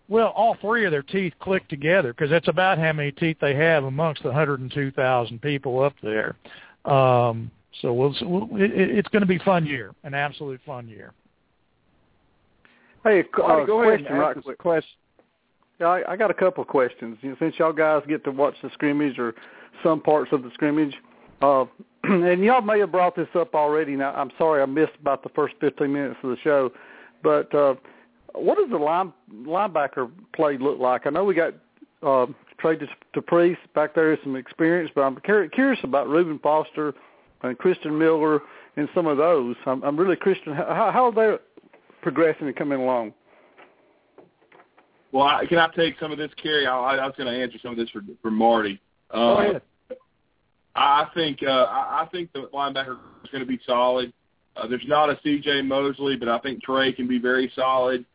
well, 0.10 0.28
all 0.36 0.58
three 0.62 0.86
of 0.86 0.92
their 0.92 1.02
teeth 1.02 1.34
click 1.40 1.68
together 1.70 2.14
because 2.14 2.30
that's 2.30 2.48
about 2.48 2.78
how 2.78 2.94
many 2.94 3.12
teeth 3.12 3.38
they 3.40 3.56
have 3.56 3.86
amongst 3.86 4.22
the 4.22 4.30
102,000 4.30 5.42
people 5.42 5.82
up 5.82 5.94
there. 6.04 6.36
Um, 6.86 7.50
so 7.82 7.94
we'll, 7.94 8.16
we'll 8.22 8.62
it, 8.62 8.72
it's 8.72 9.08
going 9.10 9.22
to 9.22 9.28
be 9.28 9.40
fun 9.40 9.66
year, 9.66 9.92
an 10.04 10.14
absolute 10.14 10.60
fun 10.66 10.88
year. 10.88 11.14
Hey, 13.04 13.22
uh, 13.22 13.48
Marty, 13.48 13.66
go 13.66 13.82
ahead 13.82 14.00
question, 14.00 14.08
and 14.08 14.20
right 14.20 14.38
ask 14.38 14.58
question. 14.58 14.90
Yeah, 15.80 15.88
I, 15.88 16.14
I 16.14 16.16
got 16.16 16.32
a 16.32 16.34
couple 16.34 16.62
of 16.62 16.68
questions. 16.68 17.18
You 17.22 17.32
know, 17.32 17.36
since 17.40 17.56
y'all 17.58 17.74
guys 17.74 18.04
get 18.08 18.24
to 18.24 18.32
watch 18.32 18.56
the 18.64 18.70
scrimmage 18.74 19.20
or 19.20 19.34
some 19.84 20.02
parts 20.02 20.32
of 20.32 20.44
the 20.44 20.52
scrimmage, 20.54 20.94
uh, 21.42 21.66
and 22.04 22.44
y'all 22.44 22.62
may 22.62 22.80
have 22.80 22.92
brought 22.92 23.16
this 23.16 23.28
up 23.36 23.56
already. 23.56 23.96
Now, 23.96 24.14
I'm 24.14 24.32
sorry 24.38 24.62
I 24.62 24.66
missed 24.66 24.94
about 25.00 25.24
the 25.24 25.30
first 25.30 25.56
15 25.60 25.92
minutes 25.92 26.16
of 26.24 26.30
the 26.30 26.38
show, 26.44 26.72
but 27.22 27.54
uh, 27.54 27.76
what 28.34 28.58
does 28.58 28.70
the 28.70 28.78
line 28.78 29.14
linebacker 29.34 30.10
play 30.34 30.58
look 30.58 30.80
like? 30.80 31.06
I 31.06 31.10
know 31.10 31.24
we 31.24 31.36
got 31.36 31.54
uh, 32.02 32.28
Trey 32.60 32.78
to, 32.78 32.88
to 33.14 33.22
Priest 33.22 33.60
back 33.76 33.96
there, 33.96 34.18
some 34.24 34.36
experience, 34.36 34.92
but 34.96 35.02
I'm 35.02 35.18
curious 35.22 35.80
about 35.84 36.08
Reuben 36.08 36.40
Foster 36.40 36.94
and 37.42 37.58
Christian 37.58 37.98
Miller 37.98 38.42
and 38.78 38.88
some 38.96 39.06
of 39.06 39.18
those. 39.18 39.56
I'm, 39.66 39.84
I'm 39.84 39.98
really 39.98 40.16
Christian. 40.16 40.54
How, 40.54 40.92
how 40.94 41.06
are 41.06 41.12
they 41.12 41.44
progressing 42.04 42.48
and 42.48 42.56
coming 42.56 42.80
along? 42.80 43.14
Well, 45.12 45.24
I, 45.24 45.46
can 45.46 45.60
I 45.60 45.68
take 45.76 45.96
some 46.00 46.12
of 46.12 46.18
this, 46.18 46.32
Cary? 46.42 46.66
I, 46.66 46.76
I 46.76 47.06
was 47.06 47.14
going 47.18 47.32
to 47.32 47.40
answer 47.40 47.58
some 47.62 47.72
of 47.72 47.78
this 47.78 47.90
for 47.90 48.02
for 48.22 48.32
Marty. 48.32 48.82
Uh, 49.12 49.18
Go 49.18 49.38
ahead. 49.38 49.62
I 50.76 51.08
think 51.14 51.40
uh, 51.44 51.52
I 51.52 52.04
I 52.04 52.10
think 52.12 52.34
the 52.34 52.50
linebacker 52.54 52.98
is 53.24 53.30
going 53.32 53.44
to 53.44 53.48
be 53.48 53.60
solid. 53.66 54.12
Uh, 54.56 54.68
there's 54.68 54.86
not 54.88 55.10
a 55.10 55.20
C.J. 55.24 55.64
Mosley, 55.64 56.16
but 56.16 56.30
I 56.30 56.40
think 56.40 56.64
Trey 56.64 56.94
can 56.94 57.08
be 57.08 57.20
very 57.20 57.52
solid. 57.56 58.06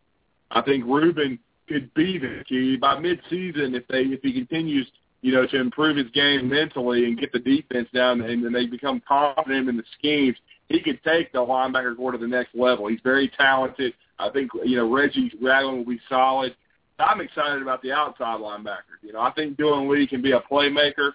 I 0.50 0.62
think 0.62 0.84
Reuben 0.86 1.38
could 1.68 1.92
be 1.94 2.18
the 2.18 2.42
key 2.48 2.76
by 2.76 2.96
midseason 2.96 3.76
if 3.76 3.86
they 3.88 4.00
if 4.02 4.20
he 4.22 4.32
continues, 4.32 4.90
you 5.20 5.32
know, 5.32 5.46
to 5.46 5.60
improve 5.60 5.96
his 5.96 6.10
game 6.10 6.48
mentally 6.48 7.04
and 7.04 7.18
get 7.18 7.32
the 7.32 7.38
defense 7.38 7.88
down 7.92 8.20
and, 8.20 8.44
and 8.44 8.54
they 8.54 8.66
become 8.66 9.02
confident 9.06 9.68
in 9.68 9.76
the 9.76 9.82
schemes. 9.98 10.36
He 10.68 10.80
could 10.80 11.02
take 11.02 11.32
the 11.32 11.38
linebacker 11.38 11.96
corps 11.96 12.12
to 12.12 12.18
the 12.18 12.26
next 12.26 12.54
level. 12.54 12.88
He's 12.88 13.00
very 13.02 13.30
talented. 13.36 13.94
I 14.18 14.30
think 14.30 14.50
you 14.64 14.76
know 14.76 14.92
Reggie 14.92 15.32
Ragland 15.40 15.78
will 15.78 15.94
be 15.94 16.00
solid. 16.08 16.54
I'm 16.98 17.20
excited 17.20 17.62
about 17.62 17.82
the 17.82 17.92
outside 17.92 18.40
linebacker. 18.40 18.98
You 19.02 19.12
know, 19.12 19.20
I 19.20 19.30
think 19.32 19.56
Dillon 19.56 19.88
Lee 19.88 20.06
can 20.06 20.20
be 20.20 20.32
a 20.32 20.40
playmaker. 20.40 21.12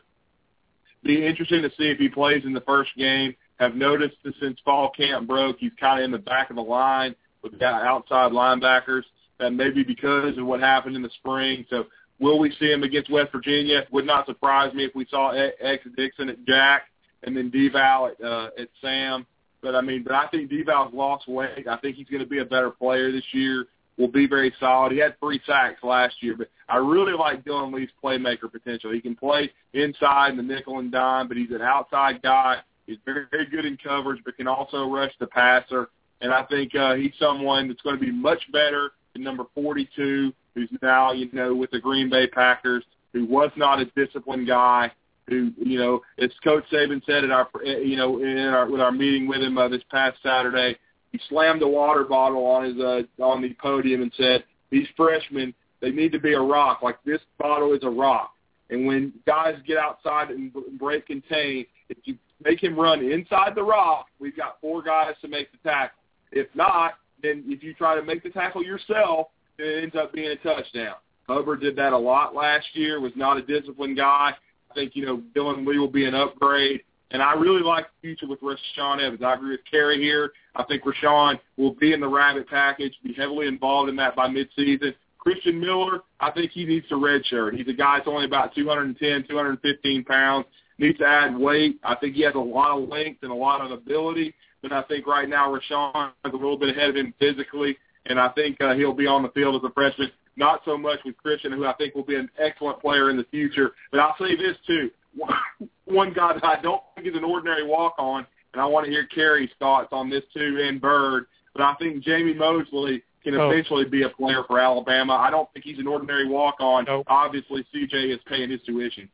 Be 1.04 1.26
interesting 1.26 1.62
to 1.62 1.70
see 1.72 1.90
if 1.90 1.98
he 1.98 2.08
plays 2.08 2.44
in 2.46 2.54
the 2.54 2.62
first 2.62 2.92
game. 2.98 3.36
Have 3.60 3.76
noticed 3.76 4.16
that 4.24 4.34
since 4.42 4.58
fall 4.64 4.92
camp 4.92 5.28
broke, 5.28 5.58
he's 5.60 5.72
kind 5.80 6.00
of 6.00 6.06
in 6.06 6.12
the 6.12 6.18
back 6.18 6.50
of 6.50 6.56
the 6.56 6.62
line 6.62 7.16
with 7.44 7.60
the 7.60 7.66
outside 7.66 8.32
linebackers. 8.32 9.04
That 9.40 9.52
may 9.52 9.70
be 9.70 9.84
because 9.84 10.38
of 10.38 10.46
what 10.46 10.62
happened 10.62 10.96
in 10.96 11.02
the 11.02 11.10
spring. 11.20 11.66
So 11.70 11.86
will 12.19 12.40
we 12.40 12.56
see 12.60 12.72
him 12.72 12.84
against 12.84 13.11
West 13.11 13.31
Virginia? 13.31 13.84
Would 13.91 14.06
not 14.06 14.26
surprise 14.26 14.73
me 14.73 14.85
if 14.85 14.95
we 14.95 15.06
saw 15.10 15.31
X 15.31 15.84
Dickson 15.95 16.30
at 16.30 16.45
Jack 16.45 16.84
and 17.23 17.35
then 17.35 17.52
Devall 17.52 18.11
at 18.11 18.26
uh, 18.26 18.49
at 18.57 18.69
Sam. 18.81 19.26
But 19.61 19.76
I 19.76 19.81
mean, 19.81 20.03
but 20.03 20.14
I 20.14 20.27
think 20.27 20.52
Devall's 20.52 20.94
lost 20.94 21.27
weight. 21.27 21.68
I 21.68 21.77
think 21.77 21.95
he's 21.95 22.07
going 22.07 22.23
to 22.23 22.30
be 22.30 22.40
a 22.40 22.45
better 22.45 22.69
player 22.69 23.11
this 23.11 23.26
year. 23.31 23.65
Will 23.98 24.07
be 24.07 24.27
very 24.27 24.52
solid. 24.60 24.91
He 24.91 24.98
had 24.98 25.19
three 25.19 25.40
sacks 25.45 25.84
last 25.84 26.15
year, 26.22 26.35
but 26.35 26.49
I 26.68 26.77
really 26.77 27.14
like 27.14 27.45
Dillon 27.45 27.72
Lee's 27.72 27.90
playmaker 28.03 28.52
potential. 28.52 28.91
He 28.91 28.99
can 28.99 29.15
play 29.15 29.52
inside 29.73 30.31
in 30.31 30.38
the 30.38 30.44
nickel 30.44 30.80
and 30.80 30.91
dime, 30.91 31.27
but 31.27 31.38
he's 31.38 31.52
an 31.52 31.61
outside 31.61 32.23
guy. 32.23 32.57
He's 32.88 32.98
very, 33.06 33.26
very 33.30 33.45
good 33.45 33.65
in 33.65 33.77
coverage, 33.77 34.19
but 34.26 34.35
can 34.35 34.48
also 34.48 34.90
rush 34.90 35.11
the 35.19 35.27
passer. 35.27 35.90
And 36.22 36.34
I 36.34 36.44
think 36.45 36.73
uh, 36.73 36.95
he's 36.95 37.14
someone 37.19 37.68
that's 37.68 37.84
going 37.84 37.95
to 37.95 38.02
be 38.03 38.11
much 38.11 38.41
better 38.52 38.94
than 39.14 39.23
number 39.23 39.45
42, 39.56 40.34
who's 40.56 40.69
now, 40.81 41.11
you 41.11 41.30
know, 41.31 41.56
with 41.56 41.72
the 41.72 41.80
Green 41.80 42.10
Bay 42.10 42.27
Packers, 42.27 42.84
who 43.14 43.26
was 43.26 43.52
not 43.56 43.80
a 43.80 43.85
disciplined 43.95 44.48
guy, 44.48 44.91
who, 45.27 45.52
you 45.57 45.80
know, 45.80 46.02
as 46.19 46.30
Coach 46.44 46.64
Saban 46.72 47.03
said 47.06 47.23
at 47.23 47.31
our, 47.31 47.48
you 47.64 47.95
know, 47.95 48.22
in 48.22 48.48
our 48.48 48.69
with 48.69 48.81
our 48.81 48.91
meeting 48.91 49.27
with 49.27 49.41
him 49.41 49.57
uh, 49.57 49.69
this 49.69 49.84
past 49.90 50.18
Saturday, 50.22 50.77
he 51.11 51.19
slammed 51.30 51.61
a 51.61 51.68
water 51.68 52.03
bottle 52.03 52.45
on 52.45 52.65
his 52.65 52.77
uh, 52.77 53.23
on 53.23 53.41
the 53.41 53.53
podium 53.61 54.02
and 54.02 54.11
said, 54.18 54.44
"These 54.69 54.88
freshmen, 54.98 55.53
they 55.80 55.91
need 55.91 56.11
to 56.11 56.19
be 56.19 56.34
a 56.34 56.41
rock. 56.41 56.81
Like 56.81 56.98
this 57.06 57.22
bottle 57.38 57.73
is 57.73 57.84
a 57.84 57.90
rock. 57.90 58.34
And 58.69 58.85
when 58.85 59.14
guys 59.27 59.56
get 59.68 59.77
outside 59.77 60.30
and 60.30 60.52
break 60.80 61.07
contain, 61.07 61.65
if 61.90 61.98
you 62.06 62.18
make 62.44 62.64
him 62.64 62.77
run 62.77 63.03
inside 63.03 63.53
the 63.56 63.64
rock, 63.64 64.07
we've 64.19 64.35
got 64.35 64.60
four 64.61 64.81
guys 64.81 65.14
to 65.22 65.27
make 65.27 65.52
the 65.52 65.57
tackle. 65.57 65.99
If 66.31 66.48
not, 66.56 66.94
then 67.24 67.44
if 67.48 67.64
you 67.64 67.74
try 67.74 67.95
to 67.95 68.04
make 68.04 68.22
the 68.22 68.30
tackle 68.30 68.64
yourself, 68.64 69.28
it 69.58 69.84
ends 69.84 69.95
up 69.95 70.14
being 70.14 70.30
a 70.30 70.36
touchdown. 70.36 70.95
Hubbard 71.28 71.62
did 71.62 71.76
that 71.78 71.94
a 71.94 71.98
lot 71.98 72.36
last 72.36 72.68
year. 72.74 73.00
Was 73.00 73.14
not 73.16 73.38
a 73.38 73.41
disciplined 73.41 73.98
guy. 73.98 74.34
I 74.70 74.74
think 74.74 74.95
you 74.95 75.06
know 75.06 75.22
Dillon 75.34 75.66
Lee 75.66 75.80
will 75.80 75.88
be 75.88 76.06
an 76.06 76.14
upgrade. 76.14 76.82
And 77.12 77.22
I 77.22 77.34
really 77.34 77.62
like 77.62 77.86
the 77.86 78.08
future 78.08 78.28
with 78.28 78.41
Rashaan 78.41 79.00
Evans. 79.00 79.22
I 79.24 79.36
agree 79.36 79.52
with 79.52 79.62
Cary 79.70 80.02
here. 80.02 80.32
I 80.56 80.64
think 80.64 80.84
Rashaan 80.84 81.40
will 81.58 81.76
be 81.76 81.94
in 81.94 82.00
the 82.00 82.08
rabbit 82.08 82.50
package, 82.50 82.94
be 83.04 83.14
heavily 83.14 83.48
involved 83.48 83.90
in 83.90 83.95
that 83.98 84.16
by 84.16 84.28
midseason. 84.28 84.95
Christian 85.20 85.60
Miller, 85.60 86.02
I 86.20 86.32
think 86.32 86.52
he 86.52 86.66
needs 86.66 86.88
to 86.90 86.95
redshirt. 86.95 87.56
He's 87.56 87.68
a 87.68 87.74
guy 87.74 87.98
that's 87.98 88.10
only 88.10 88.26
about 88.26 88.54
210, 88.56 89.28
215 89.30 90.04
pounds. 90.04 90.45
Needs 90.80 90.98
to 90.98 91.06
add 91.06 91.38
weight. 91.38 91.80
I 91.84 91.95
think 91.95 92.16
he 92.16 92.24
has 92.24 92.34
a 92.34 92.40
lot 92.40 92.78
of 92.78 92.90
length 92.90 93.22
and 93.22 93.32
a 93.32 93.36
lot 93.36 93.62
of 93.62 93.72
ability, 93.72 94.34
but 94.64 94.72
I 94.72 94.81
think 94.84 95.06
right 95.06 95.30
now 95.30 95.53
Rashaan 95.53 96.07
is 96.26 96.34
a 96.34 96.35
little 96.35 96.57
bit 96.57 96.69
ahead 96.76 96.90
of 96.90 96.95
him 96.95 97.14
physically, 97.19 97.77
and 98.07 98.19
I 98.19 98.30
think 98.30 98.60
uh, 98.61 98.73
he'll 98.73 98.94
be 98.94 99.06
on 99.06 99.22
the 99.22 99.30
field 99.30 99.56
as 99.56 99.69
a 99.69 99.73
freshman. 99.73 100.10
Not 100.35 100.61
so 100.65 100.77
much 100.77 100.99
with 101.06 101.15
Christian, 101.18 101.52
who 101.52 101.65
I 101.65 101.73
think 101.73 101.94
will 101.94 102.06
be 102.06 102.15
an 102.15 102.30
excellent 102.40 102.80
player 102.80 103.11
in 103.11 103.18
the 103.18 103.26
future. 103.26 103.73
But 103.91 103.99
I'll 103.99 104.15
say 104.18 104.35
this 104.35 104.57
too: 104.65 104.90
one 105.85 106.14
guy 106.14 106.34
that 106.34 106.44
I 106.44 106.60
don't 106.61 106.81
think 106.95 107.07
is 107.07 107.15
an 107.15 107.23
ordinary 107.26 107.68
walk-on, 107.68 108.26
and 108.53 108.61
I 108.61 108.65
want 108.65 108.85
to 108.85 108.91
hear 108.91 109.06
Cary's 109.06 109.52
thoughts 109.60 109.90
on 109.91 110.10
this 110.10 110.23
too, 110.34 110.57
and 110.64 110.81
Bird. 110.81 111.26
But 111.53 111.61
I 111.64 111.76
think 111.76 112.03
Jamey 112.03 112.35
Mosley 112.35 113.03
can 113.23 113.35
Oh. 113.35 113.49
eventually 113.49 113.85
be 113.85 114.03
a 114.03 114.10
player 114.10 114.44
for 114.48 114.60
Alabama. 114.60 115.14
I 115.14 115.30
don't 115.30 115.52
think 115.53 115.65
he's 115.65 115.77
an 115.77 115.88
ordinary 115.88 116.27
walk-on. 116.27 116.85
Nope. 116.85 117.06
Obviously, 117.07 117.65
CJ 117.73 118.14
is 118.14 118.19
paying 118.26 118.49
his 118.49 118.61
tuition. 118.64 119.10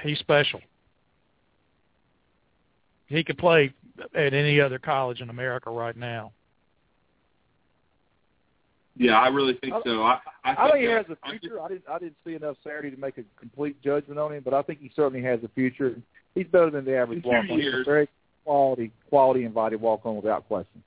He's 0.00 0.18
special. 0.18 0.60
He 3.06 3.22
could 3.22 3.38
play 3.38 3.72
at 4.14 4.34
any 4.34 4.60
other 4.60 4.78
college 4.78 5.20
in 5.20 5.30
America 5.30 5.70
right 5.70 5.96
now. 5.96 6.32
Yeah, 8.98 9.18
I 9.18 9.28
really 9.28 9.54
think 9.60 9.74
so. 9.84 10.02
I, 10.02 10.18
I, 10.44 10.54
I 10.56 10.70
think 10.70 10.84
he 10.84 10.90
has 10.90 11.04
a 11.10 11.30
future. 11.30 11.60
I 11.60 11.68
didn't 11.68 11.84
I 11.88 11.98
didn't 11.98 12.16
see 12.24 12.34
enough 12.34 12.56
Saturday 12.64 12.90
to 12.90 12.96
make 12.96 13.18
a 13.18 13.24
complete 13.38 13.80
judgment 13.82 14.18
on 14.18 14.32
him, 14.32 14.42
but 14.42 14.54
I 14.54 14.62
think 14.62 14.80
he 14.80 14.90
certainly 14.96 15.22
has 15.22 15.40
a 15.44 15.48
future. 15.48 15.96
He's 16.34 16.46
better 16.46 16.70
than 16.70 16.84
the 16.84 16.96
average 16.96 17.22
walk 17.24 17.44
on. 17.50 17.60
He's 17.60 17.74
a 17.74 17.84
very 17.84 18.08
quality 18.44 18.90
quality 19.10 19.44
invited 19.44 19.80
walk 19.80 20.00
on 20.04 20.16
without 20.16 20.46
question. 20.48 20.82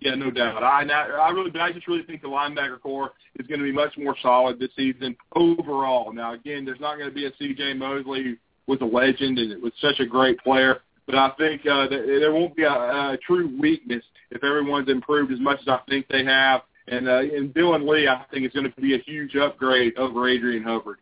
Yeah, 0.00 0.14
no 0.14 0.30
doubt. 0.30 0.62
I 0.62 0.82
I 0.82 1.02
I 1.04 1.30
really, 1.30 1.50
but 1.50 1.62
I 1.62 1.72
just 1.72 1.86
really 1.86 2.02
think 2.02 2.22
the 2.22 2.28
linebacker 2.28 2.80
corps 2.80 3.12
is 3.38 3.46
going 3.46 3.60
to 3.60 3.64
be 3.64 3.72
much 3.72 3.96
more 3.96 4.16
solid 4.22 4.58
this 4.58 4.70
season 4.76 5.16
overall. 5.36 6.12
Now, 6.12 6.34
again, 6.34 6.64
there's 6.64 6.80
not 6.80 6.96
going 6.96 7.08
to 7.08 7.14
be 7.14 7.26
a 7.26 7.30
C.J. 7.38 7.74
Mosley 7.74 8.22
who 8.24 8.36
was 8.66 8.80
a 8.80 8.84
legend 8.84 9.38
and 9.38 9.62
was 9.62 9.72
such 9.80 10.00
a 10.00 10.06
great 10.06 10.38
player, 10.40 10.80
but 11.06 11.14
I 11.14 11.30
think 11.38 11.62
uh, 11.66 11.88
there 11.88 12.32
won't 12.32 12.54
be 12.54 12.62
a, 12.62 12.72
a 12.72 13.18
true 13.26 13.56
weakness 13.60 14.04
if 14.30 14.44
everyone's 14.44 14.88
improved 14.88 15.32
as 15.32 15.40
much 15.40 15.60
as 15.60 15.68
I 15.68 15.78
think 15.88 16.06
they 16.08 16.24
have. 16.24 16.62
And 16.88 17.08
uh, 17.08 17.20
and 17.20 17.52
Dillon 17.54 17.86
Lee, 17.86 18.08
I 18.08 18.24
think, 18.32 18.46
is 18.46 18.52
going 18.52 18.70
to 18.70 18.80
be 18.80 18.94
a 18.94 18.98
huge 18.98 19.36
upgrade 19.36 19.96
over 19.96 20.28
Adrian 20.28 20.62
Hubbard. 20.62 20.98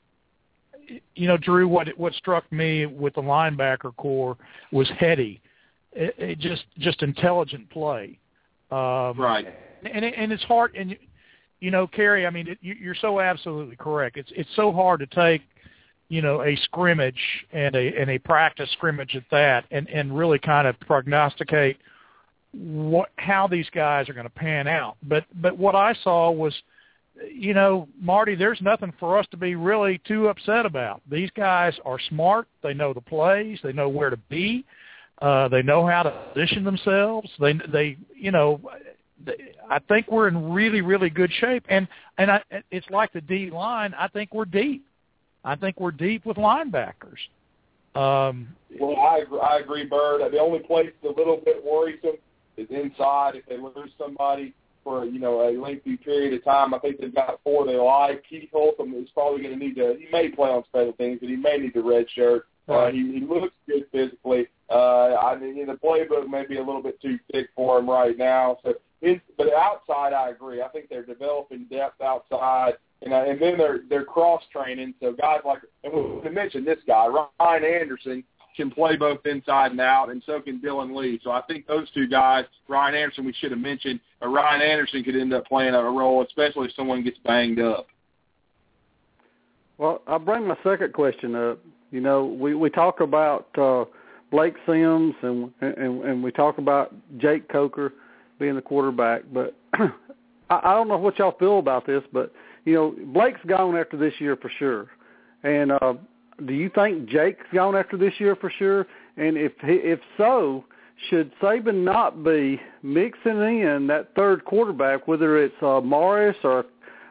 You 1.15 1.29
know, 1.29 1.37
Drew, 1.37 1.69
what 1.69 1.89
what 1.97 2.12
struck 2.15 2.51
me 2.53 2.87
with 2.87 3.15
the 3.15 3.23
linebacker 3.23 3.95
corps 3.97 4.37
was 4.73 4.91
heady, 4.99 5.41
it, 5.93 6.15
it 6.19 6.39
just 6.39 6.65
just 6.79 7.03
intelligent 7.03 7.70
play. 7.70 8.19
Um, 8.70 9.19
right. 9.19 9.47
And 9.85 10.05
it, 10.05 10.15
and 10.16 10.33
it's 10.33 10.43
hard. 10.45 10.75
And 10.75 10.97
you 11.61 11.70
know, 11.70 11.87
Cary, 11.87 12.27
I 12.27 12.31
mean, 12.31 12.49
it, 12.49 12.59
you, 12.61 12.75
you're 12.75 12.95
so 12.95 13.20
absolutely 13.20 13.77
correct. 13.77 14.16
It's 14.16 14.31
it's 14.35 14.51
so 14.57 14.73
hard 14.73 15.01
to 15.01 15.07
take 15.07 15.43
you 16.09 16.22
know 16.22 16.43
a 16.43 16.56
scrimmage 16.64 17.20
and 17.52 17.74
a 17.74 18.01
and 18.01 18.10
a 18.10 18.18
practice 18.18 18.70
scrimmage 18.72 19.14
at 19.14 19.24
that 19.30 19.64
and 19.70 19.89
and 19.89 20.16
really 20.16 20.39
kind 20.39 20.66
of 20.66 20.78
prognosticate 20.80 21.78
what 22.52 23.10
how 23.16 23.47
these 23.47 23.68
guys 23.70 24.09
are 24.09 24.14
going 24.14 24.24
to 24.24 24.30
pan 24.30 24.66
out. 24.66 24.97
But 25.02 25.24
but 25.40 25.56
what 25.56 25.74
i 25.74 25.94
saw 26.02 26.30
was 26.30 26.55
you 27.30 27.52
know 27.52 27.89
marty 28.01 28.35
there's 28.35 28.60
nothing 28.60 28.93
for 28.98 29.18
us 29.18 29.26
to 29.32 29.36
be 29.36 29.55
really 29.55 30.01
too 30.06 30.28
upset 30.28 30.66
about. 30.66 31.02
These 31.10 31.30
guys 31.36 31.74
are 31.85 31.98
smart. 32.09 32.48
They 32.62 32.74
know 32.74 32.93
the 32.93 33.01
plays. 33.01 33.59
They 33.62 33.72
know 33.72 33.89
where 33.89 34.10
to 34.10 34.18
be. 34.28 34.64
Uh 35.20 35.48
they 35.48 35.62
know 35.62 35.86
how 35.86 36.05
to 36.05 36.10
position 36.32 36.64
themselves. 36.64 37.28
They 37.39 37.55
they 37.70 37.97
you 38.14 38.30
know 38.30 38.60
I 39.68 39.78
think 39.80 40.10
we're 40.10 40.28
in 40.28 40.52
really, 40.52 40.80
really 40.80 41.10
good 41.10 41.32
shape, 41.40 41.64
and 41.68 41.89
and 42.18 42.30
I, 42.30 42.43
it's 42.70 42.89
like 42.90 43.12
the 43.12 43.20
D 43.20 43.51
line. 43.51 43.94
I 43.98 44.09
think 44.09 44.32
we're 44.32 44.44
deep. 44.44 44.85
I 45.44 45.56
think 45.56 45.81
we're 45.81 45.93
deep 45.93 46.27
with 46.27 46.36
linebackers. 46.36 47.19
Um, 47.94 48.48
well, 48.78 48.97
I 48.97 49.24
I 49.43 49.59
agree, 49.59 49.85
Bird. 49.85 50.20
The 50.32 50.39
only 50.39 50.60
place 50.60 50.90
that's 51.02 51.15
a 51.15 51.19
little 51.19 51.40
bit 51.44 51.65
worrisome 51.65 52.19
is 52.56 52.69
inside. 52.70 53.36
If 53.36 53.47
they 53.47 53.56
lose 53.56 53.90
somebody 53.98 54.55
for 54.85 55.05
you 55.05 55.19
know 55.19 55.48
a 55.48 55.51
lengthy 55.59 55.97
period 55.97 56.35
of 56.35 56.44
time, 56.44 56.74
I 56.74 56.78
think 56.78 57.01
they've 57.01 57.15
got 57.15 57.40
four 57.43 57.66
they 57.66 57.77
like. 57.77 58.24
Keith 58.28 58.51
Holcombe 58.52 58.94
is 58.94 59.09
probably 59.15 59.43
going 59.43 59.59
to 59.59 59.65
need 59.65 59.77
to. 59.77 59.97
He 59.98 60.06
may 60.12 60.28
play 60.28 60.51
on 60.51 60.65
special 60.65 60.93
teams, 60.93 61.19
but 61.20 61.28
he 61.28 61.36
may 61.36 61.59
need 61.59 61.74
the 61.74 61.82
red 61.82 62.06
shirt. 62.15 62.47
Uh, 62.69 62.90
he, 62.90 62.98
he 62.98 63.20
looks 63.20 63.55
good 63.66 63.86
physically. 63.90 64.47
Uh, 64.69 65.15
I 65.15 65.39
mean, 65.39 65.66
the 65.66 65.73
playbook 65.73 66.28
may 66.28 66.44
be 66.44 66.59
a 66.59 66.62
little 66.62 66.82
bit 66.82 67.01
too 67.01 67.19
thick 67.32 67.48
for 67.56 67.78
him 67.78 67.89
right 67.89 68.16
now. 68.16 68.59
So, 68.62 68.74
in, 69.01 69.20
but 69.39 69.52
outside, 69.55 70.12
I 70.12 70.28
agree. 70.28 70.60
I 70.60 70.69
think 70.69 70.90
they're 70.90 71.06
developing 71.06 71.65
depth 71.70 72.02
outside 72.02 72.74
and 73.03 73.12
uh, 73.12 73.25
and 73.27 73.41
then 73.41 73.57
they're 73.59 73.81
they're 73.89 74.05
cross 74.05 74.43
training. 74.53 74.95
So 75.01 75.12
guys 75.12 75.41
like 75.45 75.61
and 75.85 76.23
we 76.23 76.31
mentioned 76.31 76.66
this 76.66 76.79
guy 76.87 77.07
Ryan 77.07 77.65
Anderson 77.65 78.25
can 78.57 78.70
play 78.70 78.97
both 78.97 79.25
inside 79.25 79.70
and 79.70 79.81
out, 79.81 80.11
and 80.11 80.23
so 80.27 80.41
can 80.41 80.61
Dillon 80.61 80.95
Lee. 80.95 81.20
So 81.23 81.31
I 81.31 81.43
think 81.43 81.66
those 81.66 81.89
two 81.93 82.09
guys, 82.09 82.45
Ryan 82.69 82.97
Anderson, 82.97 83.25
we 83.25 83.33
should 83.35 83.53
have 83.53 83.61
mentioned. 83.61 84.01
Uh, 84.20 84.29
Ryan 84.29 84.62
Anderson 84.62 85.05
could 85.05 85.16
end 85.16 85.33
up 85.33 85.47
playing 85.47 85.75
a 85.75 85.83
role, 85.83 86.23
especially 86.23 86.66
if 86.66 86.75
someone 86.75 87.05
gets 87.05 87.19
banged 87.25 87.61
up. 87.61 87.87
Well, 89.79 90.03
I'll 90.09 90.19
bring 90.19 90.47
my 90.47 90.57
second 90.65 90.93
question 90.93 91.37
up. 91.37 91.61
You 91.93 92.01
know, 92.01 92.25
we 92.25 92.55
we 92.55 92.69
talk 92.69 93.01
about 93.01 93.47
uh, 93.57 93.85
Blake 94.33 94.55
Sims 94.66 95.15
and, 95.23 95.53
and 95.61 96.05
and 96.05 96.23
we 96.23 96.33
talk 96.33 96.59
about 96.59 96.93
Jake 97.19 97.49
Coker 97.49 97.93
being 98.41 98.57
the 98.57 98.62
quarterback, 98.62 99.23
but 99.33 99.55
I, 99.75 99.91
I 100.51 100.75
don't 100.75 100.89
know 100.89 100.99
what 100.99 101.19
y'all 101.19 101.37
feel 101.39 101.61
about 101.61 101.87
this, 101.87 102.03
but 102.12 102.33
you 102.69 102.74
know, 102.74 102.95
Blake's 103.15 103.40
gone 103.47 103.78
after 103.78 103.97
this 103.97 104.12
year 104.19 104.36
for 104.36 104.51
sure. 104.59 104.89
And 105.43 105.73
uh, 105.73 105.95
do 106.45 106.53
you 106.53 106.70
think 106.74 107.09
Jake's 107.09 107.47
gone 107.55 107.74
after 107.74 107.97
this 107.97 108.12
year 108.19 108.36
for 108.36 108.53
sure? 108.59 108.86
And 109.16 109.39
if 109.39 109.53
if 109.62 110.01
so, 110.19 110.65
should 111.09 111.32
Saban 111.40 111.82
not 111.82 112.23
be 112.23 112.61
mixing 112.82 113.40
in 113.40 113.86
that 113.86 114.11
third 114.15 114.45
quarterback, 114.45 115.09
whether 115.09 115.43
it's 115.43 115.55
uh, 115.62 115.81
Morris 115.81 116.36
or 116.45 116.66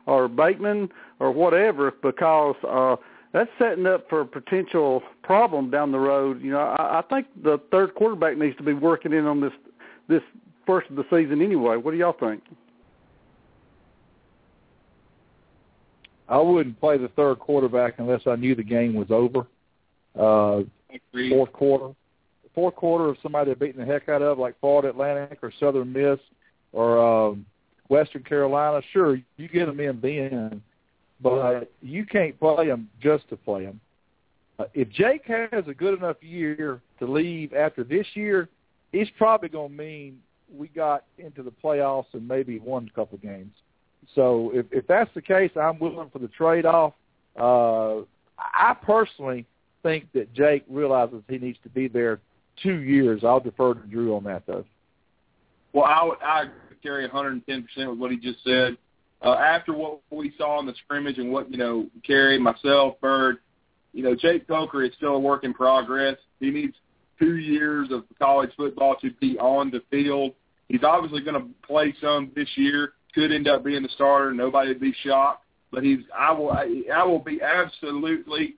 or 0.05 0.27
Bateman 0.27 0.89
or 1.19 1.31
whatever, 1.31 1.91
because 2.03 2.55
uh, 2.69 2.95
that's 3.33 3.49
setting 3.57 3.87
up 3.87 4.07
for 4.09 4.21
a 4.21 4.25
potential 4.25 5.01
problem 5.23 5.71
down 5.71 5.91
the 5.91 5.99
road. 5.99 6.39
You 6.43 6.51
know, 6.51 6.59
I, 6.59 6.99
I 6.99 7.01
think 7.09 7.25
the 7.43 7.59
third 7.71 7.95
quarterback 7.95 8.37
needs 8.37 8.55
to 8.57 8.63
be 8.63 8.73
working 8.73 9.11
in 9.11 9.25
on 9.25 9.41
this 9.41 9.53
this 10.07 10.21
first 10.67 10.87
of 10.91 10.97
the 10.97 11.05
season 11.09 11.41
anyway. 11.41 11.77
What 11.77 11.91
do 11.91 11.97
y'all 11.97 12.15
think? 12.17 12.43
I 16.29 16.37
wouldn't 16.39 16.79
play 16.79 16.97
the 16.97 17.07
third 17.09 17.39
quarterback 17.39 17.95
unless 17.99 18.21
I 18.27 18.35
knew 18.35 18.55
the 18.55 18.63
game 18.63 18.93
was 18.93 19.07
over. 19.09 19.47
Uh, 20.17 20.63
fourth 21.29 21.53
quarter, 21.53 21.93
fourth 22.53 22.75
quarter 22.75 23.09
of 23.09 23.17
somebody 23.21 23.45
they're 23.45 23.55
beating 23.55 23.79
the 23.79 23.91
heck 23.91 24.09
out 24.09 24.21
of, 24.21 24.37
like 24.37 24.59
Florida 24.59 24.89
Atlantic 24.89 25.39
or 25.41 25.53
Southern 25.59 25.93
Miss 25.93 26.19
or 26.73 27.29
um, 27.29 27.45
Western 27.89 28.23
Carolina. 28.23 28.81
Sure, 28.91 29.17
you 29.37 29.47
get 29.47 29.67
them 29.67 29.79
in 29.79 29.99
then, 30.01 30.61
but 31.21 31.71
you 31.81 32.05
can't 32.05 32.37
play 32.39 32.67
them 32.67 32.89
just 33.01 33.29
to 33.29 33.37
play 33.37 33.65
them. 33.65 33.79
Uh, 34.59 34.65
if 34.73 34.89
Jake 34.89 35.25
has 35.25 35.67
a 35.67 35.73
good 35.73 35.97
enough 35.97 36.17
year 36.21 36.81
to 36.99 37.05
leave 37.05 37.53
after 37.53 37.83
this 37.83 38.07
year, 38.15 38.49
it's 38.91 39.11
probably 39.17 39.49
going 39.49 39.69
to 39.69 39.77
mean 39.77 40.19
we 40.55 40.67
got 40.69 41.03
into 41.17 41.43
the 41.43 41.51
playoffs 41.63 42.13
and 42.13 42.27
maybe 42.27 42.59
won 42.59 42.89
a 42.91 42.95
couple 42.95 43.17
games. 43.19 43.53
So 44.15 44.51
if, 44.53 44.65
if 44.71 44.87
that's 44.87 45.13
the 45.13 45.21
case, 45.21 45.51
I'm 45.59 45.79
willing 45.79 46.09
for 46.11 46.19
the 46.19 46.27
trade-off. 46.29 46.93
Uh, 47.39 47.99
I 48.37 48.75
personally 48.81 49.45
think 49.83 50.11
that 50.13 50.33
Jake 50.33 50.63
realizes 50.69 51.21
he 51.27 51.37
needs 51.37 51.59
to 51.63 51.69
be 51.69 51.87
there 51.87 52.19
two 52.61 52.81
years. 52.81 53.23
I'll 53.23 53.39
defer 53.39 53.73
to 53.73 53.87
Drew 53.87 54.15
on 54.15 54.23
that, 54.25 54.43
though. 54.47 54.65
Well, 55.73 55.85
I 55.85 56.03
would 56.03 56.17
I 56.21 56.45
carry 56.81 57.07
110% 57.07 57.43
with 57.89 57.99
what 57.99 58.11
he 58.11 58.17
just 58.17 58.43
said. 58.43 58.77
Uh, 59.21 59.33
after 59.33 59.73
what 59.73 59.99
we 60.11 60.33
saw 60.37 60.59
in 60.59 60.65
the 60.65 60.73
scrimmage 60.85 61.17
and 61.17 61.31
what, 61.31 61.51
you 61.51 61.57
know, 61.57 61.87
Cary, 62.05 62.39
myself, 62.39 62.99
Bird, 63.01 63.37
you 63.93 64.03
know, 64.03 64.15
Jake 64.15 64.47
Coker 64.47 64.83
is 64.83 64.91
still 64.95 65.15
a 65.15 65.19
work 65.19 65.43
in 65.43 65.53
progress. 65.53 66.17
He 66.39 66.51
needs 66.51 66.75
two 67.19 67.37
years 67.37 67.89
of 67.91 68.03
college 68.19 68.51
football 68.55 68.95
to 69.01 69.11
be 69.19 69.37
on 69.39 69.71
the 69.71 69.81
field. 69.89 70.33
He's 70.67 70.83
obviously 70.83 71.21
going 71.21 71.41
to 71.41 71.47
play 71.65 71.95
some 71.99 72.31
this 72.35 72.49
year 72.55 72.93
could 73.17 73.31
end 73.31 73.47
up 73.47 73.63
being 73.63 73.81
the 73.81 73.89
starter. 73.89 74.31
Nobody 74.31 74.69
would 74.69 74.79
be 74.79 74.93
shocked. 75.03 75.43
But 75.71 75.83
he's 75.83 75.99
I 76.17 76.31
will 76.31 76.51
I, 76.51 76.83
I 76.93 77.03
will 77.03 77.19
be 77.19 77.41
absolutely 77.41 78.55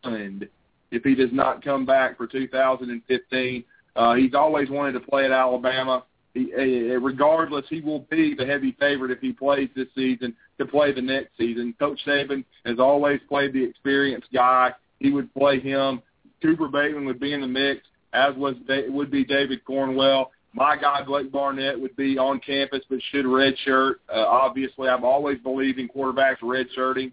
stunned 0.00 0.48
if 0.92 1.02
he 1.02 1.14
does 1.14 1.32
not 1.32 1.62
come 1.64 1.84
back 1.84 2.16
for 2.16 2.26
2015. 2.26 3.64
Uh, 3.96 4.14
he's 4.14 4.34
always 4.34 4.70
wanted 4.70 4.92
to 4.92 5.00
play 5.00 5.24
at 5.24 5.32
Alabama. 5.32 6.04
He, 6.34 6.52
uh, 6.54 6.98
regardless, 7.00 7.64
he 7.68 7.80
will 7.80 8.06
be 8.10 8.34
the 8.34 8.46
heavy 8.46 8.76
favorite 8.78 9.10
if 9.10 9.20
he 9.20 9.32
plays 9.32 9.68
this 9.74 9.88
season 9.94 10.36
to 10.58 10.66
play 10.66 10.92
the 10.92 11.02
next 11.02 11.36
season. 11.36 11.74
Coach 11.78 11.98
Saban 12.06 12.44
has 12.64 12.78
always 12.78 13.20
played 13.28 13.52
the 13.52 13.64
experienced 13.64 14.28
guy. 14.32 14.70
He 15.00 15.10
would 15.10 15.32
play 15.34 15.58
him. 15.58 16.00
Cooper 16.42 16.68
Bateman 16.68 17.06
would 17.06 17.20
be 17.20 17.32
in 17.32 17.40
the 17.40 17.46
mix, 17.46 17.80
as 18.12 18.34
was 18.36 18.54
would 18.68 19.10
be 19.10 19.24
David 19.24 19.64
Cornwell 19.64 20.30
my 20.56 20.74
guy 20.74 21.02
Blake 21.02 21.30
Barnett 21.30 21.78
would 21.78 21.94
be 21.96 22.16
on 22.16 22.40
campus 22.40 22.80
but 22.88 22.98
should 23.12 23.26
redshirt. 23.26 23.96
Uh, 24.08 24.24
obviously, 24.26 24.88
I've 24.88 25.04
always 25.04 25.38
believed 25.38 25.78
in 25.78 25.86
quarterbacks 25.86 26.38
redshirting. 26.38 27.12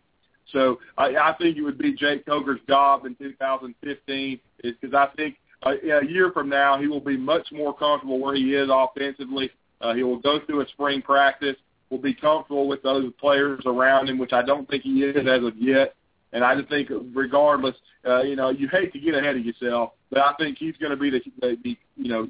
So 0.53 0.79
I, 0.97 1.15
I 1.15 1.35
think 1.37 1.57
it 1.57 1.61
would 1.61 1.77
be 1.77 1.93
Jake 1.93 2.25
Coker's 2.25 2.61
job 2.69 3.05
in 3.05 3.15
2015 3.15 4.39
is 4.63 4.73
because 4.79 4.95
I 4.95 5.13
think 5.17 5.35
uh, 5.65 5.71
a 5.71 6.05
year 6.05 6.31
from 6.31 6.47
now 6.47 6.79
he 6.79 6.87
will 6.87 7.01
be 7.01 7.17
much 7.17 7.47
more 7.51 7.75
comfortable 7.75 8.19
where 8.19 8.35
he 8.35 8.55
is 8.55 8.69
offensively. 8.71 9.51
Uh, 9.81 9.93
he 9.93 10.03
will 10.03 10.19
go 10.19 10.39
through 10.45 10.61
a 10.61 10.67
spring 10.69 11.01
practice, 11.01 11.57
will 11.89 11.97
be 11.97 12.13
comfortable 12.13 12.67
with 12.67 12.81
those 12.81 13.11
players 13.19 13.61
around 13.65 14.07
him, 14.07 14.17
which 14.17 14.31
I 14.31 14.41
don't 14.41 14.69
think 14.69 14.83
he 14.83 15.03
is 15.03 15.17
as 15.17 15.43
of 15.43 15.57
yet. 15.57 15.95
And 16.31 16.45
I 16.45 16.55
just 16.55 16.69
think, 16.69 16.89
regardless, 17.13 17.75
uh, 18.07 18.21
you 18.21 18.37
know, 18.37 18.49
you 18.49 18.69
hate 18.69 18.93
to 18.93 18.99
get 18.99 19.15
ahead 19.15 19.35
of 19.35 19.45
yourself, 19.45 19.91
but 20.09 20.19
I 20.19 20.33
think 20.39 20.57
he's 20.57 20.75
going 20.77 20.91
to 20.91 20.97
be 20.97 21.09
the, 21.09 21.21
the, 21.41 21.57
the 21.63 21.77
you 21.97 22.09
know 22.09 22.29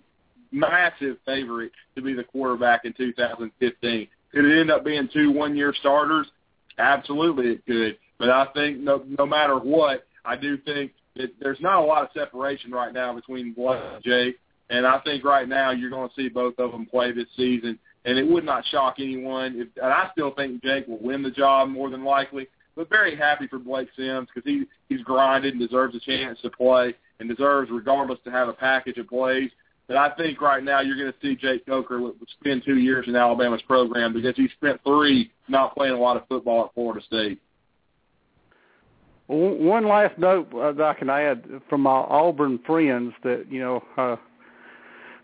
massive 0.54 1.18
favorite 1.26 1.72
to 1.96 2.02
be 2.02 2.14
the 2.14 2.24
quarterback 2.24 2.86
in 2.86 2.94
2015. 2.94 4.08
Could 4.32 4.46
it 4.46 4.60
end 4.60 4.72
up 4.72 4.86
being 4.86 5.10
two 5.14 5.32
one-year 5.32 5.74
starters? 5.80 6.28
Absolutely, 6.78 7.48
it 7.48 7.66
could. 7.66 7.98
But 8.18 8.30
I 8.30 8.48
think 8.54 8.80
no, 8.80 9.04
no 9.20 9.26
matter 9.26 9.58
what, 9.58 10.08
I 10.26 10.36
do 10.36 10.58
think 10.58 10.92
that 11.16 11.32
there's 11.40 11.60
not 11.62 11.84
a 11.84 11.86
lot 11.86 12.04
of 12.04 12.10
separation 12.14 12.72
right 12.72 12.94
now 12.94 13.14
between 13.14 13.54
Blake 13.54 13.82
and 13.94 14.04
Jake. 14.04 14.36
And 14.70 14.88
I 14.88 15.00
think 15.00 15.24
right 15.24 15.48
now 15.48 15.72
you're 15.72 15.90
going 15.90 16.10
to 16.10 16.16
see 16.16 16.30
both 16.30 16.58
of 16.58 16.72
them 16.72 16.86
play 16.86 17.12
this 17.12 17.28
season. 17.36 17.78
And 18.06 18.18
it 18.18 18.28
would 18.28 18.44
not 18.44 18.66
shock 18.66 18.96
anyone. 19.00 19.56
If, 19.56 19.68
and 19.82 19.94
I 19.94 20.10
still 20.12 20.32
think 20.32 20.64
Jake 20.64 20.88
will 20.88 21.02
win 21.02 21.22
the 21.22 21.32
job 21.32 21.70
more 21.70 21.90
than 21.90 22.04
likely. 22.04 22.48
But 22.76 22.90
very 22.90 23.16
happy 23.16 23.48
for 23.48 23.60
Blake 23.60 23.90
Sims 23.96 24.28
because 24.34 24.50
he 24.50 24.66
he's 24.90 25.04
grinded 25.04 25.54
and 25.54 25.62
deserves 25.62 25.96
a 25.96 26.00
chance 26.00 26.40
to 26.42 26.50
play 26.50 26.96
and 27.20 27.30
deserves, 27.30 27.70
regardless, 27.72 28.20
to 28.26 28.32
have 28.32 28.48
a 28.48 28.54
package 28.54 28.98
of 28.98 29.08
plays. 29.08 29.52
But 29.94 30.12
I 30.12 30.16
think 30.16 30.42
right 30.42 30.64
now 30.64 30.82
you're 30.82 30.98
going 30.98 31.12
to 31.12 31.18
see 31.22 31.36
Jake 31.36 31.68
Coker 31.68 32.10
spend 32.40 32.64
two 32.66 32.80
years 32.80 33.06
in 33.08 33.16
Alabama's 33.16 33.62
program 33.62 34.12
because 34.12 34.36
he 34.36 34.48
spent 34.58 34.82
three 34.84 35.30
not 35.48 35.76
playing 35.76 35.94
a 35.94 36.00
lot 36.00 36.18
of 36.18 36.28
football 36.28 36.66
at 36.66 36.74
Florida 36.74 37.06
State. 37.06 37.40
One 39.28 39.88
last 39.88 40.18
note 40.18 40.52
uh, 40.56 40.72
that 40.72 40.84
I 40.84 40.94
can 40.96 41.12
add 41.12 41.44
from 41.70 41.82
my 41.82 41.92
Auburn 41.92 42.60
friends 42.66 43.14
that 43.24 43.46
you 43.52 43.60
know 43.60 43.84
uh, 43.96 44.16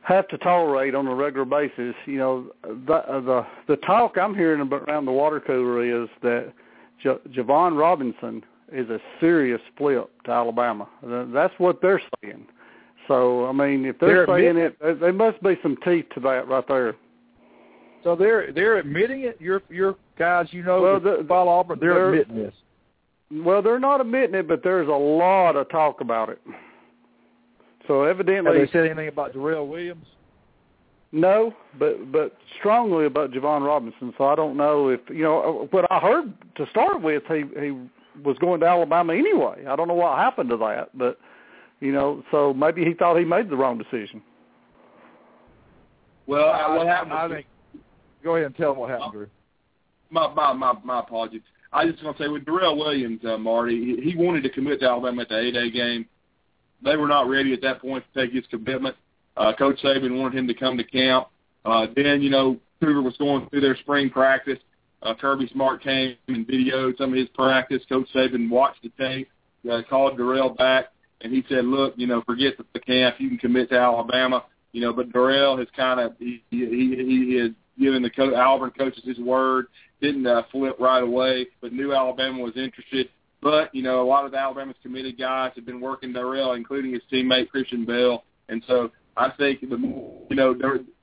have 0.04 0.28
to 0.28 0.38
tolerate 0.38 0.94
on 0.94 1.08
a 1.08 1.16
regular 1.16 1.46
basis. 1.46 1.96
You 2.06 2.18
know, 2.20 2.52
the 2.64 2.94
uh, 2.94 3.22
the 3.22 3.48
the 3.68 3.76
talk 3.78 4.20
I'm 4.20 4.36
hearing 4.36 4.62
around 4.62 5.06
the 5.06 5.12
water 5.12 5.40
cooler 5.40 6.04
is 6.04 6.10
that 6.22 6.54
J- 7.02 7.18
Javon 7.30 7.76
Robinson 7.76 8.44
is 8.72 8.88
a 8.92 9.00
serious 9.20 9.62
flip 9.78 10.12
to 10.26 10.32
Alabama. 10.32 10.88
That's 11.34 11.54
what 11.58 11.82
they're 11.82 12.02
saying. 12.22 12.46
So 13.10 13.48
I 13.48 13.52
mean, 13.52 13.86
if 13.86 14.00
they're, 14.00 14.28
they're 14.28 14.38
saying 14.38 14.58
it, 14.58 15.00
there 15.02 15.12
must 15.12 15.42
be 15.44 15.58
some 15.64 15.76
teeth 15.84 16.06
to 16.14 16.20
that 16.22 16.48
right 16.48 16.64
there. 16.68 16.96
So 18.04 18.16
they're 18.16 18.54
they're 18.54 18.78
admitting 18.78 19.24
it. 19.24 19.42
Your 19.42 19.62
your 19.68 19.96
guys, 20.18 20.48
you 20.52 20.64
know, 20.64 20.82
well, 20.82 21.00
the, 21.00 21.26
follow 21.28 21.52
Auburn, 21.52 21.80
they're, 21.82 21.94
they're 21.96 22.14
admitting 22.14 22.44
this. 22.44 22.54
Well, 23.32 23.62
they're 23.62 23.80
not 23.80 24.00
admitting 24.00 24.36
it, 24.36 24.48
but 24.48 24.64
there's 24.64 24.88
a 24.88 24.92
lot 24.92 25.56
of 25.56 25.70
talk 25.70 26.02
about 26.02 26.30
it. 26.30 26.40
So 27.88 28.04
evidently, 28.04 28.60
have 28.60 28.68
they 28.68 28.72
said 28.72 28.86
anything 28.86 29.08
about 29.08 29.34
Darrell 29.34 29.68
Williams? 29.68 30.06
No, 31.12 31.52
but 31.80 32.12
but 32.12 32.38
strongly 32.60 33.08
about 33.08 33.32
Javon 33.32 33.66
Robinson. 33.66 34.14
So 34.20 34.26
I 34.26 34.36
don't 34.36 34.56
know 34.56 34.90
if 34.90 35.00
you 35.10 35.24
know 35.24 35.68
what 35.72 35.92
I 35.92 35.98
heard 35.98 36.32
to 36.58 36.68
start 36.70 37.02
with. 37.02 37.24
He 37.28 37.44
he 37.60 37.72
was 38.24 38.38
going 38.38 38.60
to 38.60 38.68
Alabama 38.68 39.14
anyway. 39.14 39.66
I 39.68 39.76
don't 39.76 39.88
know 39.88 39.96
what 39.96 40.20
happened 40.20 40.52
to 40.52 40.58
that, 40.58 40.96
but 40.96 41.18
you 41.80 41.92
know, 41.92 42.24
so 42.32 42.54
maybe 42.54 42.84
he 42.84 42.94
thought 42.94 43.18
he 43.18 43.26
made 43.26 43.50
the 43.50 43.56
wrong 43.56 43.78
decision. 43.78 44.22
Well, 46.28 46.50
I, 46.50 46.76
what 46.76 46.88
happened? 46.88 47.14
I 47.14 47.28
think. 47.28 47.46
Go 48.24 48.36
ahead 48.36 48.48
and 48.48 48.56
tell 48.56 48.72
them 48.72 48.82
what 48.82 48.90
happened, 48.90 49.14
Drew. 49.14 49.28
My 50.10 50.34
my 50.34 50.54
my, 50.54 50.74
my 50.84 51.00
apologies. 51.00 51.42
I 51.72 51.86
just 51.90 52.04
want 52.04 52.18
to 52.18 52.24
say 52.24 52.28
with 52.28 52.46
Darrell 52.46 52.78
Williams, 52.78 53.22
uh, 53.24 53.38
Marty, 53.38 53.96
he, 53.96 54.12
he 54.12 54.18
wanted 54.18 54.42
to 54.44 54.50
commit 54.50 54.80
to 54.80 54.88
Alabama 54.88 55.22
at 55.22 55.30
the 55.30 55.38
A-Day 55.38 55.70
game. 55.70 56.08
They 56.84 56.96
were 56.96 57.08
not 57.08 57.30
ready 57.30 57.54
at 57.54 57.62
that 57.62 57.80
point 57.82 58.04
to 58.12 58.22
take 58.22 58.34
his 58.34 58.44
commitment. 58.50 58.96
Uh, 59.38 59.54
Coach 59.54 59.80
Saban 59.84 60.20
wanted 60.20 60.38
him 60.38 60.48
to 60.48 60.54
come 60.54 60.78
to 60.78 60.84
camp. 60.84 61.28
Uh, 61.66 61.86
then, 61.96 62.22
you 62.22 62.30
know, 62.32 62.58
Cougar 62.80 63.02
was 63.02 63.16
going 63.18 63.48
through 63.50 63.62
their 63.62 63.76
spring 63.78 64.10
practice. 64.10 64.58
Uh, 65.04 65.14
Kirby 65.14 65.48
Smart 65.54 65.84
came 65.84 66.16
and 66.28 66.48
videoed 66.48 66.98
some 66.98 67.12
of 67.12 67.18
his 67.18 67.30
practice. 67.30 67.84
Coach 67.88 68.08
Saban 68.16 68.50
watched 68.50 68.82
the 68.82 68.92
tape, 68.98 69.30
uh, 69.72 69.82
called 69.88 70.18
Darrell 70.18 70.50
back, 70.50 70.86
and 71.22 71.34
he 71.34 71.44
said, 71.50 71.66
"Look, 71.66 71.94
you 71.98 72.08
know, 72.08 72.22
forget 72.26 72.54
the, 72.58 72.80
camp. 72.80 73.16
You 73.20 73.30
can 73.30 73.38
commit 73.38 73.70
to 73.70 73.78
Alabama." 73.78 74.46
You 74.72 74.82
know, 74.82 74.94
but 74.94 75.12
Darrell 75.12 75.58
has 75.58 75.68
kind 75.76 76.00
of 76.00 76.14
he 76.20 76.44
he 76.50 76.66
he 76.66 77.40
has 77.42 77.52
given 77.80 78.02
the 78.02 78.10
co- 78.10 78.36
Auburn 78.36 78.72
coaches 78.72 79.04
his 79.06 79.20
word. 79.20 79.68
Didn't 80.02 80.28
uh, 80.28 80.44
flip 80.52 80.78
right 80.80 81.04
away, 81.04 81.48
but 81.62 81.74
knew 81.74 81.94
Alabama 81.94 82.42
was 82.42 82.56
interested. 82.56 83.10
But 83.42 83.74
you 83.74 83.82
know, 83.82 84.02
a 84.02 84.08
lot 84.08 84.26
of 84.26 84.32
the 84.32 84.38
Alabama's 84.38 84.76
committed 84.82 85.18
guys 85.18 85.52
have 85.56 85.66
been 85.66 85.82
working 85.82 86.14
Darrell, 86.14 86.54
including 86.54 86.94
his 86.94 87.02
teammate 87.12 87.50
Christian 87.50 87.86
Bell, 87.86 88.24
and 88.50 88.64
so 88.68 88.92
I 89.18 89.32
think 89.38 89.62
the 89.62 89.78
you 90.30 90.36
know 90.36 90.54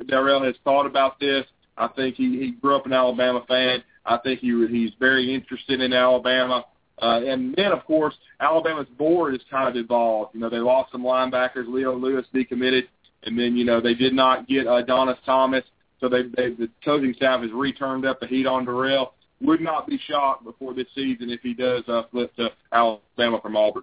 Darrell 0.07 0.45
has 0.45 0.55
thought 0.65 0.87
about 0.87 1.19
this. 1.21 1.45
I 1.77 1.89
think 1.89 2.17
he 2.17 2.39
he 2.39 2.53
grew 2.53 2.77
up 2.77 2.87
an 2.87 2.93
Alabama 2.93 3.45
fan. 3.47 3.83
I 4.05 4.19
think 4.19 4.41
he 4.41 4.67
he's 4.71 4.93
very 4.99 5.35
interested 5.35 5.81
in 5.81 5.93
Alabama. 5.93 6.65
Uh, 7.01 7.21
and 7.27 7.55
then, 7.57 7.73
of 7.73 7.85
course, 7.85 8.15
Alabama's 8.41 8.89
board 8.97 9.35
has 9.35 9.43
kind 9.51 9.69
of 9.69 9.77
evolved. 9.77 10.35
You 10.35 10.41
know, 10.41 10.49
they 10.49 10.59
lost 10.59 10.93
some 10.93 11.03
linebackers. 11.03 11.69
Leo 11.69 11.95
Lewis 11.95 12.25
decommitted, 12.35 12.85
and 13.25 13.39
then 13.39 13.57
you 13.57 13.65
know 13.65 13.81
they 13.81 13.95
did 13.95 14.15
not 14.15 14.49
get 14.49 14.67
Adonis 14.67 15.19
Thomas. 15.27 15.65
So 16.01 16.09
they, 16.09 16.23
they 16.23 16.51
the 16.55 16.71
coaching 16.85 17.15
staff 17.15 17.43
has 17.43 17.51
returned 17.53 18.07
up 18.07 18.21
the 18.21 18.27
heat 18.27 18.47
on 18.47 18.65
Darrell. 18.65 19.13
Would 19.43 19.61
not 19.61 19.87
be 19.87 20.01
shocked 20.09 20.45
before 20.45 20.73
this 20.73 20.87
season 20.95 21.29
if 21.29 21.41
he 21.43 21.53
does 21.53 21.85
uh, 21.89 22.05
flip 22.11 22.35
to 22.37 22.51
Alabama 22.73 23.39
from 23.43 23.57
Auburn. 23.57 23.83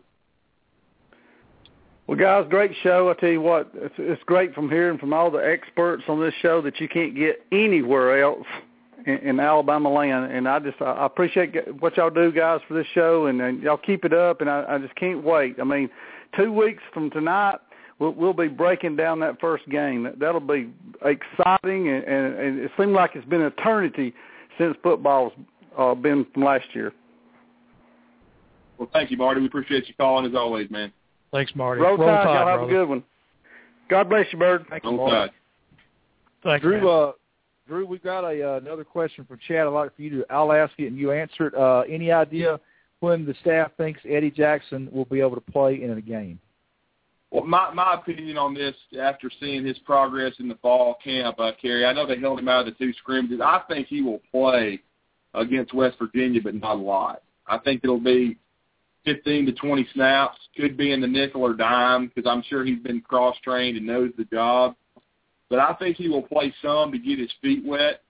Well, 2.08 2.18
guys, 2.18 2.46
great 2.50 2.72
show. 2.82 3.10
I 3.10 3.20
tell 3.20 3.30
you 3.30 3.42
what, 3.42 3.72
it's, 3.76 3.94
it's 3.98 4.24
great 4.24 4.54
from 4.56 4.70
hearing 4.70 4.98
from 4.98 5.14
all 5.14 5.32
the 5.32 5.38
experts 5.38 6.04
on 6.08 6.20
this 6.20 6.34
show 6.42 6.62
that 6.64 6.80
you 6.80 6.90
can't 6.90 7.16
get 7.16 7.46
anywhere 7.52 8.22
else 8.22 8.48
in, 9.06 9.18
in 9.18 9.40
Alabama 9.40 9.90
land. 9.90 10.32
And 10.32 10.48
I 10.48 10.60
just 10.60 10.82
I 10.82 11.06
appreciate 11.06 11.54
what 11.82 11.98
y'all 11.98 12.10
do, 12.10 12.32
guys, 12.32 12.62
for 12.68 12.74
this 12.74 12.88
show, 12.94 13.28
and, 13.28 13.42
and 13.42 13.62
y'all 13.62 13.78
keep 13.78 14.06
it 14.06 14.14
up. 14.14 14.42
And 14.42 14.50
I, 14.50 14.66
I 14.68 14.78
just 14.78 14.96
can't 14.96 15.24
wait. 15.24 15.58
I 15.60 15.64
mean, 15.64 15.90
two 16.36 16.52
weeks 16.52 16.84
from 16.94 17.10
tonight, 17.10 17.58
we'll, 18.00 18.12
we'll 18.12 18.34
be 18.34 18.48
breaking 18.48 18.96
down 18.96 19.20
that 19.22 19.40
first 19.40 19.68
game. 19.70 20.12
That'll 20.20 20.40
be 20.40 20.70
exciting, 21.04 21.90
and, 21.90 22.04
and, 22.04 22.36
and 22.36 22.60
it 22.60 22.72
seems 22.78 22.92
like 22.92 23.12
it's 23.16 23.28
been 23.28 23.42
an 23.42 23.54
eternity 23.58 24.14
since 24.58 24.76
football's 24.84 25.34
uh, 25.78 25.96
been 25.96 26.26
from 26.34 26.44
last 26.44 26.66
year. 26.74 26.94
Well, 28.78 28.90
thank 28.92 29.12
you, 29.12 29.18
Marty. 29.18 29.42
We 29.42 29.48
appreciate 29.48 29.88
you 29.88 29.94
calling 29.96 30.26
as 30.26 30.36
always, 30.36 30.70
man. 30.70 30.92
Thanks, 31.32 31.52
Marty. 31.56 31.82
Roll, 31.82 31.98
Roll 31.98 32.08
Tide. 32.08 32.24
Tide, 32.26 32.34
Y'all 32.34 32.48
have 32.48 32.60
brother. 32.60 32.72
a 32.74 32.76
good 32.76 32.90
one. 32.90 33.04
God 33.90 34.10
bless 34.10 34.26
you, 34.32 34.40
Bird. 34.40 34.66
Thank 34.70 34.84
Roll 34.84 34.94
you, 34.94 35.00
Marty. 35.00 35.34
Thanks, 36.44 36.62
Drew, 36.64 36.78
man. 36.82 36.88
uh, 36.88 37.12
Drew, 37.74 37.88
we've 37.88 38.04
got 38.04 38.24
a 38.24 38.54
uh, 38.54 38.58
another 38.58 38.84
question 38.84 39.26
from 39.26 39.40
Chad. 39.48 39.66
I'd 39.66 39.70
like 39.70 39.96
for 39.96 40.04
you 40.04 40.10
to. 40.12 40.26
I'll 40.30 40.54
ask 40.54 40.74
it 40.78 40.88
and 40.88 40.98
you 40.98 41.12
answer 41.12 41.48
it. 41.48 41.56
Uh, 41.56 41.82
any 41.90 42.12
idea 42.12 42.60
when 43.00 43.26
the 43.26 43.34
staff 43.42 43.72
thinks 43.78 44.00
Eddie 44.08 44.30
Jackson 44.30 44.90
will 44.92 45.06
be 45.06 45.22
able 45.22 45.34
to 45.34 45.42
play 45.42 45.82
in 45.82 45.90
a 45.90 46.02
game? 46.02 46.40
Well, 47.32 47.46
my 47.46 47.74
my 47.74 47.96
opinion 47.96 48.38
on 48.38 48.54
this, 48.54 48.76
after 49.02 49.32
seeing 49.40 49.66
his 49.66 49.80
progress 49.80 50.34
in 50.38 50.48
the 50.48 50.56
fall 50.62 50.98
camp, 51.04 51.40
uh, 51.40 51.52
Cary, 51.60 51.84
I 51.84 51.94
know 51.94 52.06
they 52.06 52.20
held 52.20 52.38
him 52.38 52.48
out 52.48 52.68
of 52.68 52.78
the 52.78 52.86
two 52.86 52.94
scrimmages. 52.94 53.42
I 53.44 53.62
think 53.68 53.88
he 53.88 54.04
will 54.04 54.22
play 54.30 54.80
against 55.34 55.74
West 55.74 55.98
Virginia, 55.98 56.42
but 56.44 56.54
not 56.54 56.76
a 56.76 56.80
lot. 56.80 57.24
I 57.48 57.58
think 57.58 57.82
it'll 57.84 58.00
be 58.00 58.38
15 59.06 59.48
to 59.48 59.52
20 59.52 59.88
snaps. 59.96 60.38
Could 60.56 60.78
be 60.78 60.92
in 60.92 61.02
the 61.02 61.08
nickel 61.08 61.42
or 61.42 61.56
dime 61.56 62.12
because 62.14 62.30
I'm 62.30 62.44
sure 62.44 62.64
he's 62.64 62.84
been 62.84 63.02
cross 63.02 63.36
trained 63.44 63.78
and 63.78 63.88
knows 63.88 64.12
the 64.16 64.26
job. 64.26 64.76
But 65.54 65.60
I 65.60 65.74
think 65.74 65.98
he 65.98 66.10
will 66.10 66.24
play 66.24 66.52
some 66.64 66.92
to 66.92 66.98
get 66.98 67.20
his 67.20 67.32
feet 67.40 67.64
wet, 67.64 68.02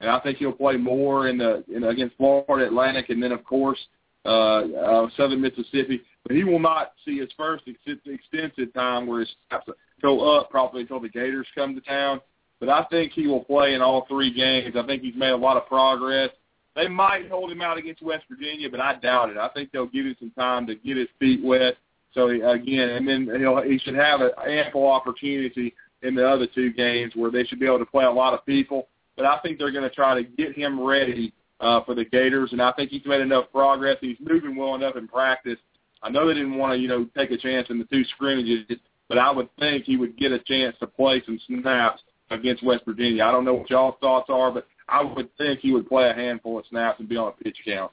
and 0.00 0.08
I 0.08 0.20
think 0.20 0.38
he'll 0.38 0.52
play 0.52 0.76
more 0.76 1.26
in 1.26 1.36
the 1.36 1.64
in, 1.66 1.82
against 1.82 2.16
Florida 2.16 2.64
Atlantic, 2.64 3.10
and 3.10 3.20
then 3.20 3.32
of 3.32 3.42
course 3.42 3.80
uh, 4.24 4.28
uh, 4.28 5.08
Southern 5.16 5.40
Mississippi. 5.40 6.00
But 6.22 6.36
he 6.36 6.44
will 6.44 6.60
not 6.60 6.92
see 7.04 7.18
his 7.18 7.30
first 7.36 7.64
ex- 7.66 7.98
extensive 8.06 8.72
time 8.72 9.08
where 9.08 9.18
his 9.18 9.34
snaps 9.48 9.66
go 10.00 10.38
up 10.38 10.48
probably 10.48 10.82
until 10.82 11.00
the 11.00 11.08
Gators 11.08 11.48
come 11.56 11.74
to 11.74 11.80
town. 11.80 12.20
But 12.60 12.68
I 12.68 12.84
think 12.84 13.10
he 13.10 13.26
will 13.26 13.42
play 13.42 13.74
in 13.74 13.82
all 13.82 14.06
three 14.06 14.32
games. 14.32 14.76
I 14.76 14.86
think 14.86 15.02
he's 15.02 15.16
made 15.16 15.30
a 15.30 15.36
lot 15.36 15.56
of 15.56 15.66
progress. 15.66 16.30
They 16.76 16.86
might 16.86 17.28
hold 17.28 17.50
him 17.50 17.62
out 17.62 17.78
against 17.78 18.00
West 18.00 18.26
Virginia, 18.30 18.70
but 18.70 18.78
I 18.78 18.94
doubt 18.94 19.30
it. 19.30 19.38
I 19.38 19.48
think 19.48 19.72
they'll 19.72 19.86
give 19.86 20.06
him 20.06 20.14
some 20.20 20.30
time 20.38 20.68
to 20.68 20.76
get 20.76 20.96
his 20.96 21.08
feet 21.18 21.42
wet. 21.42 21.78
So 22.14 22.28
he, 22.28 22.42
again, 22.42 22.90
and 22.90 23.08
then 23.08 23.28
he'll, 23.40 23.60
he 23.60 23.80
should 23.80 23.96
have 23.96 24.20
an 24.20 24.30
ample 24.46 24.86
opportunity 24.86 25.74
in 26.02 26.14
the 26.14 26.26
other 26.26 26.46
two 26.46 26.72
games 26.72 27.12
where 27.14 27.30
they 27.30 27.44
should 27.44 27.60
be 27.60 27.66
able 27.66 27.78
to 27.78 27.86
play 27.86 28.04
a 28.04 28.10
lot 28.10 28.34
of 28.34 28.44
people. 28.46 28.88
But 29.16 29.26
I 29.26 29.38
think 29.40 29.58
they're 29.58 29.72
going 29.72 29.88
to 29.88 29.94
try 29.94 30.14
to 30.14 30.22
get 30.22 30.56
him 30.56 30.80
ready 30.80 31.32
uh, 31.60 31.84
for 31.84 31.94
the 31.94 32.04
Gators, 32.04 32.52
and 32.52 32.60
I 32.60 32.72
think 32.72 32.90
he's 32.90 33.06
made 33.06 33.20
enough 33.20 33.46
progress. 33.52 33.96
He's 34.00 34.16
moving 34.20 34.56
well 34.56 34.74
enough 34.74 34.96
in 34.96 35.06
practice. 35.06 35.58
I 36.02 36.10
know 36.10 36.26
they 36.26 36.34
didn't 36.34 36.58
want 36.58 36.72
to, 36.72 36.78
you 36.78 36.88
know, 36.88 37.06
take 37.16 37.30
a 37.30 37.36
chance 37.36 37.68
in 37.70 37.78
the 37.78 37.84
two 37.84 38.04
scrimmages, 38.16 38.66
but 39.08 39.18
I 39.18 39.30
would 39.30 39.48
think 39.58 39.84
he 39.84 39.96
would 39.96 40.16
get 40.16 40.32
a 40.32 40.40
chance 40.40 40.76
to 40.80 40.86
play 40.86 41.22
some 41.24 41.38
snaps 41.46 42.02
against 42.30 42.64
West 42.64 42.84
Virginia. 42.84 43.24
I 43.24 43.30
don't 43.30 43.44
know 43.44 43.54
what 43.54 43.70
y'all's 43.70 43.94
thoughts 44.00 44.28
are, 44.28 44.50
but 44.50 44.66
I 44.88 45.04
would 45.04 45.28
think 45.36 45.60
he 45.60 45.72
would 45.72 45.88
play 45.88 46.10
a 46.10 46.14
handful 46.14 46.58
of 46.58 46.64
snaps 46.68 46.98
and 46.98 47.08
be 47.08 47.16
on 47.16 47.28
a 47.28 47.44
pitch 47.44 47.58
count. 47.64 47.92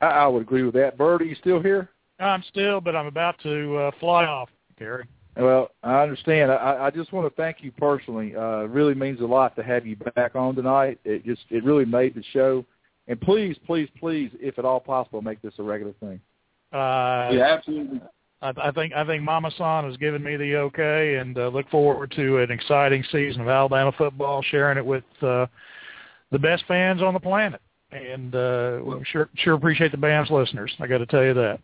I, 0.00 0.06
I 0.06 0.26
would 0.26 0.42
agree 0.42 0.64
with 0.64 0.74
that. 0.74 0.98
Bird, 0.98 1.22
are 1.22 1.24
you 1.24 1.36
still 1.36 1.62
here? 1.62 1.88
I'm 2.18 2.42
still, 2.50 2.80
but 2.80 2.94
I'm 2.94 3.06
about 3.06 3.38
to 3.42 3.76
uh, 3.76 3.90
fly 4.00 4.24
off, 4.24 4.48
Cary. 4.78 5.06
Well, 5.36 5.70
I 5.82 6.02
understand. 6.02 6.50
I, 6.50 6.86
I 6.86 6.90
just 6.90 7.12
want 7.12 7.28
to 7.28 7.42
thank 7.42 7.58
you 7.60 7.70
personally. 7.72 8.34
Uh, 8.34 8.60
it 8.60 8.70
really 8.70 8.94
means 8.94 9.20
a 9.20 9.26
lot 9.26 9.54
to 9.56 9.62
have 9.62 9.86
you 9.86 9.96
back 10.14 10.34
on 10.34 10.54
tonight. 10.54 10.98
It 11.04 11.24
just 11.24 11.42
it 11.50 11.62
really 11.62 11.84
made 11.84 12.14
the 12.14 12.24
show. 12.32 12.64
And 13.08 13.20
please, 13.20 13.56
please, 13.66 13.88
please, 14.00 14.30
if 14.40 14.58
at 14.58 14.64
all 14.64 14.80
possible, 14.80 15.22
make 15.22 15.40
this 15.42 15.54
a 15.58 15.62
regular 15.62 15.92
thing. 16.00 16.20
Uh, 16.72 17.30
Yeah, 17.32 17.54
absolutely. 17.56 18.00
I, 18.42 18.52
I 18.56 18.70
think 18.72 18.92
I 18.94 19.04
think 19.04 19.22
Mama 19.22 19.50
San 19.56 19.84
has 19.84 19.96
given 19.98 20.22
me 20.22 20.36
the 20.36 20.56
okay, 20.56 21.16
and 21.16 21.36
uh, 21.38 21.48
look 21.48 21.68
forward 21.70 22.12
to 22.16 22.38
an 22.38 22.50
exciting 22.50 23.04
season 23.12 23.42
of 23.42 23.48
Alabama 23.48 23.92
football, 23.96 24.42
sharing 24.42 24.78
it 24.78 24.84
with 24.84 25.04
uh, 25.22 25.46
the 26.30 26.38
best 26.38 26.64
fans 26.66 27.02
on 27.02 27.14
the 27.14 27.20
planet. 27.20 27.60
And 27.92 28.34
uh, 28.34 28.80
we 28.84 29.04
sure 29.04 29.28
sure 29.36 29.54
appreciate 29.54 29.92
the 29.92 29.98
BAMS 29.98 30.30
listeners. 30.30 30.74
I 30.80 30.86
got 30.86 30.98
to 30.98 31.06
tell 31.06 31.24
you 31.24 31.34
that. 31.34 31.60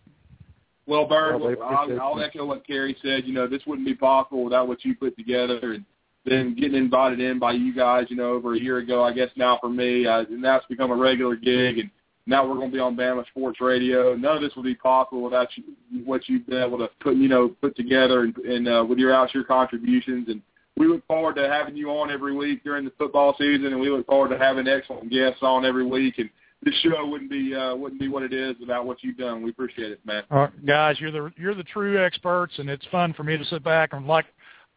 Well, 0.87 1.07
Bird, 1.07 1.41
Well, 1.41 1.55
I'll, 1.63 2.01
I'll 2.01 2.23
echo 2.23 2.45
what 2.45 2.67
Cary 2.67 2.97
said. 3.03 3.25
You 3.25 3.33
know, 3.33 3.47
this 3.47 3.63
wouldn't 3.67 3.87
be 3.87 3.95
possible 3.95 4.43
without 4.43 4.67
what 4.67 4.85
you 4.85 4.97
put 4.97 5.17
together, 5.17 5.75
and 5.75 5.85
then 6.25 6.55
getting 6.55 6.77
invited 6.77 7.21
in 7.21 7.39
by 7.39 7.53
you 7.53 7.75
guys. 7.75 8.07
You 8.09 8.17
know, 8.17 8.33
over 8.33 8.55
a 8.55 8.61
year 8.61 8.79
ago, 8.79 9.03
I 9.03 9.13
guess 9.13 9.31
now 9.37 9.59
for 9.61 9.69
me, 9.69 10.07
uh, 10.07 10.21
and 10.21 10.43
now 10.43 10.57
it's 10.57 10.67
become 10.67 10.91
a 10.91 10.97
regular 10.97 11.37
gig, 11.37 11.79
and 11.79 11.91
now 12.27 12.47
we're 12.47 12.57
going 12.57 12.71
to 12.71 12.75
be 12.75 12.81
on 12.81 12.97
Bama 12.97 13.27
Sports 13.29 13.61
Radio. 13.61 14.15
None 14.15 14.37
of 14.37 14.43
this 14.43 14.55
would 14.57 14.65
be 14.65 14.75
possible 14.75 15.23
without 15.23 15.49
you, 15.57 15.65
what 16.05 16.29
you've 16.29 16.47
been 16.47 16.63
able 16.63 16.79
to 16.79 16.89
put, 17.01 17.17
you 17.17 17.29
know, 17.29 17.49
put 17.61 17.77
together, 17.77 18.23
and, 18.23 18.37
and 18.39 18.69
uh, 18.69 18.85
with 18.89 18.99
your 18.99 19.15
out 19.15 19.35
your 19.35 19.45
contributions. 19.45 20.29
And 20.29 20.43
we 20.77 20.87
look 20.87 21.07
forward 21.07 21.37
to 21.37 21.49
having 21.49 21.77
you 21.77 21.91
on 21.91 22.11
every 22.11 22.35
week 22.35 22.65
during 22.65 22.85
the 22.85 22.93
football 22.99 23.35
season, 23.39 23.67
and 23.67 23.81
we 23.81 23.91
look 23.91 24.07
forward 24.07 24.31
to 24.31 24.39
having 24.39 24.67
excellent 24.67 25.11
guests 25.11 25.43
on 25.43 25.65
every 25.65 25.87
week. 25.87 26.19
And 26.19 26.31
this 26.63 26.75
show 26.83 27.07
wouldn't 27.07 27.31
be 27.31 27.55
uh, 27.55 27.75
wouldn't 27.75 28.01
be 28.01 28.09
what 28.09 28.23
it 28.23 28.33
is 28.33 28.55
without 28.61 28.87
what 28.87 29.03
you've 29.03 29.17
done. 29.17 29.43
We 29.43 29.51
appreciate 29.51 29.91
it, 29.93 30.01
man. 30.05 30.23
All 30.31 30.39
right, 30.41 30.67
guys, 30.67 30.97
you're 31.01 31.11
the 31.11 31.33
you're 31.37 31.55
the 31.55 31.65
true 31.65 32.03
experts, 32.03 32.55
and 32.59 32.71
it's 32.71 32.87
fun 32.91 33.13
for 33.15 33.25
me 33.25 33.37
to 33.37 33.45
sit 33.45 33.63
back 33.65 33.93
and 33.93 34.07
like 34.07 34.27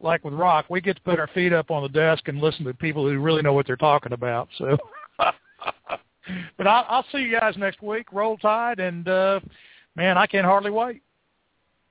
like 0.00 0.24
with 0.24 0.34
Rock, 0.34 0.66
we 0.68 0.80
get 0.80 0.96
to 0.96 1.02
put 1.02 1.18
our 1.18 1.28
feet 1.28 1.52
up 1.52 1.70
on 1.70 1.82
the 1.82 1.88
desk 1.88 2.28
and 2.28 2.38
listen 2.40 2.64
to 2.66 2.74
people 2.74 3.08
who 3.08 3.18
really 3.18 3.42
know 3.42 3.52
what 3.52 3.66
they're 3.66 3.76
talking 3.76 4.12
about. 4.12 4.48
So, 4.58 4.76
but 5.18 6.66
I'll, 6.66 6.84
I'll 6.88 7.04
see 7.12 7.18
you 7.18 7.38
guys 7.38 7.56
next 7.56 7.82
week. 7.82 8.12
Roll 8.12 8.36
Tide, 8.36 8.78
and 8.78 9.08
uh, 9.08 9.40
man, 9.94 10.18
I 10.18 10.26
can't 10.26 10.44
hardly 10.44 10.70
wait. 10.70 11.02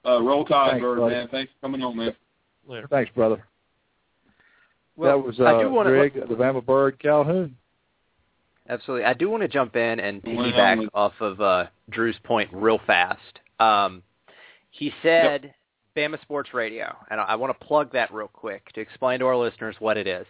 Uh, 0.06 0.22
roll 0.22 0.46
Tide, 0.46 0.72
Thanks, 0.72 0.84
Bird, 0.84 0.98
brother. 0.98 1.16
man. 1.16 1.28
Thanks 1.30 1.52
for 1.54 1.68
coming 1.68 1.82
on, 1.82 1.98
man. 1.98 2.16
Later. 2.68 2.88
Thanks, 2.90 3.12
brother. 3.16 3.44
Well, 4.96 5.18
that 5.18 5.26
was 5.26 5.40
uh, 5.40 5.46
I 5.46 5.64
do 5.64 5.70
wanna- 5.72 5.90
Greg, 5.90 6.14
the 6.14 6.36
Bama 6.36 6.64
Bird 6.66 7.00
Calhoun. 7.00 7.56
Absolutely. 8.68 9.06
I 9.06 9.14
do 9.14 9.30
want 9.30 9.42
to 9.42 9.48
jump 9.48 9.76
in 9.76 10.00
and 10.00 10.24
piggyback 10.24 10.80
um, 10.80 10.90
off 10.94 11.14
of 11.20 11.40
uh, 11.40 11.66
Drew's 11.90 12.18
point 12.24 12.50
real 12.52 12.80
fast. 12.88 13.40
Um, 13.60 14.02
he 14.72 14.92
said 15.04 15.54
Bama 15.96 16.20
Sports 16.22 16.54
Radio, 16.54 16.96
and 17.10 17.22
I, 17.22 17.26
I 17.26 17.36
want 17.36 17.58
to 17.58 17.66
plug 17.66 17.94
that 17.94 18.14
real 18.14 18.28
quick 18.28 18.72
to 18.74 18.82
explain 18.82 19.20
to 19.20 19.28
our 19.28 19.38
listeners 19.38 19.76
what 19.80 19.98
it 19.98 20.08
is. 20.08 20.26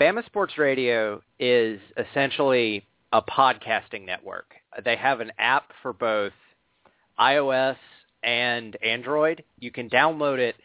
Bama 0.00 0.24
Sports 0.26 0.56
Radio 0.56 1.20
is 1.38 1.80
essentially 1.96 2.86
a 3.12 3.20
podcasting 3.22 4.06
network. 4.06 4.54
They 4.84 4.96
have 4.96 5.20
an 5.20 5.32
app 5.38 5.70
for 5.82 5.92
both 5.92 6.32
iOS 7.18 7.76
and 8.22 8.76
Android. 8.82 9.44
You 9.58 9.70
can 9.70 9.90
download 9.90 10.38
it, 10.38 10.56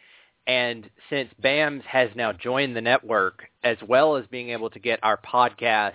and 0.46 0.88
since 1.10 1.30
BAMS 1.42 1.82
has 1.84 2.10
now 2.14 2.32
joined 2.32 2.74
the 2.74 2.80
network, 2.80 3.44
as 3.62 3.76
well 3.86 4.16
as 4.16 4.26
being 4.30 4.50
able 4.50 4.70
to 4.70 4.78
get 4.78 4.98
our 5.02 5.18
podcast 5.18 5.92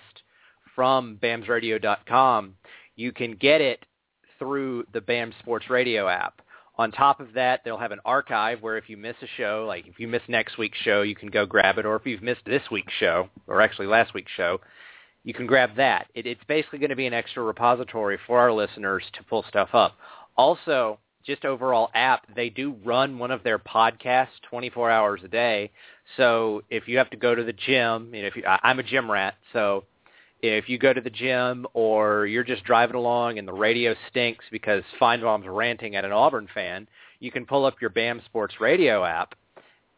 from 0.76 1.18
bamsradio.com, 1.22 2.56
you 2.96 3.12
can 3.12 3.36
get 3.36 3.62
it 3.62 3.86
through 4.38 4.86
the 4.94 5.02
BAM 5.02 5.34
Sports 5.40 5.70
Radio 5.70 6.08
app. 6.08 6.42
On 6.78 6.92
top 6.92 7.22
of 7.22 7.34
that, 7.34 7.62
they'll 7.64 7.78
have 7.78 7.94
an 7.94 8.02
archive 8.04 8.62
where 8.62 8.78
if 8.78 8.90
you 8.90 8.98
miss 8.98 9.16
a 9.22 9.28
show, 9.38 9.66
like 9.66 9.88
if 9.88 9.98
you 10.00 10.10
miss 10.10 10.22
next 10.28 10.58
week's 10.58 10.78
show, 10.80 11.04
you 11.04 11.16
can 11.16 11.30
go 11.30 11.46
grab 11.46 11.78
it, 11.78 11.86
or 11.86 11.96
if 11.96 12.06
you've 12.06 12.22
missed 12.22 12.44
this 12.46 12.64
week's 12.70 12.94
show, 13.00 13.30
or 13.48 13.62
actually 13.62 13.88
last 13.88 14.14
week's 14.14 14.32
show, 14.36 14.60
you 15.24 15.34
can 15.34 15.48
grab 15.48 15.72
that. 15.78 16.08
It, 16.14 16.26
it's 16.26 16.44
basically 16.48 16.80
going 16.80 16.90
to 16.90 16.96
be 16.96 17.08
an 17.08 17.14
extra 17.14 17.44
repository 17.44 18.20
for 18.28 18.40
our 18.40 18.52
listeners 18.52 19.04
to 19.14 19.24
pull 19.24 19.46
stuff 19.48 19.70
up. 19.74 19.96
Also, 20.36 21.00
just 21.26 21.46
overall 21.46 21.90
app, 21.96 22.28
they 22.36 22.50
do 22.50 22.76
run 22.84 23.18
one 23.18 23.32
of 23.32 23.42
their 23.44 23.58
podcasts 23.58 24.28
24 24.50 24.92
hours 24.92 25.22
a 25.24 25.28
day. 25.30 25.72
So 26.18 26.62
if 26.70 26.88
you 26.88 26.98
have 26.98 27.10
to 27.12 27.18
go 27.18 27.34
to 27.34 27.44
the 27.44 27.54
gym, 27.54 28.14
you 28.14 28.22
know, 28.22 28.28
if 28.28 28.36
you, 28.36 28.44
I, 28.46 28.60
I'm 28.64 28.80
a 28.80 28.84
gym 28.84 29.10
rat, 29.10 29.36
so 29.54 29.86
if 30.42 30.70
you 30.70 30.78
go 30.78 30.94
to 30.94 31.02
the 31.02 31.10
gym 31.10 31.66
or 31.74 32.26
you're 32.26 32.44
just 32.44 32.64
driving 32.64 32.96
along 32.96 33.40
and 33.40 33.48
the 33.48 33.54
radio 33.54 33.96
stinks 34.10 34.46
because 34.52 34.84
Finebaum's 35.00 35.48
ranting 35.48 35.96
at 35.96 36.06
an 36.06 36.12
Auburn 36.12 36.48
fan, 36.54 36.88
you 37.20 37.32
can 37.32 37.46
pull 37.46 37.66
up 37.66 37.82
your 37.82 37.90
BAM 37.90 38.22
Sports 38.26 38.56
Radio 38.60 39.04
app 39.04 39.36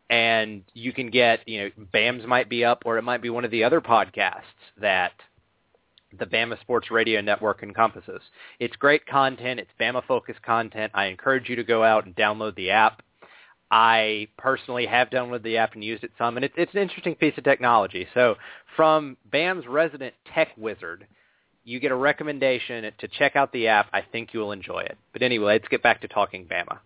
and 0.09 0.63
you 0.73 0.93
can 0.93 1.09
get, 1.09 1.47
you 1.47 1.63
know, 1.63 1.69
BAMS 1.93 2.25
might 2.25 2.49
be 2.49 2.63
up 2.63 2.83
or 2.85 2.97
it 2.97 3.03
might 3.03 3.21
be 3.21 3.29
one 3.29 3.45
of 3.45 3.51
the 3.51 3.63
other 3.63 3.81
podcasts 3.81 4.41
that 4.79 5.11
the 6.17 6.25
Bama 6.25 6.59
Sports 6.61 6.89
Radio 6.89 7.21
Network 7.21 7.63
encompasses. 7.63 8.21
It's 8.59 8.75
great 8.77 9.05
content. 9.05 9.59
It's 9.59 9.71
Bama-focused 9.79 10.41
content. 10.41 10.91
I 10.95 11.07
encourage 11.07 11.49
you 11.49 11.55
to 11.57 11.63
go 11.63 11.83
out 11.83 12.05
and 12.05 12.15
download 12.15 12.55
the 12.55 12.71
app. 12.71 13.01
I 13.69 14.27
personally 14.37 14.85
have 14.85 15.09
downloaded 15.09 15.43
the 15.43 15.57
app 15.57 15.73
and 15.73 15.83
used 15.83 16.03
it 16.03 16.11
some, 16.17 16.37
and 16.37 16.45
it's, 16.45 16.53
it's 16.57 16.73
an 16.73 16.81
interesting 16.81 17.15
piece 17.15 17.37
of 17.37 17.43
technology. 17.43 18.07
So 18.13 18.35
from 18.75 19.17
BAM's 19.31 19.67
resident 19.67 20.13
tech 20.33 20.49
wizard, 20.57 21.05
you 21.65 21.81
get 21.81 21.91
a 21.91 21.95
recommendation 21.95 22.89
to 22.97 23.07
check 23.09 23.35
out 23.35 23.51
the 23.51 23.67
app. 23.67 23.87
I 23.91 24.01
think 24.01 24.33
you 24.33 24.39
will 24.39 24.53
enjoy 24.53 24.79
it. 24.79 24.97
But 25.11 25.21
anyway, 25.21 25.53
let's 25.53 25.67
get 25.67 25.83
back 25.83 26.01
to 26.01 26.07
talking 26.07 26.45
Bama. 26.45 26.79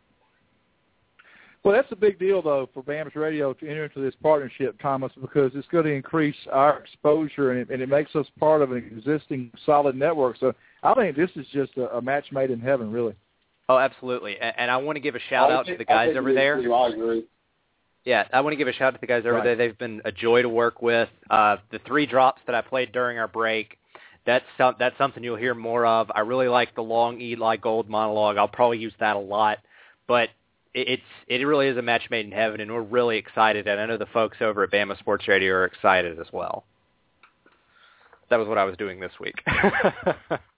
Well, 1.64 1.76
that's 1.76 1.92
a 1.92 1.96
big 1.96 2.18
deal, 2.18 2.42
though, 2.42 2.68
for 2.74 2.82
BAMS 2.82 3.14
Radio 3.14 3.54
to 3.54 3.70
enter 3.70 3.84
into 3.84 4.00
this 4.00 4.16
partnership, 4.24 4.82
Thomas, 4.82 5.12
because 5.22 5.52
it's 5.54 5.68
going 5.68 5.84
to 5.84 5.92
increase 5.92 6.36
our 6.52 6.80
exposure 6.80 7.52
and 7.52 7.60
it, 7.60 7.70
and 7.70 7.84
it 7.84 7.90
makes 7.90 8.16
us 8.16 8.26
part 8.40 8.64
of 8.64 8.72
an 8.72 8.78
existing 8.80 9.52
solid 9.64 9.96
network. 9.96 10.38
So 10.40 10.54
I 10.82 10.96
think 10.96 11.16
this 11.16 11.30
is 11.36 11.46
just 11.54 11.78
a, 11.78 11.98
a 11.98 12.02
match 12.02 12.26
made 12.32 12.50
in 12.50 12.60
heaven, 12.60 12.92
really. 12.92 13.14
Oh, 13.72 13.78
absolutely. 13.78 14.38
And, 14.40 14.54
and 14.58 14.72
I 14.72 14.78
want 14.78 14.96
to 14.98 15.00
give 15.00 15.16
a 15.16 15.20
shout 15.30 15.52
out 15.52 15.66
to 15.68 15.78
the 15.78 15.86
guys 15.86 16.16
over 16.18 16.34
there. 16.34 16.56
I 16.74 16.88
agree. 16.90 17.26
Yeah, 18.04 18.28
I 18.34 18.42
want 18.42 18.54
to 18.54 18.58
give 18.58 18.68
a 18.68 18.74
shout 18.74 18.88
out 18.88 18.94
to 18.96 19.02
the 19.02 19.08
guys 19.08 19.22
over 19.26 19.34
Right. 19.36 19.44
there. 19.44 19.56
They've 19.56 19.78
been 19.78 20.02
a 20.06 20.12
joy 20.12 20.42
to 20.42 20.50
work 20.50 20.82
with. 20.82 21.08
Uh, 21.30 21.58
the 21.72 21.80
three 21.86 22.06
drops 22.06 22.42
that 22.48 22.56
I 22.56 22.62
played 22.62 22.92
during 22.92 23.20
our 23.20 23.28
break, 23.28 23.78
that's 24.26 24.46
some, 24.58 24.76
that's 24.80 24.98
something 24.98 25.24
you'll 25.24 25.36
hear 25.38 25.54
more 25.54 25.86
of. 25.86 26.12
I 26.14 26.22
really 26.22 26.48
like 26.48 26.74
the 26.76 26.82
long 26.84 27.22
Eli 27.22 27.58
Gold 27.58 27.90
monologue. 27.90 28.38
I'll 28.38 28.48
probably 28.48 28.80
use 28.80 28.94
that 29.00 29.16
a 29.16 29.20
lot, 29.20 29.60
but 30.08 30.30
it, 30.74 30.88
it's 30.88 31.04
it 31.28 31.46
really 31.46 31.68
is 31.68 31.78
a 31.78 31.82
match 31.82 32.04
made 32.10 32.26
in 32.26 32.32
heaven, 32.32 32.60
and 32.60 32.72
we're 32.74 32.82
really 32.82 33.18
excited. 33.18 33.68
And 33.68 33.80
I 33.80 33.86
know 33.86 33.98
the 33.98 34.06
folks 34.08 34.38
over 34.42 34.64
at 34.64 34.72
Bama 34.72 34.98
Sports 35.00 35.28
Radio 35.28 35.54
are 35.54 35.66
excited 35.66 36.20
as 36.20 36.28
well. 36.34 36.66
That 38.32 38.38
was 38.38 38.48
what 38.48 38.58
I 38.58 38.64
was 38.64 38.78
doing 38.78 39.00
this 39.00 39.12
week. 39.20 39.36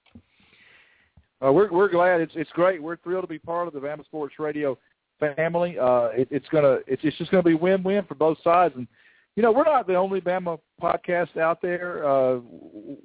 Uh, 1.44 1.52
we're 1.52 1.72
we're 1.72 1.90
glad. 1.90 2.22
It's 2.22 2.32
it's 2.36 2.52
great. 2.52 2.82
We're 2.82 2.98
thrilled 2.98 3.24
to 3.24 3.28
be 3.28 3.40
part 3.40 3.68
of 3.68 3.74
the 3.74 3.80
Bama 3.80 4.06
Sports 4.06 4.36
Radio 4.40 4.78
family. 5.20 5.78
Uh, 5.78 6.10
it, 6.14 6.28
it's 6.32 6.48
gonna 6.50 6.78
it's, 6.88 7.02
it's 7.04 7.18
just 7.18 7.32
gonna 7.32 7.44
be 7.44 7.56
win 7.56 7.84
win 7.84 8.06
for 8.06 8.16
both 8.16 8.38
sides. 8.44 8.74
And 8.78 8.88
you 9.36 9.44
know 9.44 9.52
we're 9.52 9.66
not 9.66 9.88
the 9.88 9.96
only 9.96 10.22
Bama 10.22 10.60
podcast 10.82 11.38
out 11.38 11.62
there. 11.62 12.08
Uh, 12.08 12.40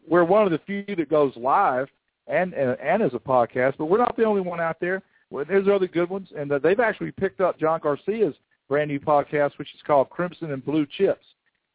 we're 0.06 0.24
one 0.24 0.44
of 0.44 0.52
the 0.52 0.60
few 0.66 0.85
that 0.97 1.10
goes 1.10 1.32
live 1.36 1.89
and, 2.28 2.55
and 2.55 2.78
and 2.81 3.02
as 3.02 3.15
a 3.15 3.19
podcast, 3.19 3.74
but 3.77 3.86
we're 3.86 3.98
not 3.98 4.16
the 4.16 4.24
only 4.24 4.43
one 4.43 4.60
out 4.60 4.77
there. 4.81 5.02
Well, 5.31 5.44
there's 5.47 5.69
other 5.69 5.89
good 5.89 6.09
ones, 6.09 6.28
and 6.36 6.51
uh, 6.52 6.59
they've 6.59 6.81
actually 6.81 7.10
picked 7.12 7.40
up 7.40 7.59
John 7.59 7.81
Garcia's 7.81 8.35
brand 8.69 8.89
new 8.89 9.01
podcast, 9.01 9.59
which 9.59 9.74
is 9.74 9.81
called 9.86 10.10
Crimson 10.10 10.52
and 10.52 10.65
Blue 10.65 10.86
Chips, 10.97 11.24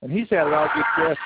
and 0.02 0.12
he's 0.12 0.30
had 0.30 0.48
a 0.48 0.50
lot 0.50 0.66
of 0.66 0.72
good 0.76 1.08
guests. 1.08 1.22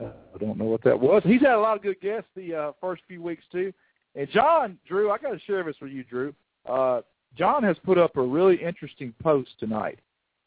Uh, 0.00 0.06
I 0.34 0.38
don't 0.38 0.58
know 0.58 0.64
what 0.64 0.82
that 0.84 0.98
was. 0.98 1.22
He's 1.24 1.40
had 1.40 1.54
a 1.54 1.60
lot 1.60 1.76
of 1.76 1.82
good 1.82 2.00
guests 2.00 2.28
the 2.34 2.54
uh, 2.54 2.72
first 2.80 3.02
few 3.06 3.22
weeks 3.22 3.44
too. 3.52 3.72
And 4.14 4.28
John, 4.30 4.78
Drew, 4.86 5.10
I 5.10 5.18
got 5.18 5.30
to 5.30 5.40
share 5.40 5.62
this 5.64 5.76
with 5.80 5.92
you, 5.92 6.04
Drew. 6.04 6.34
Uh, 6.68 7.00
John 7.36 7.62
has 7.62 7.76
put 7.84 7.98
up 7.98 8.16
a 8.16 8.22
really 8.22 8.56
interesting 8.62 9.14
post 9.22 9.50
tonight, 9.58 9.98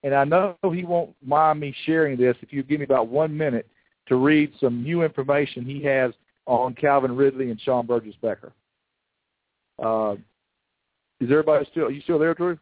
and 0.04 0.14
I 0.14 0.24
know 0.24 0.56
he 0.74 0.84
won't 0.84 1.16
mind 1.26 1.60
me 1.60 1.76
sharing 1.86 2.18
this 2.18 2.36
if 2.42 2.54
you 2.54 2.64
give 2.64 2.80
me 2.80 2.86
about 2.86 3.08
one 3.08 3.36
minute 3.36 3.68
to 4.08 4.16
read 4.18 4.52
some 4.60 4.84
new 4.84 5.04
information 5.04 5.66
he 5.66 5.82
has 5.84 6.14
on 6.46 6.76
Calvin 6.76 7.16
Ridley 7.16 7.50
and 7.50 7.60
Sean 7.60 7.88
Burgess 7.88 8.16
Becker. 8.22 8.54
Uh, 9.84 10.16
is 11.20 11.32
everybody 11.32 11.66
still? 11.72 11.86
Are 11.86 11.92
you 11.92 12.02
still 12.02 12.20
there, 12.20 12.34
Drew? 12.34 12.58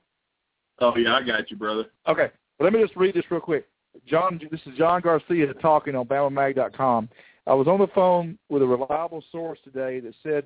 Oh 0.79 0.95
yeah, 0.95 1.15
I 1.15 1.21
got 1.21 1.51
you, 1.51 1.57
brother. 1.57 1.85
Okay. 2.07 2.31
Well, 2.57 2.65
let 2.65 2.73
me 2.73 2.81
just 2.81 2.95
read 2.95 3.13
this 3.13 3.25
real 3.29 3.41
quick. 3.41 3.67
John, 4.07 4.39
this 4.51 4.61
is 4.65 4.77
John 4.77 5.01
Garcia 5.01 5.53
talking 5.55 5.95
on 5.95 6.05
BamaMag.com. 6.05 7.09
I 7.45 7.53
was 7.53 7.67
on 7.67 7.79
the 7.79 7.87
phone 7.87 8.37
with 8.49 8.61
a 8.61 8.65
reliable 8.65 9.23
source 9.31 9.59
today 9.63 9.99
that 9.99 10.13
said 10.23 10.45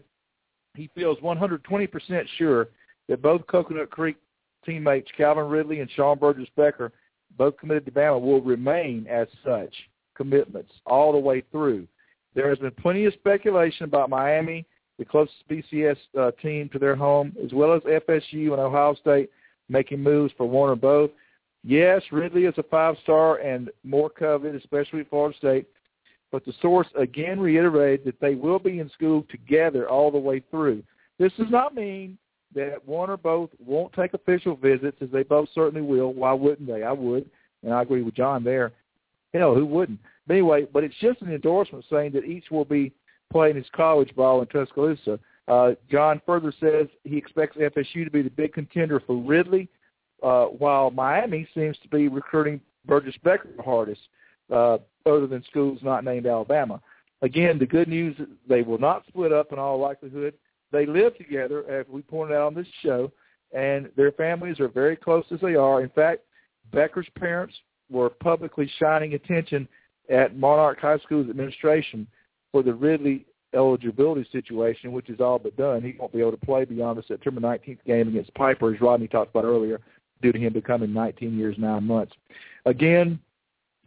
he 0.76 0.90
feels 0.96 1.18
120% 1.20 2.24
sure 2.38 2.70
that 3.08 3.22
both 3.22 3.46
Coconut 3.48 3.90
Creek 3.90 4.18
teammates 4.66 5.10
Calvin 5.16 5.48
Ridley 5.48 5.80
and 5.80 5.90
Sean 5.92 6.18
Burgess 6.18 6.50
Becker, 6.56 6.92
both 7.38 7.58
committed 7.58 7.86
to 7.86 7.92
Bama, 7.92 8.20
will 8.20 8.42
remain 8.42 9.08
as 9.08 9.28
such 9.46 9.74
commitments 10.16 10.72
all 10.86 11.12
the 11.12 11.18
way 11.18 11.44
through. 11.52 11.88
There 12.36 12.50
has 12.50 12.60
been 12.60 12.72
plenty 12.72 13.06
of 13.06 13.14
speculation 13.14 13.86
about 13.86 14.10
Miami, 14.10 14.66
the 15.00 15.06
closest 15.06 15.48
BCS 15.50 15.98
uh, 16.20 16.32
team 16.42 16.70
to 16.70 16.80
their 16.80 16.96
home, 16.96 17.36
as 17.44 17.54
well 17.54 17.74
as 17.74 17.82
FSU 17.84 18.52
and 18.52 18.60
Ohio 18.60 18.96
State 18.96 19.30
making 19.70 20.02
moves 20.02 20.34
for 20.38 20.48
one 20.48 20.70
or 20.70 20.76
both. 20.76 21.12
Yes, 21.64 22.02
Ridley 22.12 22.46
is 22.46 22.58
a 22.58 22.64
five-star 22.64 23.38
and 23.38 23.70
more 23.84 24.10
coveted, 24.10 24.56
especially 24.56 25.02
at 25.02 25.10
Florida 25.10 25.38
State. 25.38 25.68
But 26.32 26.46
the 26.46 26.54
source 26.62 26.88
again 26.98 27.40
reiterated 27.40 28.06
that 28.06 28.20
they 28.20 28.36
will 28.36 28.60
be 28.60 28.80
in 28.80 28.90
school 28.90 29.26
together 29.30 29.90
all 29.90 30.12
the 30.12 30.18
way 30.18 30.42
through. 30.52 30.84
This 31.20 31.32
does 31.38 31.50
not 31.50 31.74
mean 31.74 32.18
that 32.54 32.86
one 32.86 33.10
or 33.10 33.18
both 33.18 33.50
won't 33.66 33.94
take 33.94 34.14
official 34.14 34.56
visits, 34.56 34.98
as 35.02 35.10
they 35.12 35.24
both 35.24 35.50
certainly 35.54 35.82
will. 35.82 36.14
Why 36.14 36.34
wouldn't 36.34 36.68
they? 36.68 36.84
I 36.84 36.92
would, 36.92 37.30
and 37.64 37.74
I 37.74 37.82
agree 37.82 38.04
with 38.04 38.16
John 38.16 38.44
there. 38.44 38.74
Hell, 39.34 39.56
who 39.56 39.66
wouldn't? 39.66 40.00
But 40.26 40.34
anyway, 40.34 40.68
but 40.72 40.84
it's 40.84 40.96
just 41.00 41.22
an 41.22 41.32
endorsement 41.32 41.86
saying 41.90 42.12
that 42.14 42.26
each 42.26 42.52
will 42.52 42.66
be 42.66 42.94
playing 43.32 43.56
his 43.56 43.66
college 43.74 44.14
ball 44.16 44.42
in 44.42 44.48
Tuscaloosa. 44.48 45.20
Uh, 45.48 45.72
John 45.90 46.22
further 46.26 46.54
says 46.60 46.88
he 47.04 47.18
expects 47.18 47.58
FSU 47.58 48.04
to 48.04 48.12
be 48.12 48.22
the 48.22 48.30
big 48.30 48.54
contender 48.54 49.02
for 49.06 49.16
Ridley, 49.16 49.70
uh, 50.24 50.46
while 50.46 50.92
Miami 50.92 51.48
seems 51.54 51.78
to 51.84 51.90
be 51.90 52.08
recruiting 52.08 52.60
Burgess 52.86 53.16
Becker 53.24 53.50
the 53.56 53.64
hardest, 53.64 54.02
uh, 54.52 54.78
other 55.06 55.28
than 55.28 55.44
schools 55.50 55.80
not 55.82 56.04
named 56.04 56.26
Alabama. 56.26 56.82
Again, 57.22 57.58
the 57.58 57.66
good 57.66 57.88
news 57.88 58.16
is 58.20 58.28
they 58.48 58.62
will 58.62 58.78
not 58.78 59.06
split 59.08 59.34
up 59.34 59.52
in 59.52 59.60
all 59.60 59.80
likelihood. 59.80 60.34
They 60.72 60.86
live 60.86 61.18
together, 61.18 61.70
as 61.70 61.86
we 61.90 62.02
pointed 62.02 62.36
out 62.36 62.48
on 62.48 62.54
this 62.54 62.68
show, 62.84 63.12
and 63.54 63.90
their 63.96 64.12
families 64.12 64.60
are 64.60 64.68
very 64.68 64.96
close 64.96 65.26
as 65.32 65.40
they 65.42 65.56
are. 65.56 65.82
In 65.82 65.90
fact, 65.90 66.22
Becker's 66.72 67.08
parents 67.18 67.56
were 67.90 68.10
publicly 68.10 68.70
shining 68.78 69.14
attention 69.14 69.68
at 70.10 70.38
Monarch 70.38 70.80
High 70.80 71.00
School's 71.00 71.30
administration 71.30 72.08
for 72.52 72.64
the 72.64 72.74
Ridley 72.74 73.26
eligibility 73.54 74.28
situation, 74.32 74.92
which 74.92 75.10
is 75.10 75.22
all 75.22 75.40
but 75.40 75.56
done. 75.56 75.82
He 75.82 75.96
won't 75.98 76.14
be 76.14 76.20
able 76.20 76.32
to 76.32 76.46
play 76.46 76.66
beyond 76.66 76.98
the 76.98 77.04
September 77.08 77.42
19th 77.42 77.84
game 77.86 78.08
against 78.10 78.34
Piper, 78.36 78.74
as 78.74 78.82
Rodney 78.82 79.08
talked 79.08 79.32
about 79.32 79.46
earlier. 79.46 79.80
Due 80.22 80.32
to 80.32 80.40
him 80.40 80.54
becoming 80.54 80.94
19 80.94 81.38
years 81.38 81.56
nine 81.58 81.84
months. 81.84 82.14
Again, 82.66 83.20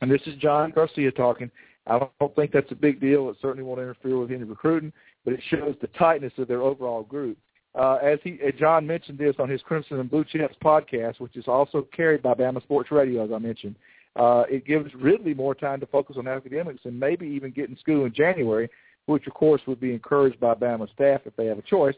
and 0.00 0.10
this 0.10 0.22
is 0.26 0.36
John 0.36 0.70
Garcia 0.70 1.12
talking. 1.12 1.50
I 1.86 1.98
don't 2.20 2.34
think 2.36 2.52
that's 2.52 2.70
a 2.70 2.76
big 2.76 3.00
deal. 3.00 3.30
It 3.30 3.36
certainly 3.40 3.64
won't 3.64 3.80
interfere 3.80 4.18
with 4.18 4.30
any 4.30 4.44
recruiting, 4.44 4.92
but 5.24 5.34
it 5.34 5.40
shows 5.48 5.74
the 5.80 5.88
tightness 5.88 6.32
of 6.38 6.48
their 6.48 6.62
overall 6.62 7.02
group. 7.02 7.38
Uh, 7.74 7.98
as 8.02 8.18
he, 8.24 8.38
as 8.46 8.54
John 8.58 8.86
mentioned 8.86 9.18
this 9.18 9.36
on 9.38 9.48
his 9.48 9.62
Crimson 9.62 10.00
and 10.00 10.10
Blue 10.10 10.24
Chips 10.24 10.56
podcast, 10.62 11.20
which 11.20 11.36
is 11.36 11.46
also 11.46 11.86
carried 11.94 12.22
by 12.22 12.34
Bama 12.34 12.62
Sports 12.62 12.90
Radio, 12.90 13.24
as 13.24 13.30
I 13.32 13.38
mentioned. 13.38 13.76
Uh, 14.16 14.42
it 14.50 14.66
gives 14.66 14.92
Ridley 14.94 15.34
more 15.34 15.54
time 15.54 15.78
to 15.80 15.86
focus 15.86 16.16
on 16.18 16.26
academics 16.26 16.80
and 16.84 16.98
maybe 16.98 17.26
even 17.28 17.52
get 17.52 17.70
in 17.70 17.78
school 17.78 18.06
in 18.06 18.12
January, 18.12 18.68
which 19.06 19.26
of 19.28 19.34
course 19.34 19.62
would 19.66 19.80
be 19.80 19.92
encouraged 19.92 20.40
by 20.40 20.54
Bama 20.54 20.92
staff 20.92 21.20
if 21.26 21.36
they 21.36 21.46
have 21.46 21.58
a 21.58 21.62
choice. 21.62 21.94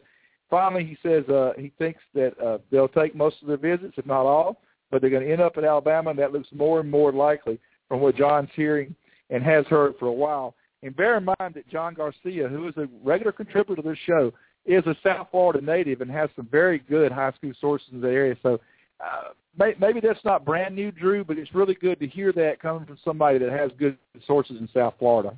Finally, 0.53 0.85
he 0.85 0.95
says 1.01 1.27
uh, 1.29 1.53
he 1.57 1.71
thinks 1.79 1.99
that 2.13 2.39
uh, 2.39 2.59
they'll 2.69 2.87
take 2.87 3.15
most 3.15 3.37
of 3.41 3.47
their 3.47 3.57
visits, 3.57 3.95
if 3.97 4.05
not 4.05 4.27
all, 4.27 4.61
but 4.91 5.01
they're 5.01 5.09
going 5.09 5.25
to 5.25 5.31
end 5.31 5.41
up 5.41 5.57
at 5.57 5.63
Alabama, 5.63 6.11
and 6.11 6.19
that 6.19 6.31
looks 6.31 6.47
more 6.53 6.79
and 6.79 6.91
more 6.91 7.11
likely 7.11 7.59
from 7.87 8.01
what 8.01 8.15
John's 8.15 8.51
hearing 8.55 8.93
and 9.31 9.41
has 9.41 9.65
heard 9.65 9.95
for 9.97 10.09
a 10.09 10.13
while. 10.13 10.53
And 10.83 10.95
bear 10.95 11.17
in 11.17 11.23
mind 11.25 11.55
that 11.55 11.67
John 11.69 11.95
Garcia, 11.95 12.47
who 12.47 12.67
is 12.67 12.77
a 12.77 12.87
regular 13.03 13.31
contributor 13.31 13.81
to 13.81 13.89
this 13.89 13.97
show, 14.05 14.31
is 14.63 14.85
a 14.85 14.95
South 15.03 15.29
Florida 15.31 15.59
native 15.59 16.01
and 16.01 16.11
has 16.11 16.29
some 16.35 16.47
very 16.51 16.77
good 16.77 17.11
high 17.11 17.31
school 17.31 17.53
sources 17.59 17.87
in 17.91 17.99
the 17.99 18.09
area. 18.09 18.35
So 18.43 18.59
uh, 19.03 19.29
may, 19.57 19.73
maybe 19.79 20.01
that's 20.01 20.23
not 20.23 20.45
brand 20.45 20.75
new, 20.75 20.91
Drew, 20.91 21.23
but 21.23 21.39
it's 21.39 21.55
really 21.55 21.73
good 21.73 21.99
to 21.99 22.05
hear 22.05 22.31
that 22.33 22.61
coming 22.61 22.85
from 22.85 22.99
somebody 23.03 23.39
that 23.39 23.51
has 23.51 23.71
good 23.79 23.97
sources 24.27 24.57
in 24.59 24.69
South 24.71 24.93
Florida. 24.99 25.35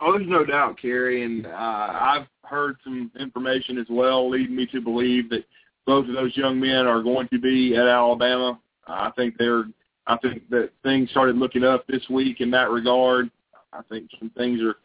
Oh, 0.00 0.12
there's 0.12 0.28
no 0.28 0.44
doubt, 0.44 0.80
Cary, 0.80 1.24
and 1.24 1.46
uh, 1.46 1.50
I've 1.50 2.26
heard 2.44 2.76
some 2.82 3.10
information 3.20 3.76
as 3.76 3.86
well, 3.90 4.30
leading 4.30 4.56
me 4.56 4.66
to 4.72 4.80
believe 4.80 5.28
that 5.30 5.44
both 5.86 6.08
of 6.08 6.14
those 6.14 6.36
young 6.36 6.58
men 6.58 6.86
are 6.86 7.02
going 7.02 7.28
to 7.28 7.38
be 7.38 7.76
at 7.76 7.86
Alabama. 7.86 8.58
I 8.86 9.10
think 9.16 9.36
they're. 9.38 9.64
I 10.06 10.16
think 10.16 10.48
that 10.48 10.70
things 10.82 11.10
started 11.10 11.36
looking 11.36 11.62
up 11.62 11.86
this 11.86 12.02
week 12.08 12.40
in 12.40 12.50
that 12.52 12.70
regard. 12.70 13.30
I 13.72 13.82
think 13.88 14.10
some 14.18 14.30
things 14.30 14.60
are. 14.62 14.76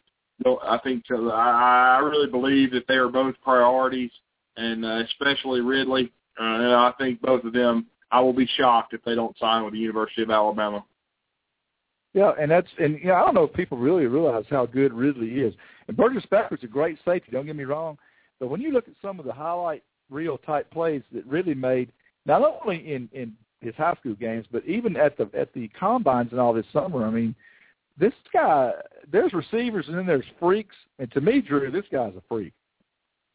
I 0.62 0.78
think 0.84 1.04
I 1.10 2.00
really 2.04 2.30
believe 2.30 2.70
that 2.72 2.86
they 2.86 2.94
are 2.94 3.08
both 3.08 3.34
priorities, 3.42 4.10
and 4.56 4.84
uh, 4.84 5.02
especially 5.04 5.60
Ridley. 5.60 6.12
Uh, 6.38 6.44
and 6.44 6.74
I 6.74 6.92
think 6.98 7.20
both 7.22 7.44
of 7.44 7.52
them. 7.52 7.86
I 8.12 8.20
will 8.20 8.32
be 8.32 8.48
shocked 8.56 8.92
if 8.94 9.02
they 9.02 9.16
don't 9.16 9.36
sign 9.38 9.64
with 9.64 9.72
the 9.72 9.80
University 9.80 10.22
of 10.22 10.30
Alabama. 10.30 10.84
Yeah, 12.16 12.32
and 12.40 12.50
that's 12.50 12.68
and 12.78 12.98
you 12.98 13.08
know 13.08 13.14
I 13.14 13.20
don't 13.20 13.34
know 13.34 13.44
if 13.44 13.52
people 13.52 13.76
really 13.76 14.06
realize 14.06 14.46
how 14.48 14.64
good 14.64 14.94
Ridley 14.94 15.32
is. 15.32 15.52
And 15.86 15.94
Burgess 15.94 16.24
Becker's 16.30 16.62
a 16.62 16.66
great 16.66 16.96
safety. 17.04 17.30
Don't 17.30 17.44
get 17.44 17.54
me 17.54 17.64
wrong, 17.64 17.98
but 18.40 18.48
when 18.48 18.62
you 18.62 18.72
look 18.72 18.88
at 18.88 18.94
some 19.02 19.20
of 19.20 19.26
the 19.26 19.34
highlight 19.34 19.82
reel 20.08 20.38
type 20.38 20.70
plays 20.70 21.02
that 21.12 21.26
Ridley 21.26 21.52
made, 21.54 21.92
not 22.24 22.40
only 22.40 22.90
in 22.90 23.10
in 23.12 23.34
his 23.60 23.74
high 23.74 23.92
school 24.00 24.14
games, 24.14 24.46
but 24.50 24.64
even 24.64 24.96
at 24.96 25.18
the 25.18 25.28
at 25.38 25.52
the 25.52 25.68
combines 25.78 26.32
and 26.32 26.40
all 26.40 26.54
this 26.54 26.64
summer. 26.72 27.04
I 27.06 27.10
mean, 27.10 27.34
this 27.98 28.14
guy. 28.32 28.72
There's 29.12 29.34
receivers 29.34 29.86
and 29.86 29.98
then 29.98 30.06
there's 30.06 30.24
freaks, 30.40 30.74
and 30.98 31.12
to 31.12 31.20
me, 31.20 31.42
Drew, 31.42 31.70
this 31.70 31.84
guy's 31.92 32.14
a 32.16 32.22
freak. 32.30 32.54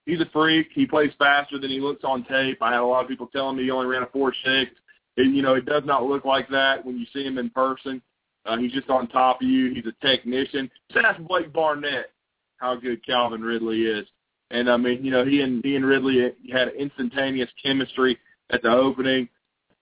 He's 0.08 0.22
a 0.22 0.30
freak. 0.34 0.70
He 0.74 0.88
plays 0.88 1.12
faster 1.20 1.60
than 1.60 1.70
he 1.70 1.80
looks 1.80 2.04
on 2.04 2.26
tape. 2.26 2.58
I 2.64 2.72
had 2.72 2.82
a 2.82 2.86
lot 2.86 3.04
of 3.04 3.08
people 3.08 3.28
telling 3.28 3.58
me 3.58 3.64
he 3.64 3.70
only 3.70 3.86
ran 3.86 4.02
a 4.02 4.08
four 4.08 4.34
six. 4.44 4.72
And 5.18 5.36
you 5.36 5.44
know, 5.44 5.54
it 5.54 5.68
does 5.68 5.84
not 5.86 6.04
look 6.04 6.26
like 6.26 6.50
that 6.50 6.84
when 6.84 6.98
you 6.98 7.06
see 7.14 7.24
him 7.24 7.38
in 7.38 7.52
person. 7.52 8.02
Uh, 8.46 8.58
he's 8.58 8.72
just 8.72 8.90
on 8.90 9.08
top 9.08 9.42
of 9.42 9.48
you. 9.48 9.74
He's 9.74 9.86
a 9.86 10.06
technician. 10.06 10.70
Just 10.92 11.06
ask 11.06 11.22
Blake 11.22 11.54
Barnett 11.54 12.12
how 12.58 12.76
good 12.76 13.06
Calvin 13.06 13.42
Ridley 13.42 13.84
is. 13.84 14.08
And 14.52 14.70
I 14.70 14.78
mean, 14.78 15.04
you 15.04 15.12
know, 15.12 15.26
he 15.26 15.42
and 15.42 15.64
he 15.64 15.76
and 15.76 15.86
Ridley 15.86 16.32
had 16.52 16.70
instantaneous 16.70 17.50
chemistry 17.64 18.18
at 18.52 18.62
the 18.62 18.70
opening, 18.70 19.30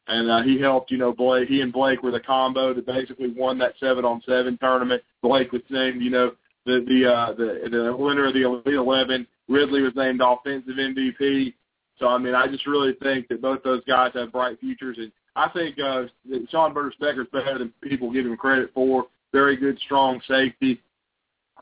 and 0.07 0.29
uh, 0.29 0.41
he 0.43 0.59
helped. 0.59 0.91
You 0.91 0.97
know, 0.97 1.11
Blake. 1.11 1.47
He 1.47 1.61
and 1.61 1.73
Blake 1.73 2.03
were 2.03 2.11
the 2.11 2.19
combo 2.19 2.73
that 2.73 2.85
basically 2.85 3.31
won 3.35 3.57
that 3.59 3.73
seven 3.79 4.05
on 4.05 4.21
seven 4.27 4.57
tournament. 4.59 5.01
Blake 5.23 5.51
was 5.51 5.63
named, 5.69 6.01
you 6.01 6.11
know, 6.11 6.31
the 6.65 6.85
the 6.87 7.11
uh, 7.11 7.33
the 7.33 7.69
the 7.69 7.95
winner 7.97 8.27
of 8.27 8.33
the 8.33 8.43
Elite 8.43 8.75
Eleven. 8.75 9.25
Ridley 9.47 9.81
was 9.81 9.93
named 9.95 10.21
offensive 10.23 10.75
MVP. 10.75 11.53
So 11.97 12.07
I 12.07 12.17
mean, 12.17 12.35
I 12.35 12.47
just 12.47 12.67
really 12.67 12.93
think 13.01 13.27
that 13.29 13.41
both 13.41 13.63
those 13.63 13.83
guys 13.85 14.11
have 14.13 14.31
bright 14.31 14.59
futures, 14.59 14.97
and 14.99 15.11
I 15.39 15.49
think 15.49 15.77
uh, 15.79 16.03
Sean 16.49 16.73
Burgess 16.73 16.97
Becker 16.99 17.21
is 17.21 17.27
better 17.31 17.57
than 17.57 17.73
people 17.81 18.11
give 18.11 18.25
him 18.25 18.35
credit 18.35 18.71
for. 18.73 19.05
Very 19.31 19.55
good, 19.55 19.79
strong 19.85 20.19
safety. 20.27 20.81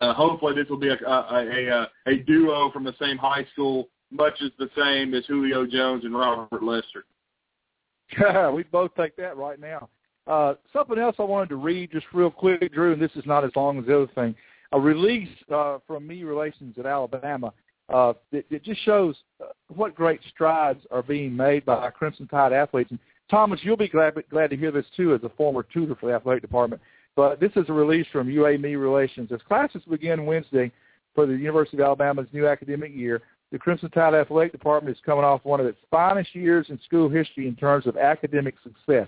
Uh, 0.01 0.13
hopefully, 0.13 0.55
this 0.55 0.69
will 0.69 0.79
be 0.79 0.89
a, 0.89 0.97
a, 1.07 1.85
a, 1.85 1.87
a 2.07 2.15
duo 2.17 2.71
from 2.71 2.83
the 2.83 2.93
same 2.99 3.17
high 3.17 3.45
school, 3.53 3.87
much 4.11 4.33
as 4.43 4.51
the 4.57 4.69
same 4.77 5.13
as 5.13 5.25
Julio 5.25 5.65
Jones 5.65 6.05
and 6.05 6.15
Robert 6.15 6.63
Lester. 6.63 7.05
Yeah, 8.19 8.49
we 8.51 8.63
both 8.63 8.95
take 8.95 9.15
that 9.17 9.37
right 9.37 9.59
now. 9.59 9.89
Uh, 10.25 10.55
something 10.73 10.97
else 10.97 11.15
I 11.19 11.23
wanted 11.23 11.49
to 11.49 11.55
read 11.55 11.91
just 11.91 12.05
real 12.13 12.31
quick, 12.31 12.73
Drew, 12.73 12.93
and 12.93 13.01
this 13.01 13.11
is 13.15 13.25
not 13.25 13.43
as 13.43 13.51
long 13.55 13.79
as 13.79 13.85
the 13.85 13.95
other 13.95 14.11
thing. 14.15 14.35
A 14.71 14.79
release 14.79 15.29
uh, 15.53 15.77
from 15.85 16.05
Media 16.07 16.25
Relations 16.25 16.75
at 16.77 16.85
Alabama 16.85 17.53
uh, 17.89 18.13
it, 18.31 18.45
it 18.49 18.63
just 18.63 18.83
shows 18.83 19.15
uh, 19.41 19.47
what 19.73 19.95
great 19.95 20.19
strides 20.29 20.81
are 20.91 21.03
being 21.03 21.35
made 21.35 21.65
by 21.65 21.89
Crimson 21.91 22.27
Tide 22.27 22.53
athletes. 22.53 22.91
And 22.91 22.99
Thomas, 23.29 23.59
you'll 23.63 23.77
be 23.77 23.87
glad 23.87 24.13
glad 24.29 24.49
to 24.49 24.57
hear 24.57 24.71
this 24.71 24.85
too, 24.95 25.13
as 25.13 25.23
a 25.23 25.29
former 25.29 25.63
tutor 25.63 25.95
for 25.95 26.07
the 26.07 26.15
athletic 26.15 26.41
department. 26.41 26.81
But 27.15 27.39
this 27.39 27.51
is 27.55 27.65
a 27.67 27.73
release 27.73 28.05
from 28.11 28.29
UA 28.29 28.59
Media 28.59 28.77
Relations. 28.77 29.31
As 29.31 29.41
classes 29.47 29.81
begin 29.89 30.25
Wednesday 30.25 30.71
for 31.15 31.25
the 31.25 31.33
University 31.33 31.77
of 31.77 31.81
Alabama's 31.81 32.27
new 32.31 32.47
academic 32.47 32.93
year, 32.95 33.21
the 33.51 33.57
Crimson 33.57 33.89
Tide 33.89 34.13
Athletic 34.13 34.51
Department 34.51 34.95
is 34.95 35.01
coming 35.05 35.23
off 35.23 35.43
one 35.43 35.59
of 35.59 35.65
its 35.65 35.79
finest 35.89 36.35
years 36.35 36.67
in 36.69 36.79
school 36.85 37.09
history 37.09 37.47
in 37.47 37.55
terms 37.55 37.87
of 37.87 37.97
academic 37.97 38.55
success. 38.61 39.07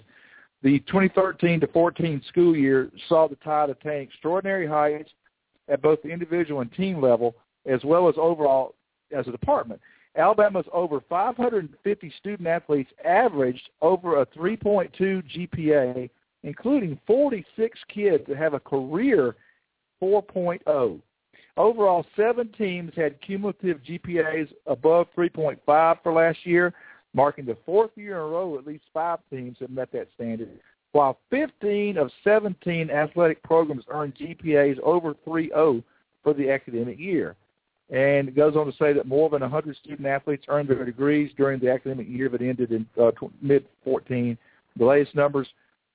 The 0.63 0.79
2013 0.79 1.59
to 1.61 1.67
14 1.67 2.21
school 2.27 2.55
year 2.55 2.89
saw 3.07 3.27
the 3.27 3.35
Tide 3.37 3.69
attain 3.69 4.01
extraordinary 4.01 4.67
heights 4.67 5.11
at 5.67 5.81
both 5.81 6.01
the 6.01 6.09
individual 6.09 6.61
and 6.61 6.73
team 6.73 7.01
level, 7.01 7.35
as 7.65 7.83
well 7.83 8.09
as 8.09 8.15
overall 8.17 8.75
as 9.15 9.27
a 9.27 9.31
department. 9.31 9.79
Alabama's 10.19 10.65
over 10.73 10.99
550 11.07 12.13
student 12.19 12.47
athletes 12.47 12.91
averaged 13.05 13.69
over 13.81 14.21
a 14.21 14.25
3.2 14.27 14.91
GPA, 14.99 16.09
including 16.43 16.99
46 17.07 17.79
kids 17.93 18.25
that 18.27 18.37
have 18.37 18.53
a 18.53 18.59
career 18.59 19.35
4.0. 20.01 20.99
Overall, 21.57 22.05
seven 22.15 22.49
teams 22.57 22.91
had 22.95 23.21
cumulative 23.21 23.79
GPAs 23.83 24.49
above 24.65 25.07
3.5 25.17 25.97
for 26.03 26.13
last 26.13 26.45
year, 26.45 26.73
marking 27.13 27.45
the 27.45 27.57
fourth 27.65 27.91
year 27.95 28.15
in 28.15 28.21
a 28.21 28.25
row 28.25 28.57
at 28.57 28.67
least 28.67 28.83
five 28.93 29.19
teams 29.29 29.57
have 29.59 29.69
met 29.69 29.91
that 29.91 30.09
standard, 30.15 30.49
while 30.91 31.17
15 31.29 31.97
of 31.97 32.11
17 32.23 32.89
athletic 32.89 33.41
programs 33.43 33.83
earned 33.89 34.15
GPAs 34.15 34.79
over 34.79 35.13
3.0 35.25 35.83
for 36.23 36.33
the 36.33 36.49
academic 36.49 36.99
year. 36.99 37.35
And 37.90 38.28
it 38.28 38.36
goes 38.36 38.56
on 38.56 38.68
to 38.68 38.72
say 38.74 38.94
that 38.94 39.07
more 39.07 39.30
than 39.30 39.41
100 39.41 39.76
student 39.78 40.07
athletes 40.07 40.45
earned 40.48 40.70
their 40.70 40.86
degrees 40.86 41.32
during 41.38 41.60
the 41.60 41.72
academic 41.72 42.07
year 42.07 42.30
that 42.30 42.41
ended 42.41 42.72
in 42.72 42.86
uh, 43.02 43.11
mid-14. 43.41 44.38
The 44.78 44.86
latest 44.86 45.16
numbers 45.16 45.48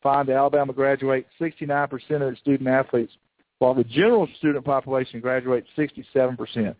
find 0.02 0.28
that 0.28 0.36
Alabama 0.36 0.72
graduates 0.72 1.28
69% 1.40 1.92
of 2.16 2.22
its 2.22 2.40
student 2.40 2.68
athletes, 2.68 3.12
while 3.58 3.74
the 3.74 3.84
general 3.84 4.28
student 4.38 4.64
population 4.64 5.20
graduates 5.20 5.68
67%. 5.78 6.74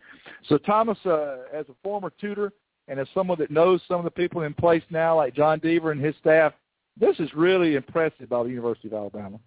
So 0.49 0.59
Thomas, 0.59 0.99
uh, 1.07 1.39
as 1.53 1.67
a 1.69 1.75
former 1.83 2.13
tutor 2.21 2.53
and 2.89 2.99
as 2.99 3.07
someone 3.15 3.39
that 3.39 3.53
knows 3.53 3.81
some 3.87 3.99
of 3.99 4.05
the 4.05 4.11
people 4.11 4.43
in 4.43 4.53
place 4.53 4.83
now, 4.91 5.17
like 5.17 5.35
John 5.35 5.61
Deaver 5.61 5.93
and 5.93 6.05
his 6.05 6.15
staff, 6.21 6.53
this 6.99 7.19
is 7.21 7.33
really 7.35 7.77
impressive 7.77 8.29
by 8.29 8.43
the 8.43 8.51
University 8.51 8.89
of 8.89 8.95
Alabama. 8.95 9.39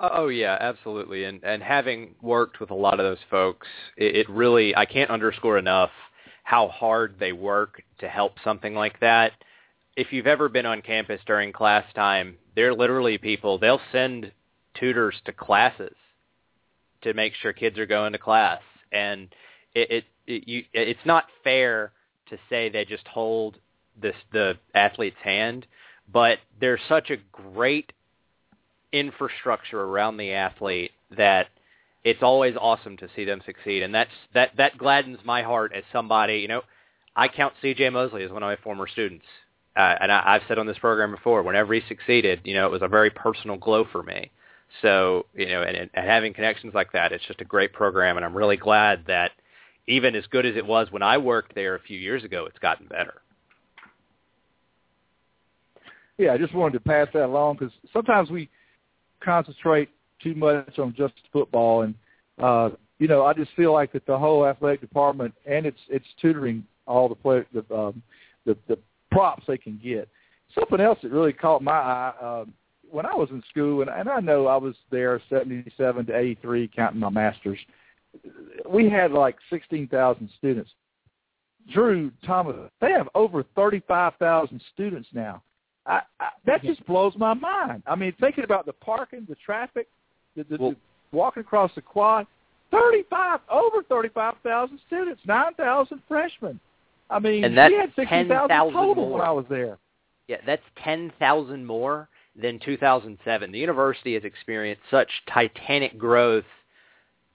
Oh, 0.00 0.10
oh 0.12 0.28
yeah, 0.28 0.56
absolutely. 0.60 1.24
And 1.24 1.42
and 1.44 1.62
having 1.62 2.14
worked 2.20 2.60
with 2.60 2.70
a 2.70 2.74
lot 2.74 3.00
of 3.00 3.04
those 3.04 3.24
folks, 3.30 3.66
it, 3.96 4.16
it 4.16 4.30
really 4.30 4.74
I 4.76 4.86
can't 4.86 5.10
underscore 5.10 5.58
enough 5.58 5.90
how 6.42 6.68
hard 6.68 7.16
they 7.18 7.32
work 7.32 7.82
to 7.98 8.08
help 8.08 8.34
something 8.44 8.74
like 8.74 9.00
that. 9.00 9.32
If 9.96 10.12
you've 10.12 10.26
ever 10.26 10.48
been 10.48 10.66
on 10.66 10.82
campus 10.82 11.20
during 11.26 11.52
class 11.52 11.84
time, 11.94 12.36
they're 12.56 12.74
literally 12.74 13.16
people. 13.18 13.58
They'll 13.58 13.80
send 13.92 14.32
tutors 14.74 15.14
to 15.24 15.32
classes 15.32 15.94
to 17.02 17.14
make 17.14 17.34
sure 17.34 17.52
kids 17.52 17.78
are 17.78 17.86
going 17.86 18.12
to 18.12 18.18
class, 18.18 18.60
and 18.92 19.28
it, 19.74 19.90
it, 19.90 20.04
it 20.26 20.48
you 20.48 20.64
it's 20.72 21.06
not 21.06 21.24
fair 21.44 21.92
to 22.28 22.38
say 22.50 22.68
they 22.68 22.84
just 22.84 23.06
hold 23.06 23.58
this 24.00 24.16
the 24.32 24.54
athlete's 24.74 25.16
hand, 25.22 25.66
but 26.12 26.38
they're 26.60 26.80
such 26.88 27.10
a 27.10 27.16
great 27.30 27.92
infrastructure 28.94 29.80
around 29.80 30.16
the 30.16 30.32
athlete 30.32 30.92
that 31.16 31.48
it's 32.04 32.22
always 32.22 32.54
awesome 32.58 32.96
to 32.98 33.08
see 33.16 33.24
them 33.24 33.42
succeed, 33.44 33.82
and 33.82 33.94
that's 33.94 34.10
that 34.34 34.50
that 34.56 34.78
gladdens 34.78 35.18
my 35.24 35.42
heart 35.42 35.72
as 35.74 35.82
somebody. 35.92 36.36
You 36.36 36.48
know, 36.48 36.62
I 37.16 37.28
count 37.28 37.54
C.J. 37.60 37.90
Mosley 37.90 38.22
as 38.22 38.30
one 38.30 38.42
of 38.42 38.46
my 38.46 38.56
former 38.62 38.86
students, 38.86 39.24
uh, 39.76 39.96
and 40.00 40.12
I, 40.12 40.22
I've 40.24 40.42
said 40.46 40.58
on 40.58 40.66
this 40.66 40.78
program 40.78 41.10
before, 41.10 41.42
whenever 41.42 41.74
he 41.74 41.80
succeeded, 41.88 42.40
you 42.44 42.54
know, 42.54 42.66
it 42.66 42.70
was 42.72 42.82
a 42.82 42.88
very 42.88 43.10
personal 43.10 43.56
glow 43.56 43.84
for 43.90 44.02
me. 44.02 44.30
So 44.80 45.26
you 45.34 45.46
know, 45.46 45.62
and, 45.62 45.76
and 45.76 45.90
having 45.94 46.32
connections 46.32 46.72
like 46.74 46.92
that, 46.92 47.12
it's 47.12 47.26
just 47.26 47.40
a 47.40 47.44
great 47.44 47.72
program, 47.72 48.16
and 48.16 48.24
I'm 48.24 48.36
really 48.36 48.56
glad 48.56 49.04
that 49.08 49.32
even 49.88 50.14
as 50.14 50.26
good 50.26 50.46
as 50.46 50.56
it 50.56 50.64
was 50.64 50.88
when 50.90 51.02
I 51.02 51.18
worked 51.18 51.54
there 51.54 51.74
a 51.74 51.80
few 51.80 51.98
years 51.98 52.22
ago, 52.22 52.46
it's 52.46 52.58
gotten 52.58 52.86
better. 52.86 53.22
yeah, 56.18 56.32
I 56.32 56.38
just 56.38 56.54
wanted 56.54 56.74
to 56.74 56.80
pass 56.80 57.08
that 57.12 57.24
along 57.24 57.56
because 57.56 57.72
sometimes 57.92 58.30
we 58.30 58.48
concentrate 59.24 59.88
too 60.22 60.34
much 60.34 60.78
on 60.78 60.94
just 60.96 61.14
football, 61.32 61.82
and 61.82 61.94
uh, 62.42 62.70
you 62.98 63.08
know, 63.08 63.24
I 63.24 63.32
just 63.32 63.50
feel 63.56 63.72
like 63.72 63.92
that 63.92 64.06
the 64.06 64.18
whole 64.18 64.46
athletic 64.46 64.80
department 64.80 65.34
and 65.46 65.66
it's 65.66 65.80
it's 65.88 66.06
tutoring 66.20 66.64
all 66.86 67.08
the 67.08 67.14
play 67.14 67.44
the 67.52 67.74
um, 67.74 68.02
the 68.44 68.56
the 68.68 68.78
props 69.10 69.44
they 69.46 69.58
can 69.58 69.80
get. 69.82 70.08
Something 70.54 70.80
else 70.80 70.98
that 71.02 71.10
really 71.10 71.32
caught 71.32 71.62
my 71.62 71.72
eye 71.72 72.12
uh, 72.20 72.44
when 72.90 73.06
I 73.06 73.14
was 73.14 73.30
in 73.30 73.42
school, 73.50 73.80
and, 73.80 73.90
and 73.90 74.08
I 74.08 74.20
know 74.20 74.46
I 74.46 74.56
was 74.56 74.74
there 74.90 75.20
seventy 75.28 75.64
seven 75.76 76.06
to 76.06 76.16
eighty 76.16 76.38
three, 76.40 76.68
counting 76.68 77.00
my 77.00 77.10
masters. 77.10 77.58
We 78.68 78.88
had 78.88 79.10
like 79.10 79.36
sixteen 79.50 79.88
thousand 79.88 80.30
students. 80.38 80.70
Drew 81.72 82.12
Thomas, 82.24 82.56
they 82.80 82.92
have 82.92 83.08
over 83.14 83.44
thirty 83.56 83.82
five 83.88 84.14
thousand 84.18 84.62
students 84.72 85.08
now. 85.12 85.42
I, 85.86 86.00
I, 86.18 86.28
that 86.46 86.62
just 86.62 86.84
blows 86.86 87.12
my 87.16 87.34
mind. 87.34 87.82
I 87.86 87.94
mean, 87.94 88.14
thinking 88.20 88.44
about 88.44 88.66
the 88.66 88.72
parking, 88.72 89.26
the 89.28 89.36
traffic, 89.36 89.86
the, 90.36 90.44
the, 90.44 90.56
well, 90.58 90.70
the 90.70 90.76
walking 91.16 91.42
across 91.42 91.70
the 91.74 91.82
quad, 91.82 92.26
thirty-five 92.70 93.40
over 93.50 93.82
thirty-five 93.82 94.34
thousand 94.42 94.80
students, 94.86 95.20
nine 95.26 95.54
thousand 95.54 96.00
freshmen. 96.08 96.58
I 97.10 97.18
mean, 97.18 97.44
and 97.44 97.56
that's 97.56 97.70
we 97.70 97.76
had 97.76 97.92
sixty 97.96 98.28
thousand 98.28 98.72
total 98.72 98.94
more. 98.94 99.12
when 99.18 99.22
I 99.22 99.30
was 99.30 99.44
there. 99.50 99.78
Yeah, 100.26 100.38
that's 100.46 100.62
ten 100.82 101.12
thousand 101.18 101.66
more 101.66 102.08
than 102.40 102.58
2007. 102.64 103.52
The 103.52 103.58
university 103.58 104.14
has 104.14 104.24
experienced 104.24 104.82
such 104.90 105.08
titanic 105.32 105.96
growth 105.98 106.44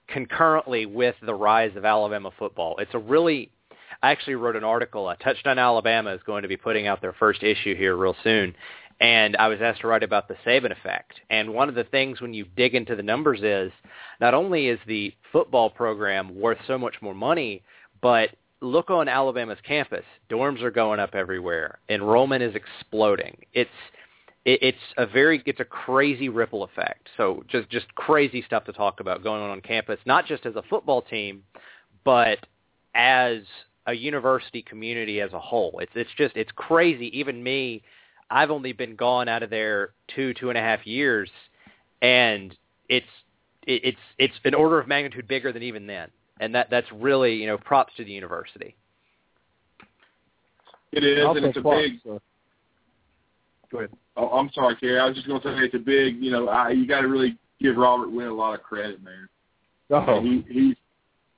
concurrently 0.08 0.86
with 0.86 1.14
the 1.24 1.34
rise 1.34 1.74
of 1.76 1.84
Alabama 1.84 2.30
football. 2.38 2.76
It's 2.78 2.92
a 2.94 2.98
really 2.98 3.50
I 4.02 4.10
actually 4.10 4.36
wrote 4.36 4.56
an 4.56 4.64
article. 4.64 5.06
Uh, 5.06 5.16
Touchdown 5.16 5.58
Alabama 5.58 6.14
is 6.14 6.20
going 6.24 6.42
to 6.42 6.48
be 6.48 6.56
putting 6.56 6.86
out 6.86 7.00
their 7.00 7.12
first 7.12 7.42
issue 7.42 7.76
here 7.76 7.96
real 7.96 8.16
soon, 8.24 8.54
and 9.00 9.36
I 9.36 9.48
was 9.48 9.60
asked 9.60 9.80
to 9.82 9.88
write 9.88 10.02
about 10.02 10.28
the 10.28 10.36
Saban 10.46 10.72
effect. 10.72 11.20
And 11.30 11.54
one 11.54 11.68
of 11.68 11.74
the 11.74 11.84
things 11.84 12.20
when 12.20 12.34
you 12.34 12.46
dig 12.56 12.74
into 12.74 12.96
the 12.96 13.02
numbers 13.02 13.40
is 13.42 13.72
not 14.20 14.34
only 14.34 14.68
is 14.68 14.78
the 14.86 15.12
football 15.32 15.70
program 15.70 16.38
worth 16.38 16.58
so 16.66 16.78
much 16.78 16.96
more 17.00 17.14
money, 17.14 17.62
but 18.00 18.30
look 18.60 18.90
on 18.90 19.08
Alabama's 19.08 19.58
campus. 19.66 20.04
Dorms 20.30 20.62
are 20.62 20.70
going 20.70 21.00
up 21.00 21.14
everywhere. 21.14 21.78
Enrollment 21.88 22.42
is 22.42 22.54
exploding. 22.54 23.38
It's 23.52 23.70
it, 24.44 24.58
it's 24.62 24.78
a 24.96 25.06
very 25.06 25.42
it's 25.46 25.60
a 25.60 25.64
crazy 25.64 26.28
ripple 26.28 26.62
effect. 26.62 27.08
So 27.16 27.42
just 27.48 27.68
just 27.70 27.94
crazy 27.94 28.42
stuff 28.42 28.64
to 28.64 28.72
talk 28.72 29.00
about 29.00 29.22
going 29.22 29.42
on 29.42 29.50
on 29.50 29.60
campus, 29.60 29.98
not 30.04 30.26
just 30.26 30.46
as 30.46 30.56
a 30.56 30.62
football 30.68 31.02
team, 31.02 31.42
but 32.04 32.38
as 32.94 33.42
a 33.90 33.94
university 33.94 34.62
community 34.62 35.20
as 35.20 35.32
a 35.32 35.38
whole. 35.38 35.78
It's 35.80 35.92
it's 35.94 36.10
just 36.16 36.36
it's 36.36 36.50
crazy. 36.54 37.10
Even 37.18 37.42
me, 37.42 37.82
I've 38.30 38.50
only 38.50 38.72
been 38.72 38.96
gone 38.96 39.28
out 39.28 39.42
of 39.42 39.50
there 39.50 39.90
two 40.14 40.32
two 40.34 40.48
and 40.48 40.56
a 40.56 40.60
half 40.60 40.86
years, 40.86 41.28
and 42.00 42.56
it's 42.88 43.06
it, 43.66 43.80
it's 43.84 43.98
it's 44.18 44.34
an 44.44 44.54
order 44.54 44.78
of 44.78 44.88
magnitude 44.88 45.26
bigger 45.28 45.52
than 45.52 45.62
even 45.62 45.86
then. 45.86 46.08
And 46.38 46.54
that 46.54 46.68
that's 46.70 46.86
really 46.92 47.34
you 47.34 47.46
know 47.46 47.58
props 47.58 47.92
to 47.96 48.04
the 48.04 48.12
university. 48.12 48.76
It 50.92 51.04
is, 51.04 51.24
I'll 51.24 51.36
and 51.36 51.46
it's 51.46 51.58
a 51.58 51.60
props, 51.60 51.82
big. 51.82 52.12
uh, 52.12 52.18
Go 53.70 53.78
ahead. 53.78 53.90
Oh, 54.16 54.28
I'm 54.30 54.50
sorry, 54.52 54.74
Cary. 54.76 54.98
I 54.98 55.06
was 55.06 55.14
just 55.14 55.28
going 55.28 55.40
to 55.40 55.48
say 55.48 55.64
it's 55.64 55.74
a 55.74 55.78
big. 55.78 56.16
You 56.22 56.32
know, 56.32 56.48
I, 56.48 56.70
you 56.70 56.86
got 56.86 57.02
to 57.02 57.08
really 57.08 57.36
give 57.60 57.76
Robert 57.76 58.10
Witt 58.10 58.26
a 58.26 58.34
lot 58.34 58.54
of 58.54 58.62
credit, 58.62 59.02
man. 59.02 59.28
Oh, 59.90 60.20
He 60.20 60.44
he's 60.48 60.76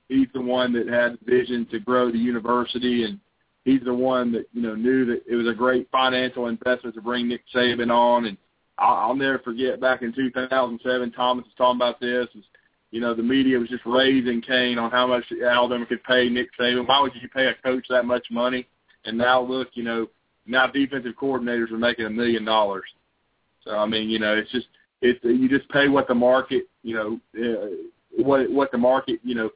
he's 0.08 0.28
the 0.34 0.40
one 0.40 0.72
that 0.72 0.88
had 0.88 1.12
the 1.12 1.30
vision 1.30 1.66
to 1.70 1.78
grow 1.78 2.10
the 2.10 2.18
university, 2.18 3.04
and 3.04 3.18
he's 3.64 3.82
the 3.84 3.94
one 3.94 4.32
that 4.32 4.46
you 4.52 4.62
know 4.62 4.74
knew 4.74 5.04
that 5.06 5.22
it 5.28 5.36
was 5.36 5.48
a 5.48 5.54
great 5.54 5.88
financial 5.90 6.46
investment 6.46 6.94
to 6.94 7.02
bring 7.02 7.28
Nick 7.28 7.42
Saban 7.54 7.90
on. 7.90 8.26
And 8.26 8.36
I'll, 8.78 9.14
never 9.14 9.38
forget 9.38 9.80
back 9.80 10.02
in 10.02 10.12
2007, 10.12 11.12
Thomas 11.12 11.44
was 11.44 11.54
talking 11.56 11.78
about 11.78 12.00
this. 12.00 12.28
Is, 12.34 12.44
you 12.90 13.00
know, 13.00 13.14
the 13.14 13.22
media 13.22 13.58
was 13.58 13.68
just 13.68 13.86
raising 13.86 14.42
Cain 14.42 14.78
on 14.78 14.90
how 14.90 15.06
much 15.06 15.24
Alabama 15.44 15.86
could 15.86 16.04
pay 16.04 16.28
Nick 16.28 16.48
Saban. 16.58 16.86
Why 16.86 17.00
would 17.00 17.12
you 17.14 17.28
pay 17.28 17.46
a 17.46 17.54
coach 17.62 17.86
that 17.88 18.04
much 18.04 18.26
money? 18.30 18.66
And 19.04 19.16
now 19.16 19.40
look, 19.42 19.68
you 19.74 19.82
know, 19.82 20.08
now 20.46 20.66
defensive 20.66 21.14
coordinators 21.20 21.70
are 21.70 21.78
making 21.78 22.06
a 22.06 22.10
million 22.10 22.44
dollars. 22.44 22.84
So 23.64 23.76
I 23.76 23.86
mean, 23.86 24.10
you 24.10 24.18
know, 24.18 24.34
it's 24.34 24.50
just 24.50 24.66
it's 25.00 25.20
you 25.22 25.48
just 25.48 25.68
pay 25.70 25.88
what 25.88 26.08
the 26.08 26.14
market, 26.14 26.64
you 26.82 26.94
know, 26.94 27.20
uh, 27.38 28.22
what 28.22 28.50
what 28.50 28.72
the 28.72 28.78
market, 28.78 29.20
you 29.22 29.34
know, 29.34 29.50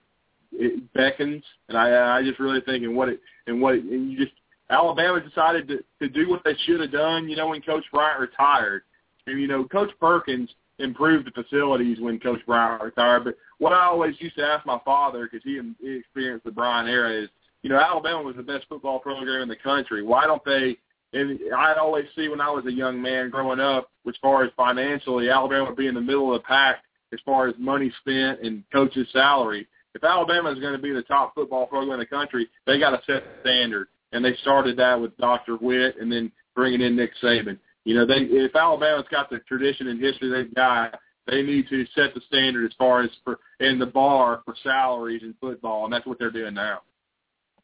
it 0.58 0.92
beckons, 0.94 1.42
and 1.68 1.76
I 1.76 2.18
I 2.18 2.22
just 2.22 2.40
really 2.40 2.60
think 2.60 2.84
and 2.84 2.96
what 2.96 3.08
it 3.08 3.20
and 3.46 3.60
what 3.60 3.74
it, 3.74 3.84
and 3.84 4.10
you 4.10 4.18
just 4.18 4.32
Alabama 4.70 5.20
decided 5.20 5.68
to 5.68 5.78
to 6.00 6.08
do 6.08 6.28
what 6.28 6.42
they 6.44 6.56
should 6.64 6.80
have 6.80 6.92
done, 6.92 7.28
you 7.28 7.36
know, 7.36 7.48
when 7.48 7.62
Coach 7.62 7.84
Bryant 7.92 8.20
retired, 8.20 8.82
and 9.26 9.40
you 9.40 9.46
know, 9.46 9.64
Coach 9.64 9.90
Perkins 10.00 10.50
improved 10.78 11.26
the 11.26 11.42
facilities 11.42 11.98
when 12.00 12.20
Coach 12.20 12.40
Bryant 12.46 12.82
retired. 12.82 13.24
But 13.24 13.36
what 13.58 13.72
I 13.72 13.84
always 13.84 14.14
used 14.18 14.36
to 14.36 14.44
ask 14.44 14.66
my 14.66 14.78
father, 14.84 15.28
because 15.30 15.42
he, 15.42 15.60
he 15.80 15.96
experienced 15.96 16.44
the 16.44 16.50
Bryant 16.50 16.88
era, 16.88 17.24
is 17.24 17.28
you 17.62 17.70
know, 17.70 17.80
Alabama 17.80 18.22
was 18.22 18.36
the 18.36 18.42
best 18.42 18.66
football 18.68 18.98
program 18.98 19.42
in 19.42 19.48
the 19.48 19.56
country. 19.56 20.02
Why 20.02 20.26
don't 20.26 20.44
they? 20.44 20.76
And 21.12 21.38
I'd 21.56 21.78
always 21.78 22.04
see 22.14 22.28
when 22.28 22.40
I 22.40 22.50
was 22.50 22.66
a 22.66 22.72
young 22.72 23.00
man 23.00 23.30
growing 23.30 23.60
up, 23.60 23.90
as 24.06 24.14
far 24.20 24.44
as 24.44 24.50
financially, 24.56 25.30
Alabama 25.30 25.66
would 25.66 25.76
be 25.76 25.86
in 25.86 25.94
the 25.94 26.00
middle 26.00 26.34
of 26.34 26.42
the 26.42 26.46
pack 26.46 26.82
as 27.12 27.20
far 27.24 27.48
as 27.48 27.54
money 27.58 27.92
spent 28.00 28.40
and 28.42 28.62
coaches' 28.72 29.08
salary. 29.12 29.66
If 29.96 30.04
Alabama 30.04 30.50
is 30.52 30.60
going 30.60 30.74
to 30.74 30.82
be 30.82 30.92
the 30.92 31.02
top 31.02 31.34
football 31.34 31.66
program 31.66 31.94
in 31.94 32.00
the 32.00 32.06
country, 32.06 32.48
they 32.66 32.78
got 32.78 32.90
to 32.90 33.00
set 33.06 33.24
the 33.24 33.40
standard. 33.40 33.88
And 34.12 34.24
they 34.24 34.34
started 34.42 34.76
that 34.76 35.00
with 35.00 35.16
Dr. 35.16 35.56
Witt 35.56 35.96
and 36.00 36.10
then 36.12 36.30
bringing 36.54 36.80
in 36.80 36.94
Nick 36.96 37.10
Saban. 37.22 37.58
You 37.84 37.94
know, 37.94 38.06
they 38.06 38.18
if 38.18 38.54
Alabama's 38.54 39.06
got 39.10 39.30
the 39.30 39.38
tradition 39.40 39.88
and 39.88 40.00
history 40.00 40.30
they've 40.30 40.54
got, 40.54 40.98
they 41.26 41.42
need 41.42 41.68
to 41.68 41.84
set 41.94 42.14
the 42.14 42.20
standard 42.28 42.66
as 42.66 42.76
far 42.76 43.02
as 43.02 43.10
for 43.24 43.38
in 43.60 43.78
the 43.78 43.86
bar 43.86 44.42
for 44.44 44.54
salaries 44.62 45.22
in 45.22 45.34
football, 45.40 45.84
and 45.84 45.92
that's 45.92 46.06
what 46.06 46.18
they're 46.18 46.30
doing 46.30 46.54
now. 46.54 46.80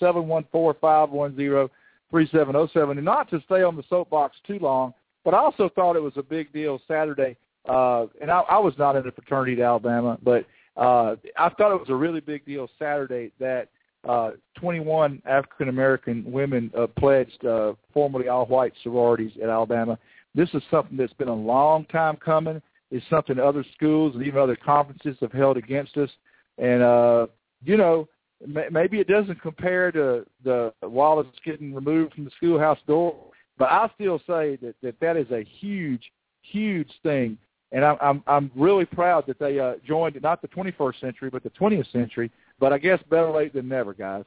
714-510-3707. 0.00 2.90
And 2.90 3.04
not 3.04 3.28
to 3.30 3.42
stay 3.44 3.64
on 3.64 3.76
the 3.76 3.82
soapbox 3.88 4.36
too 4.46 4.60
long, 4.60 4.94
but 5.24 5.34
I 5.34 5.38
also 5.38 5.68
thought 5.68 5.96
it 5.96 6.02
was 6.02 6.16
a 6.16 6.22
big 6.22 6.52
deal 6.52 6.80
Saturday. 6.86 7.36
Uh, 7.68 8.06
and 8.20 8.30
I, 8.30 8.42
I 8.42 8.58
was 8.58 8.74
not 8.78 8.94
in 8.94 9.08
a 9.08 9.10
fraternity 9.10 9.54
at 9.54 9.60
Alabama, 9.66 10.16
but 10.22 10.46
uh, 10.76 11.16
I 11.36 11.48
thought 11.50 11.74
it 11.74 11.80
was 11.80 11.88
a 11.88 11.94
really 11.94 12.20
big 12.20 12.44
deal 12.44 12.68
Saturday 12.78 13.32
that 13.40 13.70
uh, 14.08 14.30
21 14.58 15.22
African 15.26 15.68
American 15.68 16.24
women 16.30 16.70
uh, 16.76 16.86
pledged 16.98 17.44
uh, 17.44 17.74
formerly 17.92 18.28
all-white 18.28 18.72
sororities 18.82 19.32
at 19.42 19.48
Alabama. 19.48 19.98
This 20.34 20.48
is 20.54 20.62
something 20.70 20.96
that's 20.96 21.12
been 21.14 21.28
a 21.28 21.34
long 21.34 21.84
time 21.86 22.16
coming. 22.16 22.60
It's 22.90 23.04
something 23.08 23.38
other 23.38 23.64
schools 23.74 24.14
and 24.14 24.24
even 24.24 24.38
other 24.40 24.56
conferences 24.56 25.16
have 25.20 25.32
held 25.32 25.56
against 25.56 25.96
us. 25.96 26.10
And 26.58 26.82
uh, 26.82 27.26
you 27.64 27.76
know, 27.76 28.08
may- 28.46 28.68
maybe 28.70 29.00
it 29.00 29.08
doesn't 29.08 29.40
compare 29.40 29.90
to 29.92 30.26
the 30.44 30.72
Wallace 30.82 31.26
getting 31.44 31.74
removed 31.74 32.14
from 32.14 32.24
the 32.24 32.30
schoolhouse 32.36 32.78
door, 32.86 33.16
but 33.58 33.70
I 33.70 33.90
still 33.94 34.18
say 34.20 34.56
that 34.56 34.74
that, 34.82 35.00
that 35.00 35.16
is 35.16 35.30
a 35.30 35.44
huge, 35.58 36.10
huge 36.42 36.90
thing. 37.02 37.38
And 37.72 37.84
I'm 37.84 37.96
I'm 38.00 38.22
I'm 38.26 38.50
really 38.54 38.84
proud 38.84 39.26
that 39.26 39.38
they 39.38 39.58
uh, 39.58 39.74
joined 39.86 40.20
not 40.22 40.42
the 40.42 40.48
21st 40.48 41.00
century 41.00 41.30
but 41.30 41.42
the 41.42 41.50
20th 41.50 41.90
century. 41.90 42.30
But 42.58 42.72
I 42.72 42.78
guess 42.78 43.00
better 43.10 43.30
late 43.30 43.52
than 43.52 43.68
never, 43.68 43.94
guys. 43.94 44.24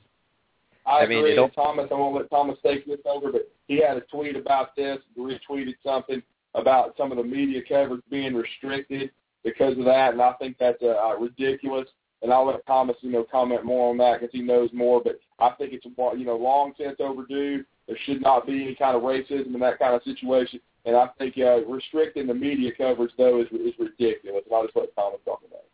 I, 0.86 1.00
I 1.00 1.08
mean, 1.08 1.20
agree. 1.20 1.32
it'll- 1.34 1.46
And 1.46 1.54
Thomas, 1.54 1.88
I 1.92 1.96
won't 1.96 2.16
let 2.16 2.30
Thomas 2.30 2.58
take 2.64 2.86
this 2.86 3.00
over, 3.06 3.32
but 3.32 3.50
he 3.68 3.82
had 3.82 3.98
a 3.98 4.02
tweet 4.02 4.36
about 4.36 4.76
this, 4.76 5.00
retweeted 5.18 5.76
something 5.84 6.22
about 6.56 6.96
some 6.98 7.12
of 7.12 7.18
the 7.18 7.24
media 7.24 7.62
coverage 7.68 8.02
being 8.10 8.34
restricted 8.36 9.12
because 9.44 9.78
of 9.78 9.86
that, 9.86 10.14
and 10.14 10.22
I 10.22 10.34
think 10.34 10.58
that's 10.60 10.82
uh, 10.82 10.88
uh, 10.88 11.16
ridiculous. 11.20 11.88
And 12.24 12.34
I'll 12.34 12.48
let 12.48 12.66
Thomas, 12.66 12.96
you 13.02 13.12
know, 13.12 13.24
comment 13.30 13.64
more 13.64 13.92
on 13.92 13.98
that 13.98 14.20
because 14.20 14.32
he 14.34 14.42
knows 14.42 14.72
more. 14.74 15.02
But 15.04 15.20
I 15.38 15.52
think 15.52 15.74
it's, 15.74 15.86
you 15.86 16.26
know, 16.26 16.36
long 16.36 16.74
since 16.76 16.96
overdue. 17.00 17.64
There 17.88 17.98
should 18.06 18.22
not 18.22 18.48
be 18.48 18.64
any 18.64 18.74
kind 18.76 18.98
of 18.98 19.04
racism 19.04 19.54
in 19.54 19.60
that 19.60 19.78
kind 19.78 19.94
of 19.94 20.02
situation. 20.02 20.60
And 20.86 20.96
I 20.96 21.10
think 21.20 21.38
uh, 21.38 21.64
restricting 21.66 22.26
the 22.26 22.34
media 22.34 22.72
coverage, 22.76 23.12
though, 23.20 23.42
is, 23.42 23.48
is 23.52 23.74
ridiculous. 23.78 24.42
And 24.48 24.56
I'll 24.56 24.64
just 24.64 24.76
let 24.76 24.96
Thomas 24.96 25.20
talk 25.26 25.42
about 25.48 25.60
it. 25.60 25.70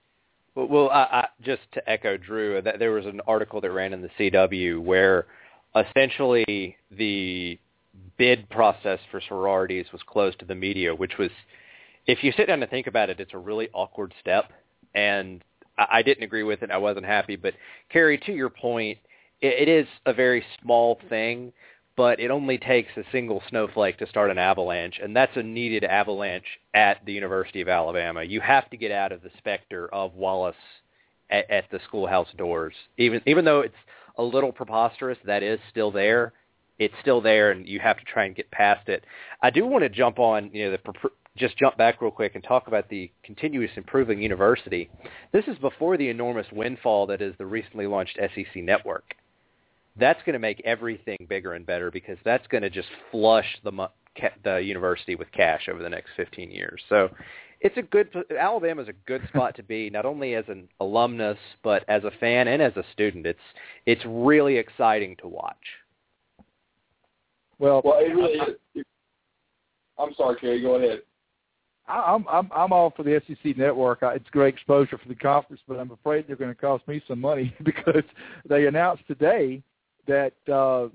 Well, 0.56 0.68
well 0.68 0.90
I, 0.90 1.04
I, 1.04 1.28
just 1.42 1.62
to 1.74 1.90
echo 1.90 2.18
Drew, 2.18 2.62
that 2.62 2.80
there 2.80 2.92
was 2.92 3.06
an 3.06 3.22
article 3.28 3.62
that 3.62 3.72
ran 3.72 3.94
in 3.94 4.02
the 4.02 4.10
CW 4.20 4.82
where 4.82 5.26
essentially 5.76 6.78
the 6.92 7.60
bid 8.18 8.50
process 8.50 9.00
for 9.12 9.22
sororities 9.28 9.86
was 9.92 10.02
closed 10.06 10.40
to 10.40 10.46
the 10.46 10.56
media, 10.56 10.94
which 10.94 11.18
was, 11.18 11.32
if 12.06 12.24
you 12.24 12.32
sit 12.36 12.48
down 12.48 12.62
and 12.62 12.70
think 12.70 12.88
about 12.88 13.10
it, 13.10 13.20
it's 13.20 13.34
a 13.34 13.38
really 13.38 13.70
awkward 13.74 14.14
step. 14.20 14.52
And 14.96 15.44
I, 15.78 15.88
I 15.92 16.02
didn't 16.02 16.24
agree 16.24 16.44
with 16.44 16.64
it. 16.64 16.72
I 16.72 16.78
wasn't 16.78 17.06
happy. 17.06 17.36
But 17.36 17.54
Cary, 17.90 18.18
to 18.20 18.32
your 18.32 18.50
point, 18.50 18.98
it, 19.42 19.68
it 19.68 19.72
is 19.72 19.88
a 20.06 20.14
very 20.14 20.44
small 20.62 21.00
thing, 21.10 21.52
but 21.96 22.20
it 22.20 22.32
only 22.32 22.58
takes 22.58 22.92
a 22.98 23.04
single 23.12 23.42
snowflake 23.50 23.98
to 24.00 24.08
start 24.08 24.32
an 24.32 24.38
avalanche, 24.38 25.00
and 25.02 25.16
that's 25.16 25.36
a 25.38 25.44
needed 25.44 25.84
avalanche 25.84 26.60
at 26.74 26.98
the 27.06 27.14
University 27.14 27.62
of 27.62 27.68
Alabama. 27.68 28.24
You 28.24 28.42
have 28.42 28.70
to 28.72 28.78
get 28.78 28.92
out 28.92 29.12
of 29.12 29.22
the 29.22 29.30
specter 29.38 29.94
of 29.94 30.16
Wallace 30.16 30.56
at, 31.30 31.50
at 31.50 31.66
the 31.72 31.80
schoolhouse 31.88 32.30
doors. 32.38 32.74
Even 32.98 33.22
even 33.28 33.46
though 33.46 33.62
it's 33.62 33.76
a 34.18 34.24
little 34.24 34.52
preposterous, 34.52 35.18
that 35.26 35.44
is 35.44 35.60
still 35.70 35.92
there. 35.92 36.34
It's 36.80 36.94
still 37.02 37.22
there, 37.22 37.52
and 37.52 37.68
you 37.68 37.80
have 37.80 38.00
to 38.00 38.06
try 38.06 38.26
and 38.26 38.36
get 38.36 38.50
past 38.50 38.90
it. 38.90 39.04
I 39.42 39.52
do 39.52 39.66
want 39.66 39.84
to 39.84 39.90
jump 39.90 40.18
on, 40.18 40.50
you 40.52 40.66
know, 40.66 40.72
the 40.72 41.10
just 41.38 41.58
jump 41.58 41.78
back 41.78 42.02
real 42.02 42.12
quick 42.12 42.34
and 42.36 42.44
talk 42.44 42.68
about 42.68 42.90
the 42.90 43.12
continuous 43.24 43.72
improving 43.76 44.22
university. 44.22 44.90
This 45.32 45.46
is 45.48 45.58
before 45.60 45.98
the 45.98 46.10
enormous 46.10 46.48
windfall 46.52 47.08
that 47.08 47.22
is 47.22 47.36
the 47.38 47.46
recently 47.46 47.88
launched 47.88 48.18
SEC 48.20 48.56
network 48.56 49.16
that's 50.00 50.22
going 50.24 50.34
to 50.34 50.40
make 50.40 50.62
everything 50.66 51.26
bigger 51.30 51.54
and 51.54 51.66
better 51.66 51.92
because 51.92 52.18
that's 52.26 52.48
going 52.48 52.64
to 52.64 52.70
just 52.70 52.90
flush 53.12 53.46
the 53.64 53.72
the 54.44 54.58
university 54.58 55.16
with 55.16 55.32
cash 55.32 55.68
over 55.72 55.82
the 55.82 55.90
next 55.90 56.12
15 56.16 56.52
years. 56.52 56.82
So 56.88 57.10
it's 57.62 57.78
a 57.78 57.82
good 57.82 58.10
Alabama's 58.40 58.88
a 58.88 58.94
good 59.08 59.22
spot 59.30 59.56
to 59.56 59.64
be 59.64 59.90
not 59.90 60.06
only 60.06 60.36
as 60.36 60.46
an 60.50 60.68
alumnus 60.80 61.38
but 61.64 61.84
as 61.88 62.04
a 62.04 62.12
fan 62.20 62.48
and 62.48 62.62
as 62.62 62.76
a 62.76 62.84
student. 62.94 63.26
It's 63.26 63.40
it's 63.86 64.04
really 64.06 64.58
exciting 64.58 65.16
to 65.22 65.28
watch. 65.28 65.56
Well, 67.60 67.82
well, 67.84 68.00
it 68.00 68.14
really 68.14 68.56
is. 68.76 68.86
I'm 69.98 70.14
sorry, 70.16 70.40
Cary. 70.40 70.62
Go 70.62 70.76
ahead. 70.76 71.02
I'm 71.88 72.26
I'm 72.28 72.50
I'm 72.56 72.74
all 72.74 72.94
for 72.96 73.04
the 73.04 73.22
SEC 73.28 73.58
network. 73.58 74.00
It's 74.02 74.30
great 74.30 74.54
exposure 74.54 74.98
for 74.98 75.08
the 75.08 75.16
conference, 75.16 75.62
but 75.68 75.80
I'm 75.80 75.92
afraid 75.92 76.26
they're 76.28 76.36
going 76.36 76.54
to 76.54 76.60
cost 76.60 76.88
me 76.88 77.02
some 77.08 77.22
money 77.22 77.54
because 77.64 78.04
they 78.48 78.68
announced 78.68 79.04
today 79.08 79.62
that 80.08 80.34
uh, 80.52 80.90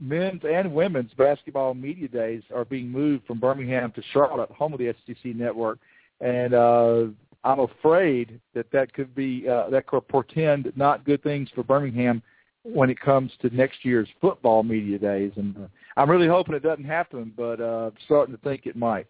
men's 0.00 0.42
and 0.48 0.74
women's 0.74 1.12
basketball 1.14 1.74
media 1.74 2.08
days 2.08 2.42
are 2.54 2.64
being 2.64 2.88
moved 2.88 3.26
from 3.26 3.38
Birmingham 3.38 3.92
to 3.92 4.02
Charlotte, 4.12 4.50
home 4.50 4.72
of 4.72 4.78
the 4.78 4.94
SEC 5.06 5.34
network, 5.34 5.78
and 6.20 6.54
uh, 6.54 7.04
I'm 7.44 7.60
afraid 7.60 8.40
that 8.54 8.70
that 8.72 8.92
could 8.92 9.14
be 9.14 9.48
uh, 9.48 9.70
that 9.70 9.86
could 9.86 10.06
portend 10.08 10.72
not 10.76 11.04
good 11.04 11.22
things 11.22 11.48
for 11.54 11.62
Birmingham 11.62 12.22
when 12.64 12.90
it 12.90 13.00
comes 13.00 13.32
to 13.40 13.54
next 13.54 13.84
year's 13.84 14.08
football 14.20 14.62
media 14.62 14.98
days. 14.98 15.32
And 15.36 15.56
uh, 15.56 15.66
I'm 15.96 16.10
really 16.10 16.28
hoping 16.28 16.54
it 16.54 16.62
doesn't 16.62 16.84
happen, 16.84 17.32
but 17.36 17.60
uh, 17.60 17.90
I'm 17.90 17.92
starting 18.04 18.34
to 18.36 18.40
think 18.42 18.66
it 18.66 18.76
might. 18.76 19.06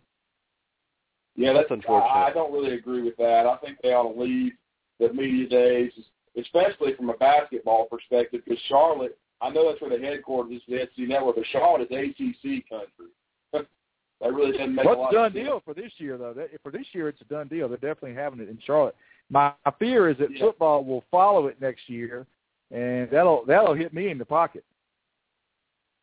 Yeah, 1.36 1.52
that's 1.52 1.70
unfortunate. 1.70 2.08
I, 2.08 2.28
I 2.28 2.32
don't 2.32 2.52
really 2.52 2.74
agree 2.74 3.02
with 3.02 3.16
that. 3.16 3.46
I 3.46 3.56
think 3.64 3.78
they 3.82 3.92
ought 3.92 4.12
to 4.12 4.20
leave 4.20 4.52
the 5.00 5.12
media 5.12 5.48
days, 5.48 5.92
especially 6.38 6.94
from 6.94 7.10
a 7.10 7.14
basketball 7.14 7.86
perspective, 7.86 8.42
because 8.44 8.62
Charlotte 8.68 9.18
I 9.42 9.50
know 9.50 9.68
that's 9.68 9.80
where 9.80 9.96
the 9.96 10.04
headquarters 10.04 10.52
is, 10.54 10.62
the 10.68 10.78
SEC 10.96 11.08
network, 11.08 11.36
but 11.36 11.44
Charlotte 11.50 11.88
is 11.90 11.90
ACC 11.90 12.68
country. 12.68 13.10
that 13.52 14.32
really 14.32 14.52
doesn't 14.52 14.74
make 14.74 14.84
What's 14.84 14.98
a 14.98 15.00
lot 15.00 15.12
a 15.12 15.16
done 15.16 15.26
of 15.26 15.32
sense. 15.32 15.46
deal 15.46 15.62
for 15.64 15.74
this 15.74 15.92
year, 15.98 16.16
though? 16.16 16.32
That, 16.32 16.50
for 16.62 16.70
this 16.70 16.86
year, 16.92 17.08
it's 17.08 17.20
a 17.20 17.24
done 17.24 17.48
deal. 17.48 17.68
They're 17.68 17.76
definitely 17.76 18.14
having 18.14 18.40
it 18.40 18.48
in 18.48 18.58
Charlotte. 18.64 18.94
My 19.30 19.52
fear 19.78 20.08
is 20.08 20.18
that 20.18 20.30
yeah. 20.30 20.40
football 20.40 20.84
will 20.84 21.04
follow 21.10 21.48
it 21.48 21.60
next 21.60 21.88
year, 21.88 22.26
and 22.70 23.10
that'll 23.10 23.44
that'll 23.46 23.74
hit 23.74 23.92
me 23.92 24.10
in 24.10 24.18
the 24.18 24.24
pocket. 24.24 24.64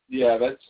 Yeah, 0.09 0.37
that's 0.37 0.61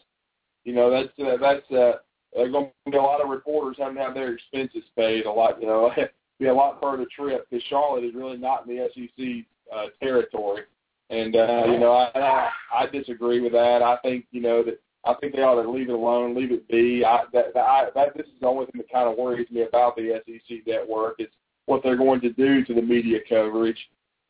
you 0.63 0.73
know 0.73 0.91
that's 0.91 1.09
uh, 1.19 1.37
that's 1.41 1.71
uh, 1.71 1.99
there's 2.35 2.51
going 2.51 2.69
to 2.85 2.91
be 2.91 2.97
a 2.97 3.01
lot 3.01 3.21
of 3.21 3.29
reporters 3.29 3.77
having 3.79 3.95
to 3.95 4.01
have 4.01 4.13
their 4.13 4.33
expenses 4.33 4.83
paid. 4.95 5.25
A 5.25 5.31
lot, 5.31 5.59
you 5.61 5.67
know, 5.67 5.91
be 6.39 6.47
a 6.47 6.53
lot 6.53 6.79
further 6.81 7.05
trip 7.15 7.47
because 7.49 7.63
Charlotte 7.69 8.03
is 8.03 8.13
really 8.13 8.37
not 8.37 8.67
in 8.67 8.75
the 8.75 8.89
SEC 8.93 9.45
uh, 9.75 9.85
territory. 10.01 10.63
And 11.09 11.35
uh, 11.35 11.63
you 11.67 11.79
know, 11.79 11.91
I, 11.93 12.11
I 12.19 12.49
I 12.81 12.85
disagree 12.87 13.39
with 13.39 13.53
that. 13.53 13.81
I 13.81 13.97
think 14.03 14.25
you 14.31 14.41
know 14.41 14.63
that 14.63 14.79
I 15.05 15.13
think 15.15 15.33
they 15.35 15.41
ought 15.41 15.61
to 15.61 15.69
leave 15.69 15.89
it 15.89 15.93
alone, 15.93 16.35
leave 16.35 16.51
it 16.51 16.67
be. 16.67 17.03
I, 17.05 17.23
that, 17.33 17.55
I, 17.55 17.87
that 17.95 18.15
this 18.15 18.27
is 18.27 18.33
the 18.41 18.47
only 18.47 18.65
thing 18.67 18.81
that 18.81 18.91
kind 18.91 19.09
of 19.09 19.17
worries 19.17 19.49
me 19.49 19.61
about 19.61 19.95
the 19.95 20.21
SEC 20.25 20.57
network 20.67 21.15
is 21.19 21.29
what 21.65 21.81
they're 21.83 21.97
going 21.97 22.21
to 22.21 22.31
do 22.33 22.63
to 22.65 22.73
the 22.73 22.81
media 22.81 23.19
coverage. 23.27 23.77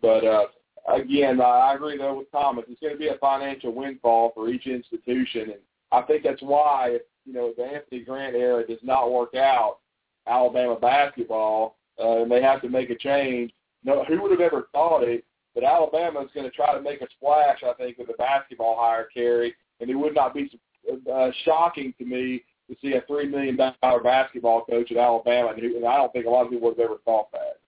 But 0.01 0.23
uh, 0.23 0.45
again, 0.93 1.41
I 1.41 1.73
agree 1.73 1.97
though 1.97 2.19
with 2.19 2.31
Thomas. 2.31 2.65
It's 2.69 2.80
going 2.80 2.93
to 2.93 2.99
be 2.99 3.07
a 3.07 3.18
financial 3.18 3.73
windfall 3.73 4.31
for 4.34 4.49
each 4.49 4.68
institution, 4.68 5.51
and 5.51 5.60
I 5.91 6.01
think 6.03 6.23
that's 6.23 6.41
why 6.41 6.91
if 6.91 7.01
you 7.26 7.34
know 7.34 7.53
the 7.57 7.64
Anthony 7.64 8.03
Grant 8.03 8.35
era 8.35 8.65
does 8.65 8.80
not 8.84 9.11
work 9.11 9.35
out, 9.35 9.80
Alabama 10.27 10.77
basketball, 10.80 11.77
uh, 11.99 12.22
and 12.22 12.31
they 12.31 12.41
have 12.41 12.61
to 12.61 12.69
make 12.69 12.89
a 12.89 12.95
change. 12.95 13.51
No, 13.84 14.03
who 14.06 14.22
would 14.22 14.31
have 14.31 14.41
ever 14.41 14.68
thought 14.72 15.03
it? 15.03 15.26
But 15.60 15.68
Alabama 15.68 16.22
is 16.22 16.30
going 16.34 16.49
to 16.49 16.56
try 16.56 16.73
to 16.73 16.81
make 16.81 17.02
a 17.02 17.07
splash, 17.18 17.60
I 17.64 17.73
think, 17.73 17.98
with 17.98 18.10
a 18.10 18.14
basketball 18.14 18.77
hire 18.80 19.10
Cary, 19.14 19.53
and 19.81 19.90
it 19.90 19.95
would 19.95 20.15
not 20.15 20.34
be 20.34 20.49
uh, 21.11 21.31
shocking 21.44 21.94
to 21.98 22.06
me 22.06 22.44
to 22.69 22.77
see 22.81 22.94
a 22.94 23.02
three 23.07 23.27
million 23.27 23.57
dollar 23.57 24.02
basketball 24.02 24.64
coach 24.64 24.90
at 24.91 24.98
Alabama, 24.98 25.49
and, 25.49 25.60
who, 25.60 25.76
and 25.76 25.86
I 25.86 25.98
don't 25.98 26.14
think 26.14 26.26
a 26.26 26.30
lot 26.30 26.45
of 26.45 26.52
people 26.52 26.69
would 26.69 26.77
have 26.77 26.86
ever 26.86 26.99
thought 27.03 27.30
that. 27.34 27.60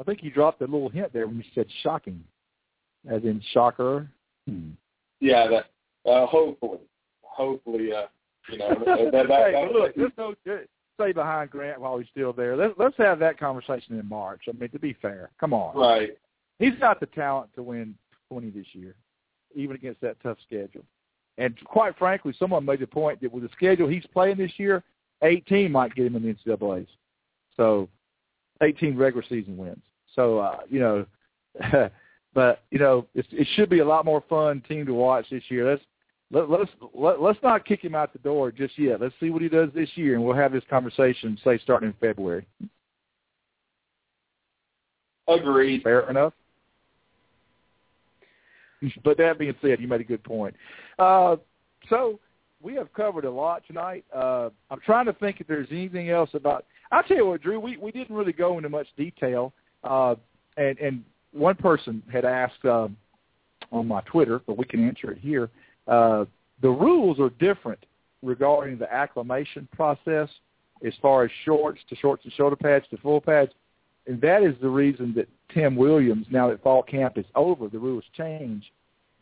I 0.00 0.02
think 0.02 0.22
you 0.22 0.30
dropped 0.30 0.62
a 0.62 0.64
little 0.64 0.88
hint 0.88 1.12
there 1.12 1.26
when 1.26 1.36
you 1.36 1.44
said 1.54 1.66
shocking, 1.82 2.24
as 3.10 3.22
in 3.22 3.42
shocker. 3.52 4.08
Hmm. 4.48 4.70
Yeah, 5.20 5.46
that 5.48 6.10
uh, 6.10 6.26
hopefully, 6.26 6.78
hopefully, 7.20 7.92
uh, 7.92 8.06
you 8.50 8.58
know, 8.58 8.68
that, 8.70 9.12
that, 9.12 9.28
that, 9.28 9.28
hey, 9.28 9.52
that, 9.52 9.72
look, 9.72 9.94
there's 9.94 10.12
no 10.16 10.34
stay 10.94 11.12
behind 11.12 11.50
Grant 11.50 11.80
while 11.80 11.98
he's 11.98 12.08
still 12.12 12.32
there. 12.32 12.56
Let's 12.56 12.74
let's 12.78 12.96
have 12.96 13.18
that 13.18 13.38
conversation 13.38 13.98
in 13.98 14.08
March. 14.08 14.44
I 14.48 14.52
mean, 14.52 14.70
to 14.70 14.78
be 14.78 14.96
fair, 15.02 15.28
come 15.38 15.52
on. 15.52 15.76
Right. 15.76 16.16
He's 16.58 16.74
got 16.80 17.00
the 17.00 17.06
talent 17.06 17.50
to 17.54 17.62
win 17.62 17.94
20 18.30 18.50
this 18.50 18.66
year, 18.72 18.94
even 19.54 19.76
against 19.76 20.00
that 20.02 20.16
tough 20.22 20.38
schedule. 20.46 20.84
And 21.36 21.56
quite 21.64 21.98
frankly, 21.98 22.34
someone 22.38 22.64
made 22.64 22.80
the 22.80 22.86
point 22.86 23.20
that 23.20 23.32
with 23.32 23.42
the 23.42 23.50
schedule 23.56 23.88
he's 23.88 24.06
playing 24.12 24.36
this 24.36 24.52
year, 24.56 24.82
18 25.22 25.70
might 25.70 25.94
get 25.94 26.06
him 26.06 26.16
in 26.16 26.22
the 26.22 26.34
NCAA's. 26.34 26.88
So 27.56 27.88
18 28.62 28.96
regular 28.96 29.24
season 29.28 29.56
wins. 29.56 29.82
So, 30.14 30.38
uh, 30.38 30.58
you 30.68 30.80
know, 30.80 31.06
but, 32.34 32.62
you 32.70 32.78
know, 32.78 33.06
it, 33.14 33.26
it 33.32 33.48
should 33.54 33.68
be 33.68 33.80
a 33.80 33.84
lot 33.84 34.04
more 34.04 34.22
fun 34.28 34.62
team 34.68 34.86
to 34.86 34.94
watch 34.94 35.26
this 35.30 35.42
year. 35.48 35.68
Let's, 35.68 35.82
let, 36.30 36.50
let's 36.50 36.70
let, 36.94 37.20
let's 37.20 37.38
not 37.42 37.64
kick 37.64 37.84
him 37.84 37.94
out 37.94 38.12
the 38.12 38.18
door 38.20 38.50
just 38.50 38.78
yet. 38.78 39.00
Let's 39.00 39.14
see 39.20 39.30
what 39.30 39.42
he 39.42 39.48
does 39.48 39.68
this 39.74 39.90
year, 39.94 40.14
and 40.14 40.24
we'll 40.24 40.34
have 40.34 40.52
this 40.52 40.64
conversation, 40.70 41.38
say, 41.44 41.58
starting 41.58 41.90
in 41.90 41.94
February. 42.00 42.46
Agreed. 45.28 45.82
Fair 45.82 46.08
enough. 46.10 46.32
But 49.04 49.18
that 49.18 49.38
being 49.38 49.54
said, 49.62 49.80
you 49.80 49.88
made 49.88 50.00
a 50.00 50.04
good 50.04 50.24
point. 50.24 50.54
Uh, 50.98 51.36
so 51.88 52.18
we 52.62 52.74
have 52.74 52.92
covered 52.92 53.24
a 53.24 53.30
lot 53.30 53.62
tonight. 53.66 54.04
Uh, 54.14 54.50
I'm 54.70 54.80
trying 54.80 55.06
to 55.06 55.12
think 55.12 55.40
if 55.40 55.46
there's 55.46 55.68
anything 55.70 56.10
else 56.10 56.30
about. 56.34 56.64
I'll 56.90 57.02
tell 57.02 57.16
you 57.16 57.26
what, 57.26 57.42
Drew. 57.42 57.60
We 57.60 57.76
we 57.76 57.92
didn't 57.92 58.14
really 58.14 58.32
go 58.32 58.56
into 58.56 58.68
much 58.68 58.86
detail, 58.96 59.52
uh, 59.82 60.14
and 60.56 60.78
and 60.78 61.04
one 61.32 61.56
person 61.56 62.02
had 62.12 62.24
asked 62.24 62.64
um, 62.64 62.96
on 63.72 63.86
my 63.86 64.00
Twitter, 64.02 64.40
but 64.46 64.56
we 64.56 64.64
can 64.64 64.86
answer 64.86 65.10
it 65.10 65.18
here. 65.18 65.50
Uh, 65.86 66.24
the 66.62 66.70
rules 66.70 67.18
are 67.20 67.30
different 67.30 67.84
regarding 68.22 68.78
the 68.78 68.90
acclimation 68.92 69.68
process 69.74 70.28
as 70.86 70.92
far 71.02 71.24
as 71.24 71.30
shorts 71.44 71.80
to 71.88 71.96
shorts 71.96 72.24
and 72.24 72.32
shoulder 72.32 72.56
pads 72.56 72.86
to 72.90 72.96
full 72.98 73.20
pads. 73.20 73.52
And 74.06 74.20
that 74.20 74.42
is 74.42 74.54
the 74.60 74.68
reason 74.68 75.14
that 75.14 75.28
Tim 75.52 75.76
Williams, 75.76 76.26
now 76.30 76.48
that 76.48 76.62
fall 76.62 76.82
camp 76.82 77.16
is 77.16 77.24
over, 77.34 77.68
the 77.68 77.78
rules 77.78 78.04
change. 78.16 78.72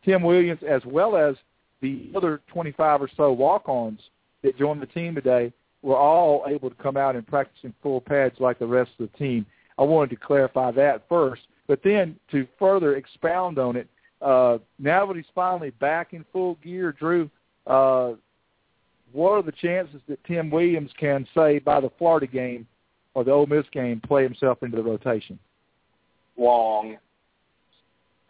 Tim 0.04 0.22
Williams, 0.22 0.60
as 0.68 0.82
well 0.84 1.16
as 1.16 1.36
the 1.80 2.10
other 2.16 2.40
25 2.48 3.02
or 3.02 3.10
so 3.16 3.32
walk-ons 3.32 4.00
that 4.42 4.58
joined 4.58 4.82
the 4.82 4.86
team 4.86 5.14
today, 5.14 5.52
were 5.82 5.96
all 5.96 6.44
able 6.48 6.70
to 6.70 6.76
come 6.76 6.96
out 6.96 7.16
and 7.16 7.26
practice 7.26 7.58
in 7.62 7.74
full 7.82 8.00
pads 8.00 8.36
like 8.38 8.58
the 8.58 8.66
rest 8.66 8.90
of 8.98 9.10
the 9.10 9.18
team. 9.18 9.44
I 9.78 9.82
wanted 9.82 10.10
to 10.10 10.16
clarify 10.16 10.70
that 10.72 11.04
first. 11.08 11.42
But 11.66 11.80
then 11.82 12.16
to 12.30 12.46
further 12.58 12.96
expound 12.96 13.58
on 13.58 13.76
it, 13.76 13.88
uh, 14.20 14.58
now 14.78 15.06
that 15.06 15.16
he's 15.16 15.24
finally 15.34 15.70
back 15.70 16.12
in 16.12 16.24
full 16.32 16.56
gear, 16.62 16.92
Drew, 16.92 17.30
uh, 17.66 18.12
what 19.12 19.32
are 19.32 19.42
the 19.42 19.52
chances 19.52 20.00
that 20.08 20.22
Tim 20.24 20.50
Williams 20.50 20.90
can 20.98 21.26
say 21.34 21.58
by 21.58 21.80
the 21.80 21.90
Florida 21.98 22.26
game 22.26 22.66
or 23.14 23.24
the 23.24 23.30
Ole 23.30 23.46
Miss 23.46 23.66
game 23.72 24.00
play 24.00 24.22
himself 24.22 24.62
into 24.62 24.76
the 24.76 24.82
rotation? 24.82 25.38
Long. 26.36 26.96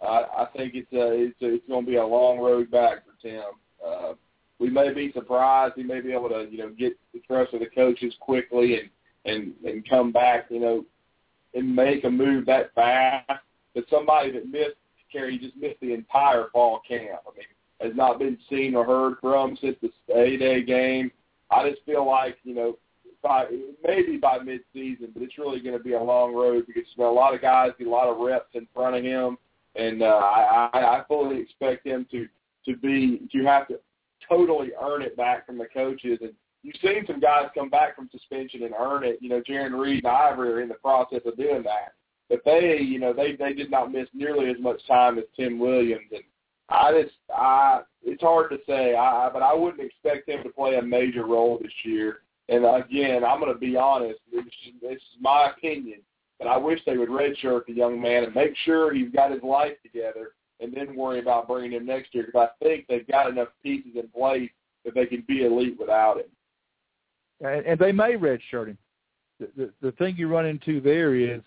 I, 0.03 0.07
I 0.07 0.47
think 0.57 0.75
it's 0.75 0.93
a, 0.93 1.13
it's 1.13 1.43
a, 1.43 1.55
it's 1.55 1.69
going 1.69 1.85
to 1.85 1.91
be 1.91 1.97
a 1.97 2.07
long 2.07 2.39
road 2.39 2.71
back 2.71 3.05
for 3.05 3.13
Tim. 3.23 3.43
Uh, 3.87 4.15
we 4.59 4.71
may 4.71 4.93
be 4.93 5.13
surprised. 5.13 5.75
He 5.77 5.83
may 5.83 6.01
be 6.01 6.13
able 6.13 6.29
to 6.29 6.47
you 6.51 6.59
know 6.59 6.71
get 6.71 6.93
the 7.13 7.21
trust 7.21 7.53
of 7.55 7.61
the 7.61 7.67
coaches 7.67 8.15
quickly 8.21 8.79
and 8.79 8.91
and 9.25 9.53
and 9.65 9.89
come 9.89 10.13
back 10.13 10.47
you 10.51 10.61
know 10.61 10.85
and 11.55 11.75
make 11.75 12.05
a 12.05 12.11
move 12.11 12.47
that 12.47 12.75
fast. 12.75 13.29
But 13.75 13.85
somebody 13.91 14.31
that 14.33 14.47
missed 14.49 14.77
Cary 15.11 15.39
just 15.39 15.57
missed 15.57 15.81
the 15.81 15.93
entire 15.93 16.47
fall 16.53 16.81
camp. 16.87 17.21
I 17.27 17.37
mean, 17.37 17.47
has 17.81 17.97
not 17.97 18.19
been 18.19 18.39
seen 18.49 18.75
or 18.75 18.85
heard 18.85 19.15
from 19.21 19.57
since 19.61 19.77
the 19.81 20.15
A 20.15 20.37
Day 20.37 20.63
game. 20.63 21.11
I 21.51 21.69
just 21.69 21.85
feel 21.85 22.07
like 22.07 22.39
you 22.45 22.55
know 22.55 22.79
by 23.23 23.47
maybe 23.85 24.17
by 24.17 24.39
mid-season, 24.39 25.11
but 25.15 25.23
it's 25.23 25.39
really 25.39 25.61
going 25.61 25.77
to 25.77 25.83
be 25.83 25.93
a 25.93 26.03
long 26.03 26.35
road 26.35 26.65
because 26.67 26.83
know, 26.99 27.11
a 27.11 27.13
lot 27.13 27.35
of 27.35 27.41
guys 27.41 27.71
get 27.79 27.87
a 27.87 27.91
lot 27.91 28.09
of 28.09 28.19
reps 28.19 28.51
in 28.55 28.67
front 28.75 28.97
of 28.97 29.05
him, 29.05 29.39
and 29.77 30.03
uh, 30.03 30.07
I, 30.07 30.69
I 30.73 31.03
fully 31.07 31.41
expect 31.41 31.87
him 31.87 32.07
to 32.11 32.27
to 32.67 32.77
be 32.77 33.29
to 33.33 33.45
have 33.45 33.69
to 33.69 33.79
totally 34.29 34.71
earn 34.81 35.03
it 35.03 35.17
back 35.17 35.47
from 35.47 35.59
the 35.59 35.67
coaches. 35.67 36.19
And 36.21 36.33
you've 36.63 36.77
seen 36.83 37.05
some 37.07 37.21
guys 37.21 37.47
come 37.55 37.71
back 37.71 37.97
from 37.97 38.09
suspension 38.11 38.65
and 38.65 38.75
earn 38.79 39.05
it. 39.05 39.19
You 39.21 39.29
know, 39.29 39.43
Jarran 39.49 39.79
Reed 39.79 40.05
and 40.05 40.13
Ivory 40.13 40.53
are 40.53 40.61
in 40.61 40.69
the 40.69 40.75
process 40.75 41.21
of 41.25 41.37
doing 41.37 41.63
that, 41.63 41.95
but 42.29 42.41
they, 42.45 42.79
you 42.81 42.99
know, 42.99 43.13
they 43.13 43.37
they 43.37 43.53
did 43.53 43.71
not 43.71 43.93
miss 43.93 44.09
nearly 44.13 44.51
as 44.51 44.57
much 44.59 44.85
time 44.89 45.19
as 45.19 45.25
Tim 45.37 45.59
Williams. 45.59 46.11
And 46.11 46.23
I 46.69 47.03
just, 47.03 47.15
I 47.33 47.83
it's 48.03 48.23
hard 48.23 48.51
to 48.51 48.59
say, 48.67 48.97
I 48.97 49.31
but 49.33 49.43
I 49.43 49.55
wouldn't 49.55 49.83
expect 49.83 50.29
him 50.29 50.43
to 50.43 50.49
play 50.49 50.75
a 50.77 50.83
major 50.83 51.25
role 51.25 51.59
this 51.63 51.73
year. 51.85 52.22
And 52.49 52.65
again, 52.65 53.25
I'm 53.25 53.41
going 53.41 53.53
to 53.53 53.59
be 53.59 53.77
honest. 53.77 54.19
This, 54.33 54.45
this 54.81 54.97
is 54.97 55.21
my 55.21 55.51
opinion, 55.57 56.01
but 56.39 56.49
I 56.49 56.57
wish 56.57 56.81
they 56.85 56.97
would 56.97 57.09
redshirt 57.09 57.67
the 57.67 57.73
young 57.73 58.01
man 58.01 58.25
and 58.25 58.35
make 58.35 58.55
sure 58.65 58.93
he's 58.93 59.13
got 59.13 59.31
his 59.31 59.43
life 59.43 59.77
together, 59.83 60.33
and 60.61 60.73
then 60.75 60.97
worry 60.97 61.21
about 61.21 61.49
bringing 61.49 61.73
him 61.73 61.87
next 61.87 62.15
year 62.15 62.25
because 62.27 62.49
I 62.51 62.65
think 62.65 62.87
they've 62.89 63.07
got 63.07 63.31
enough 63.31 63.49
pieces 63.63 63.93
in 63.95 64.09
place 64.09 64.51
that 64.85 64.95
they 64.95 65.07
can 65.07 65.25
be 65.27 65.45
elite 65.45 65.77
without 65.79 66.19
him. 66.19 66.27
And, 67.41 67.65
and 67.67 67.79
they 67.79 67.93
may 67.93 68.17
redshirt 68.17 68.69
him. 68.69 68.79
The, 69.41 69.49
the 69.57 69.73
the 69.81 69.93
thing 69.93 70.17
you 70.17 70.29
run 70.29 70.47
into 70.47 70.81
there 70.81 71.15
is 71.15 71.41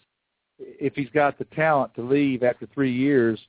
if 0.57 0.93
he's 0.95 1.09
got 1.13 1.37
the 1.37 1.45
talent 1.45 1.93
to 1.95 2.01
leave 2.01 2.43
after 2.43 2.67
three 2.73 2.91
years 2.91 3.39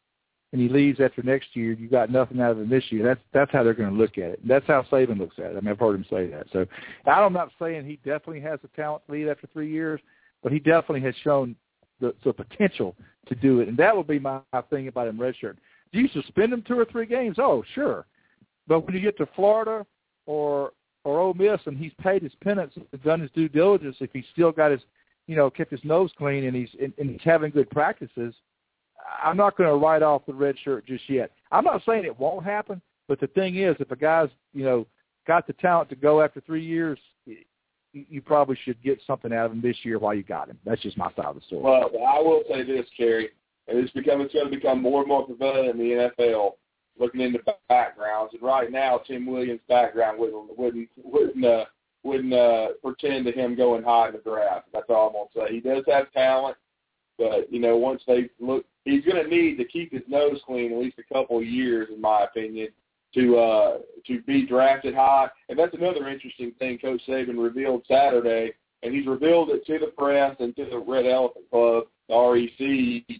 and 0.57 0.63
he 0.63 0.75
leaves 0.75 1.01
after 1.01 1.23
next 1.23 1.49
year, 1.55 1.75
you 1.75 1.87
got 1.87 2.11
nothing 2.11 2.41
out 2.41 2.53
of 2.53 2.59
him 2.59 2.71
this 2.71 2.85
year. 2.89 3.05
That's 3.05 3.21
that's 3.35 3.53
how 3.53 3.63
they're 3.63 3.75
going 3.75 3.91
to 3.91 3.97
look 3.97 4.17
at 4.17 4.31
it. 4.31 4.49
That's 4.49 4.67
how 4.67 4.87
Saban 4.91 5.19
looks 5.19 5.39
at 5.39 5.51
it. 5.51 5.57
I 5.59 5.61
mean, 5.61 5.69
I've 5.69 5.79
heard 5.79 5.97
him 5.97 6.07
say 6.09 6.29
that. 6.29 6.47
So 6.51 6.65
I'm 7.05 7.35
not 7.35 7.51
saying 7.59 7.85
he 7.85 7.97
definitely 7.97 8.41
has 8.41 8.59
the 8.63 8.69
talent 8.69 9.03
to 9.07 9.13
leave 9.13 9.29
after 9.29 9.47
three 9.53 9.71
years, 9.71 10.01
but 10.43 10.53
he 10.53 10.59
definitely 10.59 11.03
has 11.03 11.15
shown 11.23 11.57
the, 12.01 12.15
the 12.25 12.33
potential 12.33 12.97
to 13.29 13.35
do 13.35 13.61
it. 13.61 13.69
And 13.69 13.77
that 13.77 13.95
would 13.95 14.07
be 14.07 14.19
my, 14.19 14.41
my 14.51 14.63
thing 14.63 14.89
about 14.89 15.09
him 15.09 15.19
redshirt. 15.19 15.57
Do 15.93 16.01
you 16.01 16.09
suspend 16.09 16.55
him 16.55 16.65
two 16.67 16.79
or 16.79 16.87
three 16.87 17.05
games? 17.05 17.37
Oh, 17.39 17.63
sure. 17.75 18.07
But 18.67 18.81
when 18.87 18.95
you 18.95 19.03
get 19.03 19.19
to 19.19 19.29
Florida 19.37 19.85
or 20.25 20.73
or 21.05 21.19
Ole 21.19 21.35
Miss 21.35 21.61
and 21.67 21.77
he's 21.77 21.93
paid 22.01 22.23
his 22.23 22.33
penance 22.43 22.73
and 22.77 23.03
done 23.03 23.21
his 23.21 23.31
due 23.33 23.51
diligence, 23.51 23.97
if 24.01 24.09
he's 24.15 24.25
still 24.33 24.53
got 24.53 24.71
his, 24.71 24.81
you 25.27 25.37
know, 25.37 25.51
kept 25.51 25.71
his 25.71 25.85
nose 25.85 26.13
clean 26.17 26.45
and 26.45 26.57
he's 26.57 26.71
and, 26.83 26.95
and 26.97 27.11
he's 27.11 27.21
having 27.25 27.51
good 27.51 27.69
practices– 27.69 28.35
I'm 29.23 29.37
not 29.37 29.57
going 29.57 29.69
to 29.69 29.77
write 29.77 30.03
off 30.03 30.27
the 30.27 30.35
red 30.35 30.57
shirt 30.65 30.87
just 30.87 31.09
yet. 31.09 31.31
I'm 31.53 31.65
not 31.65 31.83
saying 31.87 32.05
it 32.05 32.19
won't 32.19 32.45
happen, 32.45 32.81
but 33.09 33.21
the 33.21 33.29
thing 33.29 33.57
is, 33.57 33.77
if 33.79 33.91
a 33.91 33.97
guy's 33.97 34.29
you 34.53 34.65
know 34.65 34.87
got 35.27 35.47
the 35.47 35.53
talent 35.55 35.89
to 35.91 35.97
go 35.97 36.23
after 36.23 36.41
three 36.41 36.65
years, 36.65 36.99
you 37.93 38.21
probably 38.21 38.59
should 38.65 38.83
get 38.83 39.01
something 39.07 39.33
out 39.33 39.47
of 39.47 39.53
him 39.53 39.63
this 39.63 39.77
year 39.83 39.99
while 39.99 40.15
you 40.15 40.23
got 40.23 40.49
him. 40.49 40.59
That's 40.65 40.83
just 40.83 40.99
my 40.99 41.11
side 41.15 41.27
of 41.27 41.37
the 41.37 41.41
story. 41.43 41.63
Well, 41.63 41.91
I 42.07 42.21
will 42.21 42.43
say 42.49 42.63
this, 42.63 42.87
Cary, 42.97 43.31
and 43.69 43.79
it's 43.79 43.93
become 43.93 44.21
it's 44.21 44.35
going 44.35 44.51
to 44.51 44.57
become 44.57 44.83
more 44.83 45.01
and 45.01 45.09
more 45.09 45.25
prevalent 45.25 45.71
in 45.71 45.79
the 45.79 46.11
NFL, 46.19 46.53
looking 46.99 47.21
into 47.21 47.41
backgrounds. 47.69 48.35
And 48.35 48.43
right 48.43 48.71
now, 48.71 48.99
Tim 49.07 49.27
Williams' 49.27 49.61
background 49.69 50.19
wouldn't 50.19 50.59
wouldn't 50.59 50.89
wouldn't 51.03 51.45
uh, 51.45 51.65
wouldn't 52.03 52.33
uh, 52.33 52.69
pretend 52.83 53.27
to 53.27 53.33
him 53.33 53.57
going 53.57 53.83
high 53.83 54.09
in 54.09 54.15
the 54.15 54.21
draft. 54.21 54.67
That's 54.73 54.87
all 54.89 55.09
I'm 55.09 55.41
gonna 55.41 55.49
say. 55.49 55.55
He 55.55 55.61
does 55.61 55.85
have 55.89 56.13
talent, 56.13 56.57
but 57.19 57.53
you 57.53 57.61
know, 57.61 57.77
once 57.77 58.03
they 58.07 58.29
look 58.41 58.65
he's 58.87 59.05
going 59.05 59.23
to 59.23 59.29
need 59.29 59.57
to 59.59 59.65
keep 59.65 59.93
his 59.93 60.03
nose 60.09 60.41
clean 60.47 60.73
at 60.73 60.79
least 60.79 60.99
a 60.99 61.15
couple 61.15 61.39
of 61.39 61.45
years, 61.45 61.89
in 61.93 62.01
my 62.01 62.25
opinion, 62.25 62.69
to 63.15 63.37
uh, 63.39 63.79
to 64.07 64.23
be 64.23 64.47
drafted 64.47 64.95
high. 64.95 65.29
And 65.49 65.59
that's 65.59 65.75
another 65.75 66.09
interesting 66.09 66.53
thing 66.59 66.79
Coach 66.79 67.03
Saban 67.07 67.43
revealed 67.43 67.85
Saturday, 67.89 68.53
and 68.83 68.95
he's 68.95 69.07
revealed 69.07 69.51
it 69.51 69.67
to 69.67 69.79
the 69.79 69.93
press 69.99 70.37
and 70.39 70.55
to 70.57 70.65
the 70.67 70.79
Red 70.79 71.07
Elephant 71.07 71.51
Club, 71.51 71.85
the 72.09 72.15
REC. 72.15 73.19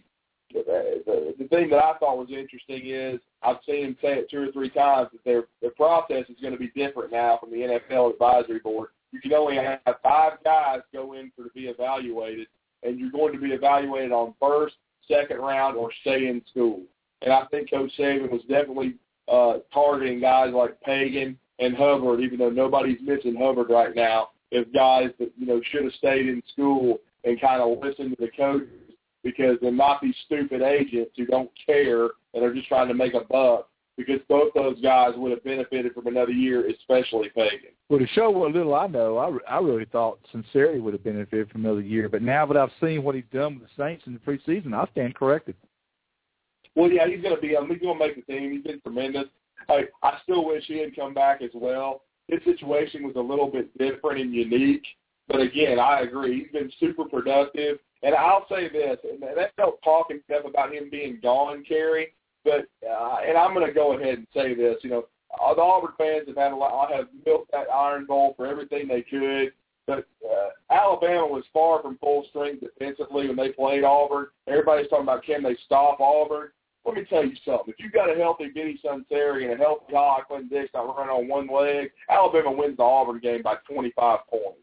The, 0.53 1.33
the, 1.37 1.47
thing 1.49 1.69
that 1.69 1.83
I 1.83 1.97
thought 1.97 2.17
was 2.17 2.29
interesting 2.29 2.83
is 2.85 3.19
I've 3.43 3.57
seen 3.67 3.85
him 3.85 3.97
say 4.01 4.13
it 4.19 4.29
two 4.29 4.47
or 4.47 4.51
three 4.53 4.69
times 4.69 5.09
that 5.11 5.23
their 5.25 5.43
their 5.61 5.71
process 5.71 6.23
is 6.29 6.37
going 6.41 6.53
to 6.53 6.59
be 6.59 6.71
different 6.75 7.11
now 7.11 7.37
from 7.37 7.51
the 7.51 7.57
NFL 7.57 8.13
advisory 8.13 8.59
board. 8.59 8.89
You 9.11 9.19
can 9.19 9.33
only 9.33 9.55
have 9.57 9.79
five 10.01 10.33
guys 10.43 10.79
go 10.93 11.13
in 11.13 11.31
for 11.35 11.43
to 11.43 11.49
be 11.53 11.67
evaluated, 11.67 12.47
and 12.83 12.97
you're 12.97 13.11
going 13.11 13.33
to 13.33 13.39
be 13.39 13.51
evaluated 13.51 14.11
on 14.11 14.33
first, 14.39 14.75
second 15.07 15.37
round 15.37 15.77
or 15.77 15.91
stay 16.01 16.27
in 16.27 16.41
school. 16.49 16.81
And 17.21 17.33
I 17.33 17.45
think 17.45 17.69
Coach 17.69 17.91
Saban 17.97 18.31
was 18.31 18.41
definitely 18.41 18.95
uh, 19.27 19.59
targeting 19.73 20.21
guys 20.21 20.53
like 20.53 20.79
Pagan 20.81 21.37
and 21.59 21.75
Hubbard, 21.75 22.21
even 22.21 22.39
though 22.39 22.49
nobody's 22.49 22.99
missing 23.01 23.35
Hubbard 23.35 23.69
right 23.69 23.95
now, 23.95 24.29
as 24.53 24.65
guys 24.73 25.09
that 25.19 25.31
you 25.37 25.47
know 25.47 25.61
should 25.71 25.83
have 25.83 25.93
stayed 25.93 26.27
in 26.27 26.41
school 26.51 26.99
and 27.23 27.41
kind 27.41 27.61
of 27.61 27.79
listened 27.83 28.15
to 28.17 28.25
the 28.25 28.31
coaches 28.37 28.69
because 29.23 29.57
they're 29.61 29.71
not 29.71 30.01
these 30.01 30.15
stupid 30.25 30.61
agents 30.61 31.11
who 31.17 31.25
don't 31.25 31.49
care 31.65 32.09
and 32.33 32.43
are 32.43 32.53
just 32.53 32.67
trying 32.67 32.87
to 32.87 32.93
make 32.93 33.13
a 33.13 33.21
buck. 33.21 33.67
Because 33.97 34.19
both 34.29 34.53
those 34.53 34.79
guys 34.79 35.13
would 35.15 35.31
have 35.31 35.43
benefited 35.43 35.93
from 35.93 36.05
another 36.05 36.31
year, 36.31 36.69
especially 36.69 37.29
Pagan. 37.29 37.71
Well, 37.89 37.99
to 37.99 38.07
show 38.07 38.29
what 38.29 38.51
little 38.51 38.75
I 38.75 38.85
know, 38.85 39.17
I, 39.17 39.55
I 39.55 39.59
really 39.59 39.85
thought 39.85 40.19
Sunseri 40.31 40.79
would 40.79 40.93
have 40.93 41.03
benefited 41.03 41.49
from 41.49 41.65
another 41.65 41.81
year. 41.81 42.07
But 42.07 42.21
now 42.21 42.45
that 42.45 42.57
I've 42.57 42.69
seen 42.79 43.03
what 43.03 43.15
he's 43.15 43.23
done 43.33 43.59
with 43.59 43.63
the 43.63 43.83
Saints 43.83 44.03
in 44.05 44.13
the 44.13 44.19
preseason, 44.19 44.73
I 44.75 44.87
stand 44.91 45.15
corrected. 45.15 45.55
Well, 46.75 46.91
yeah, 46.91 47.07
he's 47.07 47.23
going 47.23 47.35
to 47.35 47.41
be. 47.41 47.57
I 47.57 47.61
mean, 47.61 47.71
he's 47.71 47.81
going 47.81 47.97
to 47.97 48.05
make 48.05 48.15
the 48.15 48.31
team. 48.31 48.51
He's 48.51 48.63
been 48.63 48.79
tremendous. 48.81 49.25
I, 49.67 49.85
I 50.03 50.19
still 50.21 50.45
wish 50.45 50.63
he 50.67 50.77
had 50.77 50.95
come 50.95 51.15
back 51.15 51.41
as 51.41 51.49
well. 51.55 52.03
His 52.27 52.39
situation 52.43 53.03
was 53.03 53.15
a 53.15 53.19
little 53.19 53.49
bit 53.49 53.75
different 53.79 54.21
and 54.21 54.31
unique. 54.31 54.85
But 55.27 55.41
again, 55.41 55.79
I 55.79 56.01
agree. 56.01 56.39
He's 56.39 56.51
been 56.51 56.71
super 56.79 57.05
productive. 57.05 57.79
And 58.03 58.13
I'll 58.13 58.45
say 58.47 58.69
this, 58.69 58.97
and 59.11 59.23
that 59.23 59.55
felt 59.55 59.81
talking 59.83 60.19
stuff 60.25 60.45
about 60.45 60.71
him 60.71 60.89
being 60.91 61.19
gone, 61.21 61.63
Cary. 61.67 62.13
But 62.47 62.87
uh, 62.87 63.17
and 63.27 63.37
I'm 63.37 63.53
going 63.53 63.67
to 63.67 63.73
go 63.73 63.97
ahead 63.97 64.19
and 64.19 64.27
say 64.33 64.55
this. 64.55 64.77
You 64.81 64.89
know, 64.89 65.05
uh, 65.41 65.53
the 65.53 65.61
Auburn 65.61 65.91
fans 65.97 66.27
have 66.27 66.37
had 66.37 66.53
a 66.53 66.55
lot. 66.55 66.89
I 66.89 66.95
Have 66.95 67.07
milked 67.25 67.51
that 67.51 67.67
Iron 67.73 68.05
Bowl 68.05 68.33
for 68.37 68.47
everything 68.47 68.87
they 68.87 69.01
could. 69.01 69.51
But 69.85 70.05
uh, 70.25 70.49
Alabama 70.73 71.27
was 71.27 71.43
far 71.53 71.81
from 71.81 71.97
full 71.97 72.25
strength 72.29 72.61
defensively 72.61 73.27
when 73.27 73.37
they 73.37 73.49
played 73.49 73.83
Auburn. 73.83 74.27
Everybody's 74.47 74.89
talking 74.89 75.03
about 75.03 75.23
can 75.23 75.43
they 75.43 75.57
stop 75.65 75.99
Auburn. 75.99 76.49
Let 76.85 76.95
me 76.95 77.05
tell 77.09 77.25
you 77.25 77.35
something. 77.45 77.73
If 77.77 77.83
you 77.83 77.91
got 77.91 78.09
a 78.09 78.17
healthy 78.17 78.49
Vinny 78.53 78.79
Sunseri 78.83 79.43
and 79.43 79.53
a 79.53 79.57
healthy 79.57 79.93
Hawk 79.93 80.29
Dix 80.49 80.69
not 80.73 80.95
running 80.97 81.11
on 81.11 81.27
one 81.27 81.47
leg, 81.47 81.91
Alabama 82.09 82.51
wins 82.51 82.77
the 82.77 82.83
Auburn 82.83 83.19
game 83.19 83.41
by 83.41 83.55
25 83.69 84.19
points. 84.29 84.59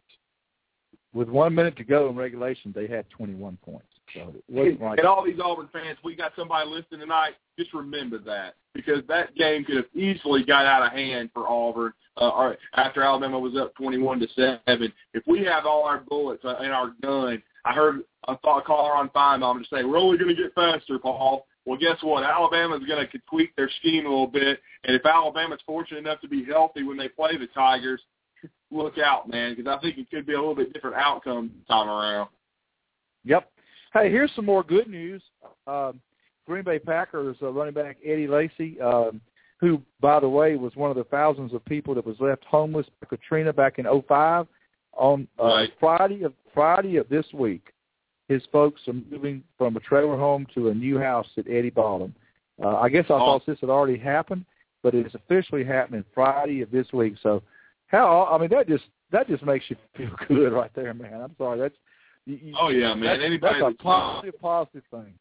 With 1.12 1.28
one 1.28 1.54
minute 1.54 1.76
to 1.76 1.84
go 1.84 2.08
in 2.08 2.16
regulation, 2.16 2.72
they 2.74 2.86
had 2.86 3.08
21 3.10 3.58
points. 3.62 3.86
So 4.14 4.34
and, 4.54 4.80
like 4.80 4.98
and 4.98 5.06
all 5.06 5.24
these 5.24 5.40
Auburn 5.42 5.68
fans, 5.72 5.98
we 6.04 6.14
got 6.14 6.32
somebody 6.36 6.68
listening 6.68 7.00
tonight. 7.00 7.34
Just 7.58 7.74
remember 7.74 8.18
that 8.18 8.54
because 8.74 9.02
that 9.08 9.34
game 9.34 9.64
could 9.64 9.76
have 9.76 9.94
easily 9.94 10.44
got 10.44 10.66
out 10.66 10.86
of 10.86 10.92
hand 10.92 11.30
for 11.34 11.48
Auburn. 11.48 11.92
Uh, 12.16 12.52
after 12.74 13.02
Alabama 13.02 13.38
was 13.38 13.56
up 13.56 13.74
twenty-one 13.74 14.20
to 14.20 14.28
seven, 14.36 14.92
if 15.14 15.22
we 15.26 15.44
have 15.44 15.66
all 15.66 15.84
our 15.84 15.98
bullets 16.08 16.44
uh, 16.44 16.58
in 16.58 16.70
our 16.70 16.92
gun, 17.02 17.42
I 17.64 17.72
heard 17.72 18.02
I 18.28 18.36
thought 18.36 18.60
a 18.60 18.62
caller 18.62 18.94
on 18.94 19.08
Finebaum 19.10 19.58
to 19.58 19.68
say 19.68 19.84
we're 19.84 19.98
only 19.98 20.16
going 20.16 20.34
to 20.34 20.42
get 20.42 20.54
faster, 20.54 20.98
Paul. 20.98 21.46
Well, 21.66 21.78
guess 21.78 21.96
what? 22.02 22.22
Alabama's 22.22 22.86
going 22.86 23.06
to 23.06 23.18
tweak 23.28 23.56
their 23.56 23.70
scheme 23.80 24.06
a 24.06 24.08
little 24.08 24.26
bit, 24.26 24.60
and 24.84 24.94
if 24.94 25.04
Alabama's 25.04 25.60
fortunate 25.66 25.98
enough 25.98 26.20
to 26.20 26.28
be 26.28 26.44
healthy 26.44 26.82
when 26.82 26.98
they 26.98 27.08
play 27.08 27.38
the 27.38 27.46
Tigers, 27.48 28.02
look 28.70 28.98
out, 28.98 29.30
man, 29.30 29.56
because 29.56 29.74
I 29.74 29.80
think 29.80 29.96
it 29.96 30.10
could 30.10 30.26
be 30.26 30.34
a 30.34 30.38
little 30.38 30.54
bit 30.54 30.74
different 30.74 30.96
outcome 30.96 31.50
this 31.56 31.66
time 31.66 31.88
around. 31.88 32.28
Yep, 33.24 33.50
Hey, 33.94 34.10
here's 34.10 34.32
some 34.34 34.44
more 34.44 34.64
good 34.64 34.88
news. 34.88 35.22
Um, 35.68 36.00
Green 36.46 36.64
Bay 36.64 36.80
Packers 36.80 37.36
uh, 37.40 37.50
running 37.50 37.74
back 37.74 37.96
Eddie 38.04 38.26
Lacy, 38.26 38.78
um, 38.80 39.20
who, 39.60 39.80
by 40.00 40.18
the 40.18 40.28
way, 40.28 40.56
was 40.56 40.74
one 40.74 40.90
of 40.90 40.96
the 40.96 41.04
thousands 41.04 41.54
of 41.54 41.64
people 41.64 41.94
that 41.94 42.04
was 42.04 42.16
left 42.18 42.44
homeless 42.44 42.86
by 43.00 43.06
Katrina 43.06 43.52
back 43.52 43.78
in 43.78 43.86
'05. 43.86 44.46
On 44.96 45.26
uh, 45.40 45.44
right. 45.44 45.72
Friday 45.80 46.22
of 46.22 46.32
Friday 46.52 46.96
of 46.96 47.08
this 47.08 47.26
week, 47.32 47.72
his 48.28 48.42
folks 48.50 48.80
are 48.88 48.94
moving 49.10 49.42
from 49.56 49.76
a 49.76 49.80
trailer 49.80 50.16
home 50.16 50.46
to 50.54 50.68
a 50.68 50.74
new 50.74 50.98
house 50.98 51.26
that 51.36 51.48
Eddie 51.48 51.70
bought 51.70 51.98
them. 52.00 52.14
Uh, 52.62 52.76
I 52.76 52.88
guess 52.88 53.06
I 53.08 53.14
oh. 53.14 53.18
thought 53.18 53.46
this 53.46 53.58
had 53.60 53.70
already 53.70 53.98
happened, 53.98 54.44
but 54.82 54.94
it 54.94 55.06
is 55.06 55.14
officially 55.14 55.64
happening 55.64 56.04
Friday 56.14 56.62
of 56.62 56.70
this 56.70 56.86
week. 56.92 57.14
So, 57.22 57.42
how 57.86 58.28
I 58.30 58.38
mean 58.38 58.50
that 58.50 58.68
just 58.68 58.84
that 59.12 59.28
just 59.28 59.44
makes 59.44 59.64
you 59.68 59.76
feel 59.96 60.10
good 60.28 60.52
right 60.52 60.70
there, 60.74 60.94
man. 60.94 61.20
I'm 61.20 61.34
sorry, 61.38 61.60
that's 61.60 61.76
you, 62.26 62.54
oh 62.58 62.68
yeah, 62.68 62.94
man. 62.94 63.04
That's, 63.04 63.22
anybody 63.24 63.60
that's 63.60 63.74
a 63.78 63.82
positive, 63.82 64.40
positive 64.40 64.82
thing. 64.90 65.14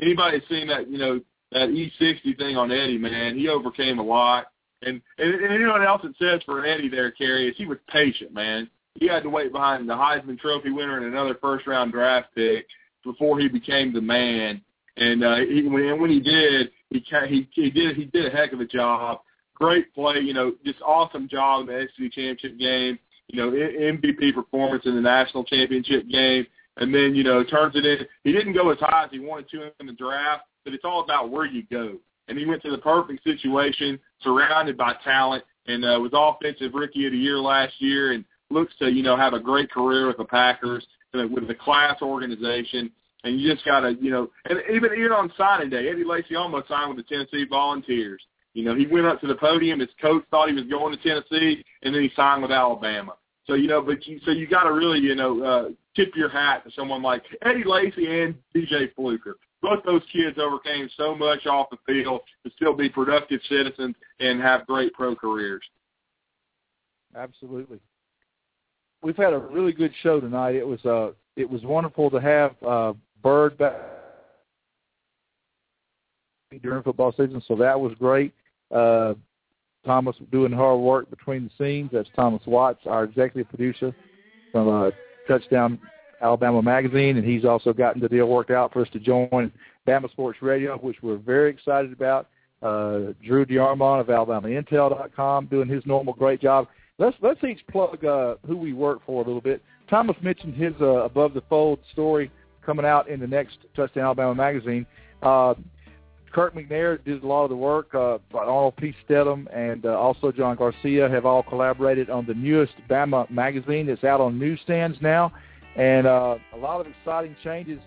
Anybody 0.00 0.42
seen 0.48 0.66
that? 0.68 0.90
You 0.90 0.98
know 0.98 1.20
that 1.52 1.68
E60 1.68 2.36
thing 2.36 2.56
on 2.56 2.72
Eddie, 2.72 2.98
man. 2.98 3.38
He 3.38 3.48
overcame 3.48 3.98
a 3.98 4.02
lot. 4.02 4.46
And, 4.82 5.00
and 5.18 5.34
and 5.34 5.54
you 5.54 5.66
know 5.66 5.72
what 5.72 5.86
else 5.86 6.02
it 6.04 6.16
says 6.18 6.40
for 6.44 6.64
Eddie 6.64 6.88
there, 6.88 7.10
Cary, 7.12 7.48
is 7.48 7.54
he 7.56 7.66
was 7.66 7.78
patient, 7.88 8.34
man. 8.34 8.68
He 8.94 9.06
had 9.06 9.22
to 9.22 9.30
wait 9.30 9.52
behind 9.52 9.88
the 9.88 9.94
Heisman 9.94 10.38
Trophy 10.38 10.70
winner 10.70 10.96
and 10.98 11.06
another 11.06 11.36
first 11.40 11.66
round 11.66 11.92
draft 11.92 12.28
pick 12.34 12.66
before 13.04 13.38
he 13.38 13.48
became 13.48 13.92
the 13.92 14.00
man. 14.00 14.60
And 14.96 15.24
uh, 15.24 15.36
he, 15.36 15.62
when 15.68 16.00
when 16.00 16.10
he 16.10 16.20
did, 16.20 16.70
he 16.90 17.04
he 17.28 17.48
he 17.52 17.70
did 17.70 17.96
he 17.96 18.06
did 18.06 18.26
a 18.26 18.30
heck 18.30 18.52
of 18.52 18.60
a 18.60 18.66
job. 18.66 19.20
Great 19.54 19.94
play, 19.94 20.18
you 20.18 20.34
know, 20.34 20.54
just 20.64 20.82
awesome 20.82 21.28
job 21.28 21.68
in 21.68 21.74
the 21.74 21.88
SEC 21.96 22.12
championship 22.12 22.58
game 22.58 22.98
you 23.32 23.38
know, 23.40 23.50
MVP 23.50 24.34
performance 24.34 24.84
in 24.84 24.94
the 24.94 25.00
national 25.00 25.42
championship 25.44 26.08
game. 26.08 26.46
And 26.76 26.94
then, 26.94 27.14
you 27.14 27.24
know, 27.24 27.42
turns 27.42 27.74
it 27.76 27.84
in. 27.84 28.06
He 28.24 28.32
didn't 28.32 28.54
go 28.54 28.70
as 28.70 28.78
high 28.78 29.04
as 29.04 29.10
he 29.10 29.18
wanted 29.18 29.50
to 29.50 29.70
in 29.80 29.86
the 29.86 29.92
draft, 29.92 30.44
but 30.64 30.72
it's 30.72 30.84
all 30.84 31.02
about 31.02 31.30
where 31.30 31.44
you 31.44 31.64
go. 31.70 31.96
And 32.28 32.38
he 32.38 32.46
went 32.46 32.62
to 32.62 32.70
the 32.70 32.78
perfect 32.78 33.24
situation, 33.24 33.98
surrounded 34.22 34.76
by 34.76 34.94
talent, 35.04 35.44
and 35.66 35.84
uh, 35.84 35.98
was 36.00 36.12
offensive 36.14 36.72
rookie 36.74 37.06
of 37.06 37.12
the 37.12 37.18
year 37.18 37.38
last 37.38 37.74
year, 37.78 38.12
and 38.12 38.24
looks 38.48 38.72
to, 38.78 38.90
you 38.90 39.02
know, 39.02 39.16
have 39.16 39.34
a 39.34 39.40
great 39.40 39.70
career 39.70 40.06
with 40.06 40.16
the 40.16 40.24
Packers, 40.24 40.86
uh, 41.14 41.26
with 41.28 41.46
the 41.48 41.54
class 41.54 42.00
organization. 42.00 42.90
And 43.24 43.40
you 43.40 43.52
just 43.52 43.64
got 43.64 43.80
to, 43.80 43.94
you 44.00 44.10
know, 44.10 44.30
and 44.48 44.58
even 44.74 44.92
even 44.94 45.12
on 45.12 45.32
signing 45.36 45.70
day, 45.70 45.88
Eddie 45.88 46.04
Lacy 46.04 46.34
almost 46.34 46.68
signed 46.68 46.94
with 46.94 47.06
the 47.06 47.14
Tennessee 47.14 47.46
Volunteers. 47.48 48.20
You 48.54 48.64
know, 48.64 48.74
he 48.74 48.86
went 48.86 49.06
up 49.06 49.20
to 49.20 49.26
the 49.26 49.34
podium. 49.34 49.80
His 49.80 49.88
coach 50.00 50.24
thought 50.30 50.48
he 50.48 50.54
was 50.54 50.64
going 50.64 50.96
to 50.96 51.02
Tennessee, 51.02 51.64
and 51.82 51.94
then 51.94 52.02
he 52.02 52.10
signed 52.16 52.42
with 52.42 52.50
Alabama. 52.50 53.14
So 53.46 53.54
you 53.54 53.66
know, 53.66 53.82
but 53.82 54.06
you, 54.06 54.20
so 54.24 54.30
you 54.30 54.46
got 54.46 54.64
to 54.64 54.72
really 54.72 55.00
you 55.00 55.14
know 55.14 55.42
uh, 55.42 55.68
tip 55.96 56.14
your 56.14 56.28
hat 56.28 56.64
to 56.64 56.70
someone 56.72 57.02
like 57.02 57.22
Eddie 57.42 57.64
Lacy 57.64 58.06
and 58.22 58.34
DJ 58.54 58.94
Fluker. 58.94 59.36
Both 59.60 59.84
those 59.84 60.02
kids 60.12 60.38
overcame 60.38 60.88
so 60.96 61.14
much 61.14 61.46
off 61.46 61.68
the 61.70 61.78
field 61.86 62.20
to 62.44 62.52
still 62.56 62.74
be 62.74 62.88
productive 62.88 63.40
citizens 63.48 63.94
and 64.20 64.40
have 64.40 64.66
great 64.66 64.92
pro 64.92 65.14
careers. 65.14 65.62
Absolutely. 67.16 67.78
We've 69.02 69.16
had 69.16 69.32
a 69.32 69.38
really 69.38 69.72
good 69.72 69.92
show 70.02 70.20
tonight. 70.20 70.54
It 70.54 70.66
was 70.66 70.84
uh 70.84 71.12
it 71.36 71.48
was 71.48 71.62
wonderful 71.62 72.10
to 72.10 72.20
have 72.20 72.54
uh 72.62 72.92
Bird 73.22 73.56
back 73.58 73.74
during 76.60 76.82
football 76.82 77.12
season, 77.12 77.42
so 77.46 77.56
that 77.56 77.78
was 77.78 77.92
great. 77.98 78.32
Uh 78.70 79.14
Thomas 79.84 80.16
doing 80.30 80.52
hard 80.52 80.80
work 80.80 81.10
between 81.10 81.44
the 81.44 81.64
scenes. 81.64 81.90
That's 81.92 82.08
Thomas 82.14 82.42
Watts, 82.46 82.80
our 82.86 83.04
executive 83.04 83.48
producer 83.48 83.94
from 84.52 84.68
uh, 84.68 84.90
Touchdown 85.26 85.78
Alabama 86.20 86.62
Magazine, 86.62 87.16
and 87.16 87.26
he's 87.26 87.44
also 87.44 87.72
gotten 87.72 88.00
the 88.00 88.08
deal 88.08 88.26
worked 88.26 88.50
out 88.50 88.72
for 88.72 88.82
us 88.82 88.88
to 88.92 89.00
join 89.00 89.50
Bama 89.86 90.10
Sports 90.10 90.40
Radio, 90.40 90.76
which 90.78 90.96
we're 91.02 91.16
very 91.16 91.50
excited 91.50 91.92
about. 91.92 92.28
Uh, 92.62 93.12
Drew 93.24 93.44
DeArmond 93.44 94.00
of 94.00 94.06
AlabamaIntel.com 94.06 95.46
doing 95.46 95.68
his 95.68 95.84
normal 95.84 96.14
great 96.14 96.40
job. 96.40 96.68
Let's 96.98 97.16
let's 97.20 97.42
each 97.42 97.66
plug 97.66 98.04
uh, 98.04 98.36
who 98.46 98.56
we 98.56 98.72
work 98.72 99.00
for 99.04 99.22
a 99.22 99.26
little 99.26 99.40
bit. 99.40 99.62
Thomas 99.90 100.16
mentioned 100.22 100.54
his 100.54 100.72
uh, 100.80 101.04
above 101.04 101.34
the 101.34 101.42
fold 101.48 101.80
story 101.92 102.30
coming 102.64 102.86
out 102.86 103.08
in 103.08 103.18
the 103.18 103.26
next 103.26 103.58
Touchdown 103.74 104.04
Alabama 104.04 104.34
magazine. 104.34 104.86
Uh, 105.22 105.54
Kirk 106.32 106.54
McNair 106.54 107.02
did 107.04 107.22
a 107.22 107.26
lot 107.26 107.44
of 107.44 107.50
the 107.50 107.56
work. 107.56 107.94
Uh, 107.94 108.18
Arnold 108.34 108.76
P. 108.76 108.94
Stedham 109.04 109.48
and 109.52 109.84
uh, 109.84 109.90
also 109.98 110.32
John 110.32 110.56
Garcia 110.56 111.08
have 111.08 111.26
all 111.26 111.42
collaborated 111.42 112.10
on 112.10 112.26
the 112.26 112.34
newest 112.34 112.72
Bama 112.88 113.30
magazine 113.30 113.86
that's 113.86 114.04
out 114.04 114.20
on 114.20 114.38
newsstands 114.38 114.96
now. 115.00 115.32
And 115.76 116.06
uh, 116.06 116.36
a 116.54 116.56
lot 116.56 116.80
of 116.80 116.86
exciting 116.86 117.36
changes 117.44 117.80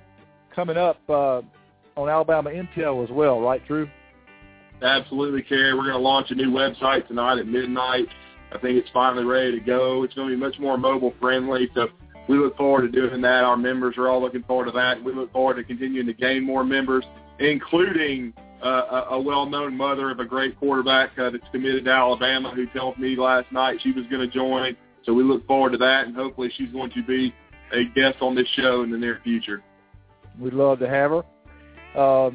coming 0.56 0.78
up 0.78 1.00
uh, 1.10 1.42
on 1.98 2.10
Alabama 2.10 2.50
Intel 2.50 3.04
as 3.04 3.10
well, 3.12 3.42
right, 3.42 3.66
Drew? 3.68 3.90
Absolutely, 4.82 5.42
Cary. 5.42 5.74
We're 5.74 5.84
going 5.84 5.94
to 5.94 6.00
launch 6.00 6.32
a 6.32 6.36
new 6.36 6.52
website 6.52 7.08
tonight 7.08 7.40
at 7.40 7.48
midnight. 7.48 8.08
I 8.52 8.58
think 8.60 8.78
it's 8.78 8.90
finally 8.94 9.26
ready 9.26 9.52
to 9.52 9.60
go. 9.60 10.04
It's 10.04 10.14
going 10.14 10.30
to 10.30 10.36
be 10.36 10.40
much 10.40 10.60
more 10.60 10.78
mobile 10.78 11.14
friendly. 11.20 11.70
So 11.74 11.88
we 12.28 12.38
look 12.38 12.58
forward 12.58 12.82
to 12.82 12.88
doing 12.90 13.22
that. 13.22 13.44
Our 13.44 13.58
members 13.58 13.96
are 13.98 14.08
all 14.08 14.22
looking 14.22 14.44
forward 14.44 14.66
to 14.66 14.72
that. 14.72 15.04
We 15.04 15.14
look 15.14 15.32
forward 15.32 15.56
to 15.56 15.64
continuing 15.64 16.08
to 16.08 16.14
gain 16.14 16.44
more 16.44 16.64
members 16.64 17.04
including 17.40 18.34
uh, 18.64 19.06
a, 19.12 19.20
well-known 19.20 19.76
mother 19.76 20.10
of 20.10 20.20
a 20.20 20.26
great 20.26 20.58
quarterback 20.58 21.12
uh, 21.20 21.30
that's 21.30 21.44
committed 21.52 21.86
to 21.86 21.92
Alabama 21.92 22.52
who 22.56 22.66
told 22.68 22.98
me 22.98 23.16
last 23.16 23.52
night 23.52 23.80
she 23.82 23.92
was 23.92 24.06
going 24.08 24.28
to 24.28 24.34
join. 24.34 24.76
So 25.06 25.14
we 25.14 25.24
look 25.24 25.46
forward 25.46 25.74
to 25.74 25.78
that, 25.80 26.08
and 26.08 26.16
hopefully 26.16 26.52
she's 26.58 26.72
going 26.72 26.92
to 26.92 27.04
be 27.04 27.34
a 27.74 27.84
guest 27.94 28.18
on 28.22 28.34
this 28.34 28.48
show 28.56 28.84
in 28.84 28.92
the 28.92 28.98
near 28.98 29.20
future. 29.24 29.64
We'd 30.40 30.54
love 30.54 30.80
to 30.80 30.90
have 30.90 31.12
her. 31.12 31.24
Uh, 31.96 32.32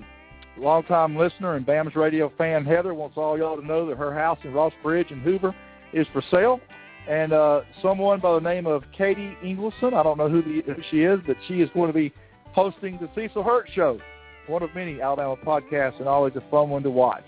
longtime 0.56 1.16
listener 1.16 1.56
and 1.56 1.66
BAMS 1.66 1.96
Radio 1.96 2.32
fan 2.38 2.64
Heather 2.64 2.94
wants 2.94 3.16
all 3.16 3.36
y'all 3.36 3.56
to 3.56 3.66
know 3.66 3.86
that 3.86 3.98
her 3.98 4.14
house 4.14 4.38
in 4.44 4.52
Ross 4.52 4.72
Bridge 4.82 5.10
in 5.10 5.20
Hoover 5.20 5.54
is 5.92 6.06
for 6.12 6.22
sale. 6.30 6.60
And 7.08 7.32
uh, 7.32 7.62
someone 7.82 8.20
by 8.20 8.34
the 8.34 8.40
name 8.40 8.66
of 8.66 8.84
Katie 8.96 9.36
Ingleson, 9.42 9.94
I 9.94 10.02
don't 10.02 10.18
know 10.18 10.28
who, 10.28 10.42
the, 10.42 10.72
who 10.72 10.82
she 10.90 11.02
is, 11.02 11.18
but 11.26 11.36
she 11.48 11.54
is 11.54 11.68
going 11.74 11.88
to 11.88 11.94
be 11.94 12.12
hosting 12.52 12.98
the 13.00 13.08
Cecil 13.14 13.42
Hurt 13.42 13.68
Show 13.74 14.00
one 14.46 14.62
of 14.62 14.74
many 14.74 15.00
Alabama 15.00 15.36
podcasts 15.36 15.98
and 15.98 16.08
always 16.08 16.34
a 16.36 16.42
fun 16.50 16.70
one 16.70 16.82
to 16.82 16.90
watch. 16.90 17.24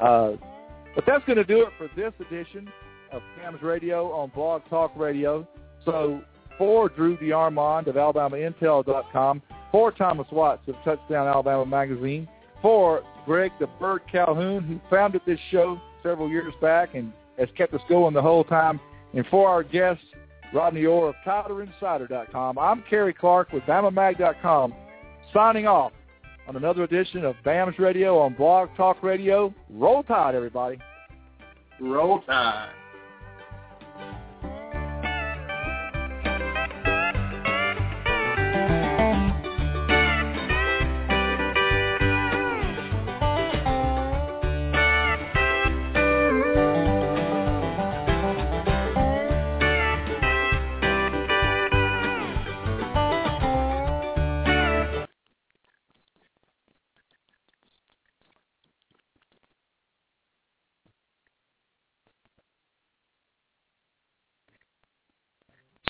Uh, 0.00 0.32
but 0.94 1.04
that's 1.06 1.24
going 1.24 1.36
to 1.36 1.44
do 1.44 1.62
it 1.62 1.68
for 1.78 1.88
this 1.96 2.12
edition 2.26 2.68
of 3.12 3.22
BAMS 3.38 3.62
Radio 3.62 4.10
on 4.12 4.30
Blog 4.34 4.62
Talk 4.68 4.92
Radio. 4.96 5.46
So 5.84 6.20
for 6.58 6.88
Drew 6.88 7.16
DeArmond 7.18 7.86
of 7.86 7.94
AlabamaIntel.com, 7.94 9.42
for 9.70 9.92
Thomas 9.92 10.26
Watts 10.32 10.66
of 10.68 10.74
Touchdown 10.84 11.26
Alabama 11.26 11.66
Magazine, 11.66 12.28
for 12.62 13.02
Greg 13.26 13.52
the 13.60 13.66
Bird 13.78 14.02
Calhoun, 14.10 14.64
who 14.64 14.80
founded 14.88 15.20
this 15.26 15.38
show 15.50 15.80
several 16.02 16.28
years 16.28 16.54
back 16.60 16.94
and 16.94 17.12
has 17.38 17.48
kept 17.56 17.74
us 17.74 17.80
going 17.88 18.14
the 18.14 18.22
whole 18.22 18.44
time, 18.44 18.80
and 19.14 19.26
for 19.30 19.48
our 19.48 19.62
guest, 19.62 20.00
Rodney 20.54 20.86
Orr 20.86 21.10
of 21.10 21.14
TiderInsider.com, 21.26 22.58
I'm 22.58 22.82
Cary 22.88 23.12
Clark 23.12 23.52
with 23.52 23.62
BamaMag.com, 23.64 24.72
signing 25.34 25.66
off 25.66 25.92
on 26.48 26.56
another 26.56 26.84
edition 26.84 27.24
of 27.24 27.34
BAMS 27.44 27.78
Radio 27.78 28.18
on 28.18 28.34
Blog 28.34 28.68
Talk 28.76 29.02
Radio. 29.02 29.52
Roll 29.70 30.02
Tide, 30.02 30.34
everybody. 30.34 30.78
Roll 31.80 32.20
Tide. 32.20 32.70